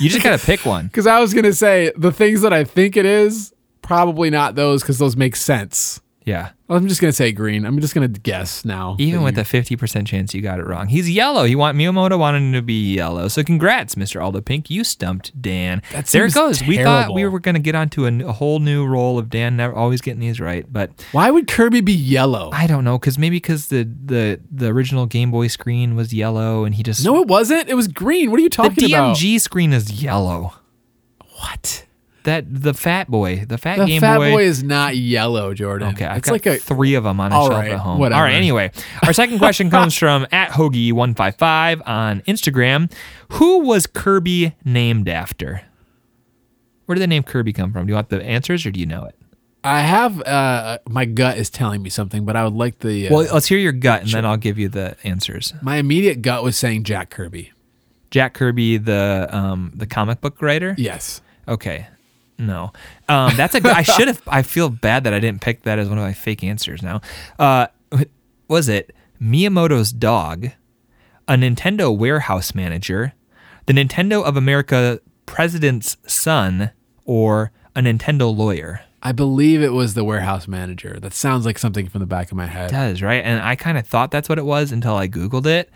You 0.00 0.08
just 0.08 0.22
got 0.24 0.38
to 0.38 0.44
pick 0.44 0.64
one. 0.66 0.86
Because 0.86 1.06
I 1.06 1.20
was 1.20 1.32
gonna 1.34 1.52
say 1.52 1.92
the 1.96 2.10
things 2.10 2.40
that 2.40 2.52
I 2.54 2.64
think 2.64 2.96
it 2.96 3.04
is 3.06 3.52
probably 3.82 4.30
not 4.30 4.54
those 4.54 4.82
because 4.82 4.98
those 4.98 5.14
make 5.16 5.36
sense. 5.36 6.00
Yeah. 6.30 6.50
I'm 6.68 6.86
just 6.86 7.00
gonna 7.00 7.12
say 7.12 7.32
green. 7.32 7.66
I'm 7.66 7.80
just 7.80 7.94
gonna 7.94 8.06
guess 8.06 8.64
now. 8.64 8.94
Even 9.00 9.22
with 9.22 9.34
you- 9.36 9.40
a 9.40 9.44
fifty 9.44 9.74
percent 9.74 10.06
chance 10.06 10.32
you 10.32 10.40
got 10.40 10.60
it 10.60 10.66
wrong. 10.66 10.86
He's 10.86 11.10
yellow. 11.10 11.42
You 11.42 11.58
want 11.58 11.76
Miyamoto 11.76 12.16
wanted 12.16 12.38
him 12.42 12.52
to 12.52 12.62
be 12.62 12.94
yellow. 12.94 13.26
So 13.26 13.42
congrats, 13.42 13.96
Mr. 13.96 14.22
Aldo 14.22 14.40
Pink. 14.40 14.70
You 14.70 14.84
stumped 14.84 15.40
Dan. 15.42 15.82
That 15.92 16.06
there 16.06 16.26
it 16.26 16.34
goes. 16.34 16.62
We 16.62 16.76
thought 16.78 17.12
we 17.12 17.26
were 17.26 17.40
going 17.40 17.56
to 17.56 17.60
get 17.60 17.74
onto 17.74 18.06
a, 18.06 18.32
whole 18.32 18.60
new 18.60 18.86
roll 18.86 19.18
of 19.18 19.28
Dan 19.28 19.56
never 19.56 19.74
always 19.74 20.00
getting 20.00 20.20
these 20.20 20.38
right, 20.38 20.64
but 20.72 20.90
why 21.12 21.30
would 21.30 21.48
Kirby 21.48 21.80
be 21.80 21.92
yellow? 21.92 22.50
I 22.52 22.68
don't 22.68 22.84
know 22.84 22.98
because 22.98 23.18
maybe 23.18 23.36
because 23.36 23.66
the, 23.66 23.82
the 24.04 24.40
the 24.50 24.68
original 24.68 25.06
Game 25.06 25.32
Boy 25.32 25.48
screen 25.48 25.96
was 25.96 26.14
yellow 26.14 26.64
and 26.64 26.76
he 26.76 26.84
just 26.84 27.04
no, 27.04 27.20
it 27.20 27.26
wasn't. 27.26 27.68
It 27.68 27.74
was 27.74 27.88
green. 27.88 28.30
What 28.30 28.38
are 28.38 28.42
you 28.44 28.50
talking 28.50 28.72
about? 28.84 29.16
The 29.18 29.24
DMG 29.26 29.40
screen 29.40 29.72
is 29.72 30.02
yellow. 30.02 30.54
What? 31.40 31.86
That 32.24 32.44
the 32.48 32.74
Fat 32.74 33.10
Boy, 33.10 33.44
the 33.46 33.56
Fat 33.56 33.78
The 33.78 33.86
Game 33.86 34.00
Fat 34.00 34.18
Boy. 34.18 34.30
Boy 34.32 34.42
is 34.42 34.62
not 34.62 34.96
yellow, 34.96 35.54
Jordan. 35.54 35.88
Okay, 35.94 36.04
I've 36.04 36.18
it's 36.18 36.28
got 36.28 36.32
like 36.32 36.46
a. 36.46 36.56
three 36.58 36.94
of 36.94 37.04
them 37.04 37.18
on 37.18 37.32
a 37.32 37.34
shelf 37.34 37.50
right, 37.50 37.70
at 37.72 37.78
home. 37.78 37.98
whatever. 37.98 38.18
All 38.18 38.24
right, 38.24 38.34
anyway, 38.34 38.70
our 39.04 39.12
second 39.12 39.38
question 39.38 39.70
comes 39.76 39.96
from 39.96 40.26
at 40.30 40.50
Hoagie155 40.50 41.80
on 41.88 42.20
Instagram. 42.22 42.92
Who 43.32 43.60
was 43.60 43.86
Kirby 43.86 44.54
named 44.64 45.08
after? 45.08 45.62
Where 46.86 46.94
did 46.94 47.02
the 47.02 47.06
name 47.06 47.22
Kirby 47.22 47.52
come 47.52 47.72
from? 47.72 47.86
Do 47.86 47.90
you 47.92 47.94
want 47.94 48.08
the 48.08 48.22
answers 48.22 48.66
or 48.66 48.70
do 48.70 48.80
you 48.80 48.86
know 48.86 49.04
it? 49.04 49.14
I 49.62 49.80
have. 49.82 50.20
Uh, 50.22 50.78
my 50.88 51.04
gut 51.04 51.38
is 51.38 51.50
telling 51.50 51.82
me 51.82 51.90
something, 51.90 52.24
but 52.24 52.34
I 52.36 52.44
would 52.44 52.54
like 52.54 52.80
the. 52.80 53.08
Uh, 53.08 53.14
Well, 53.14 53.28
let's 53.32 53.46
hear 53.46 53.58
your 53.58 53.72
gut 53.72 54.02
and 54.02 54.10
then 54.10 54.26
I'll 54.26 54.36
give 54.36 54.58
you 54.58 54.68
the 54.68 54.96
answers. 55.04 55.54
my 55.62 55.76
immediate 55.76 56.22
gut 56.22 56.42
was 56.42 56.56
saying 56.56 56.84
Jack 56.84 57.10
Kirby. 57.10 57.52
Jack 58.10 58.34
Kirby, 58.34 58.76
the 58.78 59.28
um, 59.30 59.72
the 59.74 59.86
comic 59.86 60.20
book 60.20 60.42
writer. 60.42 60.74
Yes. 60.76 61.20
Okay. 61.46 61.86
No. 62.40 62.72
Um, 63.08 63.36
that's 63.36 63.54
a. 63.54 63.60
I 63.68 63.82
should 63.82 64.08
have. 64.08 64.22
I 64.26 64.42
feel 64.42 64.68
bad 64.68 65.04
that 65.04 65.12
I 65.14 65.20
didn't 65.20 65.40
pick 65.42 65.62
that 65.62 65.78
as 65.78 65.88
one 65.88 65.98
of 65.98 66.04
my 66.04 66.12
fake 66.12 66.42
answers. 66.42 66.82
Now, 66.82 67.00
uh, 67.38 67.66
was 68.48 68.68
it 68.68 68.94
Miyamoto's 69.20 69.92
dog, 69.92 70.48
a 71.28 71.34
Nintendo 71.34 71.96
warehouse 71.96 72.54
manager, 72.54 73.12
the 73.66 73.72
Nintendo 73.72 74.24
of 74.24 74.36
America 74.36 75.00
president's 75.26 75.96
son, 76.06 76.70
or 77.04 77.52
a 77.76 77.80
Nintendo 77.80 78.34
lawyer? 78.34 78.80
I 79.02 79.12
believe 79.12 79.62
it 79.62 79.72
was 79.72 79.94
the 79.94 80.04
warehouse 80.04 80.46
manager. 80.48 80.98
That 81.00 81.14
sounds 81.14 81.46
like 81.46 81.58
something 81.58 81.88
from 81.88 82.00
the 82.00 82.06
back 82.06 82.30
of 82.30 82.36
my 82.36 82.46
head. 82.46 82.70
Does 82.70 83.00
right? 83.02 83.24
And 83.24 83.40
I 83.42 83.56
kind 83.56 83.78
of 83.78 83.86
thought 83.86 84.10
that's 84.10 84.28
what 84.28 84.38
it 84.38 84.44
was 84.44 84.72
until 84.72 84.94
I 84.96 85.08
googled 85.08 85.46
it. 85.46 85.70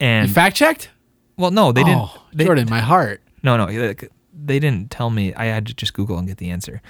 And 0.00 0.28
You 0.28 0.34
fact 0.34 0.56
checked? 0.56 0.90
well, 1.36 1.50
no, 1.52 1.70
they 1.72 1.84
didn't. 1.84 2.00
oh, 2.00 2.22
they, 2.32 2.44
Jordan, 2.44 2.68
my 2.68 2.80
heart. 2.80 3.20
No, 3.44 3.56
no, 3.56 3.68
they 4.36 4.58
didn't 4.58 4.90
tell 4.90 5.10
me. 5.10 5.34
I 5.34 5.46
had 5.46 5.66
to 5.66 5.74
just 5.74 5.94
Google 5.94 6.18
and 6.18 6.26
get 6.26 6.38
the 6.38 6.50
answer. 6.50 6.80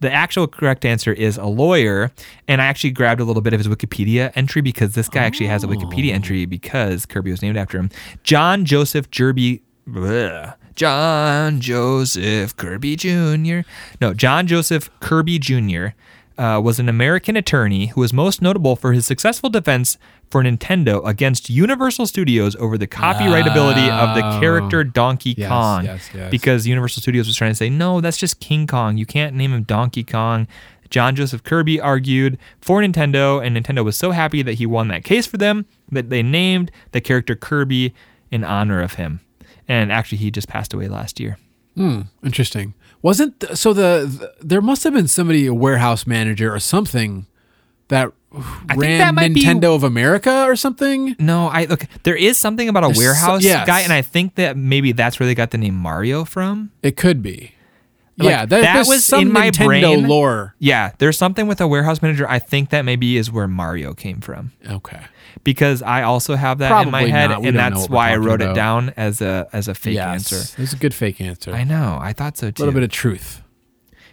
The 0.00 0.12
actual 0.12 0.46
correct 0.46 0.84
answer 0.84 1.12
is 1.12 1.36
a 1.36 1.46
lawyer, 1.46 2.12
and 2.46 2.62
I 2.62 2.66
actually 2.66 2.92
grabbed 2.92 3.20
a 3.20 3.24
little 3.24 3.42
bit 3.42 3.52
of 3.52 3.58
his 3.58 3.66
Wikipedia 3.66 4.30
entry 4.36 4.62
because 4.62 4.94
this 4.94 5.08
guy 5.08 5.24
actually 5.24 5.48
has 5.48 5.64
a 5.64 5.66
Wikipedia 5.66 6.12
oh. 6.12 6.14
entry 6.14 6.46
because 6.46 7.04
Kirby 7.04 7.32
was 7.32 7.42
named 7.42 7.56
after 7.56 7.78
him. 7.78 7.90
John 8.22 8.64
Joseph 8.64 9.10
Jerby. 9.10 9.62
bleh. 9.88 10.54
John 10.76 11.60
Joseph 11.60 12.54
Kirby 12.56 12.94
Jr. 12.94 13.68
No, 14.00 14.14
John 14.14 14.46
Joseph 14.46 14.88
Kirby 15.00 15.40
Jr. 15.40 15.88
Uh, 16.38 16.60
was 16.60 16.78
an 16.78 16.88
American 16.88 17.36
attorney 17.36 17.86
who 17.86 18.00
was 18.00 18.12
most 18.12 18.40
notable 18.40 18.76
for 18.76 18.92
his 18.92 19.04
successful 19.04 19.50
defense 19.50 19.98
for 20.30 20.40
Nintendo 20.44 21.04
against 21.04 21.50
Universal 21.50 22.06
Studios 22.06 22.54
over 22.56 22.78
the 22.78 22.86
copyrightability 22.86 23.88
of 23.90 24.14
the 24.14 24.20
character 24.38 24.84
Donkey 24.84 25.34
Yes, 25.36 25.48
Kong. 25.48 25.84
yes, 25.84 26.08
yes. 26.14 26.30
Because 26.30 26.64
Universal 26.64 27.00
Studios 27.02 27.26
was 27.26 27.34
trying 27.34 27.50
to 27.50 27.56
say, 27.56 27.68
no, 27.68 28.00
that's 28.00 28.16
just 28.16 28.38
King 28.38 28.68
Kong. 28.68 28.96
You 28.96 29.04
can't 29.04 29.34
name 29.34 29.52
him 29.52 29.64
Donkey 29.64 30.04
Kong. 30.04 30.46
John 30.90 31.16
Joseph 31.16 31.42
Kirby 31.42 31.80
argued 31.80 32.38
for 32.60 32.80
Nintendo, 32.82 33.44
and 33.44 33.56
Nintendo 33.56 33.84
was 33.84 33.96
so 33.96 34.12
happy 34.12 34.40
that 34.42 34.54
he 34.54 34.64
won 34.64 34.86
that 34.88 35.02
case 35.02 35.26
for 35.26 35.38
them 35.38 35.66
that 35.90 36.08
they 36.08 36.22
named 36.22 36.70
the 36.92 37.00
character 37.00 37.34
Kirby 37.34 37.92
in 38.30 38.44
honor 38.44 38.80
of 38.80 38.94
him. 38.94 39.18
And 39.66 39.90
actually, 39.90 40.18
he 40.18 40.30
just 40.30 40.46
passed 40.48 40.72
away 40.72 40.86
last 40.86 41.18
year. 41.18 41.36
Hmm, 41.74 42.02
interesting. 42.24 42.74
Wasn't 43.02 43.38
th- 43.40 43.56
so 43.56 43.72
the, 43.72 44.06
the 44.38 44.44
there 44.46 44.60
must 44.60 44.84
have 44.84 44.92
been 44.92 45.08
somebody 45.08 45.46
a 45.46 45.54
warehouse 45.54 46.06
manager 46.06 46.52
or 46.54 46.58
something 46.58 47.26
that 47.88 48.12
think 48.32 48.80
ran 48.80 48.98
that 48.98 49.14
might 49.14 49.32
be- 49.32 49.42
Nintendo 49.42 49.74
of 49.74 49.84
America 49.84 50.44
or 50.44 50.56
something. 50.56 51.14
No, 51.18 51.46
I 51.48 51.64
look. 51.66 51.84
There 52.02 52.16
is 52.16 52.38
something 52.38 52.68
about 52.68 52.84
a 52.84 52.88
There's 52.88 52.98
so- 52.98 53.02
warehouse 53.04 53.42
yes. 53.44 53.66
guy, 53.66 53.80
and 53.80 53.92
I 53.92 54.02
think 54.02 54.34
that 54.34 54.56
maybe 54.56 54.92
that's 54.92 55.18
where 55.20 55.26
they 55.26 55.34
got 55.34 55.50
the 55.52 55.58
name 55.58 55.74
Mario 55.74 56.24
from. 56.24 56.70
It 56.82 56.96
could 56.96 57.22
be. 57.22 57.52
Yeah, 58.20 58.46
that 58.46 58.74
there's 58.74 58.88
was 58.88 59.04
some 59.04 59.20
in 59.22 59.32
my 59.32 59.50
Nintendo 59.50 59.66
brain. 59.66 60.08
lore. 60.08 60.54
Yeah, 60.58 60.92
there's 60.98 61.16
something 61.16 61.46
with 61.46 61.60
a 61.60 61.68
warehouse 61.68 62.02
manager. 62.02 62.28
I 62.28 62.38
think 62.38 62.70
that 62.70 62.82
maybe 62.84 63.16
is 63.16 63.30
where 63.30 63.46
Mario 63.48 63.94
came 63.94 64.20
from. 64.20 64.52
Okay. 64.68 65.00
because 65.44 65.82
I 65.82 66.02
also 66.02 66.34
have 66.34 66.58
that 66.58 66.84
in 66.86 66.90
my 66.90 67.04
head, 67.04 67.30
and 67.30 67.56
that's 67.56 67.88
why 67.88 68.10
I 68.12 68.16
wrote 68.16 68.42
it 68.42 68.54
down 68.54 68.90
as 68.96 69.20
a 69.20 69.48
as 69.52 69.68
a 69.68 69.74
fake 69.74 69.94
yes. 69.94 70.32
answer. 70.32 70.62
It's 70.62 70.72
a 70.72 70.76
good 70.76 70.94
fake 70.94 71.20
answer. 71.20 71.52
I 71.52 71.64
know. 71.64 71.98
I 72.00 72.12
thought 72.12 72.36
so 72.36 72.48
a 72.48 72.52
little 72.58 72.72
bit 72.74 72.82
of 72.82 72.90
truth. 72.90 73.42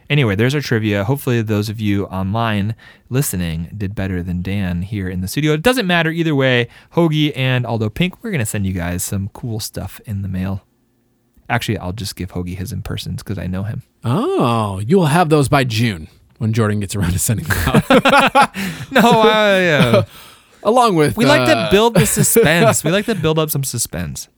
anyway, 0.09 0.35
there's 0.35 0.53
our 0.53 0.61
trivia. 0.61 1.03
Hopefully, 1.03 1.41
those 1.41 1.67
of 1.69 1.79
you 1.79 2.05
online 2.05 2.75
listening 3.09 3.69
did 3.75 3.95
better 3.95 4.21
than 4.21 4.41
Dan 4.41 4.83
here 4.83 5.09
in 5.09 5.21
the 5.21 5.27
studio. 5.27 5.53
It 5.53 5.63
doesn't 5.63 5.87
matter 5.87 6.11
either 6.11 6.35
way. 6.35 6.67
Hoagie 6.93 7.35
and 7.35 7.65
Aldo 7.65 7.89
Pink, 7.89 8.23
we're 8.23 8.31
gonna 8.31 8.45
send 8.45 8.65
you 8.67 8.73
guys 8.73 9.03
some 9.03 9.29
cool 9.29 9.59
stuff 9.59 9.99
in 10.05 10.21
the 10.21 10.27
mail. 10.27 10.61
Actually, 11.49 11.77
I'll 11.77 11.93
just 11.93 12.15
give 12.15 12.31
Hoagie 12.33 12.55
his 12.57 12.71
in 12.71 12.81
persons 12.81 13.21
because 13.21 13.37
I 13.37 13.45
know 13.47 13.63
him. 13.63 13.83
Oh, 14.07 14.79
you 14.79 14.97
will 14.97 15.07
have 15.07 15.29
those 15.29 15.49
by 15.49 15.63
June. 15.63 16.07
when 16.37 16.53
Jordan 16.53 16.79
gets 16.79 16.95
around 16.95 17.11
to 17.13 17.19
sending 17.19 17.45
them 17.47 17.57
out. 17.67 18.55
No, 18.91 19.01
I, 19.01 19.65
uh, 19.67 20.03
Along 20.63 20.95
with 20.95 21.17
we 21.17 21.25
like 21.25 21.47
to 21.47 21.55
uh, 21.57 21.71
build 21.71 21.95
the 21.95 22.05
suspense. 22.05 22.83
We 22.83 22.91
like 22.91 23.05
to 23.05 23.15
build 23.15 23.37
up 23.39 23.49
some 23.51 23.63
suspense. 23.63 24.29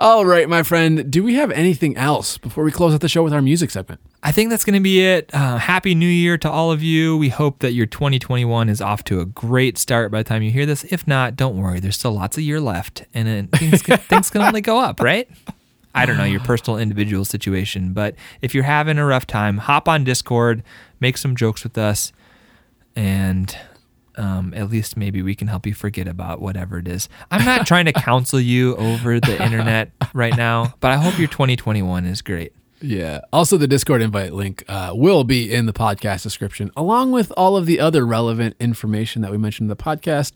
All 0.00 0.24
right, 0.24 0.48
my 0.48 0.62
friend. 0.62 1.10
Do 1.10 1.22
we 1.22 1.34
have 1.34 1.50
anything 1.50 1.96
else 1.96 2.38
before 2.38 2.64
we 2.64 2.70
close 2.70 2.94
out 2.94 3.00
the 3.00 3.08
show 3.08 3.22
with 3.22 3.32
our 3.32 3.42
music 3.42 3.70
segment? 3.70 4.00
I 4.22 4.32
think 4.32 4.50
that's 4.50 4.64
going 4.64 4.74
to 4.74 4.80
be 4.82 5.04
it. 5.04 5.30
Uh, 5.34 5.58
Happy 5.58 5.94
New 5.94 6.06
Year 6.06 6.38
to 6.38 6.50
all 6.50 6.70
of 6.72 6.82
you. 6.82 7.16
We 7.16 7.28
hope 7.28 7.58
that 7.60 7.72
your 7.72 7.86
2021 7.86 8.68
is 8.68 8.80
off 8.80 9.04
to 9.04 9.20
a 9.20 9.26
great 9.26 9.78
start 9.78 10.10
by 10.10 10.18
the 10.18 10.24
time 10.28 10.42
you 10.42 10.50
hear 10.50 10.66
this. 10.66 10.84
If 10.84 11.06
not, 11.06 11.36
don't 11.36 11.56
worry. 11.56 11.80
There's 11.80 11.96
still 11.98 12.12
lots 12.12 12.36
of 12.36 12.42
year 12.44 12.60
left, 12.60 13.04
and 13.14 13.50
things 13.52 13.82
can, 13.82 13.98
things 13.98 14.30
can 14.30 14.42
only 14.42 14.60
go 14.60 14.78
up, 14.78 15.00
right? 15.00 15.28
I 15.94 16.06
don't 16.06 16.16
know 16.16 16.24
your 16.24 16.40
personal 16.44 16.78
individual 16.78 17.24
situation, 17.24 17.92
but 17.92 18.14
if 18.42 18.54
you're 18.54 18.64
having 18.64 18.98
a 18.98 19.06
rough 19.06 19.26
time, 19.26 19.58
hop 19.58 19.88
on 19.88 20.04
Discord, 20.04 20.62
make 21.00 21.16
some 21.16 21.36
jokes 21.36 21.64
with 21.64 21.76
us, 21.78 22.12
and 22.96 23.56
um, 24.16 24.52
at 24.54 24.68
least 24.70 24.96
maybe 24.96 25.22
we 25.22 25.34
can 25.34 25.48
help 25.48 25.66
you 25.66 25.74
forget 25.74 26.06
about 26.06 26.40
whatever 26.40 26.78
it 26.78 26.88
is. 26.88 27.08
I'm 27.30 27.44
not 27.44 27.66
trying 27.66 27.86
to 27.86 27.92
counsel 27.92 28.40
you 28.40 28.76
over 28.76 29.20
the 29.20 29.42
internet 29.42 29.92
right 30.14 30.36
now, 30.36 30.74
but 30.80 30.90
I 30.90 30.96
hope 30.96 31.18
your 31.18 31.28
2021 31.28 32.04
is 32.04 32.22
great. 32.22 32.52
Yeah. 32.82 33.20
Also, 33.32 33.56
the 33.56 33.66
Discord 33.68 34.00
invite 34.00 34.32
link 34.32 34.64
uh, 34.68 34.92
will 34.94 35.24
be 35.24 35.52
in 35.52 35.66
the 35.66 35.72
podcast 35.72 36.22
description, 36.22 36.70
along 36.76 37.12
with 37.12 37.30
all 37.36 37.56
of 37.56 37.66
the 37.66 37.78
other 37.78 38.06
relevant 38.06 38.56
information 38.58 39.22
that 39.22 39.30
we 39.30 39.38
mentioned 39.38 39.66
in 39.66 39.68
the 39.68 39.76
podcast, 39.76 40.32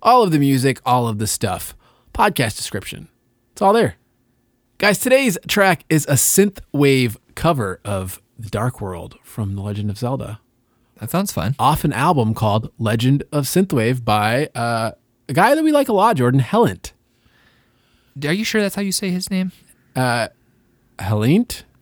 all 0.00 0.22
of 0.22 0.30
the 0.30 0.38
music, 0.38 0.80
all 0.86 1.08
of 1.08 1.18
the 1.18 1.26
stuff. 1.26 1.76
Podcast 2.14 2.56
description. 2.56 3.08
It's 3.52 3.62
all 3.62 3.72
there. 3.72 3.96
Guys, 4.78 4.98
today's 5.00 5.36
track 5.48 5.84
is 5.88 6.04
a 6.06 6.12
synth 6.12 6.60
wave 6.72 7.18
cover 7.34 7.80
of 7.84 8.22
The 8.38 8.48
Dark 8.48 8.80
World 8.80 9.18
from 9.24 9.56
The 9.56 9.60
Legend 9.62 9.90
of 9.90 9.98
Zelda, 9.98 10.40
That 11.00 11.10
sounds 11.10 11.32
fun. 11.32 11.56
off 11.58 11.82
an 11.82 11.92
album 11.92 12.32
called 12.32 12.70
Legend 12.78 13.24
of 13.32 13.46
Synthwave 13.46 14.04
by 14.04 14.48
uh, 14.54 14.92
a 15.28 15.32
guy 15.32 15.54
that 15.56 15.64
we 15.64 15.72
like 15.72 15.88
a 15.88 15.92
lot, 15.92 16.16
Jordan 16.16 16.40
Helynt. 16.40 16.92
Are 18.24 18.32
you 18.32 18.44
sure 18.44 18.60
that's 18.60 18.76
how 18.76 18.82
you 18.82 18.92
say 18.92 19.10
his 19.10 19.30
name? 19.30 19.50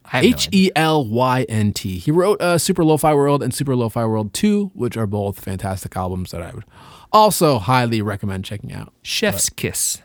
Have 0.06 0.22
no 0.22 0.28
H 0.28 0.48
E 0.52 0.70
L 0.76 1.06
Y 1.06 1.42
N 1.48 1.72
T. 1.72 1.98
He 1.98 2.10
wrote 2.10 2.40
uh, 2.40 2.58
Super 2.58 2.84
Lo-Fi 2.84 3.12
World 3.12 3.42
and 3.42 3.52
Super 3.52 3.74
Lo-Fi 3.74 4.04
World 4.06 4.32
2, 4.32 4.70
which 4.74 4.96
are 4.96 5.06
both 5.06 5.40
fantastic 5.40 5.96
albums 5.96 6.30
that 6.30 6.42
I 6.42 6.52
would 6.52 6.64
also 7.12 7.58
highly 7.58 8.00
recommend 8.00 8.44
checking 8.44 8.72
out. 8.72 8.92
Chef's 9.02 9.48
Kiss. 9.50 10.00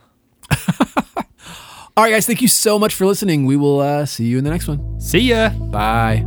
All 2.01 2.05
right, 2.05 2.13
guys, 2.13 2.25
thank 2.25 2.41
you 2.41 2.47
so 2.47 2.79
much 2.79 2.95
for 2.95 3.05
listening. 3.05 3.45
We 3.45 3.55
will 3.55 3.79
uh, 3.79 4.07
see 4.07 4.25
you 4.25 4.39
in 4.39 4.43
the 4.43 4.49
next 4.49 4.67
one. 4.67 4.99
See 4.99 5.19
ya. 5.19 5.49
Bye. 5.49 6.25